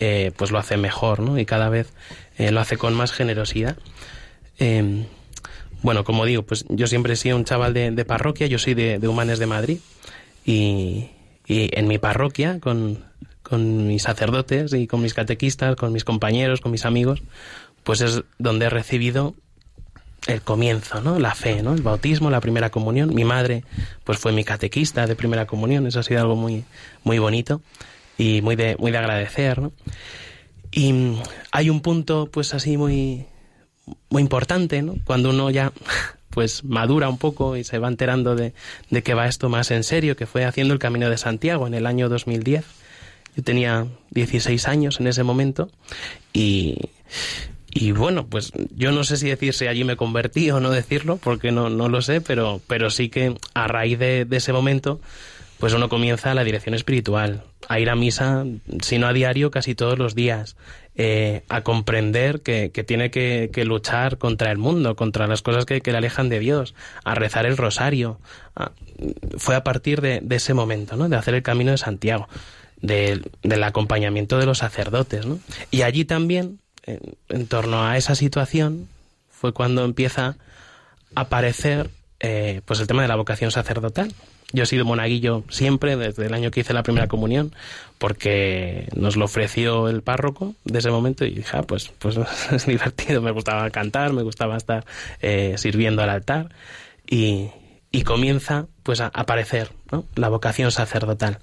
eh, 0.00 0.32
pues 0.34 0.50
lo 0.50 0.58
hace 0.58 0.78
mejor, 0.78 1.20
¿no? 1.20 1.38
Y 1.38 1.44
cada 1.44 1.68
vez 1.68 1.92
eh, 2.38 2.50
lo 2.50 2.60
hace 2.60 2.78
con 2.78 2.94
más 2.94 3.12
generosidad. 3.12 3.76
Em, 4.58 5.04
bueno, 5.82 6.04
como 6.04 6.24
digo, 6.24 6.42
pues 6.42 6.64
yo 6.70 6.86
siempre 6.86 7.12
he 7.12 7.16
sido 7.16 7.36
un 7.36 7.44
chaval 7.44 7.74
de, 7.74 8.04
parroquia, 8.06 8.46
yo 8.46 8.58
soy 8.58 8.72
de, 8.72 9.06
Humanes 9.06 9.38
de 9.38 9.46
Madrid 9.46 9.78
y, 10.44 11.10
en 11.46 11.86
mi 11.86 11.98
parroquia, 11.98 12.60
con, 12.60 13.04
con 13.42 13.88
mis 13.88 14.04
sacerdotes 14.04 14.72
y 14.72 14.86
con 14.86 15.02
mis 15.02 15.12
catequistas, 15.12 15.76
con 15.76 15.92
mis 15.92 16.04
compañeros, 16.04 16.62
con 16.62 16.72
mis 16.72 16.86
amigos, 16.86 17.22
pues 17.84 18.00
es 18.00 18.22
donde 18.38 18.66
he 18.66 18.70
recibido 18.70 19.34
el 20.26 20.40
comienzo, 20.40 21.02
¿no? 21.02 21.18
La 21.18 21.34
fe, 21.34 21.62
¿no? 21.62 21.74
El 21.74 21.82
bautismo, 21.82 22.30
la 22.30 22.40
primera 22.40 22.70
comunión. 22.70 23.14
Mi 23.14 23.24
madre, 23.24 23.64
pues 24.04 24.18
fue 24.18 24.32
mi 24.32 24.44
catequista 24.44 25.06
de 25.06 25.14
primera 25.14 25.46
comunión. 25.46 25.86
Eso 25.86 26.00
ha 26.00 26.02
sido 26.02 26.20
algo 26.20 26.36
muy, 26.36 26.64
muy 27.04 27.18
bonito 27.18 27.60
y 28.20 28.42
muy 28.42 28.54
de, 28.54 28.76
muy 28.76 28.92
de 28.92 28.98
agradecer, 28.98 29.60
¿no? 29.60 29.72
Y 30.70 30.92
mm, 30.92 31.22
hay 31.52 31.70
un 31.70 31.80
punto, 31.80 32.28
pues 32.30 32.52
así 32.52 32.76
muy, 32.76 33.24
muy 34.10 34.20
importante, 34.20 34.82
¿no? 34.82 34.96
Cuando 35.04 35.30
uno 35.30 35.50
ya, 35.50 35.72
pues 36.30 36.62
madura 36.62 37.08
un 37.08 37.16
poco 37.16 37.56
y 37.56 37.64
se 37.64 37.78
va 37.78 37.88
enterando 37.88 38.36
de, 38.36 38.52
de 38.90 39.02
que 39.02 39.14
va 39.14 39.26
esto 39.26 39.48
más 39.48 39.70
en 39.70 39.84
serio, 39.84 40.16
que 40.16 40.26
fue 40.26 40.44
haciendo 40.44 40.74
el 40.74 40.80
Camino 40.80 41.08
de 41.08 41.16
Santiago 41.16 41.66
en 41.66 41.72
el 41.72 41.86
año 41.86 42.10
2010. 42.10 42.64
Yo 43.36 43.42
tenía 43.42 43.86
16 44.10 44.68
años 44.68 45.00
en 45.00 45.06
ese 45.06 45.22
momento 45.22 45.70
y, 46.32 46.76
y 47.72 47.92
bueno, 47.92 48.26
pues 48.26 48.52
yo 48.74 48.90
no 48.90 49.04
sé 49.04 49.16
si 49.16 49.28
decir 49.28 49.54
si 49.54 49.66
allí 49.66 49.84
me 49.84 49.96
convertí 49.96 50.50
o 50.50 50.60
no 50.60 50.70
decirlo, 50.70 51.16
porque 51.16 51.52
no, 51.52 51.70
no 51.70 51.88
lo 51.88 52.02
sé, 52.02 52.20
pero, 52.20 52.60
pero 52.66 52.90
sí 52.90 53.08
que 53.08 53.34
a 53.54 53.68
raíz 53.68 53.98
de, 53.98 54.26
ese 54.30 54.52
momento, 54.52 55.00
pues 55.60 55.74
uno 55.74 55.88
comienza 55.90 56.34
la 56.34 56.42
dirección 56.42 56.74
espiritual, 56.74 57.44
a 57.68 57.78
ir 57.78 57.90
a 57.90 57.94
misa, 57.94 58.44
si 58.82 58.98
no 58.98 59.06
a 59.06 59.12
diario, 59.12 59.50
casi 59.50 59.74
todos 59.74 59.98
los 59.98 60.14
días, 60.14 60.56
eh, 60.96 61.44
a 61.50 61.60
comprender 61.60 62.40
que, 62.40 62.70
que 62.72 62.82
tiene 62.82 63.10
que, 63.10 63.50
luchar 63.64 64.16
contra 64.16 64.50
el 64.50 64.58
mundo, 64.58 64.96
contra 64.96 65.26
las 65.26 65.42
cosas 65.42 65.66
que, 65.66 65.82
que 65.82 65.92
le 65.92 65.98
alejan 65.98 66.30
de 66.30 66.40
Dios, 66.40 66.74
a 67.04 67.14
rezar 67.14 67.44
el 67.44 67.58
rosario. 67.58 68.18
fue 69.36 69.54
a 69.54 69.62
partir 69.62 70.00
de, 70.00 70.22
ese 70.30 70.54
momento, 70.54 70.96
¿no? 70.96 71.08
De 71.08 71.16
hacer 71.16 71.34
el 71.34 71.42
camino 71.42 71.70
de 71.72 71.78
Santiago, 71.78 72.26
de, 72.80 73.22
del 73.42 73.62
acompañamiento 73.62 74.38
de 74.38 74.46
los 74.46 74.58
sacerdotes, 74.58 75.26
¿no? 75.26 75.38
Y 75.70 75.82
allí 75.82 76.06
también 76.06 76.58
en, 76.86 77.46
torno 77.46 77.86
a 77.86 77.98
esa 77.98 78.14
situación 78.14 78.88
fue 79.28 79.52
cuando 79.52 79.84
empieza 79.84 80.36
a 81.14 81.20
aparecer 81.20 81.90
eh, 82.18 82.62
pues 82.64 82.80
el 82.80 82.86
tema 82.86 83.02
de 83.02 83.08
la 83.08 83.16
vocación 83.16 83.50
sacerdotal. 83.50 84.12
Yo 84.52 84.64
he 84.64 84.66
sido 84.66 84.84
monaguillo 84.84 85.44
siempre, 85.48 85.96
desde 85.96 86.26
el 86.26 86.34
año 86.34 86.50
que 86.50 86.60
hice 86.60 86.72
la 86.72 86.82
primera 86.82 87.06
comunión, 87.06 87.54
porque 87.98 88.88
nos 88.94 89.16
lo 89.16 89.26
ofreció 89.26 89.88
el 89.88 90.02
párroco 90.02 90.54
de 90.64 90.78
ese 90.78 90.90
momento 90.90 91.24
y 91.24 91.34
dije, 91.34 91.56
ah, 91.56 91.62
pues, 91.62 91.92
pues 91.98 92.18
es 92.52 92.66
divertido, 92.66 93.22
me 93.22 93.30
gustaba 93.30 93.70
cantar, 93.70 94.12
me 94.12 94.22
gustaba 94.22 94.56
estar 94.56 94.84
eh, 95.20 95.54
sirviendo 95.56 96.02
al 96.02 96.10
altar 96.10 96.48
y, 97.08 97.50
y, 97.92 98.02
comienza 98.02 98.66
pues 98.82 99.00
a 99.00 99.06
aparecer 99.06 99.70
la 100.14 100.28
vocación 100.28 100.72
sacerdotal. 100.72 101.38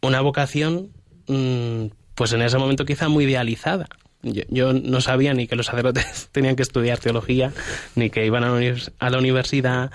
Una 0.00 0.20
vocación 0.20 0.90
mm, 1.28 1.86
pues 2.14 2.32
en 2.32 2.42
ese 2.42 2.58
momento 2.58 2.84
quizá 2.84 3.08
muy 3.08 3.24
idealizada, 3.24 3.88
yo, 4.22 4.72
no 4.72 5.00
sabía 5.00 5.34
ni 5.34 5.46
que 5.46 5.56
los 5.56 5.66
sacerdotes 5.66 6.28
tenían 6.32 6.56
que 6.56 6.62
estudiar 6.62 6.98
teología, 6.98 7.52
ni 7.94 8.10
que 8.10 8.24
iban 8.24 8.44
a 8.44 9.10
la, 9.10 9.18
universidad. 9.18 9.90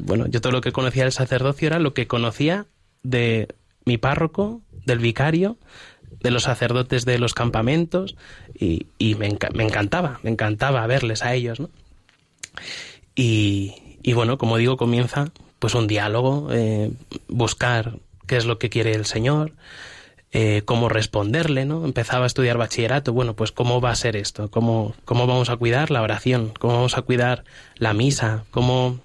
bueno, 0.00 0.26
yo 0.26 0.40
todo 0.40 0.52
lo 0.52 0.60
que 0.60 0.72
conocía 0.72 1.04
del 1.04 1.12
sacerdocio 1.12 1.66
era 1.68 1.78
lo 1.78 1.94
que 1.94 2.06
conocía 2.06 2.66
de 3.02 3.48
mi 3.84 3.98
párroco, 3.98 4.60
del 4.84 4.98
vicario, 4.98 5.56
de 6.20 6.30
los 6.30 6.42
sacerdotes 6.42 7.04
de 7.04 7.18
los 7.18 7.34
campamentos, 7.34 8.16
y, 8.54 8.86
me, 9.16 9.26
encantaba, 9.26 10.20
me 10.22 10.30
encantaba 10.30 10.86
verles 10.86 11.22
a 11.22 11.34
ellos, 11.34 11.60
¿no? 11.60 11.70
Y, 13.14 13.74
y 14.02 14.12
bueno, 14.12 14.38
como 14.38 14.56
digo, 14.56 14.76
comienza 14.76 15.32
pues 15.58 15.74
un 15.74 15.86
diálogo, 15.86 16.48
eh, 16.52 16.90
buscar 17.28 17.98
qué 18.26 18.36
es 18.36 18.46
lo 18.46 18.58
que 18.58 18.70
quiere 18.70 18.92
el 18.94 19.04
Señor, 19.04 19.52
eh, 20.32 20.62
cómo 20.64 20.88
responderle, 20.88 21.64
¿no? 21.64 21.84
Empezaba 21.84 22.24
a 22.24 22.26
estudiar 22.26 22.56
bachillerato, 22.56 23.12
bueno, 23.12 23.34
pues 23.34 23.50
cómo 23.50 23.80
va 23.80 23.90
a 23.90 23.96
ser 23.96 24.14
esto, 24.14 24.50
cómo, 24.50 24.94
cómo 25.04 25.26
vamos 25.26 25.50
a 25.50 25.56
cuidar 25.56 25.90
la 25.90 26.02
oración, 26.02 26.52
cómo 26.58 26.74
vamos 26.74 26.96
a 26.96 27.02
cuidar 27.02 27.44
la 27.76 27.94
misa, 27.94 28.44
cómo, 28.50 29.00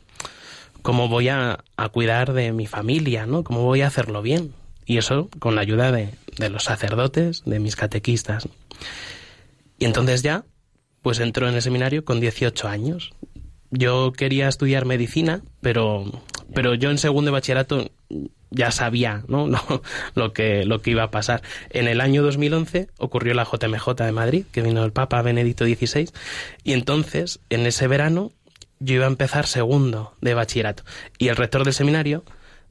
cómo 0.83 1.07
voy 1.07 1.29
a, 1.29 1.63
a 1.77 1.89
cuidar 1.89 2.33
de 2.33 2.51
mi 2.51 2.67
familia, 2.67 3.25
¿no? 3.25 3.43
Cómo 3.43 3.63
voy 3.63 3.81
a 3.81 3.87
hacerlo 3.87 4.21
bien. 4.21 4.53
Y 4.85 4.97
eso 4.97 5.29
con 5.39 5.55
la 5.55 5.61
ayuda 5.61 5.91
de, 5.91 6.13
de 6.37 6.49
los 6.49 6.65
sacerdotes, 6.65 7.43
de 7.45 7.59
mis 7.59 7.75
catequistas. 7.75 8.47
Y 9.79 9.85
entonces 9.85 10.21
ya, 10.21 10.45
pues 11.01 11.19
entró 11.19 11.49
en 11.49 11.55
el 11.55 11.61
seminario 11.61 12.05
con 12.05 12.19
18 12.19 12.67
años. 12.67 13.13
Yo 13.71 14.13
quería 14.13 14.47
estudiar 14.47 14.85
medicina, 14.85 15.41
pero, 15.61 16.05
pero 16.53 16.75
yo 16.75 16.91
en 16.91 16.97
segundo 16.97 17.29
de 17.29 17.33
bachillerato 17.33 17.91
ya 18.55 18.71
sabía 18.71 19.23
¿no? 19.27 19.47
lo, 20.15 20.33
que, 20.33 20.65
lo 20.65 20.81
que 20.81 20.91
iba 20.91 21.03
a 21.03 21.11
pasar. 21.11 21.41
En 21.69 21.87
el 21.87 22.01
año 22.01 22.23
2011 22.23 22.87
ocurrió 22.97 23.33
la 23.33 23.45
JMJ 23.45 23.95
de 23.95 24.11
Madrid, 24.11 24.45
que 24.51 24.61
vino 24.61 24.83
el 24.83 24.91
Papa 24.91 25.21
Benedicto 25.21 25.65
XVI, 25.65 26.09
y 26.63 26.73
entonces, 26.73 27.39
en 27.49 27.65
ese 27.65 27.87
verano, 27.87 28.31
yo 28.79 28.95
iba 28.95 29.05
a 29.05 29.09
empezar 29.09 29.47
segundo 29.47 30.13
de 30.21 30.33
bachillerato. 30.33 30.83
Y 31.17 31.27
el 31.27 31.35
rector 31.35 31.63
del 31.63 31.73
seminario, 31.73 32.23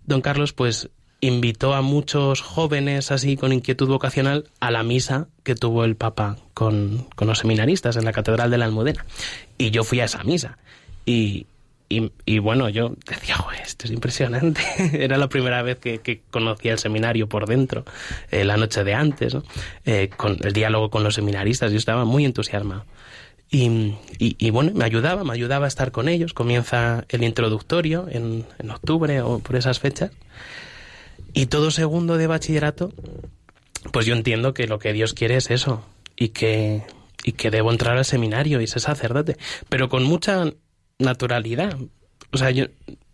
don 0.05 0.21
Carlos, 0.21 0.53
pues 0.53 0.91
invitó 1.21 1.73
a 1.73 1.81
muchos 1.81 2.43
jóvenes 2.43 3.11
así 3.11 3.37
con 3.37 3.53
inquietud 3.53 3.89
vocacional 3.89 4.51
a 4.61 4.71
la 4.71 4.83
misa 4.83 5.29
que 5.43 5.55
tuvo 5.55 5.85
el 5.85 5.97
Papa 5.97 6.37
con, 6.53 7.07
con 7.17 7.29
los 7.29 7.39
seminaristas 7.39 7.97
en 7.97 8.05
la 8.05 8.13
Catedral 8.13 8.51
de 8.51 8.59
la 8.59 8.67
Almudena. 8.67 9.07
Y 9.57 9.71
yo 9.71 9.85
fui 9.85 10.01
a 10.01 10.05
esa 10.05 10.23
misa. 10.25 10.59
Y, 11.07 11.47
y, 11.89 12.39
bueno, 12.39 12.69
yo 12.71 12.97
decía, 13.07 13.37
esto 13.63 13.87
es 13.87 13.93
impresionante. 13.93 14.63
Era 14.93 15.17
la 15.17 15.29
primera 15.29 15.63
vez 15.63 15.79
que, 15.79 16.23
conocía 16.31 16.73
el 16.73 16.79
seminario 16.79 17.29
por 17.29 17.47
dentro, 17.47 17.85
eh, 18.31 18.45
la 18.45 18.57
noche 18.57 18.85
de 18.85 18.95
antes, 18.95 19.37
eh, 19.85 20.11
con 20.17 20.39
el 20.43 20.53
diálogo 20.53 20.91
con 20.91 21.05
los 21.05 21.15
seminaristas. 21.15 21.71
Yo 21.71 21.79
estaba 21.79 22.05
muy 22.05 22.25
entusiasmado. 22.25 22.85
Y, 23.51 23.95
y, 24.19 24.51
bueno, 24.51 24.73
me 24.75 24.85
ayudaba, 24.85 25.23
me 25.23 25.33
ayudaba 25.33 25.67
a 25.67 25.69
estar 25.69 25.93
con 25.93 26.09
ellos. 26.09 26.33
Comienza 26.33 27.05
el 27.09 27.23
introductorio 27.23 28.09
en, 28.11 28.45
en 28.59 28.71
octubre 28.71 29.21
o 29.21 29.39
por 29.39 29.55
esas 29.55 29.79
fechas. 29.79 30.11
Y 31.35 31.47
todo 31.47 31.71
segundo 31.71 32.17
de 32.17 32.27
bachillerato, 32.27 32.93
pues 33.93 34.07
yo 34.07 34.15
entiendo 34.15 34.55
que 34.55 34.67
lo 34.67 34.81
que 34.81 34.93
Dios 34.93 35.15
quiere 35.15 35.37
es 35.37 35.51
eso. 35.51 35.85
Y 36.17 36.29
que, 36.29 36.83
y 37.23 37.33
que 37.33 37.51
debo 37.51 37.71
entrar 37.71 37.97
al 37.97 38.05
seminario 38.05 38.61
y 38.61 38.67
ser 38.67 38.81
sacerdote. 38.81 39.37
Pero 39.69 39.89
con 39.89 40.03
mucha 40.03 40.47
naturalidad. 40.99 41.77
O 42.33 42.39
sea, 42.39 42.51
yo 42.51 42.67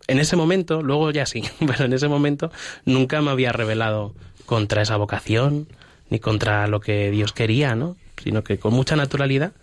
en 0.07 0.19
ese 0.19 0.35
momento, 0.35 0.81
luego 0.81 1.11
ya 1.11 1.25
sí, 1.25 1.43
pero 1.59 1.85
en 1.85 1.93
ese 1.93 2.07
momento 2.07 2.51
nunca 2.85 3.21
me 3.21 3.31
había 3.31 3.51
revelado 3.51 4.15
contra 4.45 4.81
esa 4.81 4.97
vocación 4.97 5.67
ni 6.09 6.19
contra 6.19 6.67
lo 6.67 6.81
que 6.81 7.09
Dios 7.11 7.31
quería, 7.31 7.75
¿no? 7.75 7.95
Sino 8.21 8.43
que 8.43 8.59
con 8.59 8.73
mucha 8.73 8.95
naturalidad, 8.95 9.53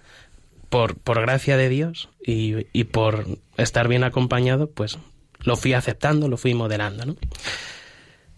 por, 0.70 0.96
por 0.96 1.20
gracia 1.20 1.56
de 1.56 1.68
Dios 1.68 2.08
y, 2.24 2.66
y 2.72 2.84
por 2.84 3.26
estar 3.56 3.88
bien 3.88 4.04
acompañado, 4.04 4.70
pues 4.70 4.98
lo 5.40 5.56
fui 5.56 5.72
aceptando, 5.72 6.28
lo 6.28 6.36
fui 6.36 6.54
modelando, 6.54 7.04
¿no? 7.04 7.16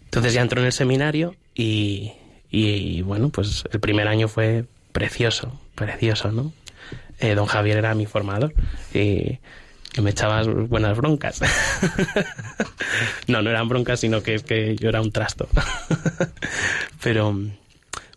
Entonces 0.03 0.33
ya 0.33 0.41
entró 0.41 0.59
en 0.59 0.67
el 0.67 0.73
seminario 0.73 1.35
y, 1.55 2.11
y, 2.49 3.01
bueno, 3.01 3.29
pues 3.29 3.63
el 3.71 3.79
primer 3.79 4.09
año 4.09 4.27
fue 4.27 4.65
precioso, 4.91 5.57
precioso, 5.75 6.31
¿no? 6.31 6.51
Eh, 7.19 7.35
don 7.35 7.45
Javier 7.45 7.77
era 7.77 7.95
mi 7.95 8.05
formador 8.05 8.53
y 8.93 9.39
que 9.91 10.01
me 10.01 10.11
echabas 10.11 10.47
buenas 10.47 10.97
broncas. 10.97 11.41
no, 13.27 13.41
no 13.41 13.49
eran 13.49 13.67
broncas, 13.67 13.99
sino 13.99 14.23
que 14.23 14.39
que 14.39 14.75
yo 14.75 14.89
era 14.89 15.01
un 15.01 15.11
trasto. 15.11 15.47
Pero 17.03 17.37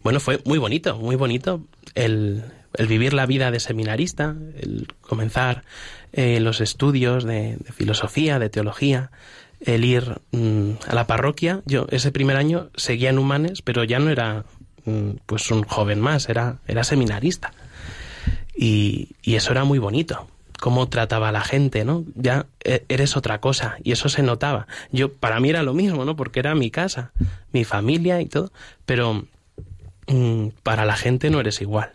bueno, 0.02 0.20
fue 0.20 0.40
muy 0.44 0.58
bonito, 0.58 0.96
muy 0.98 1.16
bonito 1.16 1.62
el, 1.94 2.44
el 2.74 2.86
vivir 2.86 3.12
la 3.12 3.26
vida 3.26 3.50
de 3.50 3.60
seminarista, 3.60 4.36
el 4.60 4.86
comenzar 5.00 5.64
eh, 6.12 6.40
los 6.40 6.60
estudios 6.60 7.24
de, 7.24 7.58
filosofía, 7.72 8.38
de 8.38 8.50
teología, 8.50 9.10
el 9.60 9.84
ir 9.84 10.20
mm, 10.32 10.72
a 10.86 10.94
la 10.94 11.06
parroquia. 11.06 11.62
Yo 11.64 11.86
ese 11.90 12.12
primer 12.12 12.36
año 12.36 12.70
seguía 12.76 13.10
en 13.10 13.18
Humanes, 13.18 13.62
pero 13.62 13.82
ya 13.84 13.98
no 13.98 14.10
era 14.10 14.44
mm, 14.84 15.10
pues 15.26 15.50
un 15.50 15.62
joven 15.62 16.00
más, 16.00 16.28
era, 16.28 16.58
era 16.68 16.84
seminarista. 16.84 17.52
Y, 18.56 19.16
y 19.22 19.34
eso 19.34 19.50
era 19.50 19.64
muy 19.64 19.80
bonito 19.80 20.28
cómo 20.64 20.88
trataba 20.88 21.28
a 21.28 21.32
la 21.32 21.42
gente, 21.42 21.84
¿no? 21.84 22.06
Ya 22.14 22.46
e, 22.64 22.86
eres 22.88 23.18
otra 23.18 23.38
cosa 23.38 23.76
y 23.84 23.92
eso 23.92 24.08
se 24.08 24.22
notaba. 24.22 24.66
Yo 24.92 25.12
para 25.12 25.38
mí 25.38 25.50
era 25.50 25.62
lo 25.62 25.74
mismo, 25.74 26.06
¿no? 26.06 26.16
Porque 26.16 26.40
era 26.40 26.54
mi 26.54 26.70
casa, 26.70 27.12
mi 27.52 27.64
familia 27.64 28.22
y 28.22 28.24
todo, 28.24 28.50
pero 28.86 29.26
mm, 30.06 30.46
para 30.62 30.86
la 30.86 30.96
gente 30.96 31.28
no 31.28 31.38
eres 31.38 31.60
igual. 31.60 31.92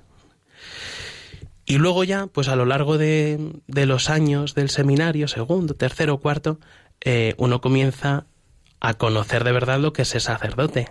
Y 1.66 1.80
luego 1.80 2.04
ya, 2.04 2.28
pues 2.28 2.48
a 2.48 2.56
lo 2.56 2.68
largo 2.68 3.00
de, 3.00 3.54
de 3.66 3.88
los 3.88 4.12
años 4.12 4.54
del 4.54 4.70
seminario, 4.70 5.28
segundo, 5.28 5.74
tercero, 5.74 6.20
cuarto, 6.20 6.60
eh, 7.02 7.34
uno 7.38 7.62
comienza 7.62 8.28
a 8.82 8.94
conocer 8.94 9.46
de 9.46 9.52
verdad 9.52 9.80
lo 9.80 9.94
que 9.94 10.04
es 10.04 10.10
sacerdote. 10.10 10.90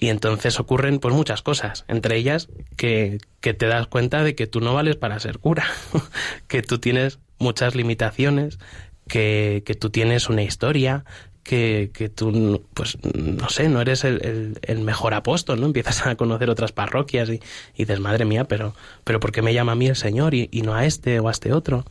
Y 0.00 0.10
entonces 0.10 0.60
ocurren 0.60 1.00
pues 1.00 1.12
muchas 1.12 1.42
cosas, 1.42 1.84
entre 1.88 2.16
ellas 2.16 2.48
que, 2.76 3.18
que 3.40 3.52
te 3.52 3.66
das 3.66 3.88
cuenta 3.88 4.22
de 4.22 4.36
que 4.36 4.46
tú 4.46 4.60
no 4.60 4.72
vales 4.72 4.94
para 4.96 5.18
ser 5.18 5.38
cura, 5.38 5.66
que 6.46 6.62
tú 6.62 6.78
tienes 6.78 7.18
muchas 7.38 7.74
limitaciones, 7.74 8.60
que, 9.08 9.64
que 9.66 9.74
tú 9.74 9.90
tienes 9.90 10.28
una 10.28 10.42
historia, 10.42 11.04
que, 11.42 11.90
que, 11.92 12.08
tú, 12.08 12.64
pues, 12.74 12.98
no 13.02 13.48
sé, 13.48 13.68
no 13.68 13.80
eres 13.80 14.04
el, 14.04 14.58
el, 14.62 14.80
mejor 14.80 15.14
apóstol, 15.14 15.60
¿no? 15.60 15.66
Empiezas 15.66 16.06
a 16.06 16.14
conocer 16.14 16.50
otras 16.50 16.72
parroquias 16.72 17.30
y, 17.30 17.40
y, 17.74 17.84
dices, 17.84 18.00
madre 18.00 18.24
mía, 18.24 18.44
pero, 18.44 18.74
pero 19.02 19.18
¿por 19.18 19.32
qué 19.32 19.40
me 19.40 19.54
llama 19.54 19.72
a 19.72 19.74
mí 19.74 19.86
el 19.86 19.96
Señor 19.96 20.34
y, 20.34 20.48
no 20.62 20.74
a 20.74 20.84
este 20.84 21.18
o 21.20 21.28
a 21.28 21.30
este 21.30 21.52
otro? 21.52 21.84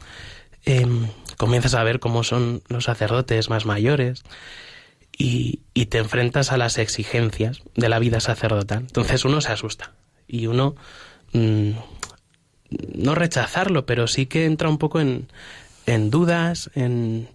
em, 0.63 1.07
comienzas 1.37 1.73
a 1.73 1.83
ver 1.83 1.99
cómo 1.99 2.23
son 2.23 2.61
los 2.67 2.85
sacerdotes 2.85 3.49
más 3.49 3.65
mayores 3.65 4.23
y, 5.17 5.61
te 5.87 5.99
enfrentas 5.99 6.51
a 6.51 6.57
las 6.57 6.77
exigencias 6.77 7.61
de 7.75 7.89
la 7.89 7.99
vida 7.99 8.19
sacerdotal. 8.19 8.79
Entonces 8.79 9.25
uno 9.25 9.41
se 9.41 9.51
asusta 9.51 9.93
y 10.27 10.47
uno 10.47 10.75
mm, 11.33 11.71
no 12.95 13.15
rechazarlo, 13.15 13.85
pero 13.85 14.07
sí 14.07 14.25
que 14.25 14.45
entra 14.45 14.69
un 14.69 14.77
poco 14.77 14.99
en, 14.99 15.27
en 15.85 16.09
dudas, 16.09 16.69
en, 16.75 17.29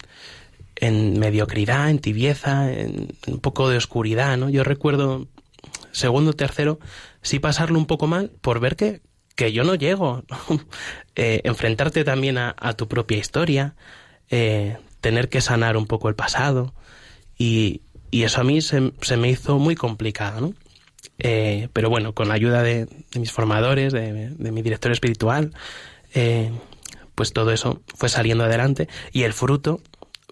en 0.76 1.18
mediocridad, 1.18 1.88
en 1.88 1.98
tibieza, 1.98 2.70
en 2.70 3.16
un 3.26 3.40
poco 3.40 3.70
de 3.70 3.78
oscuridad, 3.78 4.36
¿no? 4.36 4.50
Yo 4.50 4.64
recuerdo 4.64 5.28
segundo, 5.92 6.32
tercero, 6.32 6.78
sí 7.22 7.38
pasarlo 7.38 7.78
un 7.78 7.86
poco 7.86 8.06
mal 8.06 8.30
por 8.40 8.60
ver 8.60 8.76
que, 8.76 9.00
que 9.34 9.52
yo 9.52 9.64
no 9.64 9.74
llego. 9.74 10.24
Eh, 11.14 11.42
enfrentarte 11.44 12.04
también 12.04 12.38
a, 12.38 12.72
tu 12.72 12.88
propia 12.88 13.18
historia, 13.18 13.74
eh, 14.30 14.78
tener 15.02 15.28
que 15.28 15.42
sanar 15.42 15.76
un 15.76 15.86
poco 15.86 16.08
el 16.08 16.14
pasado. 16.14 16.72
Y, 17.38 17.82
y 18.10 18.22
eso 18.24 18.40
a 18.40 18.44
mí 18.44 18.60
se, 18.60 18.92
se, 19.00 19.16
me 19.16 19.30
hizo 19.30 19.58
muy 19.58 19.74
complicado, 19.74 20.40
¿no? 20.40 20.54
Eh, 21.18 21.68
pero 21.72 21.90
bueno, 21.90 22.14
con 22.14 22.28
la 22.28 22.34
ayuda 22.34 22.62
de, 22.62 22.88
mis 23.16 23.32
formadores, 23.32 23.92
de, 23.92 24.30
de, 24.30 24.52
mi 24.52 24.62
director 24.62 24.92
espiritual, 24.92 25.52
pues 27.14 27.32
todo 27.32 27.52
eso 27.52 27.80
fue 27.94 28.08
saliendo 28.08 28.44
adelante 28.44 28.88
y 29.12 29.22
el 29.22 29.32
fruto 29.32 29.80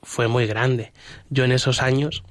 fue 0.03 0.29
muy 0.29 0.47
grande. 0.47 0.93
Yo 1.29 1.45
en 1.45 1.53
esos 1.53 1.83
años 1.83 2.23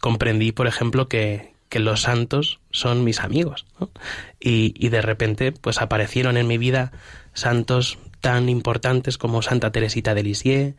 comprendí, 0.00 0.52
por 0.52 0.66
ejemplo, 0.66 1.08
que, 1.08 1.52
que 1.68 1.78
los 1.78 2.02
santos 2.02 2.60
son 2.70 3.04
mis 3.04 3.20
amigos. 3.20 3.66
Y, 4.40 4.74
y, 4.76 4.88
de 4.88 5.02
repente, 5.02 5.52
pues 5.52 5.80
aparecieron 5.80 6.36
en 6.36 6.46
mi 6.46 6.58
vida 6.58 6.92
santos 7.32 7.98
tan 8.20 8.48
importantes 8.48 9.18
como 9.18 9.42
Santa 9.42 9.70
Teresita 9.72 10.14
de 10.14 10.22
Lisieux, 10.22 10.74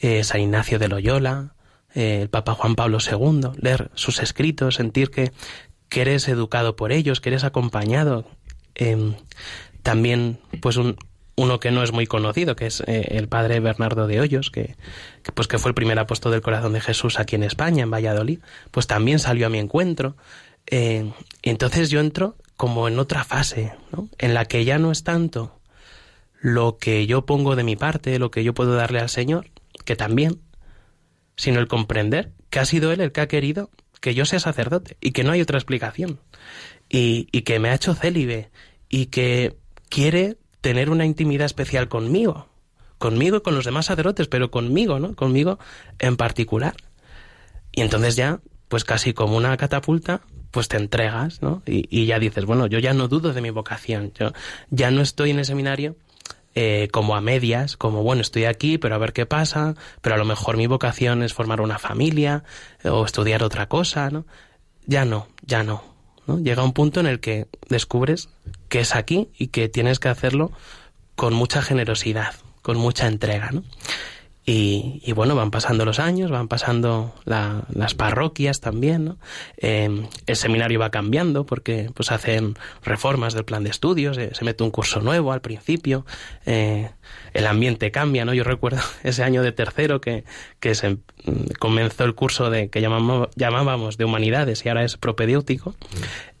eh, 0.00 0.24
San 0.24 0.40
Ignacio 0.40 0.78
de 0.78 0.88
Loyola, 0.88 1.54
eh, 1.94 2.22
el 2.22 2.28
Papa 2.28 2.54
Juan 2.54 2.74
Pablo 2.74 2.98
II, 2.98 3.50
leer 3.60 3.90
sus 3.94 4.20
escritos, 4.20 4.76
sentir 4.76 5.10
que, 5.10 5.32
que 5.88 6.02
eres 6.02 6.28
educado 6.28 6.76
por 6.76 6.92
ellos, 6.92 7.20
que 7.20 7.30
eres 7.30 7.44
acompañado. 7.44 8.26
Em, 8.74 9.14
también, 9.82 10.38
pues 10.60 10.76
un, 10.76 10.96
uno 11.36 11.60
que 11.60 11.70
no 11.70 11.82
es 11.82 11.92
muy 11.92 12.06
conocido, 12.06 12.56
que 12.56 12.66
es 12.66 12.82
eh, 12.86 13.08
el 13.10 13.28
padre 13.28 13.60
Bernardo 13.60 14.06
de 14.06 14.20
Hoyos, 14.20 14.50
que, 14.50 14.76
pues 15.34 15.48
que 15.48 15.58
fue 15.58 15.70
el 15.70 15.74
primer 15.74 15.98
apóstol 15.98 16.32
del 16.32 16.42
corazón 16.42 16.72
de 16.72 16.80
Jesús 16.80 17.18
aquí 17.18 17.36
en 17.36 17.42
España, 17.42 17.82
en 17.82 17.90
Valladolid, 17.90 18.40
pues 18.70 18.86
también 18.86 19.18
salió 19.18 19.46
a 19.46 19.50
mi 19.50 19.58
encuentro. 19.58 20.16
Eh, 20.66 21.10
entonces 21.42 21.90
yo 21.90 22.00
entro 22.00 22.36
como 22.56 22.86
en 22.86 22.98
otra 22.98 23.24
fase, 23.24 23.74
¿no? 23.90 24.08
en 24.18 24.34
la 24.34 24.44
que 24.44 24.64
ya 24.64 24.78
no 24.78 24.92
es 24.92 25.04
tanto 25.04 25.58
lo 26.40 26.76
que 26.76 27.06
yo 27.06 27.24
pongo 27.24 27.56
de 27.56 27.64
mi 27.64 27.76
parte, 27.76 28.18
lo 28.18 28.30
que 28.30 28.44
yo 28.44 28.52
puedo 28.52 28.74
darle 28.74 29.00
al 29.00 29.08
Señor, 29.08 29.50
que 29.84 29.96
también, 29.96 30.40
sino 31.36 31.60
el 31.60 31.68
comprender 31.68 32.32
que 32.50 32.60
ha 32.60 32.64
sido 32.64 32.92
Él 32.92 33.00
el 33.00 33.12
que 33.12 33.20
ha 33.20 33.28
querido 33.28 33.70
que 34.00 34.14
yo 34.14 34.24
sea 34.24 34.40
sacerdote 34.40 34.96
y 35.00 35.12
que 35.12 35.24
no 35.24 35.32
hay 35.32 35.40
otra 35.40 35.58
explicación. 35.58 36.18
Y, 36.88 37.28
y 37.32 37.42
que 37.42 37.58
me 37.58 37.70
ha 37.70 37.74
hecho 37.74 37.94
célibe 37.94 38.50
y 38.88 39.06
que 39.06 39.56
quiere 39.88 40.36
tener 40.60 40.90
una 40.90 41.04
intimidad 41.04 41.46
especial 41.46 41.88
conmigo, 41.88 42.48
conmigo 42.98 43.38
y 43.38 43.40
con 43.40 43.54
los 43.54 43.64
demás 43.64 43.86
sacerdotes, 43.86 44.28
pero 44.28 44.50
conmigo, 44.50 44.98
¿no? 44.98 45.14
Conmigo 45.14 45.58
en 45.98 46.16
particular. 46.16 46.74
Y 47.72 47.80
entonces 47.80 48.16
ya, 48.16 48.40
pues 48.68 48.84
casi 48.84 49.14
como 49.14 49.36
una 49.36 49.56
catapulta, 49.56 50.22
pues 50.50 50.68
te 50.68 50.76
entregas, 50.76 51.42
¿no? 51.42 51.62
Y, 51.66 52.06
ya 52.06 52.18
dices, 52.18 52.44
bueno, 52.44 52.66
yo 52.66 52.78
ya 52.78 52.92
no 52.92 53.08
dudo 53.08 53.32
de 53.32 53.40
mi 53.40 53.50
vocación, 53.50 54.12
yo 54.18 54.32
ya 54.70 54.90
no 54.90 55.00
estoy 55.00 55.30
en 55.30 55.38
el 55.38 55.44
seminario 55.46 55.96
eh, 56.54 56.88
como 56.92 57.16
a 57.16 57.20
medias, 57.20 57.76
como 57.76 58.02
bueno, 58.02 58.22
estoy 58.22 58.44
aquí, 58.44 58.78
pero 58.78 58.94
a 58.94 58.98
ver 58.98 59.12
qué 59.12 59.26
pasa, 59.26 59.74
pero 60.00 60.14
a 60.14 60.18
lo 60.18 60.24
mejor 60.24 60.56
mi 60.56 60.66
vocación 60.66 61.22
es 61.22 61.32
formar 61.32 61.60
una 61.60 61.78
familia 61.78 62.44
o 62.84 63.04
estudiar 63.04 63.42
otra 63.42 63.68
cosa, 63.68 64.10
¿no? 64.10 64.26
Ya 64.86 65.04
no, 65.04 65.28
ya 65.42 65.62
no. 65.62 65.82
¿no? 66.26 66.38
Llega 66.38 66.62
un 66.62 66.72
punto 66.72 67.00
en 67.00 67.06
el 67.06 67.20
que 67.20 67.46
descubres 67.68 68.28
que 68.68 68.80
es 68.80 68.94
aquí 68.94 69.28
y 69.38 69.48
que 69.48 69.68
tienes 69.68 69.98
que 69.98 70.08
hacerlo 70.08 70.52
con 71.14 71.34
mucha 71.34 71.62
generosidad, 71.62 72.34
con 72.62 72.76
mucha 72.76 73.06
entrega, 73.06 73.50
¿no? 73.52 73.62
Y, 74.44 75.12
bueno, 75.12 75.36
van 75.36 75.52
pasando 75.52 75.84
los 75.84 76.00
años, 76.00 76.32
van 76.32 76.48
pasando 76.48 77.14
las 77.24 77.94
parroquias 77.94 78.60
también, 78.60 79.04
¿no? 79.04 79.16
Eh, 79.56 80.08
el 80.26 80.36
seminario 80.36 80.80
va 80.80 80.90
cambiando 80.90 81.46
porque 81.46 81.90
pues 81.94 82.10
hacen 82.10 82.56
reformas 82.82 83.34
del 83.34 83.44
plan 83.44 83.62
de 83.62 83.70
estudios, 83.70 84.18
eh, 84.18 84.30
se 84.32 84.44
mete 84.44 84.64
un 84.64 84.72
curso 84.72 85.00
nuevo 85.00 85.32
al 85.32 85.42
principio, 85.42 86.04
eh, 86.44 86.90
el 87.34 87.46
ambiente 87.46 87.92
cambia, 87.92 88.24
¿no? 88.24 88.34
Yo 88.34 88.42
recuerdo 88.42 88.80
ese 89.04 89.22
año 89.22 89.42
de 89.42 89.52
tercero 89.52 90.00
que, 90.00 90.24
que 90.58 90.74
se 90.74 90.90
mm, 90.90 90.98
comenzó 91.58 92.04
el 92.04 92.14
curso 92.14 92.50
de 92.50 92.68
que 92.68 92.80
llamamos, 92.80 93.28
llamábamos 93.36 93.96
de 93.96 94.04
humanidades 94.04 94.64
y 94.64 94.68
ahora 94.68 94.84
es 94.84 94.96
propedéutico. 94.96 95.74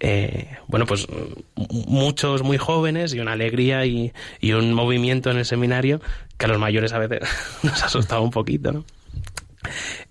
Eh, 0.00 0.48
bueno, 0.68 0.86
pues 0.86 1.06
muchos 1.56 2.42
muy 2.42 2.58
jóvenes 2.58 3.14
y 3.14 3.20
una 3.20 3.32
alegría 3.32 3.86
y, 3.86 4.12
y, 4.40 4.52
un 4.52 4.72
movimiento 4.72 5.30
en 5.30 5.38
el 5.38 5.44
seminario 5.44 6.00
que 6.36 6.46
a 6.46 6.48
los 6.48 6.58
mayores 6.58 6.92
a 6.92 6.98
veces 6.98 7.28
nos 7.62 7.82
asustaba 7.82 8.20
un 8.20 8.30
poquito, 8.30 8.72
¿no? 8.72 8.84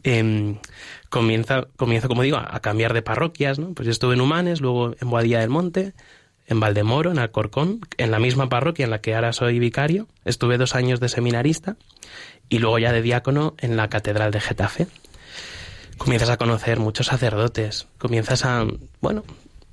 Eh, 0.03 0.55
comienza, 1.09 1.67
comienza, 1.75 2.07
como 2.07 2.23
digo, 2.23 2.37
a, 2.37 2.59
cambiar 2.61 2.93
de 2.93 3.01
parroquias, 3.01 3.59
¿no? 3.59 3.73
Pues 3.73 3.85
yo 3.85 3.91
estuve 3.91 4.15
en 4.15 4.21
Humanes, 4.21 4.61
luego 4.61 4.95
en 4.99 5.09
Boadilla 5.09 5.39
del 5.39 5.49
Monte, 5.49 5.93
en 6.47 6.59
Valdemoro, 6.59 7.11
en 7.11 7.19
Alcorcón, 7.19 7.81
en 7.97 8.11
la 8.11 8.19
misma 8.19 8.49
parroquia 8.49 8.85
en 8.85 8.91
la 8.91 9.01
que 9.01 9.13
ahora 9.13 9.33
soy 9.33 9.59
vicario. 9.59 10.07
Estuve 10.25 10.57
dos 10.57 10.75
años 10.75 10.99
de 10.99 11.09
seminarista 11.09 11.75
y 12.51 12.59
luego 12.59 12.77
ya 12.77 12.91
de 12.91 13.01
diácono 13.01 13.55
en 13.59 13.77
la 13.77 13.87
Catedral 13.87 14.29
de 14.31 14.41
Getafe. 14.41 14.87
Comienzas 15.97 16.29
a 16.29 16.37
conocer 16.37 16.79
muchos 16.79 17.07
sacerdotes, 17.07 17.87
comienzas 17.97 18.43
a, 18.43 18.67
bueno, 18.99 19.23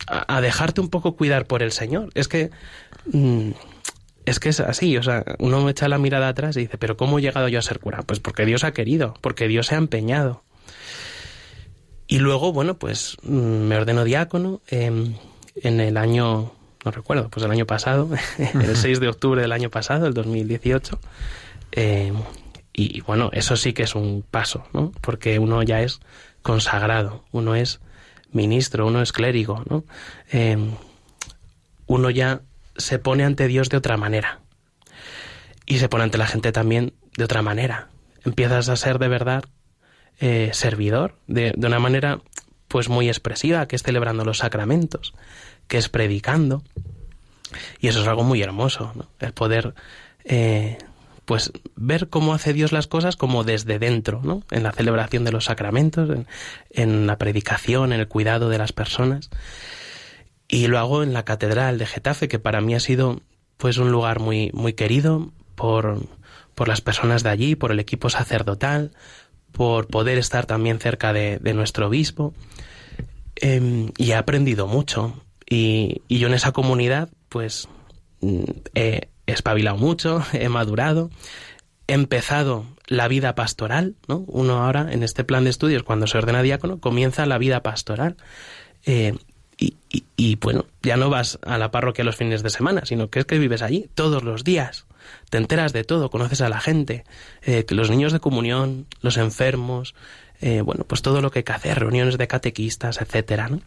a, 0.07 0.41
dejarte 0.41 0.81
un 0.81 0.89
poco 0.89 1.17
cuidar 1.17 1.47
por 1.47 1.63
el 1.63 1.73
Señor. 1.73 2.11
Es 2.15 2.29
que... 2.29 2.51
Mm, 3.13 3.51
es 4.27 4.41
que 4.41 4.51
es 4.51 4.61
así, 4.61 4.95
o 4.99 5.03
sea, 5.03 5.25
uno 5.39 5.63
me 5.63 5.71
echa 5.71 5.89
la 5.89 5.97
mirada 5.97 6.29
atrás 6.29 6.55
y 6.59 6.61
dice, 6.61 6.77
pero 6.77 6.99
¿cómo 6.99 7.19
he 7.19 7.23
llegado 7.23 7.49
yo 7.49 7.59
a 7.59 7.63
ser 7.63 7.81
cura? 7.81 8.03
Pues 8.03 8.21
porque 8.21 8.45
Dios 8.45 8.63
ha 8.63 8.73
querido, 8.73 9.15
porque 9.23 9.49
Dios 9.49 9.69
se 9.69 9.75
ha 9.75 9.79
empeñado. 9.79 10.43
Y 12.07 12.19
luego, 12.19 12.53
bueno, 12.53 12.79
pues 12.79 13.17
mm, 13.23 13.31
me 13.31 13.77
ordeno 13.77 14.05
diácono 14.05 14.61
en 14.69 15.17
el 15.63 15.97
año 15.97 16.53
no 16.85 16.91
recuerdo, 16.91 17.29
pues 17.31 17.45
el 17.45 17.51
año 17.51 17.67
pasado, 17.67 18.09
el 18.39 18.77
6 18.77 19.01
de 19.01 19.09
octubre 19.09 19.41
del 19.43 19.53
año 19.53 19.71
pasado, 19.71 20.07
el 20.07 20.15
2018. 20.15 20.99
Eh, 21.73 22.13
y 22.79 23.01
bueno, 23.01 23.31
eso 23.33 23.57
sí 23.57 23.73
que 23.73 23.83
es 23.83 23.95
un 23.95 24.23
paso, 24.23 24.65
¿no? 24.73 24.93
Porque 25.01 25.39
uno 25.39 25.63
ya 25.63 25.83
es 25.83 26.01
consagrado, 26.43 27.25
uno 27.33 27.55
es 27.55 27.81
ministro, 28.31 28.87
uno 28.87 29.03
es 29.03 29.13
clérigo, 29.13 29.65
¿no? 29.69 29.85
Eh, 30.31 30.57
uno 31.87 32.11
ya 32.11 32.43
se 32.77 32.99
pone 32.99 33.25
ante 33.25 33.49
Dios 33.49 33.69
de 33.69 33.79
otra 33.79 33.97
manera. 33.97 34.41
Y 35.67 35.79
se 35.79 35.89
pone 35.89 36.05
ante 36.05 36.19
la 36.19 36.27
gente 36.27 36.53
también 36.53 36.95
de 37.17 37.25
otra 37.25 37.43
manera. 37.43 37.89
Empiezas 38.25 38.69
a 38.69 38.77
ser 38.77 38.99
de 38.99 39.09
verdad 39.09 39.45
eh, 40.21 40.51
servidor, 40.53 41.17
de, 41.27 41.53
de 41.57 41.67
una 41.67 41.81
manera 41.81 42.21
pues 42.69 42.89
muy 42.89 43.09
expresiva, 43.09 43.67
que 43.67 43.77
es 43.77 43.83
celebrando 43.83 44.25
los 44.25 44.39
sacramentos, 44.39 45.15
que 45.67 45.79
es 45.79 45.89
predicando. 45.89 46.63
Y 47.81 47.89
eso 47.89 48.03
es 48.03 48.07
algo 48.09 48.25
muy 48.25 48.43
hermoso, 48.43 48.93
¿no? 48.95 49.09
el 49.19 49.33
poder 49.33 49.75
eh, 50.25 50.79
pues 51.29 51.53
ver 51.77 52.09
cómo 52.09 52.33
hace 52.33 52.55
Dios 52.55 52.73
las 52.73 52.87
cosas 52.87 53.17
como 53.17 53.45
desde 53.45 53.79
dentro, 53.79 54.23
¿no? 54.25 54.45
En 54.51 54.63
la 54.63 54.73
celebración 54.73 55.25
de 55.25 55.31
los 55.31 55.45
sacramentos, 55.45 56.09
en, 56.71 57.07
la 57.07 57.19
predicación, 57.19 57.93
en 57.93 58.01
el 58.01 58.09
cuidado 58.09 58.49
de 58.49 58.57
las 58.57 58.73
personas. 58.73 59.29
Y 60.49 60.69
lo 60.69 60.79
hago 60.79 61.03
en 61.03 61.13
la 61.13 61.27
catedral 61.27 61.77
de 61.77 61.85
Getafe, 61.85 62.29
que 62.29 62.39
para 62.39 62.63
mí 62.63 62.75
ha 62.75 62.81
sido 62.81 63.21
pues 63.59 63.77
un 63.77 63.93
lugar 63.93 64.21
muy, 64.21 64.51
muy 64.55 64.73
querido 64.73 65.31
por, 65.55 66.01
por 66.55 66.67
las 66.67 66.81
personas 66.81 67.23
de 67.23 67.29
allí, 67.29 67.57
por 67.57 67.73
el 67.73 67.81
equipo 67.81 68.09
sacerdotal, 68.09 68.93
por 69.53 69.87
poder 69.87 70.17
estar 70.17 70.47
también 70.47 70.79
cerca 70.79 71.13
de, 71.13 71.41
nuestro 71.53 71.89
obispo. 71.89 72.33
Em, 73.37 73.93
y 73.99 74.13
he 74.13 74.15
aprendido 74.15 74.67
mucho. 74.67 75.23
Y, 75.47 76.01
yo 76.09 76.29
en 76.29 76.33
esa 76.33 76.53
comunidad, 76.53 77.11
pues, 77.29 77.69
mm, 78.23 78.45
he 79.29 79.33
espabilado 79.35 79.77
mucho, 79.77 80.25
he 80.33 80.49
madurado, 80.49 81.11
he 81.87 81.95
empezado 81.95 82.67
la 82.87 83.07
vida 83.07 83.35
pastoral, 83.35 83.95
¿no? 84.09 84.25
Uno 84.27 84.65
ahora, 84.65 84.93
en 84.93 85.03
este 85.03 85.25
plan 85.25 85.45
de 85.45 85.51
estudios, 85.51 85.83
cuando 85.83 86.07
se 86.07 86.19
ordena 86.19 86.43
diácono, 86.43 86.81
comienza 86.81 87.27
la 87.27 87.39
vida 87.39 87.63
pastoral. 87.63 88.17
Eh, 88.87 89.15
y, 89.61 89.77
y, 90.17 90.37
bueno, 90.37 90.67
ya 90.83 90.97
no 90.97 91.11
vas 91.11 91.41
a 91.43 91.59
la 91.59 91.73
parroquia 91.73 92.05
los 92.05 92.15
fines 92.15 92.45
de 92.45 92.51
semana, 92.51 92.83
sino 92.85 93.11
que 93.11 93.21
es 93.21 93.25
que 93.27 93.39
vives 93.39 93.63
allí 93.63 93.91
todos 93.95 94.23
los 94.23 94.45
días. 94.45 94.87
Te 95.31 95.39
enteras 95.39 95.73
de 95.73 95.85
todo, 95.85 96.11
conoces 96.11 96.41
a 96.41 96.49
la 96.49 96.61
gente, 96.61 97.05
eh, 97.43 97.67
los 97.71 97.91
niños 97.91 98.13
de 98.13 98.21
comunión, 98.21 98.87
los 99.01 99.17
enfermos, 99.17 99.95
eh, 100.41 100.61
bueno, 100.61 100.85
pues 100.85 101.03
todo 101.03 101.21
lo 101.21 101.31
que 101.31 101.41
hay 101.41 101.45
que 101.45 101.53
hacer, 101.53 101.79
reuniones 101.79 102.19
de 102.19 102.29
catequistas, 102.29 103.01
etcétera, 103.01 103.49
¿no? 103.49 103.61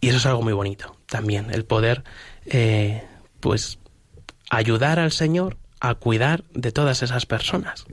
Y 0.00 0.08
eso 0.08 0.18
es 0.18 0.26
algo 0.26 0.42
muy 0.42 0.52
bonito 0.52 0.96
también, 1.06 1.50
el 1.50 1.64
poder, 1.64 2.02
eh, 2.46 3.04
pues, 3.40 3.78
ayudar 4.50 4.98
al 4.98 5.12
Señor 5.12 5.56
a 5.80 5.94
cuidar 5.94 6.44
de 6.52 6.72
todas 6.72 7.02
esas 7.02 7.26
personas. 7.26 7.84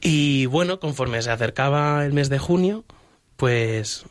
Y 0.00 0.46
bueno, 0.46 0.80
conforme 0.80 1.22
se 1.22 1.30
acercaba 1.30 2.04
el 2.04 2.12
mes 2.12 2.28
de 2.28 2.38
junio, 2.38 2.84
pues 3.36 4.04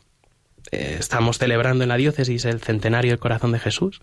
eh, 0.72 0.96
estamos 0.98 1.38
celebrando 1.38 1.84
en 1.84 1.88
la 1.88 1.96
diócesis 1.96 2.44
el 2.44 2.60
centenario 2.60 3.12
del 3.12 3.20
corazón 3.20 3.52
de 3.52 3.58
Jesús 3.58 4.02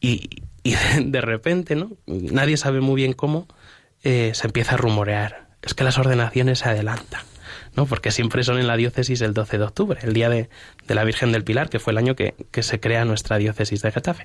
y, 0.00 0.42
de 1.02 1.20
repente, 1.20 1.74
¿no? 1.74 1.92
Nadie 2.06 2.56
sabe 2.56 2.80
muy 2.80 2.96
bien 2.96 3.12
cómo 3.12 3.46
eh, 4.02 4.32
se 4.34 4.46
empieza 4.46 4.74
a 4.74 4.76
rumorear. 4.76 5.48
Es 5.62 5.74
que 5.74 5.84
las 5.84 5.98
ordenaciones 5.98 6.60
se 6.60 6.68
adelantan. 6.68 7.22
¿no? 7.74 7.86
Porque 7.86 8.10
siempre 8.10 8.42
son 8.42 8.58
en 8.58 8.66
la 8.66 8.76
diócesis 8.76 9.20
el 9.20 9.34
12 9.34 9.58
de 9.58 9.64
octubre, 9.64 10.00
el 10.02 10.12
día 10.12 10.28
de, 10.28 10.48
la 10.88 11.04
Virgen 11.04 11.32
del 11.32 11.44
Pilar, 11.44 11.68
que 11.68 11.78
fue 11.78 11.92
el 11.92 11.98
año 11.98 12.16
que, 12.16 12.34
que 12.50 12.62
se 12.62 12.80
crea 12.80 13.04
nuestra 13.04 13.36
diócesis 13.36 13.82
de 13.82 13.92
Getafe. 13.92 14.24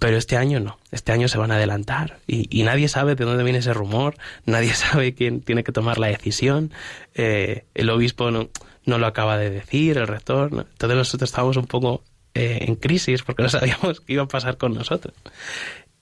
Pero 0.00 0.16
este 0.16 0.36
año 0.36 0.58
no, 0.60 0.78
este 0.90 1.12
año 1.12 1.28
se 1.28 1.38
van 1.38 1.52
a 1.52 1.56
adelantar 1.56 2.18
y, 2.26 2.62
nadie 2.64 2.88
sabe 2.88 3.14
de 3.14 3.24
dónde 3.24 3.44
viene 3.44 3.60
ese 3.60 3.74
rumor, 3.74 4.16
nadie 4.46 4.74
sabe 4.74 5.14
quién 5.14 5.42
tiene 5.42 5.62
que 5.62 5.70
tomar 5.70 5.98
la 5.98 6.08
decisión, 6.08 6.72
eh, 7.14 7.66
el 7.74 7.90
obispo 7.90 8.30
no, 8.30 8.48
lo 8.84 9.06
acaba 9.06 9.36
de 9.36 9.50
decir, 9.50 9.98
el 9.98 10.08
rector, 10.08 10.52
¿no? 10.52 10.62
entonces 10.62 10.96
nosotros 10.96 11.30
estábamos 11.30 11.56
un 11.58 11.66
poco 11.66 12.02
eh, 12.34 12.58
en 12.62 12.76
crisis 12.76 13.22
porque 13.22 13.42
no 13.44 13.50
sabíamos 13.50 14.00
qué 14.00 14.14
iba 14.14 14.24
a 14.24 14.28
pasar 14.28 14.56
con 14.56 14.74
nosotros. 14.74 15.14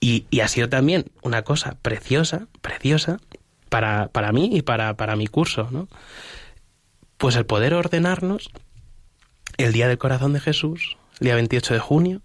Y, 0.00 0.26
y 0.30 0.40
ha 0.40 0.48
sido 0.48 0.68
también 0.68 1.06
una 1.22 1.42
cosa 1.42 1.76
preciosa, 1.82 2.46
preciosa, 2.62 3.18
para, 3.68 4.08
para 4.08 4.30
mí 4.32 4.48
y 4.52 4.62
para, 4.62 4.96
para 4.96 5.16
mi 5.16 5.26
curso, 5.26 5.68
¿no? 5.72 5.88
Pues 7.16 7.34
el 7.34 7.46
poder 7.46 7.74
ordenarnos 7.74 8.50
el 9.56 9.72
Día 9.72 9.88
del 9.88 9.98
Corazón 9.98 10.32
de 10.32 10.40
Jesús, 10.40 10.96
el 11.18 11.26
día 11.26 11.34
28 11.34 11.74
de 11.74 11.80
junio, 11.80 12.22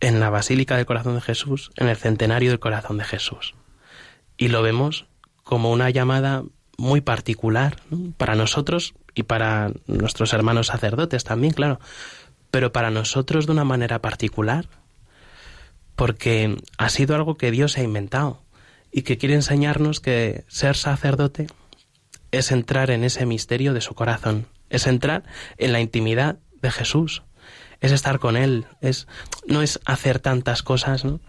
en 0.00 0.20
la 0.20 0.30
Basílica 0.30 0.76
del 0.76 0.86
Corazón 0.86 1.14
de 1.14 1.20
Jesús, 1.20 1.70
en 1.76 1.88
el 1.88 1.96
centenario 1.96 2.50
del 2.50 2.60
Corazón 2.60 2.98
de 2.98 3.04
Jesús. 3.04 3.54
Y 4.36 4.48
lo 4.48 4.62
vemos 4.62 5.06
como 5.42 5.70
una 5.70 5.90
llamada 5.90 6.44
muy 6.76 7.00
particular 7.00 7.76
para 8.16 8.34
nosotros 8.34 8.94
y 9.14 9.22
para 9.24 9.72
nuestros 9.86 10.32
hermanos 10.32 10.68
sacerdotes 10.68 11.24
también, 11.24 11.52
claro, 11.52 11.78
pero 12.50 12.72
para 12.72 12.90
nosotros 12.90 13.46
de 13.46 13.52
una 13.52 13.64
manera 13.64 14.00
particular, 14.00 14.68
porque 15.94 16.56
ha 16.78 16.88
sido 16.88 17.14
algo 17.14 17.36
que 17.36 17.50
Dios 17.50 17.78
ha 17.78 17.82
inventado 17.82 18.42
y 18.90 19.02
que 19.02 19.18
quiere 19.18 19.34
enseñarnos 19.34 20.00
que 20.00 20.44
ser 20.48 20.76
sacerdote 20.76 21.46
es 22.32 22.50
entrar 22.50 22.90
en 22.90 23.04
ese 23.04 23.26
misterio 23.26 23.72
de 23.72 23.80
su 23.80 23.94
corazón, 23.94 24.46
es 24.70 24.86
entrar 24.86 25.24
en 25.56 25.72
la 25.72 25.80
intimidad 25.80 26.38
de 26.60 26.70
Jesús, 26.70 27.22
es 27.84 27.92
estar 27.92 28.18
con 28.18 28.36
Él, 28.36 28.66
es, 28.80 29.06
no 29.46 29.60
es 29.60 29.78
hacer 29.84 30.18
tantas 30.18 30.62
cosas, 30.62 31.04
¿no? 31.04 31.20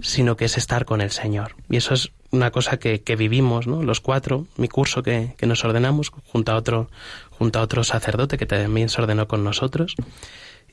sino 0.00 0.36
que 0.36 0.44
es 0.44 0.56
estar 0.56 0.84
con 0.84 1.00
el 1.00 1.10
Señor. 1.10 1.56
Y 1.68 1.76
eso 1.76 1.92
es 1.94 2.12
una 2.30 2.50
cosa 2.52 2.78
que, 2.78 3.02
que 3.02 3.16
vivimos, 3.16 3.66
¿no? 3.66 3.82
Los 3.82 4.00
cuatro, 4.00 4.46
mi 4.56 4.68
curso 4.68 5.02
que, 5.02 5.34
que, 5.36 5.46
nos 5.46 5.64
ordenamos, 5.64 6.10
junto 6.10 6.52
a 6.52 6.56
otro, 6.56 6.88
junto 7.30 7.58
a 7.58 7.62
otro 7.62 7.84
sacerdote 7.84 8.38
que 8.38 8.46
también 8.46 8.88
se 8.88 9.02
ordenó 9.02 9.26
con 9.26 9.44
nosotros. 9.44 9.96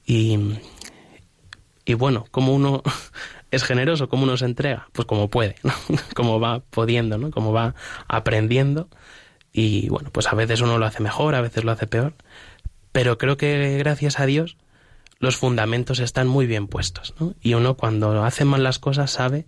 Y, 0.06 0.38
y 1.86 1.96
bueno, 1.96 2.26
como 2.30 2.54
uno 2.54 2.84
es 3.52 3.64
generoso, 3.64 4.10
como 4.10 4.24
uno 4.24 4.38
se 4.38 4.46
entrega, 4.46 4.88
pues 4.94 5.08
como 5.08 5.28
puede, 5.28 5.56
¿no? 5.64 5.74
como 6.16 6.40
va 6.40 6.60
pudiendo, 6.60 7.18
¿no? 7.18 7.32
Como 7.32 7.52
va 7.52 7.74
aprendiendo. 8.08 8.90
Y 9.52 9.90
bueno, 9.90 10.12
pues 10.12 10.28
a 10.28 10.36
veces 10.36 10.62
uno 10.62 10.78
lo 10.78 10.86
hace 10.86 11.02
mejor, 11.02 11.34
a 11.34 11.42
veces 11.42 11.64
lo 11.64 11.72
hace 11.72 11.88
peor. 11.88 12.14
Pero 12.92 13.18
creo 13.18 13.38
que 13.38 13.78
gracias 13.80 14.20
a 14.20 14.26
Dios 14.26 14.58
los 15.20 15.36
fundamentos 15.38 16.00
están 16.00 16.28
muy 16.28 16.48
bien 16.48 16.68
puestos. 16.68 17.14
¿no? 17.20 17.36
Y 17.42 17.54
uno 17.54 17.76
cuando 17.76 18.24
hace 18.24 18.46
mal 18.46 18.64
las 18.64 18.80
cosas 18.80 19.12
sabe 19.12 19.46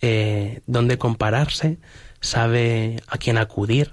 eh, 0.00 0.60
dónde 0.66 0.98
compararse, 0.98 1.78
sabe 2.20 3.02
a 3.08 3.18
quién 3.18 3.38
acudir 3.38 3.92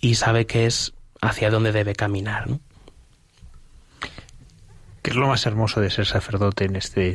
y 0.00 0.14
sabe 0.14 0.46
qué 0.46 0.66
es 0.66 0.94
hacia 1.20 1.50
dónde 1.50 1.72
debe 1.72 1.94
caminar. 1.94 2.48
¿no? 2.48 2.60
¿Qué 5.02 5.10
es 5.10 5.16
lo 5.16 5.28
más 5.28 5.44
hermoso 5.46 5.80
de 5.80 5.90
ser 5.90 6.06
sacerdote 6.06 6.64
en, 6.64 6.76
este, 6.76 7.14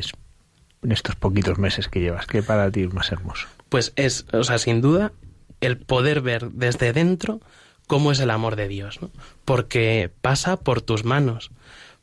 en 0.82 0.92
estos 0.92 1.16
poquitos 1.16 1.58
meses 1.58 1.88
que 1.88 2.00
llevas? 2.00 2.26
¿Qué 2.26 2.42
para 2.42 2.70
ti 2.70 2.82
es 2.82 2.92
más 2.92 3.10
hermoso? 3.10 3.48
Pues 3.68 3.92
es, 3.96 4.26
o 4.32 4.44
sea, 4.44 4.58
sin 4.58 4.80
duda, 4.80 5.12
el 5.60 5.78
poder 5.78 6.20
ver 6.20 6.50
desde 6.50 6.92
dentro 6.92 7.40
cómo 7.86 8.12
es 8.12 8.20
el 8.20 8.30
amor 8.30 8.54
de 8.54 8.68
Dios, 8.68 9.00
¿no? 9.02 9.10
Porque 9.44 10.12
pasa 10.20 10.56
por 10.56 10.80
tus 10.82 11.04
manos, 11.04 11.50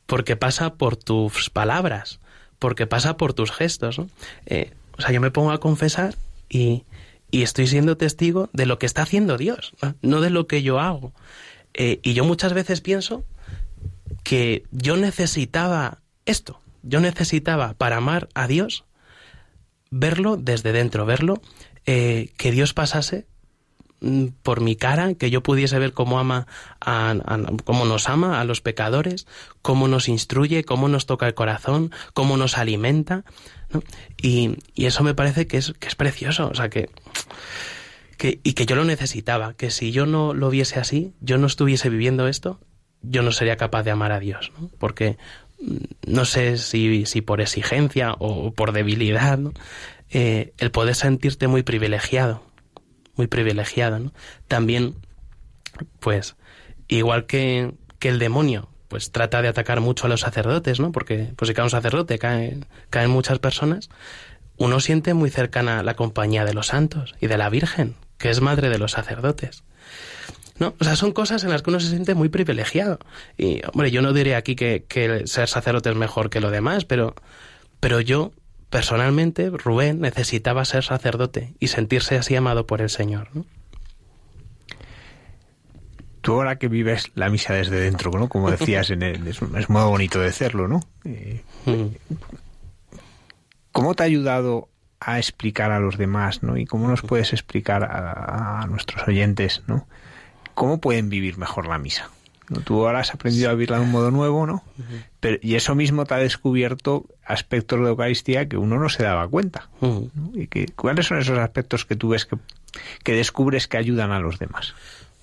porque 0.08 0.36
pasa 0.36 0.74
por 0.74 0.96
tus 0.96 1.50
palabras, 1.50 2.18
porque 2.58 2.86
pasa 2.86 3.18
por 3.18 3.34
tus 3.34 3.52
gestos. 3.52 3.98
¿no? 3.98 4.08
Eh, 4.46 4.72
o 4.96 5.02
sea, 5.02 5.12
yo 5.12 5.20
me 5.20 5.30
pongo 5.30 5.52
a 5.52 5.60
confesar 5.60 6.16
y, 6.48 6.84
y, 7.30 7.42
estoy 7.42 7.66
siendo 7.66 7.98
testigo 7.98 8.48
de 8.54 8.64
lo 8.64 8.78
que 8.78 8.86
está 8.86 9.02
haciendo 9.02 9.36
Dios, 9.36 9.74
no, 10.00 10.22
de 10.22 10.30
lo 10.30 10.46
que 10.46 10.62
yo 10.62 10.80
hago. 10.80 11.12
Eh, 11.74 12.00
y 12.02 12.14
yo 12.14 12.24
muchas 12.24 12.54
veces 12.54 12.80
pienso 12.80 13.22
que 14.24 14.64
yo 14.70 14.96
necesitaba 14.96 15.98
esto, 16.24 16.58
yo 16.82 17.00
necesitaba 17.00 17.74
para 17.74 17.98
amar 17.98 18.30
a 18.32 18.46
Dios 18.46 18.84
verlo 19.90 20.38
desde 20.38 20.72
dentro, 20.72 21.04
verlo, 21.04 21.42
eh, 21.84 22.30
que 22.38 22.50
Dios 22.50 22.72
pasase 22.72 23.26
por 24.42 24.60
mi 24.60 24.76
cara, 24.76 25.14
que 25.14 25.30
yo 25.30 25.42
pudiese 25.42 25.78
ver 25.78 25.92
cómo 25.92 26.18
ama, 26.18 26.46
a, 26.80 27.16
cómo 27.64 27.84
nos 27.84 28.08
ama 28.08 28.40
a 28.40 28.44
los 28.44 28.60
pecadores, 28.60 29.26
cómo 29.62 29.88
nos 29.88 30.08
instruye, 30.08 30.64
cómo 30.64 30.88
nos 30.88 31.06
toca 31.06 31.26
el 31.26 31.34
corazón, 31.34 31.90
cómo 32.14 32.36
nos 32.36 32.58
alimenta, 32.58 33.24
y, 34.20 34.56
eso 34.76 35.02
me 35.02 35.14
parece 35.14 35.46
que 35.46 35.58
es, 35.58 35.74
que 35.78 35.88
es 35.88 35.94
precioso, 35.94 36.48
o 36.48 36.54
sea 36.54 36.68
que, 36.70 36.90
que, 38.16 38.40
y 38.42 38.52
que 38.52 38.66
yo 38.66 38.76
lo 38.76 38.84
necesitaba, 38.84 39.54
que 39.54 39.70
si 39.70 39.90
yo 39.92 40.06
no 40.06 40.32
lo 40.32 40.48
viese 40.50 40.78
así, 40.78 41.12
yo 41.20 41.38
no 41.38 41.46
estuviese 41.46 41.90
viviendo 41.90 42.28
esto, 42.28 42.60
yo 43.02 43.22
no 43.22 43.32
sería 43.32 43.56
capaz 43.56 43.82
de 43.82 43.90
amar 43.90 44.12
a 44.12 44.20
Dios, 44.20 44.52
porque 44.78 45.18
mm, 45.60 45.76
no 46.06 46.24
sé 46.24 46.56
si, 46.56 47.04
si 47.06 47.20
por 47.20 47.40
exigencia 47.40 48.14
o 48.18 48.52
por 48.52 48.72
debilidad, 48.72 49.40
eh, 50.10 50.52
el 50.58 50.70
poder 50.70 50.94
sentirte 50.94 51.48
muy 51.48 51.62
privilegiado, 51.62 52.47
muy 53.18 53.26
privilegiada, 53.26 53.98
¿no? 53.98 54.12
También, 54.46 54.94
pues, 56.00 56.36
igual 56.88 57.26
que, 57.26 57.74
que 57.98 58.08
el 58.08 58.18
demonio, 58.18 58.70
pues 58.88 59.12
trata 59.12 59.42
de 59.42 59.48
atacar 59.48 59.80
mucho 59.80 60.06
a 60.06 60.08
los 60.08 60.20
sacerdotes, 60.20 60.80
¿no? 60.80 60.92
Porque, 60.92 61.32
pues 61.36 61.48
si 61.48 61.54
cae 61.54 61.64
un 61.64 61.70
sacerdote, 61.70 62.18
cae, 62.18 62.58
caen 62.88 63.10
muchas 63.10 63.38
personas, 63.38 63.90
uno 64.56 64.80
siente 64.80 65.14
muy 65.14 65.30
cercana 65.30 65.82
la 65.82 65.94
compañía 65.94 66.44
de 66.44 66.54
los 66.54 66.68
santos 66.68 67.14
y 67.20 67.26
de 67.26 67.36
la 67.36 67.50
Virgen, 67.50 67.96
que 68.16 68.30
es 68.30 68.40
madre 68.40 68.70
de 68.70 68.78
los 68.78 68.92
sacerdotes. 68.92 69.64
¿No? 70.58 70.74
O 70.80 70.84
sea, 70.84 70.96
son 70.96 71.12
cosas 71.12 71.44
en 71.44 71.50
las 71.50 71.62
que 71.62 71.70
uno 71.70 71.78
se 71.78 71.88
siente 71.88 72.16
muy 72.16 72.30
privilegiado. 72.30 72.98
Y, 73.36 73.60
hombre, 73.72 73.92
yo 73.92 74.02
no 74.02 74.12
diré 74.12 74.34
aquí 74.34 74.56
que, 74.56 74.84
que 74.88 75.24
ser 75.28 75.48
sacerdote 75.48 75.90
es 75.90 75.94
mejor 75.94 76.30
que 76.30 76.40
lo 76.40 76.50
demás, 76.50 76.84
pero, 76.84 77.14
pero 77.78 78.00
yo 78.00 78.32
personalmente, 78.70 79.50
Rubén 79.50 80.00
necesitaba 80.00 80.64
ser 80.64 80.84
sacerdote 80.84 81.54
y 81.58 81.68
sentirse 81.68 82.16
así 82.16 82.36
amado 82.36 82.66
por 82.66 82.80
el 82.80 82.90
Señor. 82.90 83.28
Tú 86.20 86.34
ahora 86.34 86.58
que 86.58 86.68
vives 86.68 87.10
la 87.14 87.30
misa 87.30 87.54
desde 87.54 87.80
dentro, 87.80 88.10
¿no? 88.10 88.28
Como 88.28 88.50
decías, 88.50 88.90
en 88.90 89.02
es, 89.02 89.40
muy 89.40 89.82
bonito 89.82 90.20
de 90.20 90.28
hacerlo, 90.28 90.68
¿no? 90.68 90.80
Eh, 91.04 91.42
mm. 91.64 91.86
¿Cómo 93.72 93.94
te 93.94 94.02
ha 94.02 94.06
ayudado 94.06 94.68
a 95.00 95.18
explicar 95.18 95.70
a 95.70 95.80
los 95.80 95.96
demás, 95.96 96.42
¿no? 96.42 96.56
Y 96.56 96.66
cómo 96.66 96.88
nos 96.88 97.02
puedes 97.02 97.32
explicar 97.32 97.84
a, 97.84 98.62
a 98.62 98.66
nuestros 98.66 99.06
oyentes, 99.06 99.62
¿no? 99.68 99.86
¿Cómo 100.54 100.80
pueden 100.80 101.08
vivir 101.08 101.38
mejor 101.38 101.68
la 101.68 101.78
misa? 101.78 102.10
Tú 102.64 102.86
ahora 102.86 103.00
has 103.00 103.12
aprendido 103.12 103.50
a 103.50 103.52
vivirla 103.52 103.78
de 103.78 103.84
un 103.84 103.90
modo 103.90 104.10
nuevo, 104.10 104.46
¿no? 104.46 104.64
Pero, 105.20 105.38
y 105.42 105.54
eso 105.54 105.74
mismo 105.74 106.06
te 106.06 106.14
ha 106.14 106.18
descubierto 106.18 107.06
aspectos 107.24 107.80
de 107.80 107.88
Eucaristía 107.88 108.48
que 108.48 108.56
uno 108.56 108.78
no 108.78 108.88
se 108.88 109.02
daba 109.02 109.28
cuenta. 109.28 109.68
¿Y 110.34 110.46
que, 110.46 110.66
cuáles 110.66 111.06
son 111.06 111.18
esos 111.18 111.38
aspectos 111.38 111.84
que 111.84 111.96
tú 111.96 112.10
ves 112.10 112.24
que, 112.24 112.36
que 113.04 113.12
descubres 113.12 113.68
que 113.68 113.76
ayudan 113.76 114.12
a 114.12 114.20
los 114.20 114.38
demás? 114.38 114.74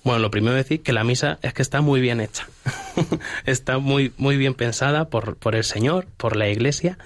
Bueno, 0.04 0.20
lo 0.20 0.30
primero 0.30 0.54
decir 0.54 0.82
que 0.82 0.92
la 0.92 1.02
misa 1.02 1.38
es 1.42 1.52
que 1.52 1.62
está 1.62 1.80
muy 1.80 2.00
bien 2.00 2.20
hecha. 2.20 2.46
está 3.44 3.78
muy, 3.78 4.12
muy 4.16 4.36
bien 4.36 4.54
pensada 4.54 5.08
por, 5.08 5.36
por 5.36 5.56
el 5.56 5.64
Señor, 5.64 6.06
por 6.16 6.36
la 6.36 6.48
Iglesia, 6.48 6.96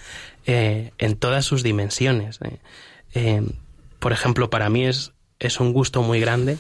eh, 0.44 0.92
en 0.98 1.16
todas 1.16 1.46
sus 1.46 1.62
dimensiones. 1.62 2.40
Eh. 2.42 2.58
Eh, 3.14 3.42
por 3.98 4.12
ejemplo, 4.12 4.50
para 4.50 4.68
mí 4.68 4.84
es, 4.84 5.12
es 5.38 5.60
un 5.60 5.72
gusto 5.72 6.02
muy 6.02 6.20
grande 6.20 6.58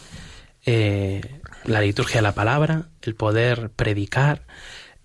la 1.64 1.80
liturgia 1.80 2.16
de 2.16 2.22
la 2.22 2.34
palabra, 2.34 2.88
el 3.02 3.14
poder 3.14 3.70
predicar, 3.70 4.42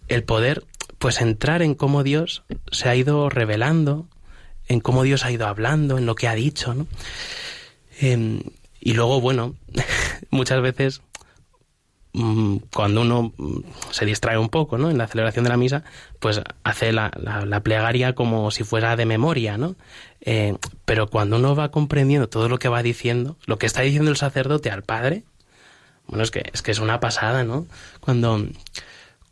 el 0.07 0.23
poder 0.23 0.64
pues 0.99 1.22
entrar 1.22 1.61
en 1.61 1.76
cómo 1.76 2.03
Dios 2.03 2.44
se 2.72 2.90
ha 2.90 2.95
ido 2.95 3.30
revelando, 3.30 4.07
en 4.68 4.80
cómo 4.80 5.03
Dios 5.03 5.26
ha 5.26 5.32
ido 5.32 5.48
hablando, 5.48 5.98
en 5.98 6.06
lo 6.06 6.15
que 6.15 6.27
ha 6.27 6.36
dicho, 6.36 6.73
¿no? 6.73 6.88
Em, 7.99 8.41
y 8.80 8.94
luego, 8.94 9.22
bueno, 9.22 9.56
muchas 10.32 10.61
veces 10.61 11.02
mm, 12.14 12.57
cuando 12.73 13.02
uno 13.02 13.34
mm, 13.38 13.60
se 13.91 14.06
distrae 14.06 14.38
un 14.38 14.49
poco, 14.49 14.77
¿no? 14.77 14.90
En 14.90 14.98
la 14.98 15.07
celebración 15.07 15.44
de 15.44 15.49
la 15.49 15.57
misa, 15.57 15.84
pues 16.19 16.41
hace 16.64 16.91
la, 16.91 17.11
la, 17.18 17.60
plegaria 17.61 18.15
como 18.15 18.52
si 18.52 18.64
fuera 18.64 18.95
de 18.95 19.06
memoria, 19.06 19.57
¿no? 19.57 19.76
Eh, 20.22 20.56
pero 20.86 21.07
cuando 21.07 21.38
uno 21.38 21.56
va 21.56 21.72
comprendiendo 21.72 22.30
todo 22.30 22.49
lo 22.49 22.57
que 22.57 22.69
va 22.69 22.82
diciendo, 22.84 23.38
lo 23.45 23.57
que 23.57 23.65
está 23.65 23.82
diciendo 23.82 24.11
el 24.11 24.18
sacerdote 24.18 24.72
al 24.72 24.84
Padre, 24.84 25.23
bueno, 26.07 26.23
es 26.23 26.32
que 26.32 26.44
es, 26.53 26.61
que 26.61 26.72
es 26.72 26.80
una 26.80 26.99
pasada, 26.99 27.44
¿no? 27.44 27.68
Cuando, 27.99 28.45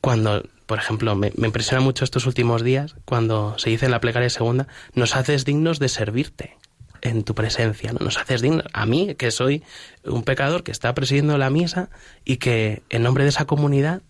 cuando 0.01 0.43
por 0.65 0.77
ejemplo, 0.77 1.15
me, 1.15 1.31
me 1.35 1.47
impresiona 1.47 1.83
mucho 1.83 2.03
estos 2.03 2.25
últimos 2.25 2.63
días, 2.63 2.95
cuando 3.05 3.57
se 3.57 3.69
dice 3.69 3.85
en 3.85 3.91
la 3.91 3.99
plegaria 3.99 4.29
segunda, 4.29 4.67
nos 4.93 5.15
haces 5.15 5.45
dignos 5.45 5.79
de 5.79 5.89
servirte 5.89 6.57
en 7.03 7.23
tu 7.23 7.35
presencia, 7.35 7.91
¿no? 7.91 7.99
Nos 7.99 8.17
haces 8.17 8.41
dignos. 8.41 8.63
A 8.73 8.85
mí, 8.85 9.15
que 9.15 9.29
soy 9.31 9.61
un 10.05 10.23
pecador 10.23 10.63
que 10.63 10.71
está 10.71 10.93
presidiendo 10.95 11.37
la 11.37 11.49
misa 11.49 11.89
y 12.23 12.37
que 12.37 12.81
en 12.89 13.03
nombre 13.03 13.23
de 13.25 13.29
esa 13.29 13.45
comunidad 13.45 14.01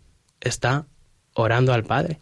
está 0.41 0.85
orando 1.33 1.73
al 1.73 1.83
Padre. 1.83 2.19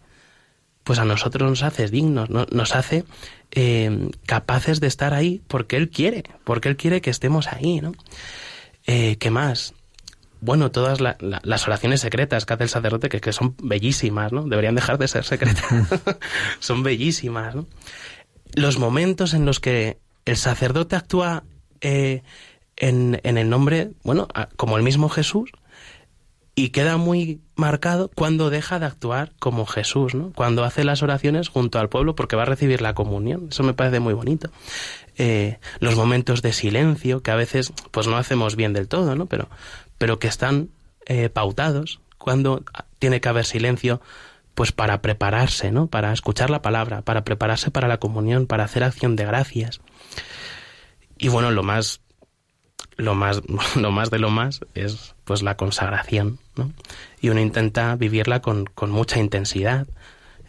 Pues 0.84 0.98
a 0.98 1.06
nosotros 1.06 1.48
nos 1.48 1.62
haces 1.62 1.92
dignos, 1.92 2.30
nos 2.30 2.76
hace 2.76 3.04
eh, 3.52 4.10
capaces 4.26 4.80
de 4.80 4.88
estar 4.88 5.14
ahí 5.14 5.42
porque 5.48 5.76
Él 5.76 5.90
quiere, 5.90 6.24
porque 6.44 6.70
Él 6.70 6.78
quiere 6.78 7.02
que 7.02 7.10
estemos 7.10 7.48
ahí, 7.48 7.82
¿no? 7.82 7.92
Eh, 8.88 9.18
¿Qué 9.18 9.30
más? 9.30 9.76
Bueno, 10.42 10.72
todas 10.72 11.00
las 11.00 11.68
oraciones 11.68 12.02
secretas 12.02 12.46
que 12.46 12.54
hace 12.54 12.64
el 12.64 12.70
sacerdote, 12.70 13.10
que, 13.10 13.22
que 13.22 13.32
son 13.32 13.56
bellísimas, 13.62 14.34
¿no? 14.34 14.44
Deberían 14.44 14.74
dejar 14.74 14.98
de 14.98 15.08
ser 15.08 15.24
secretas. 15.24 15.64
son 16.60 16.82
bellísimas, 16.82 17.56
¿no? 17.56 17.68
Los 18.56 18.80
momentos 18.80 19.36
en 19.36 19.46
los 19.46 19.60
que 19.60 20.00
el 20.26 20.38
sacerdote 20.38 20.96
actúa 20.96 21.44
eh, 21.80 22.24
en, 22.76 23.22
en, 23.24 23.38
el 23.38 23.50
nombre, 23.50 23.92
bueno, 24.04 24.28
como 24.58 24.78
el 24.78 24.84
mismo 24.84 25.10
Jesús, 25.10 25.52
y 26.62 26.70
queda 26.70 26.98
muy 26.98 27.42
marcado 27.56 28.12
cuando 28.14 28.52
deja 28.52 28.78
de 28.78 28.86
actuar 28.86 29.32
como 29.40 29.66
Jesús, 29.66 30.14
¿no? 30.14 30.32
Cuando 30.32 30.64
hace 30.64 30.84
las 30.84 31.02
oraciones 31.02 31.50
junto 31.50 31.80
al 31.80 31.90
pueblo 31.90 32.14
porque 32.14 32.36
va 32.36 32.44
a 32.44 32.46
recibir 32.46 32.84
la 32.84 32.94
comunión. 32.94 33.48
Eso 33.50 33.64
me 33.64 33.74
parece 33.74 34.00
muy 34.00 34.14
bonito. 34.14 34.52
Eh, 35.18 35.58
los 35.80 35.96
momentos 35.96 36.44
de 36.44 36.54
silencio, 36.54 37.24
que 37.24 37.32
a 37.32 37.36
veces 37.36 37.74
pues 37.90 38.06
no 38.06 38.16
hacemos 38.16 38.56
bien 38.56 38.74
del 38.74 38.88
todo, 38.88 39.16
¿no? 39.16 39.26
Pero, 39.26 39.50
pero 39.98 40.20
que 40.20 40.28
están 40.28 40.70
eh, 41.08 41.30
pautados 41.30 42.00
cuando 42.20 42.64
tiene 43.00 43.22
que 43.22 43.30
haber 43.30 43.46
silencio 43.46 44.00
pues 44.54 44.72
para 44.72 45.02
prepararse, 45.02 45.72
¿no? 45.72 45.88
Para 45.88 46.14
escuchar 46.14 46.52
la 46.52 46.62
palabra, 46.62 47.02
para 47.02 47.24
prepararse 47.24 47.72
para 47.72 47.88
la 47.88 47.98
comunión, 47.98 48.46
para 48.46 48.66
hacer 48.66 48.84
acción 48.84 49.16
de 49.16 49.26
gracias. 49.26 49.82
Y 51.18 51.30
bueno, 51.30 51.50
lo 51.50 51.64
más 51.64 52.02
lo 52.98 53.16
más 53.16 53.42
lo 53.76 53.92
más 53.92 54.10
de 54.10 54.20
lo 54.20 54.30
más 54.30 54.62
es 54.76 55.16
pues 55.24 55.44
la 55.44 55.58
consagración, 55.58 56.40
¿no? 56.56 56.72
Y 57.22 57.30
uno 57.30 57.40
intenta 57.40 57.96
vivirla 57.96 58.42
con, 58.42 58.66
con 58.66 58.92
mucha 58.92 59.20
intensidad 59.20 59.88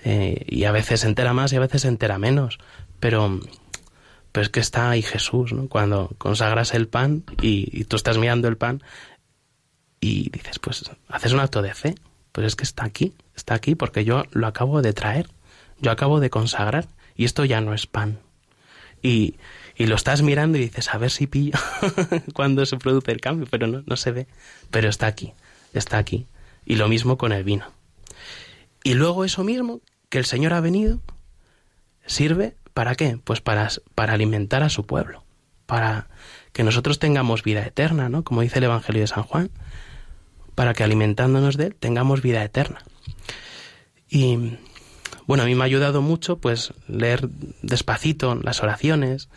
eh, 0.05 0.45
y 0.49 0.65
a 0.65 0.73
veces 0.73 1.01
se 1.01 1.07
entera 1.07 1.33
más 1.33 1.53
y 1.53 1.57
a 1.57 1.61
veces 1.61 1.83
se 1.83 1.89
entera 1.89 2.19
menos, 2.19 2.59
pero 3.01 3.41
pero 4.33 4.43
es 4.43 4.49
que 4.49 4.61
está 4.61 4.91
ahí 4.91 5.03
Jesús, 5.03 5.53
¿no? 5.53 5.69
Cuando 5.69 6.11
consagras 6.19 6.75
el 6.75 6.89
pan 6.89 7.25
y, 7.41 7.69
y 7.73 7.85
tú 7.85 7.97
estás 7.97 8.17
mirando 8.19 8.49
el 8.49 8.57
pan 8.57 8.83
y 10.01 10.31
dices, 10.31 10.59
pues 10.59 10.91
haces 11.09 11.33
un 11.33 11.41
acto 11.41 11.63
de 11.63 11.75
fe, 11.75 11.95
pues 12.33 12.47
es 12.47 12.57
que 12.57 12.65
está 12.65 12.85
aquí, 12.85 13.15
está 13.37 13.55
aquí 13.55 13.75
porque 13.75 14.05
yo 14.05 14.25
lo 14.33 14.47
acabo 14.47 14.83
de 14.83 14.95
traer, 14.95 15.29
yo 15.81 15.91
acabo 15.91 16.19
de 16.19 16.31
consagrar 16.31 16.89
y 17.15 17.25
esto 17.25 17.45
ya 17.45 17.61
no 17.61 17.75
es 17.75 17.87
pan. 17.87 18.19
Y, 19.03 19.37
y 19.77 19.87
lo 19.87 19.97
estás 19.97 20.23
mirando 20.23 20.59
y 20.59 20.63
dices, 20.63 20.93
a 20.93 20.99
ver 20.99 21.11
si 21.11 21.27
pillo 21.27 21.59
cuando 22.35 22.67
se 22.67 22.77
produce 22.77 23.13
el 23.13 23.21
cambio, 23.21 23.47
pero 23.51 23.67
no, 23.67 23.83
no 23.87 23.97
se 23.97 24.13
ve. 24.13 24.27
Pero 24.71 24.89
está 24.89 25.07
aquí, 25.07 25.33
está 25.73 25.99
aquí. 25.99 26.27
Y 26.65 26.77
lo 26.77 26.89
mismo 26.89 27.19
con 27.19 27.33
el 27.33 27.45
vino. 27.45 27.67
Y 28.85 28.95
luego 28.95 29.25
eso 29.25 29.45
mismo, 29.45 29.81
que 30.09 30.19
el 30.19 30.25
Señor 30.25 30.53
ha 30.53 30.61
venido, 30.61 31.01
sirve 32.07 32.57
para 32.75 32.95
qué? 32.95 33.19
Pues 33.23 33.41
para, 33.41 33.69
para 33.95 34.15
alimentar 34.15 34.63
a 34.63 34.69
su 34.69 34.87
pueblo, 34.87 35.25
para 35.67 36.09
que 36.53 36.65
nosotros 36.65 36.99
tengamos 36.99 37.43
vida 37.43 37.65
eterna, 37.65 38.09
¿no? 38.09 38.25
Como 38.25 38.43
dice 38.43 38.59
el 38.59 38.65
Evangelio 38.65 39.03
de 39.03 39.07
San 39.07 39.25
Juan, 39.25 39.51
para 40.55 40.75
que 40.75 40.85
alimentándonos 40.85 41.57
de 41.57 41.67
él 41.67 41.75
tengamos 41.75 42.23
vida 42.23 42.43
eterna. 42.43 42.83
Y 44.09 44.59
bueno, 45.27 45.45
a 45.45 45.47
mí 45.47 45.55
me 45.55 45.63
ha 45.63 45.65
ayudado 45.65 46.03
mucho 46.03 46.39
pues 46.39 46.75
leer 46.89 47.29
despacito 47.63 48.35
las 48.35 48.63
oraciones, 48.63 49.29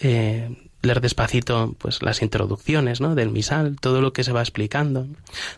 eh, 0.00 0.68
leer 0.82 1.00
despacito 1.00 1.74
pues 1.78 2.02
las 2.02 2.22
introducciones 2.22 3.00
¿no? 3.00 3.14
del 3.14 3.30
misal, 3.30 3.76
todo 3.80 4.00
lo 4.00 4.12
que 4.12 4.24
se 4.24 4.32
va 4.32 4.40
explicando. 4.40 5.06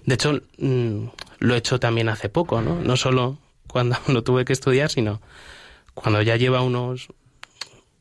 De 0.05 0.15
hecho, 0.15 0.41
mm, 0.59 1.07
lo 1.39 1.55
he 1.55 1.59
hecho 1.59 1.79
también 1.79 2.09
hace 2.09 2.29
poco, 2.29 2.61
¿no? 2.61 2.81
No 2.81 2.97
solo 2.97 3.39
cuando 3.67 3.97
lo 4.09 4.23
tuve 4.25 4.45
que 4.45 4.53
estudiar, 4.53 4.91
sino 4.91 5.21
cuando 5.95 6.23
ya 6.23 6.37
lleva 6.37 6.63
unos 6.63 7.09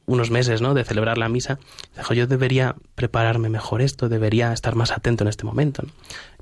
unos 0.08 0.32
meses, 0.32 0.62
¿no? 0.62 0.74
De 0.74 0.86
celebrar 0.86 1.18
la 1.18 1.28
misa, 1.28 1.60
dijo, 1.96 2.14
yo 2.14 2.28
debería 2.28 2.76
prepararme 2.96 3.50
mejor 3.50 3.82
esto, 3.82 4.08
debería 4.08 4.54
estar 4.54 4.74
más 4.74 4.92
atento 4.92 5.26
en 5.26 5.28
este 5.28 5.46
momento, 5.46 5.84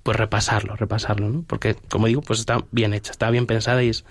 Pues 0.04 0.18
repasarlo, 0.18 0.76
repasarlo, 0.76 1.30
¿no? 1.30 1.44
Porque, 1.48 1.74
como 1.74 2.06
digo, 2.06 2.22
pues 2.22 2.40
está 2.40 2.60
bien 2.72 2.94
hecha, 2.94 3.12
está 3.12 3.32
bien 3.32 3.48
pensada 3.48 3.84
y 3.84 3.90
es, 3.90 4.06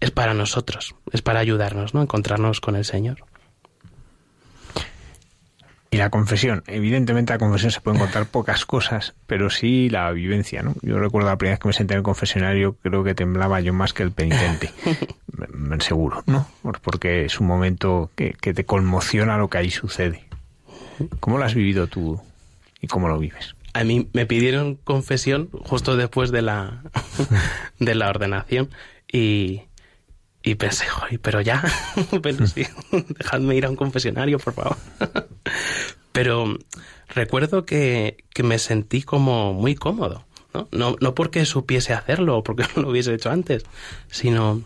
es 0.00 0.10
para 0.10 0.32
nosotros, 0.32 0.94
es 1.12 1.20
para 1.20 1.40
ayudarnos, 1.40 1.92
¿no? 1.92 2.00
Encontrarnos 2.00 2.62
con 2.62 2.74
el 2.74 2.86
Señor. 2.86 3.26
Y 5.92 5.96
la 5.96 6.08
confesión, 6.10 6.62
evidentemente 6.68 7.32
la 7.32 7.38
confesión 7.38 7.72
se 7.72 7.80
pueden 7.80 7.98
contar 7.98 8.26
pocas 8.26 8.64
cosas, 8.64 9.14
pero 9.26 9.50
sí 9.50 9.90
la 9.90 10.10
vivencia, 10.12 10.62
¿no? 10.62 10.74
Yo 10.82 11.00
recuerdo 11.00 11.28
la 11.28 11.36
primera 11.36 11.54
vez 11.54 11.60
que 11.60 11.68
me 11.68 11.74
senté 11.74 11.94
en 11.94 11.98
el 11.98 12.04
confesionario, 12.04 12.76
creo 12.80 13.02
que 13.02 13.14
temblaba 13.14 13.60
yo 13.60 13.72
más 13.72 13.92
que 13.92 14.04
el 14.04 14.12
penitente, 14.12 14.70
seguro, 15.80 16.22
¿no? 16.26 16.46
Porque 16.82 17.24
es 17.24 17.40
un 17.40 17.48
momento 17.48 18.10
que, 18.14 18.36
que 18.40 18.54
te 18.54 18.64
conmociona 18.64 19.36
lo 19.36 19.48
que 19.48 19.58
ahí 19.58 19.70
sucede. 19.70 20.24
¿Cómo 21.18 21.38
lo 21.38 21.44
has 21.44 21.54
vivido 21.54 21.88
tú 21.88 22.20
y 22.80 22.86
cómo 22.86 23.08
lo 23.08 23.18
vives? 23.18 23.56
A 23.72 23.82
mí 23.82 24.08
me 24.12 24.26
pidieron 24.26 24.76
confesión 24.76 25.48
justo 25.64 25.96
después 25.96 26.30
de 26.30 26.42
la, 26.42 26.82
de 27.80 27.94
la 27.96 28.10
ordenación 28.10 28.70
y, 29.10 29.62
y 30.42 30.54
pensé, 30.54 30.86
pero 31.22 31.40
ya, 31.40 31.62
pero 32.22 32.46
sí, 32.46 32.66
dejadme 33.18 33.56
ir 33.56 33.66
a 33.66 33.70
un 33.70 33.76
confesionario, 33.76 34.38
por 34.38 34.54
favor. 34.54 34.76
pero 36.12 36.56
recuerdo 37.08 37.64
que, 37.64 38.24
que, 38.32 38.42
me 38.42 38.58
sentí 38.58 39.02
como 39.02 39.52
muy 39.52 39.74
cómodo, 39.74 40.24
¿no? 40.54 40.68
¿no? 40.72 40.96
No 41.00 41.14
porque 41.14 41.44
supiese 41.44 41.92
hacerlo 41.92 42.38
o 42.38 42.42
porque 42.42 42.64
no 42.74 42.82
lo 42.82 42.90
hubiese 42.90 43.12
hecho 43.14 43.30
antes, 43.30 43.64
sino 44.10 44.62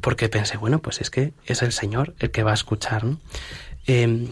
porque 0.00 0.28
pensé, 0.28 0.56
bueno, 0.56 0.78
pues 0.78 1.00
es 1.00 1.10
que 1.10 1.32
es 1.46 1.62
el 1.62 1.72
Señor 1.72 2.14
el 2.20 2.30
que 2.30 2.44
va 2.44 2.52
a 2.52 2.54
escuchar, 2.54 3.04
¿no? 3.04 3.18
Eh, 3.86 4.28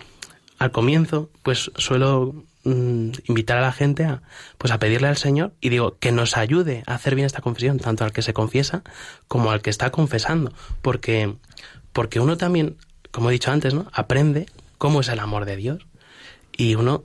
al 0.59 0.71
comienzo, 0.71 1.31
pues 1.43 1.71
suelo 1.77 2.35
Mm, 2.67 3.13
invitar 3.29 3.59
a 3.59 3.61
la 3.61 3.71
gente 3.71 4.05
a, 4.05 4.23
pues 4.59 4.73
a 4.73 4.81
pedirle 4.81 5.07
al 5.07 5.17
Señor 5.17 5.53
y 5.61 5.69
digo 5.69 5.99
que 6.01 6.11
nos 6.11 6.37
ayude 6.37 6.83
a 6.89 6.95
hacer 6.95 7.15
bien 7.15 7.25
esta 7.25 7.41
confesión, 7.41 7.79
tanto 7.79 8.03
al 8.03 8.11
que 8.11 8.23
se 8.23 8.33
confiesa 8.33 8.83
como 9.29 9.53
al 9.53 9.63
que 9.63 9.71
está 9.71 9.93
confesando, 9.93 10.53
porque, 10.83 11.37
porque 11.93 12.19
uno 12.19 12.37
también, 12.37 12.77
como 13.13 13.31
he 13.31 13.35
dicho 13.35 13.53
antes, 13.53 13.73
¿no? 13.73 13.87
aprende 13.93 14.47
cómo 14.79 14.99
es 14.99 15.09
el 15.11 15.21
amor 15.21 15.45
de 15.45 15.55
Dios 15.55 15.87
y 16.57 16.75
uno 16.75 17.05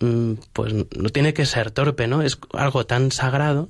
mm, 0.00 0.32
pues 0.52 0.74
no 0.74 1.10
tiene 1.10 1.32
que 1.32 1.46
ser 1.46 1.70
torpe, 1.70 2.08
¿no? 2.08 2.20
Es 2.22 2.40
algo 2.52 2.84
tan 2.84 3.12
sagrado 3.12 3.68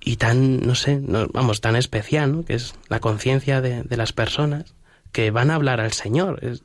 y 0.00 0.16
tan, 0.16 0.62
no 0.66 0.76
sé, 0.76 0.98
vamos, 1.02 1.60
tan 1.60 1.76
especial, 1.76 2.32
¿no? 2.32 2.44
Que 2.46 2.54
es 2.54 2.74
la 2.88 3.00
conciencia 3.00 3.60
de, 3.60 3.82
de, 3.82 3.96
las 3.98 4.14
personas 4.14 4.72
que 5.12 5.30
van 5.30 5.50
a 5.50 5.56
hablar 5.56 5.80
al 5.80 5.92
Señor, 5.92 6.38
es, 6.42 6.62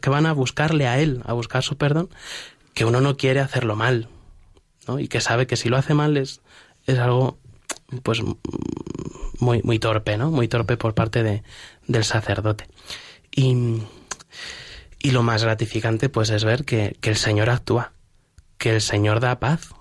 que 0.00 0.10
van 0.10 0.26
a 0.26 0.32
buscarle 0.32 0.88
a 0.88 0.98
Él, 0.98 1.20
a 1.24 1.34
buscar 1.34 1.62
su 1.62 1.76
perdón, 1.76 2.08
que 2.74 2.84
uno 2.84 3.00
no 3.00 3.16
quiere 3.16 3.40
hacerlo 3.40 3.76
mal, 3.76 4.08
¿no? 4.86 4.98
Y 4.98 5.08
que 5.08 5.20
sabe 5.20 5.46
que 5.46 5.56
si 5.56 5.68
lo 5.68 5.76
hace 5.76 5.94
mal 5.94 6.16
es, 6.16 6.40
es 6.86 6.98
algo, 6.98 7.38
pues, 8.02 8.20
muy, 9.38 9.62
muy 9.62 9.78
torpe, 9.78 10.18
¿no? 10.18 10.30
Muy 10.30 10.48
torpe 10.48 10.76
por 10.76 10.94
parte 10.94 11.22
de, 11.22 11.42
del 11.86 12.04
sacerdote. 12.04 12.68
Y, 13.30 13.82
y 14.98 15.10
lo 15.12 15.22
más 15.22 15.44
gratificante, 15.44 16.08
pues, 16.08 16.30
es 16.30 16.44
ver 16.44 16.64
que, 16.64 16.96
que 17.00 17.10
el 17.10 17.16
Señor 17.16 17.48
actúa, 17.48 17.92
que 18.58 18.74
el 18.74 18.80
Señor 18.80 19.20
da 19.20 19.38
paz. 19.38 19.74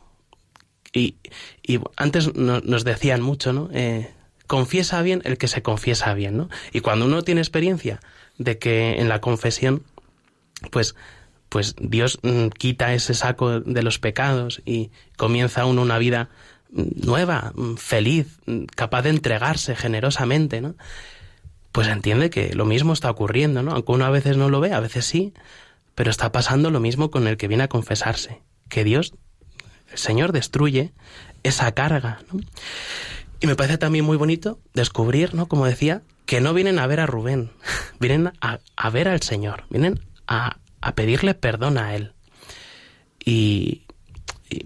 Y, 0.94 1.16
y 1.64 1.80
antes 1.96 2.36
nos 2.36 2.84
decían 2.84 3.22
mucho, 3.22 3.52
¿no? 3.52 3.70
Eh, 3.74 4.14
confiesa 4.46 5.02
bien 5.02 5.22
el 5.26 5.40
que 5.40 5.48
se 5.48 5.64
confiesa 5.64 6.14
bien, 6.14 6.38
¿no? 6.38 6.50
Y 6.72 6.82
cuando 6.82 7.06
uno 7.06 7.24
tiene 7.24 7.42
experiencia 7.42 8.00
de 8.38 8.60
que 8.60 9.00
en 9.00 9.10
la 9.10 9.20
confesión, 9.20 9.84
pues 10.70 10.96
pues 11.54 11.76
Dios 11.80 12.18
mm, 12.24 12.48
quita 12.48 12.96
ese 12.96 13.14
saco 13.14 13.60
de 13.60 13.84
los 13.84 14.00
pecados 14.00 14.64
y 14.66 14.90
comienza 15.18 15.68
uno 15.68 15.84
una 15.84 16.00
vida 16.00 16.30
mm, 16.72 17.06
nueva, 17.06 17.52
mm, 17.54 17.76
feliz, 17.76 18.40
capaz 18.76 19.04
de 19.04 19.12
entregarse 19.12 19.76
generosamente, 19.76 20.62
¿no? 20.62 20.74
Pues 21.72 21.90
entiende 21.90 22.32
que 22.32 22.56
lo 22.56 22.66
mismo 22.66 22.92
está 22.92 23.12
ocurriendo, 23.12 23.62
¿no? 23.62 23.74
Aunque 23.74 23.92
uno 23.92 24.06
a 24.06 24.10
veces 24.10 24.36
no 24.36 24.50
lo 24.50 24.62
ve, 24.62 24.74
a 24.74 24.80
veces 24.80 25.06
sí, 25.06 25.36
pero 25.94 26.10
está 26.10 26.32
pasando 26.32 26.72
lo 26.72 26.80
mismo 26.80 27.12
con 27.12 27.28
el 27.28 27.38
que 27.38 27.48
viene 27.48 27.66
a 27.66 27.70
confesarse, 27.70 28.42
que 28.68 28.84
Dios 28.84 29.14
El 29.92 30.00
Señor 30.00 30.32
destruye 30.32 30.92
esa 31.44 31.72
carga. 31.74 32.18
Y 33.42 33.46
me 33.46 33.56
parece 33.56 33.78
también 33.78 34.06
muy 34.06 34.18
bonito 34.18 34.58
descubrir, 34.74 35.36
¿no? 35.36 35.48
Como 35.48 35.68
decía, 35.68 36.02
que 36.26 36.42
no 36.42 36.56
vienen 36.56 36.80
a 36.80 36.88
ver 36.88 37.00
a 37.00 37.06
Rubén, 37.06 37.52
vienen 38.00 38.32
a, 38.42 38.58
a 38.76 38.90
ver 38.90 39.08
al 39.08 39.22
Señor, 39.22 39.66
vienen 39.70 40.00
a, 40.28 40.58
a, 40.84 40.96
pedirle 40.96 41.34
perdón 41.34 41.78
a 41.78 41.96
Él. 41.96 42.14
Y, 43.24 43.84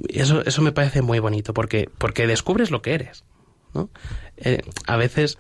eso, 0.10 0.44
eso 0.45 0.61
me 0.61 0.72
parece 0.72 1.02
muy 1.02 1.19
bonito, 1.19 1.53
porque, 1.53 1.89
porque 1.98 2.27
descubres 2.27 2.72
lo 2.72 2.81
que 2.81 2.94
eres. 2.94 3.23
¿no? 3.73 3.89
Eh, 4.38 4.61
a 4.85 4.98
veces 4.98 5.38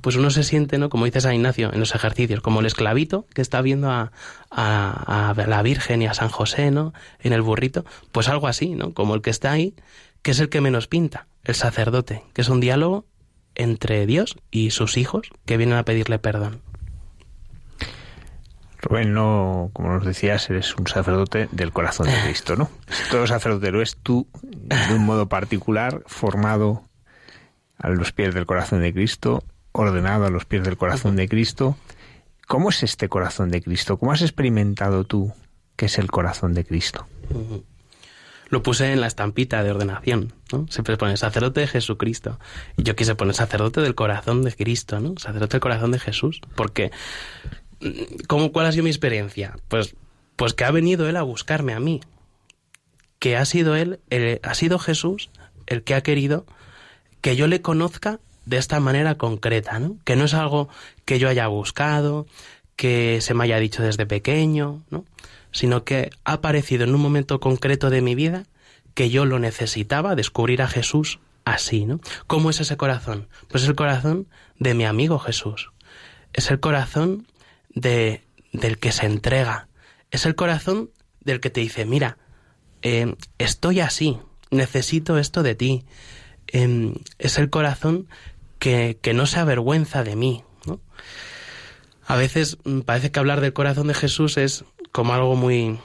pues 0.00 0.16
uno 0.16 0.30
se 0.30 0.42
siente, 0.42 0.78
¿no? 0.78 0.88
Como 0.88 1.04
dices 1.04 1.26
a 1.26 1.34
Ignacio 1.34 1.72
en 1.72 1.78
los 1.78 1.94
ejercicios, 1.94 2.40
como 2.40 2.60
el 2.60 2.66
esclavito 2.66 3.26
que 3.34 3.42
está 3.42 3.62
viendo 3.62 3.90
a, 3.90 4.12
a, 4.50 5.30
a, 5.30 5.46
la 5.46 5.62
Virgen 5.62 6.02
y 6.02 6.06
a 6.06 6.14
San 6.14 6.28
José, 6.28 6.70
¿no? 6.70 6.92
En 7.20 7.32
el 7.32 7.42
burrito, 7.42 7.84
pues 8.10 8.28
algo 8.28 8.48
así, 8.48 8.70
¿no? 8.70 8.92
Como 8.94 9.14
el 9.14 9.22
que 9.22 9.30
está 9.30 9.52
ahí, 9.52 9.74
que 10.22 10.32
es 10.32 10.40
el 10.40 10.48
que 10.48 10.60
menos 10.60 10.88
pinta, 10.88 11.28
el 11.44 11.54
sacerdote, 11.54 12.24
que 12.32 12.42
es 12.42 12.48
un 12.48 12.60
diálogo 12.60 13.06
entre 13.54 14.06
Dios 14.06 14.36
y 14.50 14.70
sus 14.70 14.96
hijos 14.96 15.30
que 15.44 15.56
vienen 15.56 15.78
a 15.78 15.84
pedirle 15.84 16.18
perdón. 16.18 16.60
Rubén, 18.84 19.14
no, 19.14 19.70
como 19.72 19.94
nos 19.94 20.04
decías, 20.04 20.48
eres 20.50 20.76
un 20.76 20.86
sacerdote 20.86 21.48
del 21.52 21.72
corazón 21.72 22.06
de 22.06 22.20
Cristo, 22.24 22.54
¿no? 22.54 22.70
Todo 23.10 23.26
sacerdote 23.26 23.70
lo 23.70 23.80
es 23.80 23.96
tú, 23.96 24.28
de 24.34 24.94
un 24.94 25.06
modo 25.06 25.28
particular, 25.28 26.02
formado 26.06 26.82
a 27.78 27.88
los 27.88 28.12
pies 28.12 28.34
del 28.34 28.44
corazón 28.44 28.82
de 28.82 28.92
Cristo, 28.92 29.42
ordenado 29.72 30.26
a 30.26 30.30
los 30.30 30.44
pies 30.44 30.62
del 30.64 30.76
corazón 30.76 31.16
de 31.16 31.28
Cristo. 31.28 31.76
¿Cómo 32.46 32.68
es 32.68 32.82
este 32.82 33.08
corazón 33.08 33.50
de 33.50 33.62
Cristo? 33.62 33.98
¿Cómo 33.98 34.12
has 34.12 34.22
experimentado 34.22 35.04
tú 35.04 35.32
que 35.76 35.86
es 35.86 35.98
el 35.98 36.10
corazón 36.10 36.52
de 36.52 36.64
Cristo? 36.64 37.06
Lo 38.50 38.62
puse 38.62 38.92
en 38.92 39.00
la 39.00 39.06
estampita 39.06 39.64
de 39.64 39.70
ordenación, 39.70 40.34
¿no? 40.52 40.66
Siempre 40.68 40.96
pone 40.96 41.16
sacerdote 41.16 41.60
de 41.60 41.66
Jesucristo. 41.66 42.38
Y 42.76 42.82
yo 42.82 42.94
quise 42.94 43.14
poner 43.14 43.34
sacerdote 43.34 43.80
del 43.80 43.94
corazón 43.94 44.42
de 44.42 44.52
Cristo, 44.54 45.00
¿no? 45.00 45.14
Sacerdote 45.16 45.54
del 45.54 45.62
corazón 45.62 45.90
de 45.90 45.98
Jesús. 45.98 46.40
Porque, 46.54 46.92
¿cómo, 48.28 48.52
¿cuál 48.52 48.66
ha 48.66 48.72
sido 48.72 48.84
mi 48.84 48.90
experiencia? 48.90 49.56
Pues, 49.68 49.96
pues 50.36 50.54
que 50.54 50.64
ha 50.64 50.70
venido 50.70 51.08
Él 51.08 51.16
a 51.16 51.22
buscarme 51.22 51.72
a 51.72 51.80
mí. 51.80 52.00
Que 53.18 53.36
ha 53.36 53.44
sido 53.44 53.76
Él, 53.76 54.00
el, 54.10 54.40
ha 54.42 54.54
sido 54.54 54.78
Jesús 54.78 55.30
el 55.66 55.82
que 55.82 55.94
ha 55.94 56.02
querido 56.02 56.46
que 57.20 57.36
yo 57.36 57.46
le 57.46 57.62
conozca 57.62 58.20
de 58.44 58.58
esta 58.58 58.80
manera 58.80 59.16
concreta, 59.16 59.78
¿no? 59.78 59.96
Que 60.04 60.16
no 60.16 60.24
es 60.24 60.34
algo 60.34 60.68
que 61.04 61.18
yo 61.18 61.28
haya 61.28 61.46
buscado, 61.46 62.26
que 62.76 63.20
se 63.20 63.34
me 63.34 63.44
haya 63.44 63.58
dicho 63.58 63.82
desde 63.82 64.06
pequeño, 64.06 64.82
¿no? 64.90 65.04
Sino 65.50 65.84
que 65.84 66.10
ha 66.24 66.34
aparecido 66.34 66.84
en 66.84 66.94
un 66.94 67.00
momento 67.00 67.40
concreto 67.40 67.90
de 67.90 68.02
mi 68.02 68.14
vida 68.14 68.44
que 68.94 69.10
yo 69.10 69.24
lo 69.24 69.38
necesitaba, 69.38 70.14
descubrir 70.14 70.62
a 70.62 70.68
Jesús 70.68 71.18
así, 71.44 71.84
¿no? 71.84 72.00
¿Cómo 72.26 72.50
es 72.50 72.60
ese 72.60 72.76
corazón? 72.76 73.28
Pues 73.48 73.62
es 73.62 73.68
el 73.68 73.74
corazón 73.74 74.26
de 74.58 74.74
mi 74.74 74.84
amigo 74.84 75.18
Jesús. 75.18 75.70
Es 76.32 76.50
el 76.50 76.60
corazón 76.60 77.26
de, 77.74 78.24
del 78.52 78.78
que 78.78 78.92
se 78.92 79.06
entrega. 79.06 79.68
Es 80.10 80.26
el 80.26 80.34
corazón 80.34 80.90
del 81.20 81.40
que 81.40 81.50
te 81.50 81.60
dice, 81.60 81.84
mira, 81.84 82.18
eh, 82.82 83.14
estoy 83.38 83.80
así, 83.80 84.18
necesito 84.50 85.18
esto 85.18 85.42
de 85.42 85.54
ti 85.54 85.84
eh, 86.48 86.94
es 87.18 87.38
el 87.38 87.50
corazón 87.50 88.08
que, 88.58 88.98
que, 89.00 89.14
no 89.14 89.26
se 89.26 89.40
avergüenza 89.40 90.04
de 90.04 90.16
mí. 90.16 90.44
¿no? 90.66 90.80
A 92.06 92.16
veces 92.16 92.58
mm, 92.64 92.80
parece 92.80 93.10
que 93.10 93.18
hablar 93.18 93.40
del 93.40 93.52
corazón 93.52 93.88
de 93.88 93.94
Jesús 93.94 94.36
es 94.36 94.64
como 94.92 95.14
algo 95.14 95.34
muy, 95.34 95.78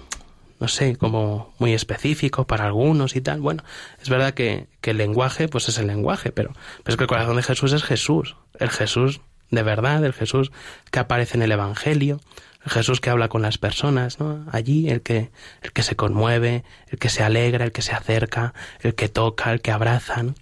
no 0.59 0.67
sé, 0.67 0.95
como 0.95 1.53
muy 1.57 1.73
específico 1.73 2.45
para 2.45 2.65
algunos 2.65 3.15
y 3.15 3.21
tal. 3.21 3.41
Bueno, 3.41 3.63
es 4.01 4.09
verdad 4.09 4.33
que, 4.33 4.67
que 4.81 4.91
el 4.91 4.97
lenguaje, 4.97 5.47
pues 5.47 5.69
es 5.69 5.77
el 5.77 5.87
lenguaje, 5.87 6.31
pero, 6.31 6.53
pero 6.83 6.93
es 6.93 6.97
que 6.97 7.03
el 7.03 7.09
corazón 7.09 7.37
de 7.37 7.43
Jesús 7.43 7.73
es 7.73 7.83
Jesús, 7.83 8.35
el 8.59 8.69
Jesús 8.69 9.21
de 9.51 9.63
verdad, 9.63 10.03
el 10.03 10.13
Jesús 10.13 10.51
que 10.91 10.99
aparece 10.99 11.37
en 11.37 11.43
el 11.43 11.51
Evangelio, 11.51 12.19
el 12.63 12.71
Jesús 12.71 13.01
que 13.01 13.09
habla 13.09 13.29
con 13.29 13.41
las 13.41 13.57
personas, 13.57 14.19
¿no? 14.19 14.45
Allí 14.51 14.89
el 14.89 15.01
que, 15.01 15.31
el 15.61 15.71
que 15.71 15.83
se 15.83 15.95
conmueve, 15.95 16.63
el 16.87 16.99
que 16.99 17.09
se 17.09 17.23
alegra, 17.23 17.65
el 17.65 17.71
que 17.71 17.81
se 17.81 17.93
acerca, 17.93 18.53
el 18.81 18.95
que 18.95 19.09
toca, 19.09 19.51
el 19.51 19.61
que 19.61 19.71
abraza, 19.71 20.23
¿no? 20.23 20.35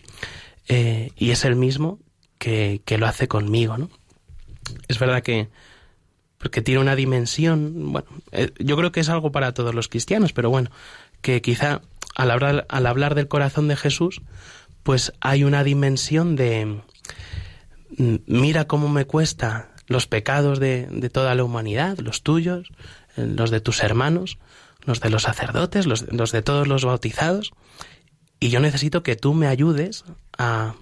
Eh, 0.67 1.11
y 1.15 1.31
es 1.31 1.45
el 1.45 1.55
mismo 1.55 1.99
que, 2.37 2.81
que, 2.85 2.97
lo 2.97 3.07
hace 3.07 3.27
conmigo, 3.27 3.77
¿no? 3.77 3.89
Es 4.87 4.99
verdad 4.99 5.23
que 5.23 5.49
porque 6.37 6.61
tiene 6.61 6.81
una 6.81 6.95
dimensión, 6.95 7.91
bueno, 7.93 8.07
eh, 8.31 8.51
yo 8.59 8.77
creo 8.77 8.91
que 8.91 8.99
es 8.99 9.09
algo 9.09 9.31
para 9.31 9.53
todos 9.53 9.73
los 9.73 9.87
cristianos, 9.87 10.33
pero 10.33 10.49
bueno, 10.49 10.69
que 11.21 11.41
quizá 11.41 11.81
al 12.15 12.31
hablar, 12.31 12.65
al 12.69 12.85
hablar 12.85 13.15
del 13.15 13.27
corazón 13.27 13.67
de 13.67 13.75
Jesús, 13.75 14.21
pues 14.83 15.13
hay 15.19 15.43
una 15.43 15.63
dimensión 15.63 16.35
de 16.35 16.81
mira 17.97 18.67
cómo 18.67 18.89
me 18.89 19.05
cuesta 19.05 19.71
los 19.87 20.07
pecados 20.07 20.59
de, 20.59 20.87
de 20.89 21.09
toda 21.09 21.35
la 21.35 21.43
humanidad, 21.43 21.97
los 21.99 22.23
tuyos, 22.23 22.69
eh, 23.15 23.25
los 23.25 23.51
de 23.51 23.61
tus 23.61 23.81
hermanos, 23.81 24.37
los 24.85 24.99
de 24.99 25.09
los 25.09 25.23
sacerdotes, 25.23 25.85
los, 25.85 26.11
los 26.11 26.31
de 26.31 26.41
todos 26.41 26.67
los 26.67 26.85
bautizados, 26.85 27.51
y 28.39 28.49
yo 28.49 28.59
necesito 28.59 29.03
que 29.03 29.15
tú 29.15 29.33
me 29.33 29.47
ayudes 29.47 30.05
a, 30.37 30.75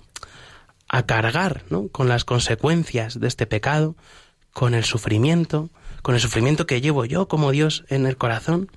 a 0.89 1.05
cargar 1.05 1.63
¿no? 1.69 1.87
con 1.87 2.07
las 2.09 2.25
consecuencias 2.25 3.19
de 3.19 3.27
este 3.27 3.47
pecado, 3.47 3.95
con 4.51 4.73
el 4.73 4.83
sufrimiento, 4.83 5.69
con 6.01 6.15
el 6.15 6.21
sufrimiento 6.21 6.67
que 6.67 6.81
llevo 6.81 7.05
yo 7.05 7.27
como 7.27 7.51
Dios 7.51 7.85
en 7.89 8.05
el 8.05 8.17
corazón. 8.17 8.69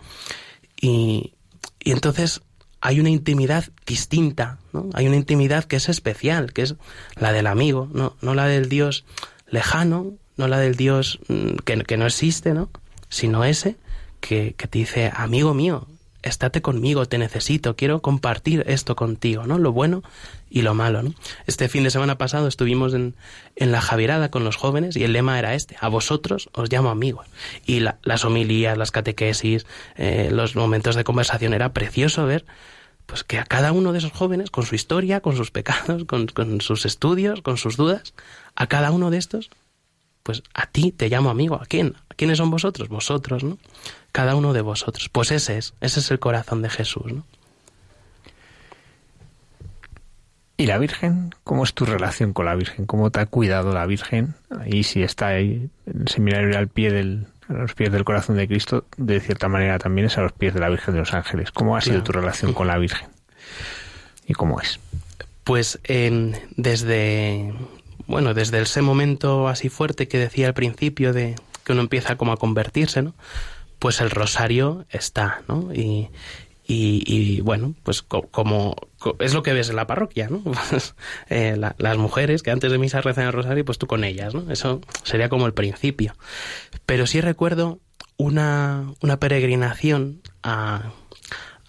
Y, 0.80 1.34
y 1.80 1.92
entonces 1.92 2.42
hay 2.80 3.00
una 3.00 3.10
intimidad 3.10 3.64
distinta, 3.86 4.58
¿no? 4.72 4.88
Hay 4.94 5.06
una 5.06 5.16
intimidad 5.16 5.64
que 5.64 5.76
es 5.76 5.88
especial, 5.88 6.52
que 6.52 6.62
es 6.62 6.76
la 7.16 7.32
del 7.32 7.46
amigo, 7.46 7.88
no, 7.92 8.16
no 8.20 8.34
la 8.34 8.46
del 8.46 8.68
Dios 8.68 9.04
lejano, 9.48 10.12
no 10.36 10.48
la 10.48 10.58
del 10.58 10.76
Dios 10.76 11.18
mm, 11.28 11.56
que, 11.64 11.82
que 11.82 11.96
no 11.96 12.06
existe, 12.06 12.54
¿no? 12.54 12.70
Sino 13.08 13.44
ese 13.44 13.76
que, 14.20 14.54
que 14.56 14.68
te 14.68 14.78
dice, 14.78 15.10
amigo 15.14 15.54
mío, 15.54 15.86
estate 16.22 16.62
conmigo, 16.62 17.06
te 17.06 17.18
necesito, 17.18 17.76
quiero 17.76 18.00
compartir 18.00 18.64
esto 18.66 18.96
contigo, 18.96 19.46
¿no? 19.46 19.58
Lo 19.58 19.72
bueno 19.72 20.02
y 20.50 20.62
lo 20.62 20.74
malo, 20.74 21.02
¿no? 21.02 21.14
Este 21.46 21.68
fin 21.68 21.84
de 21.84 21.90
semana 21.90 22.18
pasado 22.18 22.48
estuvimos 22.48 22.94
en, 22.94 23.14
en 23.56 23.72
la 23.72 23.80
Javierada 23.80 24.30
con 24.30 24.44
los 24.44 24.56
jóvenes 24.56 24.96
y 24.96 25.04
el 25.04 25.12
lema 25.12 25.38
era 25.38 25.54
este, 25.54 25.76
a 25.80 25.88
vosotros 25.88 26.48
os 26.52 26.70
llamo 26.70 26.90
amigos. 26.90 27.26
Y 27.66 27.80
la, 27.80 27.98
las 28.02 28.24
homilías, 28.24 28.76
las 28.78 28.90
catequesis, 28.90 29.66
eh, 29.96 30.30
los 30.32 30.56
momentos 30.56 30.96
de 30.96 31.04
conversación, 31.04 31.54
era 31.54 31.72
precioso 31.72 32.26
ver 32.26 32.44
pues 33.06 33.24
que 33.24 33.38
a 33.38 33.44
cada 33.44 33.72
uno 33.72 33.92
de 33.92 33.98
esos 33.98 34.12
jóvenes, 34.12 34.50
con 34.50 34.66
su 34.66 34.74
historia, 34.74 35.20
con 35.20 35.34
sus 35.34 35.50
pecados, 35.50 36.04
con, 36.04 36.26
con 36.26 36.60
sus 36.60 36.84
estudios, 36.84 37.40
con 37.40 37.56
sus 37.56 37.78
dudas, 37.78 38.12
a 38.54 38.66
cada 38.66 38.90
uno 38.90 39.10
de 39.10 39.16
estos, 39.16 39.48
pues 40.22 40.42
a 40.52 40.66
ti 40.66 40.92
te 40.92 41.08
llamo 41.08 41.30
amigo. 41.30 41.54
¿A 41.54 41.64
quién? 41.64 41.94
¿A 42.10 42.14
quiénes 42.14 42.36
son 42.36 42.50
vosotros? 42.50 42.90
Vosotros, 42.90 43.44
¿no? 43.44 43.56
cada 44.12 44.34
uno 44.34 44.52
de 44.52 44.62
vosotros. 44.62 45.08
Pues 45.08 45.30
ese 45.30 45.58
es, 45.58 45.74
ese 45.80 46.00
es 46.00 46.10
el 46.10 46.18
corazón 46.18 46.62
de 46.62 46.70
Jesús, 46.70 47.12
¿no? 47.12 47.24
¿Y 50.60 50.66
la 50.66 50.76
Virgen? 50.78 51.32
¿Cómo 51.44 51.62
es 51.62 51.72
tu 51.72 51.84
relación 51.84 52.32
con 52.32 52.46
la 52.46 52.56
Virgen? 52.56 52.84
¿Cómo 52.84 53.12
te 53.12 53.20
ha 53.20 53.26
cuidado 53.26 53.72
la 53.72 53.86
Virgen? 53.86 54.34
Ahí 54.50 54.82
si 54.82 55.04
está 55.04 55.28
ahí 55.28 55.70
en 55.86 56.00
el 56.00 56.08
seminario 56.08 56.58
al 56.58 56.66
pie 56.66 56.90
del, 56.90 57.28
a 57.48 57.52
los 57.52 57.74
pies 57.74 57.92
del 57.92 58.04
corazón 58.04 58.36
de 58.36 58.48
Cristo, 58.48 58.84
de 58.96 59.20
cierta 59.20 59.46
manera 59.46 59.78
también 59.78 60.08
es 60.08 60.18
a 60.18 60.20
los 60.20 60.32
pies 60.32 60.54
de 60.54 60.60
la 60.60 60.68
Virgen 60.68 60.94
de 60.94 61.00
los 61.00 61.14
Ángeles. 61.14 61.52
¿Cómo 61.52 61.76
ha 61.76 61.80
sido 61.80 62.02
tu 62.02 62.10
relación 62.10 62.54
con 62.54 62.66
la 62.66 62.76
Virgen? 62.76 63.08
¿Y 64.26 64.34
cómo 64.34 64.60
es? 64.60 64.80
Pues 65.44 65.78
eh, 65.84 66.32
desde, 66.56 67.54
bueno, 68.08 68.34
desde 68.34 68.60
ese 68.60 68.82
momento 68.82 69.46
así 69.46 69.68
fuerte 69.68 70.08
que 70.08 70.18
decía 70.18 70.48
al 70.48 70.54
principio 70.54 71.12
de 71.12 71.36
que 71.62 71.70
uno 71.70 71.82
empieza 71.82 72.16
como 72.16 72.32
a 72.32 72.36
convertirse, 72.36 73.00
¿no? 73.00 73.14
pues 73.78 74.00
el 74.00 74.10
rosario 74.10 74.86
está, 74.90 75.42
¿no? 75.48 75.72
Y, 75.72 76.08
y, 76.70 77.02
y 77.06 77.40
bueno, 77.40 77.74
pues 77.82 78.02
co 78.02 78.28
como 78.28 78.76
co 78.98 79.16
es 79.20 79.32
lo 79.32 79.42
que 79.42 79.54
ves 79.54 79.70
en 79.70 79.76
la 79.76 79.86
parroquia, 79.86 80.28
¿no? 80.28 80.42
eh, 81.30 81.56
la, 81.56 81.74
las 81.78 81.96
mujeres 81.96 82.42
que 82.42 82.50
antes 82.50 82.70
de 82.70 82.76
misa 82.76 83.00
rezan 83.00 83.26
el 83.26 83.32
rosario, 83.32 83.64
pues 83.64 83.78
tú 83.78 83.86
con 83.86 84.04
ellas, 84.04 84.34
¿no? 84.34 84.52
Eso 84.52 84.82
sería 85.02 85.30
como 85.30 85.46
el 85.46 85.54
principio. 85.54 86.14
Pero 86.84 87.06
sí 87.06 87.22
recuerdo 87.22 87.80
una, 88.18 88.92
una 89.00 89.18
peregrinación 89.18 90.20
a, 90.42 90.92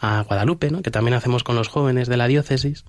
a 0.02 0.24
Guadalupe, 0.24 0.70
¿no? 0.70 0.82
Que 0.82 0.92
también 0.92 1.16
hacemos 1.16 1.46
con 1.46 1.56
los 1.56 1.70
jóvenes 1.70 2.10
de 2.10 2.18
la 2.18 2.28
diócesis. 2.28 2.84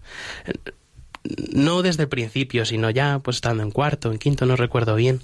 No 1.52 1.82
desde 1.82 2.02
el 2.02 2.08
principio, 2.08 2.64
sino 2.64 2.90
ya 2.90 3.20
pues 3.20 3.36
estando 3.36 3.62
en 3.62 3.70
cuarto, 3.70 4.10
en 4.10 4.18
quinto, 4.18 4.46
no 4.46 4.56
recuerdo 4.56 4.96
bien 4.96 5.20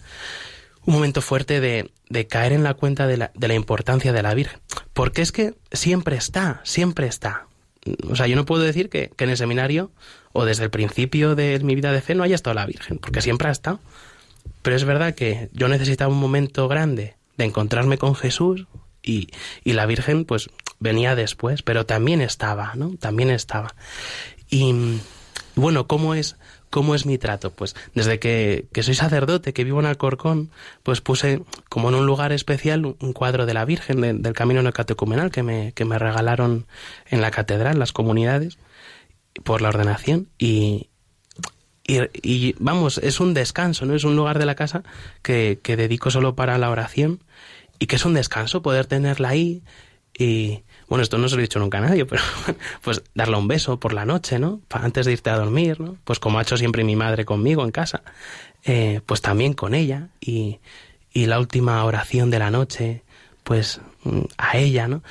un 0.87 0.95
momento 0.95 1.21
fuerte 1.21 1.61
de, 1.61 1.91
de 2.09 2.27
caer 2.27 2.53
en 2.53 2.63
la 2.63 2.75
cuenta 2.75 3.07
de 3.07 3.17
la, 3.17 3.31
de 3.35 3.49
la, 3.49 3.55
importancia 3.55 4.13
de 4.13 4.23
la 4.23 4.35
Virgen. 4.35 4.61
Porque 4.93 5.23
es 5.23 5.33
que 5.33 5.55
siempre 5.73 6.17
está, 6.17 6.61
siempre 6.65 7.07
está. 7.07 7.47
O 8.09 8.17
sea, 8.17 8.27
yo 8.27 8.37
no 8.37 8.47
puedo 8.47 8.63
decir 8.63 8.89
que, 8.89 9.11
que, 9.17 9.25
en 9.25 9.31
el 9.31 9.37
seminario 9.37 9.91
o 10.33 10.45
desde 10.45 10.65
el 10.65 10.71
principio 10.71 11.35
de 11.35 11.59
mi 11.61 11.75
vida 11.75 11.93
de 11.93 12.01
fe 12.01 12.15
no 12.15 12.23
haya 12.23 12.35
estado 12.35 12.55
la 12.55 12.67
Virgen, 12.67 12.99
porque 12.99 13.21
siempre 13.21 13.49
ha 13.49 13.53
estado. 13.53 13.81
Pero 14.63 14.77
es 14.77 14.85
verdad 14.85 15.15
que 15.15 15.49
yo 15.53 15.69
necesitaba 15.69 16.13
un 16.13 16.21
momento 16.21 16.69
grande 16.69 17.17
de 17.37 17.45
encontrarme 17.45 17.99
con 17.99 18.15
Jesús 18.15 18.67
y, 19.03 19.29
y 19.65 19.73
la 19.73 19.87
Virgen, 19.87 20.25
pues 20.25 20.51
venía 20.79 21.15
después, 21.15 21.63
pero 21.63 21.87
también 21.87 22.21
estaba, 22.21 22.73
¿no? 22.75 22.97
También 22.99 23.31
estaba. 23.31 23.75
Y 24.49 25.01
bueno, 25.55 25.87
¿cómo 25.87 26.15
es, 26.15 26.37
cómo 26.77 26.95
es 26.95 27.07
mi 27.07 27.17
trato? 27.17 27.55
Pues 27.55 27.75
desde 27.95 28.19
que, 28.19 28.67
que 28.71 28.83
soy 28.83 28.95
sacerdote, 28.95 29.55
que 29.55 29.65
vivo 29.65 29.81
en 29.81 29.87
Alcorcón, 29.87 30.51
pues 30.83 31.01
puse 31.01 31.41
como 31.71 31.89
en 31.89 31.95
un 31.95 32.05
lugar 32.05 32.33
especial 32.33 32.85
un 32.85 33.13
cuadro 33.15 33.47
de 33.47 33.55
la 33.55 33.65
Virgen 33.65 34.23
del 34.23 34.33
Camino 34.35 34.61
Neocatecumenal 34.61 35.31
que 35.31 35.43
me, 35.43 35.73
que 35.73 35.87
me 35.87 35.99
regalaron 35.99 36.67
en 37.07 37.23
la 37.23 37.31
catedral, 37.31 37.79
las 37.79 37.93
comunidades, 37.93 38.59
por 39.43 39.63
la 39.63 39.71
ordenación. 39.71 40.29
Y, 40.37 40.91
y, 41.87 42.55
vamos, 42.59 42.99
es 42.99 43.21
un 43.21 43.33
descanso, 43.33 43.87
¿no? 43.87 43.95
Es 43.95 44.05
un 44.05 44.15
lugar 44.15 44.39
de 44.39 44.45
la 44.45 44.55
casa 44.55 44.83
que, 45.23 45.61
que 45.63 45.77
dedico 45.77 46.11
solo 46.11 46.37
para 46.37 46.59
la 46.59 46.69
oración 46.69 47.25
y 47.79 47.87
que 47.87 47.97
es 47.97 48.05
un 48.05 48.13
descanso 48.13 48.61
poder 48.61 48.85
tenerla 48.85 49.31
ahí 49.31 49.63
y, 50.13 50.63
bueno, 50.89 51.03
esto 51.03 51.19
no 51.19 51.29
se 51.29 51.37
lo 51.37 51.41
he 51.41 51.43
dicho 51.43 51.59
nunca 51.59 51.79
a 51.79 51.83
nadie, 51.83 52.05
pero 52.07 52.23
pues 52.83 53.03
darle 53.15 53.37
un 53.37 53.49
beso 53.49 53.79
por 53.79 53.93
la 53.93 54.05
noche, 54.05 54.39
¿no? 54.39 54.61
Antes 54.71 55.07
de 55.07 55.13
irte 55.13 55.31
a 55.31 55.37
dormir, 55.37 55.81
¿no? 55.81 55.97
Pues 56.05 56.19
como 56.19 56.39
ha 56.39 56.43
hecho 56.43 56.57
siempre 56.57 56.85
mi 56.85 56.97
madre 56.97 57.25
conmigo 57.25 57.65
en 57.65 57.71
casa, 57.71 58.03
eh, 58.65 59.01
pues 59.07 59.21
también 59.21 59.55
con 59.55 59.75
ella 59.75 60.09
y, 60.21 60.61
y 61.13 61.27
la 61.27 61.39
última 61.39 61.85
oración 61.85 62.31
de 62.31 62.39
la 62.39 62.51
noche, 62.51 63.03
pues 63.43 63.81
mm, 64.05 64.21
a 64.39 64.59
ella, 64.59 64.89
¿no? 64.89 65.03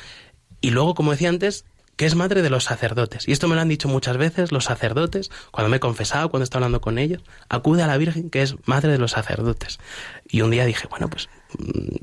Y 0.61 0.72
luego, 0.72 0.95
como 0.95 1.11
decía 1.11 1.30
antes, 1.30 1.65
que 1.95 2.06
es 2.06 2.15
madre 2.15 2.41
de 2.41 2.49
los 2.49 2.65
sacerdotes. 2.65 3.27
Y 3.27 3.31
esto 3.31 3.47
me 3.47 3.56
lo 3.56 3.61
han 3.61 3.69
dicho 3.69 3.88
muchas 3.88 4.18
veces 4.18 4.52
los 4.52 4.65
sacerdotes, 4.65 5.31
cuando 5.52 5.69
me 5.69 5.77
he 5.77 5.80
confesado, 5.80 6.30
cuando 6.30 6.43
he 6.43 6.45
estado 6.45 6.65
hablando 6.65 6.81
con 6.81 6.97
ellos, 6.97 7.22
acude 7.49 7.84
a 7.84 7.88
la 7.88 7.97
Virgen 7.97 8.30
que 8.30 8.41
es 8.41 8.56
madre 8.65 8.91
de 8.91 8.97
los 8.97 9.11
sacerdotes. 9.11 9.80
Y 10.27 10.41
un 10.41 10.52
día 10.52 10.65
dije, 10.65 10.88
bueno, 10.89 11.10
pues, 11.10 11.30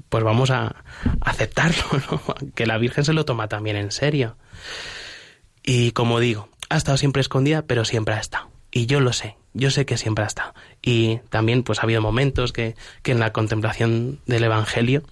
pues 0.08 0.24
vamos 0.24 0.50
a 0.50 0.84
aceptarlo, 1.20 1.84
¿no? 2.10 2.22
que 2.54 2.66
la 2.66 2.78
Virgen 2.78 3.04
se 3.04 3.12
lo 3.12 3.24
toma 3.24 3.48
también 3.48 3.76
en 3.76 3.90
serio. 3.90 4.36
Y 5.62 5.92
como 5.92 6.20
digo, 6.20 6.48
ha 6.68 6.76
estado 6.76 6.96
siempre 6.96 7.20
escondida, 7.20 7.62
pero 7.62 7.84
siempre 7.84 8.14
ha 8.14 8.20
estado. 8.20 8.50
Y 8.70 8.86
yo 8.86 9.00
lo 9.00 9.12
sé, 9.12 9.36
yo 9.52 9.70
sé 9.70 9.84
que 9.84 9.98
siempre 9.98 10.24
ha 10.24 10.28
estado. 10.28 10.54
Y 10.80 11.18
también 11.28 11.62
pues 11.62 11.80
ha 11.80 11.82
habido 11.82 12.00
momentos 12.00 12.52
que, 12.52 12.74
que 13.02 13.12
en 13.12 13.20
la 13.20 13.32
contemplación 13.32 14.20
del 14.26 14.44
Evangelio, 14.44 15.02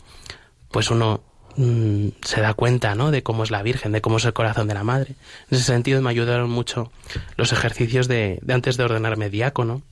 pues 0.70 0.90
uno 0.90 1.22
Mm, 1.56 2.08
se 2.22 2.40
da 2.40 2.54
cuenta 2.54 2.94
¿no? 2.94 3.10
de 3.10 3.22
cómo 3.22 3.42
es 3.42 3.50
la 3.50 3.62
Virgen, 3.62 3.92
de 3.92 4.00
cómo 4.00 4.18
es 4.18 4.24
el 4.24 4.32
corazón 4.32 4.68
de 4.68 4.74
la 4.74 4.84
Madre. 4.84 5.14
En 5.50 5.58
ese 5.58 5.64
sentido 5.64 6.00
me 6.00 6.10
ayudaron 6.10 6.48
mucho 6.48 6.90
los 7.36 7.52
ejercicios 7.52 8.08
de, 8.08 8.40
antes 8.48 8.76
de 8.76 8.84
ordenarme 8.84 9.30
diácono 9.30 9.82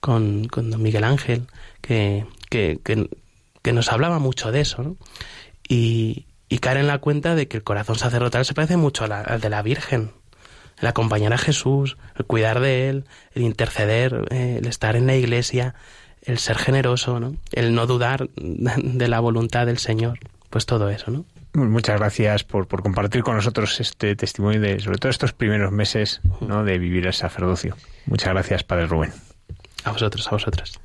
con, 0.00 0.46
con 0.48 0.70
don 0.70 0.82
Miguel 0.82 1.04
Ángel, 1.04 1.46
que, 1.80 2.26
que, 2.50 3.08
nos 3.72 3.92
hablaba 3.92 4.18
mucho 4.18 4.52
de 4.52 4.60
eso. 4.60 4.82
¿no? 4.82 4.96
Y, 5.68 6.26
y 6.48 6.58
caer 6.58 6.78
en 6.78 6.86
la 6.86 6.98
cuenta 6.98 7.34
de 7.34 7.48
que 7.48 7.56
el 7.56 7.64
corazón 7.64 7.96
sacerdotal 7.96 8.44
se 8.44 8.54
parece 8.54 8.76
mucho 8.76 9.04
al 9.04 9.40
de 9.40 9.50
la 9.50 9.62
Virgen. 9.62 10.12
El 10.80 10.88
acompañar 10.88 11.32
a 11.32 11.38
Jesús, 11.38 11.96
el 12.16 12.26
cuidar 12.26 12.60
de 12.60 12.88
Él, 12.88 13.04
el 13.32 13.42
interceder, 13.42 14.26
eh, 14.30 14.58
el 14.60 14.66
estar 14.66 14.94
en 14.94 15.06
la 15.06 15.16
iglesia, 15.16 15.74
el 16.22 16.38
ser 16.38 16.58
generoso, 16.58 17.18
¿no? 17.18 17.36
el 17.52 17.74
no 17.74 17.86
dudar 17.86 18.28
de 18.36 19.08
la 19.08 19.20
voluntad 19.20 19.66
del 19.66 19.78
Señor 19.78 20.18
pues 20.50 20.64
todo 20.64 20.88
eso, 20.88 21.10
¿no? 21.10 21.24
Muchas 21.52 21.98
gracias 21.98 22.44
por, 22.44 22.66
por 22.66 22.82
compartir 22.82 23.22
con 23.22 23.36
nosotros 23.36 23.80
este 23.80 24.14
testimonio 24.14 24.60
de, 24.60 24.80
sobre 24.80 24.98
todo 24.98 25.10
estos 25.10 25.32
primeros 25.32 25.72
meses, 25.72 26.20
¿no? 26.40 26.64
de 26.64 26.78
vivir 26.78 27.06
el 27.06 27.14
sacerdocio. 27.14 27.76
Muchas 28.06 28.32
gracias, 28.32 28.62
Padre 28.62 28.86
Rubén. 28.86 29.12
A 29.84 29.92
vosotros, 29.92 30.26
a 30.28 30.30
vosotras. 30.30 30.80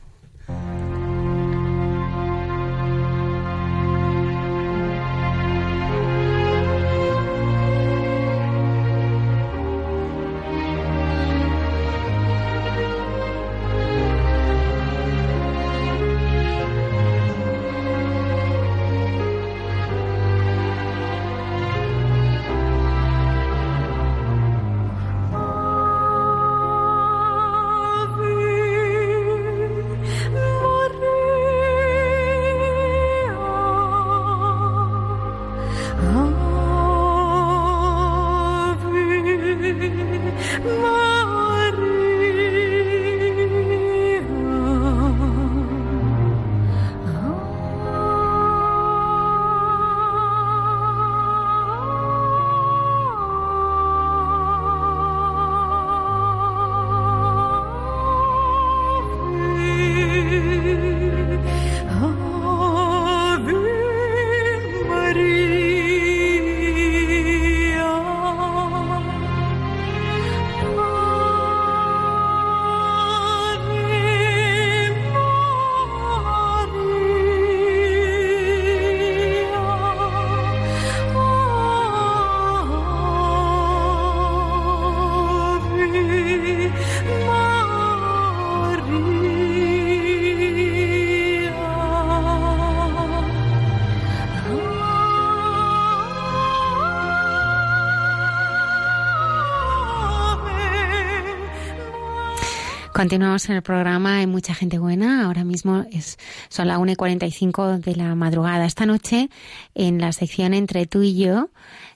Continuamos 103.01 103.49
en 103.49 103.55
el 103.55 103.63
programa, 103.63 104.17
hay 104.17 104.27
mucha 104.27 104.53
gente 104.53 104.77
buena. 104.77 105.25
Ahora 105.25 105.43
mismo 105.43 105.87
es, 105.91 106.19
son 106.49 106.67
las 106.67 106.77
1 106.77 106.91
y 106.91 106.95
45 106.95 107.79
de 107.79 107.95
la 107.95 108.13
madrugada. 108.13 108.63
Esta 108.63 108.85
noche, 108.85 109.31
en 109.73 109.99
la 109.99 110.11
sección 110.11 110.53
Entre 110.53 110.85
tú 110.85 111.01
y 111.01 111.17
yo, 111.17 111.49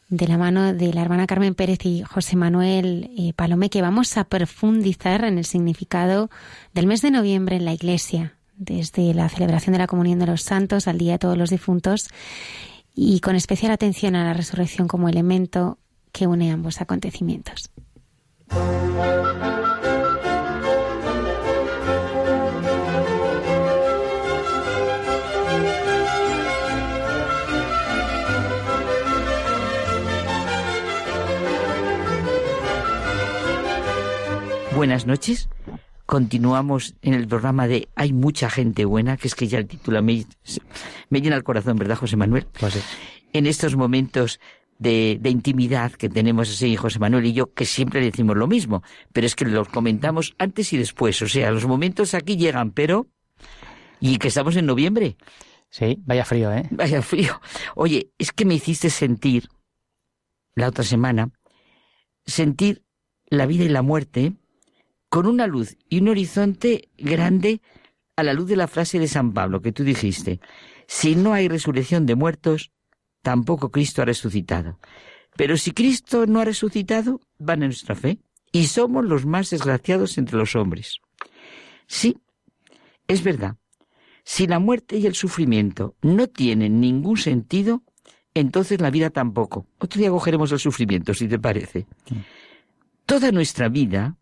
de 0.10 0.27
la 0.27 0.40
mano 0.40 0.73
de 0.73 0.91
la 0.94 1.03
hermana 1.03 1.27
Carmen 1.27 1.53
Pérez 1.53 1.86
y 1.86 2.02
José 2.02 2.36
Manuel 2.38 3.11
eh, 3.19 3.69
que 3.69 3.84
vamos 3.84 4.18
a 4.18 4.23
profundizar 4.23 5.26
en 5.26 5.38
el 5.38 5.45
significado 5.45 6.32
del 6.73 6.88
mes 6.88 7.03
de 7.03 7.11
noviembre 7.11 7.57
en 7.57 7.65
la 7.65 7.73
Iglesia, 7.73 8.34
desde 8.57 9.14
la 9.14 9.30
celebración 9.30 9.73
de 9.73 9.80
la 9.80 9.88
comunión 9.88 10.18
de 10.18 10.26
los 10.26 10.41
santos 10.41 10.88
al 10.88 10.98
Día 10.98 11.11
de 11.11 11.19
todos 11.19 11.38
los 11.38 11.52
difuntos, 11.52 12.10
y 12.95 13.19
con 13.19 13.36
especial 13.36 13.72
atención 13.72 14.15
a 14.15 14.23
la 14.23 14.34
resurrección 14.34 14.88
como 14.88 15.07
elemento 15.07 15.77
que 16.11 16.26
une 16.26 16.52
ambos 16.52 16.82
acontecimientos. 16.82 17.69
Buenas 34.76 35.07
noches. 35.07 35.47
Continuamos 36.06 36.95
en 37.02 37.14
el 37.14 37.30
programa 37.30 37.65
de 37.65 37.88
Hay 37.95 38.11
mucha 38.11 38.49
gente 38.49 38.84
buena, 38.84 39.15
que 39.15 39.30
es 39.30 39.34
que 39.34 39.47
ya 39.47 39.57
el 39.57 39.68
título 39.68 40.03
me, 40.03 40.26
llena 41.10 41.38
el 41.38 41.43
corazón, 41.43 41.77
¿verdad, 41.77 41.95
José 41.95 42.18
Manuel? 42.18 42.45
Pues 42.60 42.84
en 43.31 43.47
estos 43.47 43.77
momentos 43.77 44.41
de, 44.77 45.18
intimidad 45.23 45.93
que 45.93 46.10
tenemos 46.10 46.49
así 46.49 46.76
José 46.76 46.99
Manuel 46.99 47.26
y 47.26 47.31
yo, 47.31 47.53
que 47.53 47.64
siempre 47.64 48.02
decimos 48.02 48.35
lo 48.35 48.47
mismo, 48.47 48.84
pero 49.14 49.26
es 49.26 49.34
que 49.34 49.45
los 49.45 49.69
comentamos 49.69 50.35
antes 50.39 50.73
y 50.73 50.77
después. 50.77 51.22
O 51.22 51.27
sea, 51.30 51.52
los 51.52 51.65
momentos 51.65 52.14
aquí 52.14 52.35
llegan, 52.35 52.72
pero... 52.72 53.07
Y 54.02 54.18
que 54.18 54.27
estamos 54.27 54.57
en 54.57 54.65
noviembre. 54.65 55.15
Sí, 55.69 55.99
vaya 56.06 56.26
frío, 56.26 56.52
¿eh? 56.52 56.68
Vaya 56.72 57.02
frío. 57.02 57.39
Oye, 57.76 58.11
es 58.18 58.34
que 58.34 58.43
me 58.43 58.56
hiciste 58.56 58.89
sentir, 58.89 59.47
la 60.53 60.68
otra 60.68 60.84
semana, 60.84 61.30
sentir 62.26 62.84
la 63.27 63.45
vida 63.45 63.64
y 63.64 63.69
la 63.69 63.81
muerte 63.81 64.34
con 65.10 65.27
una 65.27 65.48
luz 65.48 65.77
y 65.90 65.99
un 65.99 66.10
horizonte 66.10 66.90
grande 66.98 67.61
a 68.15 68.23
la 68.23 68.34
luz 68.34 68.48
de 68.48 68.56
la 68.56 68.68
frase 68.68 68.99
de 68.99 69.07
San 69.07 69.34
Pablo 69.34 69.61
que 69.61 69.72
tú 69.72 69.84
dijiste, 69.84 70.40
si 70.88 71.15
no 71.15 71.34
hay 71.34 71.48
resurrección 71.48 72.06
de 72.06 72.15
muertos, 72.15 72.72
tampoco 73.22 73.72
Cristo 73.72 74.02
ha 74.02 74.06
resucitado. 74.06 74.80
Pero 75.36 75.57
si 75.57 75.72
Cristo 75.72 76.26
no 76.26 76.40
ha 76.40 76.45
resucitado, 76.45 77.19
van 77.38 77.64
en 77.64 77.69
nuestra 77.69 77.95
fe 77.95 78.19
y 78.52 78.68
somos 78.68 79.03
los 79.06 79.26
más 79.26 79.49
desgraciados 79.49 80.18
entre 80.18 80.38
los 80.38 80.56
hombres. 80.56 80.99
Sí, 81.88 82.18
es 83.07 83.23
verdad. 83.23 83.57
Si 84.23 84.48
la 84.48 84.60
muerte 84.60 84.98
y 84.98 85.06
el 85.06 85.14
sufrimiento 85.14 85.95
no 86.02 86.27
tienen 86.27 86.80
ningún 86.80 87.18
sentido, 87.18 87.84
entonces 88.34 88.82
la 88.82 88.90
vida 88.90 89.10
tampoco. 89.10 89.68
Otro 89.77 89.99
día 89.99 90.10
cogeremos 90.10 90.52
el 90.52 90.60
sufrimiento, 90.60 91.14
si 91.14 91.27
te 91.27 91.38
parece. 91.38 91.86
Toda 93.06 93.32
nuestra 93.32 93.69
vida, 93.69 94.18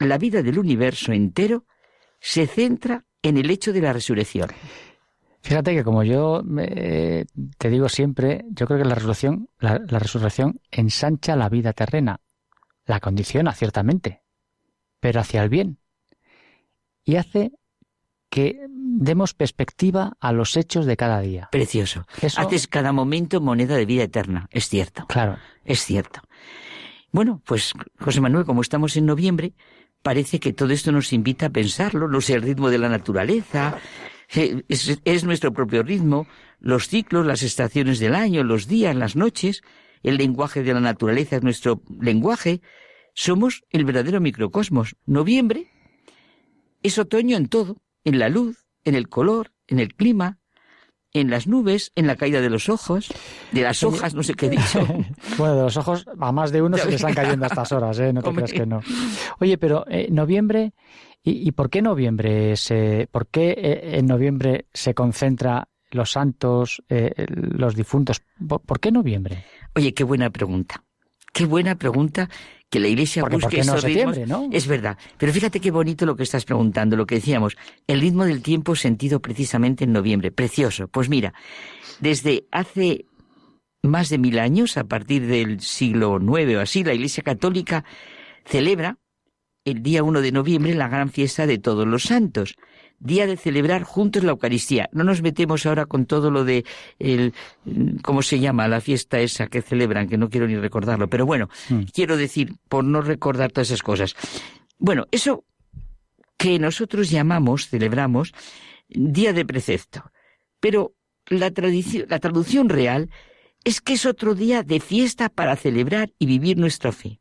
la 0.00 0.18
vida 0.18 0.42
del 0.42 0.58
universo 0.58 1.12
entero, 1.12 1.64
se 2.20 2.46
centra 2.46 3.04
en 3.22 3.36
el 3.38 3.50
hecho 3.50 3.72
de 3.72 3.80
la 3.80 3.92
resurrección. 3.92 4.48
Fíjate 5.42 5.74
que 5.74 5.84
como 5.84 6.02
yo 6.02 6.42
eh, 6.58 7.24
te 7.56 7.70
digo 7.70 7.88
siempre, 7.88 8.44
yo 8.50 8.66
creo 8.66 8.78
que 8.82 8.84
la 8.88 8.94
resurrección, 8.94 9.48
la, 9.58 9.78
la 9.88 9.98
resurrección 9.98 10.60
ensancha 10.70 11.36
la 11.36 11.48
vida 11.48 11.72
terrena, 11.72 12.20
la 12.84 13.00
condiciona 13.00 13.52
ciertamente, 13.52 14.22
pero 15.00 15.20
hacia 15.20 15.42
el 15.42 15.48
bien. 15.48 15.78
Y 17.04 17.16
hace 17.16 17.52
que 18.28 18.60
demos 18.68 19.32
perspectiva 19.34 20.12
a 20.20 20.32
los 20.32 20.56
hechos 20.56 20.86
de 20.86 20.96
cada 20.96 21.20
día. 21.20 21.48
Precioso. 21.50 22.06
Eso- 22.20 22.40
Haces 22.40 22.66
cada 22.68 22.92
momento 22.92 23.40
moneda 23.40 23.76
de 23.76 23.86
vida 23.86 24.04
eterna. 24.04 24.46
Es 24.50 24.68
cierto. 24.68 25.06
Claro. 25.08 25.38
Es 25.64 25.84
cierto. 25.84 26.20
Bueno, 27.12 27.42
pues 27.44 27.72
José 27.98 28.20
Manuel, 28.20 28.44
como 28.44 28.60
estamos 28.60 28.96
en 28.96 29.06
noviembre, 29.06 29.54
parece 30.02 30.40
que 30.40 30.52
todo 30.52 30.72
esto 30.72 30.92
nos 30.92 31.12
invita 31.12 31.46
a 31.46 31.50
pensarlo, 31.50 32.08
no 32.08 32.20
sé, 32.20 32.34
el 32.34 32.42
ritmo 32.42 32.70
de 32.70 32.78
la 32.78 32.88
naturaleza, 32.88 33.78
eh, 34.34 34.62
es, 34.68 35.00
es 35.04 35.24
nuestro 35.24 35.52
propio 35.52 35.82
ritmo, 35.82 36.26
los 36.58 36.88
ciclos, 36.88 37.26
las 37.26 37.42
estaciones 37.42 37.98
del 37.98 38.14
año, 38.14 38.44
los 38.44 38.66
días, 38.66 38.94
las 38.96 39.16
noches, 39.16 39.62
el 40.02 40.16
lenguaje 40.16 40.62
de 40.62 40.74
la 40.74 40.80
naturaleza 40.80 41.36
es 41.36 41.42
nuestro 41.42 41.82
lenguaje, 42.00 42.60
somos 43.14 43.64
el 43.70 43.84
verdadero 43.84 44.20
microcosmos. 44.20 44.96
Noviembre 45.06 45.70
es 46.82 46.98
otoño 46.98 47.36
en 47.36 47.48
todo, 47.48 47.76
en 48.04 48.18
la 48.18 48.28
luz, 48.28 48.66
en 48.84 48.94
el 48.94 49.08
color, 49.08 49.52
en 49.66 49.78
el 49.78 49.94
clima, 49.94 50.39
en 51.12 51.30
las 51.30 51.46
nubes, 51.46 51.92
en 51.96 52.06
la 52.06 52.16
caída 52.16 52.40
de 52.40 52.50
los 52.50 52.68
ojos, 52.68 53.08
de 53.52 53.62
las 53.62 53.82
hojas, 53.82 54.14
no 54.14 54.22
sé 54.22 54.34
qué 54.34 54.46
he 54.46 54.50
dicho. 54.50 54.80
Bueno, 55.38 55.56
de 55.56 55.62
los 55.62 55.76
ojos 55.76 56.06
a 56.18 56.32
más 56.32 56.52
de 56.52 56.62
uno 56.62 56.76
se 56.76 56.88
le 56.88 56.96
están 56.96 57.14
cayendo 57.14 57.44
a 57.46 57.48
estas 57.48 57.72
horas, 57.72 57.98
¿eh? 57.98 58.12
No 58.12 58.22
te 58.22 58.28
Hombre. 58.28 58.44
creas 58.44 58.60
que 58.60 58.66
no. 58.66 58.80
Oye, 59.40 59.58
pero 59.58 59.84
eh, 59.88 60.08
noviembre, 60.10 60.72
¿y, 61.22 61.48
y 61.48 61.52
por 61.52 61.70
qué 61.70 61.82
noviembre 61.82 62.56
se, 62.56 63.08
por 63.10 63.26
qué 63.28 63.50
eh, 63.50 63.98
en 63.98 64.06
noviembre 64.06 64.66
se 64.72 64.94
concentra 64.94 65.68
los 65.90 66.12
santos, 66.12 66.82
eh, 66.88 67.12
los 67.28 67.74
difuntos? 67.74 68.22
¿Por, 68.46 68.60
por 68.60 68.80
qué 68.80 68.92
noviembre? 68.92 69.44
Oye, 69.74 69.94
qué 69.94 70.04
buena 70.04 70.30
pregunta. 70.30 70.84
Qué 71.32 71.46
buena 71.46 71.76
pregunta 71.76 72.28
que 72.70 72.80
la 72.80 72.88
Iglesia 72.88 73.22
Porque, 73.22 73.36
¿por 73.36 73.42
busque 73.42 73.56
no 73.58 73.76
esos 73.76 73.84
ritmos. 73.84 74.18
no? 74.28 74.48
Es 74.52 74.66
verdad. 74.66 74.96
Pero 75.18 75.32
fíjate 75.32 75.60
qué 75.60 75.70
bonito 75.72 76.06
lo 76.06 76.16
que 76.16 76.22
estás 76.22 76.44
preguntando, 76.44 76.96
lo 76.96 77.04
que 77.04 77.16
decíamos. 77.16 77.56
El 77.86 78.00
ritmo 78.00 78.24
del 78.24 78.42
tiempo 78.42 78.76
sentido 78.76 79.20
precisamente 79.20 79.84
en 79.84 79.92
noviembre. 79.92 80.30
Precioso. 80.30 80.86
Pues 80.86 81.08
mira, 81.08 81.34
desde 81.98 82.46
hace 82.52 83.06
más 83.82 84.08
de 84.08 84.18
mil 84.18 84.38
años, 84.38 84.76
a 84.76 84.84
partir 84.84 85.26
del 85.26 85.60
siglo 85.60 86.18
IX 86.20 86.56
o 86.56 86.60
así, 86.60 86.84
la 86.84 86.94
Iglesia 86.94 87.24
Católica 87.24 87.84
celebra 88.44 88.98
el 89.64 89.82
día 89.82 90.02
1 90.02 90.20
de 90.20 90.32
noviembre 90.32 90.74
la 90.74 90.88
gran 90.88 91.10
fiesta 91.10 91.46
de 91.46 91.58
todos 91.58 91.86
los 91.86 92.04
santos. 92.04 92.56
Día 93.00 93.26
de 93.26 93.38
celebrar 93.38 93.82
juntos 93.82 94.22
la 94.22 94.32
Eucaristía. 94.32 94.90
No 94.92 95.04
nos 95.04 95.22
metemos 95.22 95.64
ahora 95.64 95.86
con 95.86 96.04
todo 96.04 96.30
lo 96.30 96.44
de 96.44 96.66
el, 96.98 97.32
¿cómo 98.02 98.20
se 98.22 98.38
llama? 98.38 98.68
La 98.68 98.82
fiesta 98.82 99.20
esa 99.20 99.46
que 99.46 99.62
celebran, 99.62 100.06
que 100.06 100.18
no 100.18 100.28
quiero 100.28 100.46
ni 100.46 100.56
recordarlo. 100.56 101.08
Pero 101.08 101.24
bueno, 101.24 101.48
quiero 101.94 102.18
decir, 102.18 102.52
por 102.68 102.84
no 102.84 103.00
recordar 103.00 103.52
todas 103.52 103.68
esas 103.68 103.82
cosas. 103.82 104.14
Bueno, 104.78 105.06
eso 105.10 105.44
que 106.36 106.58
nosotros 106.58 107.10
llamamos, 107.10 107.68
celebramos, 107.68 108.32
día 108.88 109.32
de 109.32 109.46
precepto. 109.46 110.10
Pero 110.60 110.94
la, 111.26 111.50
tradición, 111.50 112.06
la 112.08 112.18
traducción 112.18 112.68
real 112.68 113.08
es 113.64 113.80
que 113.80 113.94
es 113.94 114.06
otro 114.06 114.34
día 114.34 114.62
de 114.62 114.80
fiesta 114.80 115.28
para 115.28 115.56
celebrar 115.56 116.12
y 116.18 116.26
vivir 116.26 116.58
nuestra 116.58 116.92
fe. 116.92 117.20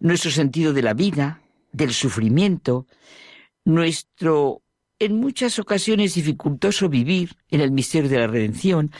Nuestro 0.00 0.30
sentido 0.30 0.72
de 0.72 0.82
la 0.82 0.94
vida, 0.94 1.40
del 1.72 1.92
sufrimiento, 1.92 2.86
nuestro 3.64 4.62
en 4.98 5.18
muchas 5.18 5.58
ocasiones 5.58 6.14
dificultoso 6.14 6.88
vivir 6.88 7.36
en 7.48 7.60
el 7.60 7.72
misterio 7.72 8.08
de 8.08 8.18
la 8.18 8.26
redención 8.26 8.90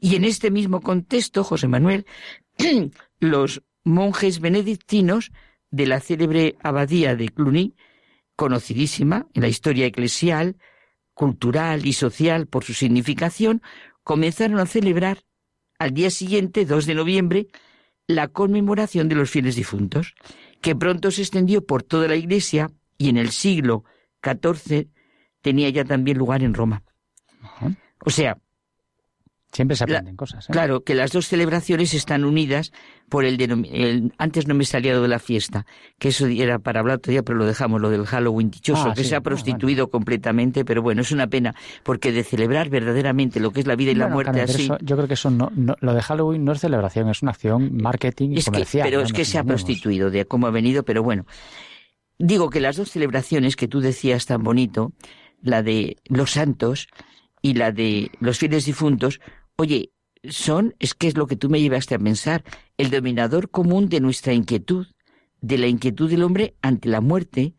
y 0.00 0.16
en 0.16 0.24
este 0.24 0.50
mismo 0.50 0.80
contexto, 0.80 1.44
José 1.44 1.68
Manuel, 1.68 2.06
los 3.20 3.62
monjes 3.84 4.40
benedictinos 4.40 5.32
de 5.70 5.86
la 5.86 6.00
célebre 6.00 6.56
abadía 6.62 7.16
de 7.16 7.28
Cluny, 7.28 7.74
conocidísima 8.36 9.26
en 9.34 9.42
la 9.42 9.48
historia 9.48 9.86
eclesial, 9.86 10.56
cultural 11.14 11.86
y 11.86 11.92
social 11.92 12.46
por 12.46 12.64
su 12.64 12.74
significación, 12.74 13.62
comenzaron 14.02 14.58
a 14.58 14.66
celebrar 14.66 15.24
al 15.78 15.92
día 15.92 16.10
siguiente, 16.10 16.64
2 16.64 16.86
de 16.86 16.94
noviembre, 16.94 17.46
la 18.06 18.28
conmemoración 18.28 19.08
de 19.08 19.14
los 19.14 19.30
fieles 19.30 19.56
difuntos, 19.56 20.14
que 20.60 20.76
pronto 20.76 21.10
se 21.10 21.22
extendió 21.22 21.64
por 21.64 21.82
toda 21.82 22.08
la 22.08 22.16
Iglesia 22.16 22.70
y 22.98 23.08
en 23.08 23.16
el 23.16 23.30
siglo 23.30 23.84
XIV 24.22 24.88
tenía 25.42 25.68
ya 25.68 25.84
también 25.84 26.16
lugar 26.16 26.42
en 26.42 26.54
Roma. 26.54 26.82
O 28.04 28.10
sea, 28.10 28.38
Siempre 29.52 29.76
se 29.76 29.84
aprenden 29.84 30.16
cosas. 30.16 30.48
¿eh? 30.48 30.52
Claro, 30.52 30.82
que 30.82 30.94
las 30.94 31.12
dos 31.12 31.26
celebraciones 31.26 31.92
están 31.92 32.24
unidas 32.24 32.72
por 33.10 33.26
el, 33.26 33.38
el- 33.38 34.10
Antes 34.16 34.46
no 34.48 34.54
me 34.54 34.64
salía 34.64 34.94
lo 34.94 35.02
de 35.02 35.08
la 35.08 35.18
fiesta, 35.18 35.66
que 35.98 36.08
eso 36.08 36.26
era 36.26 36.58
para 36.58 36.80
hablar 36.80 36.96
otro 36.96 37.10
día, 37.10 37.22
pero 37.22 37.36
lo 37.38 37.44
dejamos, 37.44 37.78
lo 37.82 37.90
del 37.90 38.06
Halloween 38.06 38.50
dichoso, 38.50 38.88
Ah, 38.88 38.94
que 38.94 39.02
sí, 39.02 39.10
se 39.10 39.14
ha 39.14 39.18
ah, 39.18 39.22
prostituido 39.22 39.90
completamente, 39.90 40.64
pero 40.64 40.80
bueno, 40.80 41.02
es 41.02 41.12
una 41.12 41.26
pena, 41.26 41.54
porque 41.82 42.12
de 42.12 42.24
celebrar 42.24 42.70
verdaderamente 42.70 43.40
lo 43.40 43.50
que 43.50 43.60
es 43.60 43.66
la 43.66 43.76
vida 43.76 43.90
y 43.90 43.94
la 43.94 44.08
muerte 44.08 44.32
pero 44.32 44.44
así... 44.44 44.62
eso- 44.64 44.78
yo 44.80 44.96
creo 44.96 45.06
que 45.06 45.14
eso 45.14 45.30
no, 45.30 45.52
no- 45.54 45.76
lo 45.80 45.92
de 45.92 46.00
Halloween 46.00 46.46
no 46.46 46.52
es 46.52 46.60
celebración, 46.60 47.10
es 47.10 47.20
una 47.20 47.32
acción 47.32 47.76
marketing 47.76 48.30
y 48.30 48.38
Es 48.38 48.46
que- 48.46 48.52
comercial. 48.52 48.84
pero 48.86 49.00
no 49.00 49.04
es 49.04 49.10
nos 49.10 49.16
que 49.18 49.24
se 49.26 49.36
ha 49.36 49.44
prostituido 49.44 50.10
de 50.10 50.24
cómo 50.24 50.46
ha 50.46 50.50
venido, 50.50 50.82
pero 50.82 51.02
bueno. 51.02 51.26
Digo 52.18 52.48
que 52.48 52.60
las 52.60 52.76
dos 52.76 52.90
celebraciones 52.90 53.56
que 53.56 53.68
tú 53.68 53.80
decías 53.80 54.24
tan 54.24 54.42
bonito, 54.42 54.92
la 55.42 55.62
de 55.62 55.98
los 56.06 56.32
santos 56.32 56.88
y 57.42 57.54
la 57.54 57.72
de 57.72 58.10
los 58.20 58.38
fieles 58.38 58.64
difuntos, 58.64 59.20
oye, 59.56 59.92
son, 60.28 60.74
es 60.78 60.94
que 60.94 61.08
es 61.08 61.16
lo 61.16 61.26
que 61.26 61.36
tú 61.36 61.50
me 61.50 61.60
llevaste 61.60 61.94
a 61.94 61.98
pensar, 61.98 62.44
el 62.78 62.90
dominador 62.90 63.50
común 63.50 63.88
de 63.88 64.00
nuestra 64.00 64.32
inquietud, 64.32 64.86
de 65.40 65.58
la 65.58 65.66
inquietud 65.66 66.08
del 66.08 66.22
hombre 66.22 66.54
ante 66.62 66.88
la 66.88 67.00
muerte, 67.00 67.54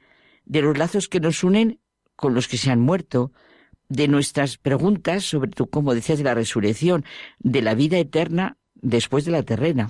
de 0.45 0.61
los 0.61 0.77
lazos 0.77 1.09
que 1.09 1.19
nos 1.19 1.43
unen 1.43 1.79
con 2.15 2.33
los 2.33 2.47
que 2.47 2.57
se 2.57 2.71
han 2.71 2.79
muerto, 2.79 3.33
de 3.89 4.07
nuestras 4.07 4.57
preguntas 4.57 5.25
sobre 5.25 5.51
tu, 5.51 5.69
como 5.69 5.93
decías, 5.93 6.17
de 6.17 6.23
la 6.23 6.33
resurrección, 6.33 7.03
de 7.39 7.61
la 7.61 7.75
vida 7.75 7.97
eterna 7.97 8.57
después 8.75 9.25
de 9.25 9.31
la 9.31 9.43
terrena. 9.43 9.89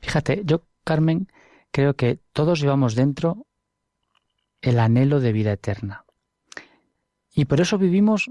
Fíjate, 0.00 0.42
yo, 0.44 0.66
Carmen, 0.84 1.28
creo 1.70 1.94
que 1.94 2.20
todos 2.32 2.60
llevamos 2.60 2.94
dentro 2.94 3.46
el 4.60 4.78
anhelo 4.78 5.20
de 5.20 5.32
vida 5.32 5.52
eterna. 5.52 6.04
Y 7.34 7.46
por 7.46 7.60
eso 7.60 7.78
vivimos 7.78 8.30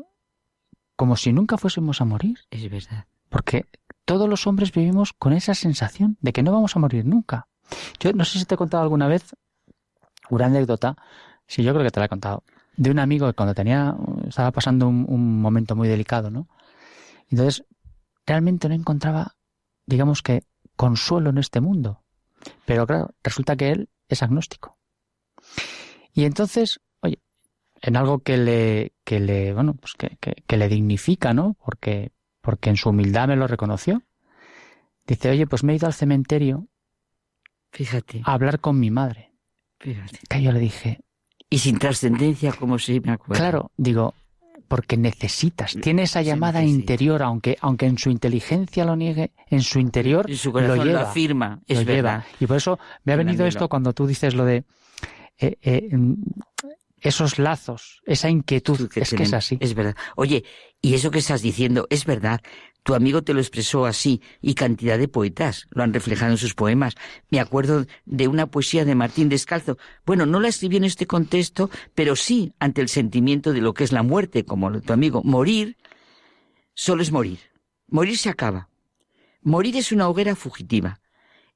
como 0.96 1.16
si 1.16 1.34
nunca 1.34 1.58
fuésemos 1.58 2.02
a 2.02 2.06
morir. 2.06 2.40
Es 2.52 2.70
verdad. 2.70 3.06
Porque 3.30 3.66
todos 4.06 4.30
los 4.30 4.46
hombres 4.46 4.72
vivimos 4.72 5.14
con 5.14 5.34
esa 5.34 5.56
sensación 5.56 6.18
de 6.22 6.34
que 6.34 6.44
no 6.44 6.52
vamos 6.52 6.76
a 6.76 6.80
morir 6.80 7.06
nunca. 7.06 7.48
Yo 8.00 8.14
no 8.14 8.26
sé 8.26 8.40
si 8.40 8.46
te 8.46 8.56
he 8.56 8.58
contado 8.58 8.84
alguna 8.84 9.08
vez 9.08 9.36
una 10.30 10.46
anécdota, 10.46 10.96
sí, 11.48 11.64
yo 11.64 11.74
creo 11.74 11.84
que 11.84 11.92
te 11.92 12.00
la 12.00 12.06
he 12.06 12.10
contado, 12.10 12.44
de 12.78 12.92
un 12.92 13.00
amigo 13.00 13.28
que 13.28 13.34
cuando 13.34 13.54
tenía, 13.54 13.96
estaba 14.28 14.52
pasando 14.52 14.88
un, 14.88 15.06
un 15.08 15.42
momento 15.42 15.76
muy 15.76 15.88
delicado, 15.88 16.30
¿no? 16.30 16.48
Entonces, 17.30 17.66
realmente 18.26 18.70
no 18.70 18.76
encontraba, 18.76 19.36
digamos 19.86 20.22
que, 20.22 20.44
consuelo 20.76 21.30
en 21.30 21.38
este 21.38 21.62
mundo. 21.62 22.04
Pero 22.66 22.88
claro, 22.88 23.14
resulta 23.24 23.56
que 23.56 23.72
él 23.72 23.90
es 24.08 24.24
agnóstico. 24.24 24.78
Y 26.14 26.26
entonces, 26.26 26.82
en 27.82 27.96
algo 27.96 28.20
que 28.20 28.38
le, 28.38 28.94
que 29.04 29.20
le, 29.20 29.54
bueno, 29.54 29.74
pues 29.74 29.94
que, 29.98 30.18
que, 30.20 30.44
que 30.46 30.58
le 30.58 30.70
dignifica, 30.70 31.34
¿no? 31.34 31.56
Porque, 31.66 32.12
porque 32.42 32.70
en 32.70 32.78
su 32.78 32.90
humildad 32.90 33.28
me 33.28 33.36
lo 33.36 33.48
reconoció. 33.48 34.04
Dice, 35.08 35.30
oye, 35.32 35.48
pues 35.48 35.64
me 35.64 35.74
he 35.74 35.76
ido 35.78 35.88
al 35.88 35.94
cementerio 35.94 36.68
Fíjate, 37.72 38.22
a 38.26 38.34
hablar 38.34 38.60
con 38.60 38.80
mi 38.80 38.92
madre. 38.92 39.32
fíjate. 39.80 40.20
Que 40.30 40.42
yo 40.42 40.52
le 40.52 40.60
dije, 40.60 41.00
Y 41.50 41.60
sin 41.60 41.80
trascendencia, 41.80 42.54
como 42.54 42.78
si 42.78 43.00
me 43.00 43.14
acuerdo. 43.14 43.42
claro, 43.42 43.72
digo, 43.78 44.14
porque 44.68 44.96
necesitas, 44.98 45.76
tiene 45.82 46.04
esa 46.04 46.22
llamada 46.22 46.64
interior, 46.64 47.24
aunque, 47.24 47.58
aunque 47.62 47.88
en 47.88 47.98
su 47.98 48.10
inteligencia 48.10 48.86
lo 48.86 48.96
niegue, 48.96 49.32
en 49.50 49.62
su 49.62 49.80
interior 49.80 50.30
En 50.30 50.38
su 50.38 50.52
corazón 50.52 50.78
lo 50.78 50.84
lo, 50.86 50.92
lleva. 50.92 51.10
afirma, 51.10 51.60
es 51.68 51.80
lo 51.80 51.86
verdad. 51.86 51.96
lleva. 51.96 52.26
Y 52.40 52.46
por 52.46 52.58
eso 52.58 52.80
me 53.04 53.14
ha 53.14 53.16
venido 53.18 53.46
esto 53.46 53.68
cuando 53.68 53.92
tú 53.94 54.06
dices 54.08 54.34
lo 54.36 54.46
de 54.46 54.64
eh, 55.40 55.58
eh, 55.62 55.90
esos 57.02 57.40
lazos, 57.40 58.02
esa 58.06 58.30
inquietud. 58.30 58.88
que 58.90 59.02
es 59.02 59.14
que 59.14 59.24
es 59.24 59.34
así. 59.34 59.58
Es 59.60 59.74
verdad. 59.74 59.96
Oye, 60.16 60.46
y 60.82 60.94
eso 60.94 61.12
que 61.12 61.20
estás 61.20 61.42
diciendo 61.42 61.88
es 61.90 62.06
verdad. 62.06 62.42
Tu 62.84 62.96
amigo 62.96 63.22
te 63.22 63.34
lo 63.34 63.40
expresó 63.40 63.86
así 63.86 64.22
y 64.42 64.56
cantidad 64.56 64.98
de 64.98 65.08
poetas 65.08 65.68
lo 65.70 65.84
han 65.84 65.94
reflejado 65.94 66.32
en 66.32 66.38
sus 66.38 66.56
poemas. 66.56 66.96
Me 67.30 67.40
acuerdo 67.40 67.86
de 68.06 68.28
una 68.28 68.48
poesía 68.48 68.86
de 68.86 68.96
Martín 68.96 69.30
Descalzo. 69.30 69.78
Bueno, 70.06 70.26
no 70.26 70.40
la 70.40 70.48
escribió 70.48 70.78
en 70.78 70.86
este 70.86 71.06
contexto, 71.06 71.70
pero 71.94 72.16
sí 72.16 72.54
ante 72.60 72.82
el 72.82 72.90
sentimiento 72.90 73.54
de 73.54 73.62
lo 73.62 73.74
que 73.74 73.84
es 73.84 73.92
la 73.92 74.02
muerte, 74.02 74.46
como 74.46 74.82
tu 74.82 74.94
amigo. 74.94 75.22
Morir 75.24 75.78
solo 76.74 77.04
es 77.04 77.12
morir. 77.12 77.40
Morir 77.88 78.18
se 78.18 78.30
acaba. 78.30 78.70
Morir 79.42 79.78
es 79.78 79.92
una 79.92 80.08
hoguera 80.08 80.36
fugitiva. 80.36 81.02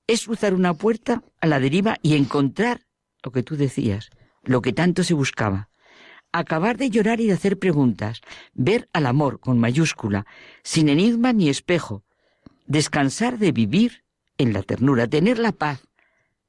Es 0.08 0.26
cruzar 0.26 0.54
una 0.54 0.76
puerta 0.76 1.24
a 1.42 1.48
la 1.48 1.60
deriva 1.60 1.98
y 2.04 2.16
encontrar 2.16 2.82
lo 3.24 3.32
que 3.32 3.42
tú 3.42 3.58
decías, 3.58 4.12
lo 4.46 4.62
que 4.62 4.74
tanto 4.74 5.04
se 5.04 5.14
buscaba 5.14 5.70
acabar 6.36 6.76
de 6.78 6.90
llorar 6.90 7.22
y 7.22 7.28
de 7.28 7.34
hacer 7.34 7.58
preguntas, 7.58 8.20
ver 8.54 8.90
al 8.92 9.06
amor 9.06 9.40
con 9.40 9.58
mayúscula, 9.58 10.26
sin 10.64 10.90
enigma 10.90 11.32
ni 11.32 11.48
espejo, 11.48 12.04
descansar 12.68 13.38
de 13.38 13.54
vivir 13.54 14.04
en 14.38 14.52
la 14.52 14.62
ternura, 14.62 15.08
tener 15.08 15.40
la 15.40 15.54
paz, 15.54 15.88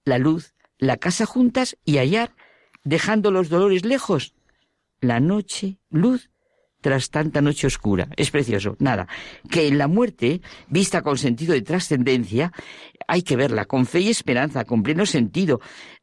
la 0.05 0.19
luz, 0.19 0.55
la 0.79 0.97
casa 0.97 1.25
juntas 1.25 1.77
y 1.85 1.99
hallar, 1.99 2.35
dejando 2.83 3.31
los 3.31 3.49
dolores 3.49 3.85
lejos, 3.85 4.35
la 5.01 5.21
noche, 5.21 5.79
luz 5.91 6.31
tras 6.81 7.11
tanta 7.11 7.41
noche 7.41 7.67
oscura. 7.67 8.09
Es 8.17 8.31
precioso. 8.31 8.77
Nada, 8.79 9.09
que 9.51 9.67
en 9.67 9.79
la 9.79 9.89
muerte, 9.89 10.41
vista 10.69 11.03
con 11.03 11.19
sentido 11.19 11.55
de 11.55 11.63
trascendencia, 11.63 12.53
hay 13.09 13.23
que 13.23 13.37
verla 13.37 13.65
con 13.65 13.87
fe 13.87 14.01
y 14.01 14.09
esperanza, 14.09 14.65
con 14.65 14.83
pleno 14.83 15.07
sentido. 15.07 15.61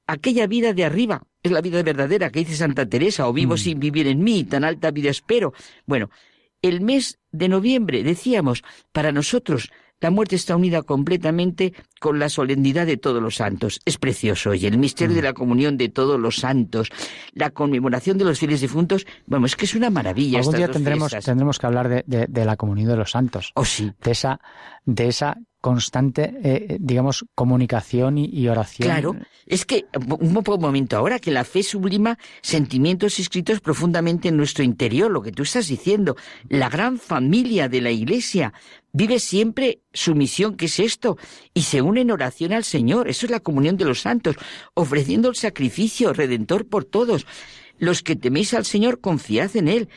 Aquella 0.07 0.47
vida 0.47 0.73
de 0.73 0.85
arriba 0.85 1.23
es 1.41 1.51
la 1.51 1.61
vida 1.61 1.81
verdadera 1.84 2.30
que 2.30 2.39
dice 2.39 2.55
Santa 2.55 2.85
Teresa, 2.88 3.27
o 3.27 3.34
vivo 3.34 3.57
sin 3.57 3.80
vivir 3.80 4.07
en 4.07 4.23
mí, 4.23 4.43
tan 4.43 4.63
alta 4.63 4.91
vida 4.91 5.09
espero. 5.09 5.53
Bueno, 5.85 6.09
el 6.61 6.81
mes 6.81 7.19
de 7.31 7.49
noviembre, 7.49 8.03
decíamos, 8.03 8.63
para 8.91 9.11
nosotros 9.11 9.69
la 10.01 10.11
muerte 10.11 10.35
está 10.35 10.57
unida 10.57 10.81
completamente 10.81 11.73
con 12.01 12.19
la 12.19 12.27
solemnidad 12.27 12.85
de 12.85 12.97
todos 12.97 13.21
los 13.23 13.35
santos. 13.35 13.80
Es 13.85 13.97
precioso. 13.97 14.53
Y 14.53 14.65
el 14.65 14.77
misterio 14.77 15.15
de 15.15 15.21
la 15.21 15.34
comunión 15.34 15.77
de 15.77 15.88
todos 15.88 16.19
los 16.19 16.35
santos, 16.38 16.89
la 17.31 17.51
conmemoración 17.51 18.17
de 18.17 18.25
los 18.25 18.38
fieles 18.38 18.59
difuntos, 18.59 19.05
bueno, 19.27 19.45
es 19.45 19.55
que 19.55 19.63
es 19.63 19.75
una 19.75 19.89
maravilla. 19.89 20.39
Algún 20.39 20.55
día 20.57 20.67
tendremos, 20.67 21.11
tendremos 21.23 21.57
que 21.57 21.65
hablar 21.67 21.88
de, 21.88 22.03
de- 22.05 22.27
de 22.27 22.45
la 22.45 22.57
comunión 22.57 22.89
de 22.89 22.97
los 22.97 23.11
santos. 23.11 23.51
Oh, 23.55 23.63
sí. 23.63 23.93
De 24.03 24.11
esa, 24.11 24.41
de 24.84 25.07
esa 25.07 25.38
constante, 25.64 26.34
eh, 26.44 26.77
digamos, 26.81 27.23
comunicación 27.35 28.18
y, 28.18 28.26
y 28.26 28.49
oración. 28.49 28.85
Claro, 28.85 29.15
es 29.45 29.65
que 29.65 29.85
un 30.19 30.34
poco 30.34 30.57
momento 30.57 30.98
ahora 30.98 31.19
que 31.19 31.31
la 31.31 31.45
fe 31.45 31.64
sublima 31.64 32.19
sentimientos 32.41 33.18
escritos 33.18 33.61
profundamente 33.61 34.27
en 34.27 34.35
nuestro 34.35 34.65
interior, 34.65 35.10
lo 35.10 35.22
que 35.22 35.31
tú 35.31 35.44
estás 35.44 35.69
diciendo, 35.69 36.18
la 36.49 36.68
gran 36.68 36.99
familia 36.99 37.69
de 37.69 37.80
la 37.80 37.91
Iglesia 37.91 38.52
vive 38.91 39.19
siempre 39.19 39.80
su 39.94 40.15
misión, 40.15 40.57
que 40.57 40.65
es 40.65 40.81
esto, 40.81 41.18
y 41.53 41.61
se 41.61 41.81
une 41.81 42.02
en 42.02 42.11
oración 42.11 42.52
al 42.52 42.65
Señor, 42.65 43.07
eso 43.07 43.26
es 43.26 43.31
la 43.31 43.40
comunión 43.40 43.77
de 43.77 43.85
los 43.85 44.02
santos, 44.02 44.35
ofreciendo 44.73 45.30
el 45.30 45.35
sacrificio 45.35 46.11
redentor 46.11 46.68
por 46.68 46.84
todos. 46.84 47.26
Los 47.77 48.03
que 48.03 48.18
teméis 48.18 48.53
al 48.53 48.65
Señor, 48.65 48.99
confiad 48.99 49.56
en 49.56 49.69
Él. 49.69 49.88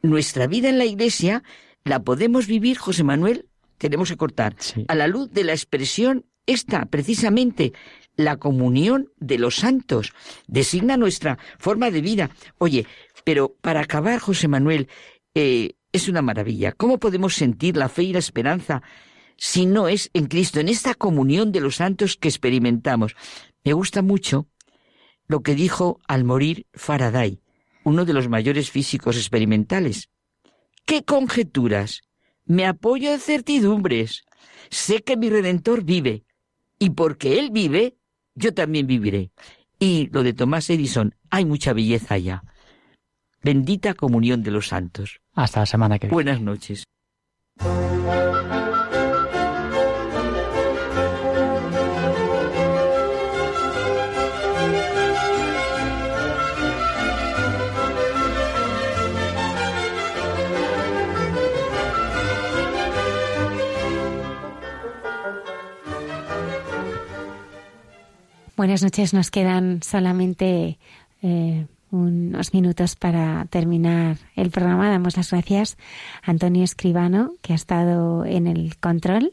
Nuestra 0.00 0.46
vida 0.46 0.68
en 0.68 0.78
la 0.78 0.84
Iglesia 0.84 1.42
la 1.82 2.04
podemos 2.04 2.46
vivir, 2.46 2.78
José 2.78 3.02
Manuel, 3.02 3.46
tenemos 3.78 4.10
que 4.10 4.16
cortar, 4.16 4.56
a 4.88 4.94
la 4.94 5.06
luz 5.06 5.30
de 5.30 5.44
la 5.44 5.52
expresión 5.52 6.26
esta, 6.46 6.86
precisamente, 6.86 7.72
la 8.16 8.36
comunión 8.36 9.12
de 9.18 9.38
los 9.38 9.56
santos, 9.56 10.12
designa 10.46 10.96
nuestra 10.96 11.38
forma 11.58 11.90
de 11.90 12.00
vida. 12.00 12.30
Oye, 12.58 12.86
pero 13.24 13.54
para 13.60 13.80
acabar, 13.80 14.18
José 14.18 14.48
Manuel, 14.48 14.88
eh, 15.34 15.74
es 15.92 16.08
una 16.08 16.22
maravilla. 16.22 16.72
¿Cómo 16.72 16.98
podemos 16.98 17.34
sentir 17.34 17.76
la 17.76 17.88
fe 17.88 18.04
y 18.04 18.12
la 18.12 18.18
esperanza 18.18 18.82
si 19.36 19.66
no 19.66 19.88
es 19.88 20.10
en 20.14 20.26
Cristo, 20.26 20.58
en 20.58 20.68
esta 20.68 20.94
comunión 20.94 21.52
de 21.52 21.60
los 21.60 21.76
santos 21.76 22.16
que 22.16 22.28
experimentamos? 22.28 23.14
Me 23.64 23.72
gusta 23.72 24.02
mucho 24.02 24.48
lo 25.26 25.40
que 25.40 25.54
dijo 25.54 26.00
al 26.08 26.24
morir 26.24 26.66
Faraday, 26.72 27.40
uno 27.84 28.04
de 28.04 28.14
los 28.14 28.28
mayores 28.28 28.70
físicos 28.70 29.16
experimentales. 29.16 30.08
¿Qué 30.86 31.04
conjeturas? 31.04 32.07
Me 32.48 32.66
apoyo 32.66 33.12
en 33.12 33.20
certidumbres. 33.20 34.24
Sé 34.70 35.02
que 35.04 35.16
mi 35.16 35.28
Redentor 35.28 35.84
vive, 35.84 36.24
y 36.78 36.90
porque 36.90 37.38
Él 37.38 37.50
vive, 37.50 37.96
yo 38.34 38.54
también 38.54 38.86
viviré. 38.86 39.30
Y 39.78 40.08
lo 40.12 40.22
de 40.22 40.32
Tomás 40.32 40.68
Edison, 40.70 41.14
hay 41.30 41.44
mucha 41.44 41.72
belleza 41.74 42.14
allá. 42.14 42.42
Bendita 43.42 43.94
comunión 43.94 44.42
de 44.42 44.50
los 44.50 44.68
santos. 44.68 45.20
Hasta 45.34 45.60
la 45.60 45.66
semana 45.66 45.98
que 45.98 46.06
viene. 46.06 46.14
Buenas 46.14 46.40
noches. 46.40 46.84
Buenas 68.58 68.82
noches. 68.82 69.14
Nos 69.14 69.30
quedan 69.30 69.84
solamente 69.84 70.80
eh, 71.22 71.66
unos 71.92 72.52
minutos 72.52 72.96
para 72.96 73.44
terminar 73.50 74.16
el 74.34 74.50
programa. 74.50 74.90
Damos 74.90 75.16
las 75.16 75.30
gracias 75.30 75.78
a 76.24 76.32
Antonio 76.32 76.64
Escribano, 76.64 77.34
que 77.40 77.52
ha 77.52 77.56
estado 77.56 78.24
en 78.24 78.48
el 78.48 78.76
control, 78.78 79.32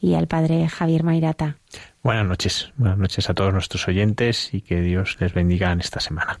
y 0.00 0.14
al 0.14 0.28
padre 0.28 0.66
Javier 0.66 1.04
Mairata. 1.04 1.58
Buenas 2.02 2.24
noches. 2.24 2.72
Buenas 2.78 2.96
noches 2.96 3.28
a 3.28 3.34
todos 3.34 3.52
nuestros 3.52 3.86
oyentes 3.86 4.54
y 4.54 4.62
que 4.62 4.80
Dios 4.80 5.18
les 5.20 5.34
bendiga 5.34 5.70
en 5.70 5.80
esta 5.80 6.00
semana. 6.00 6.40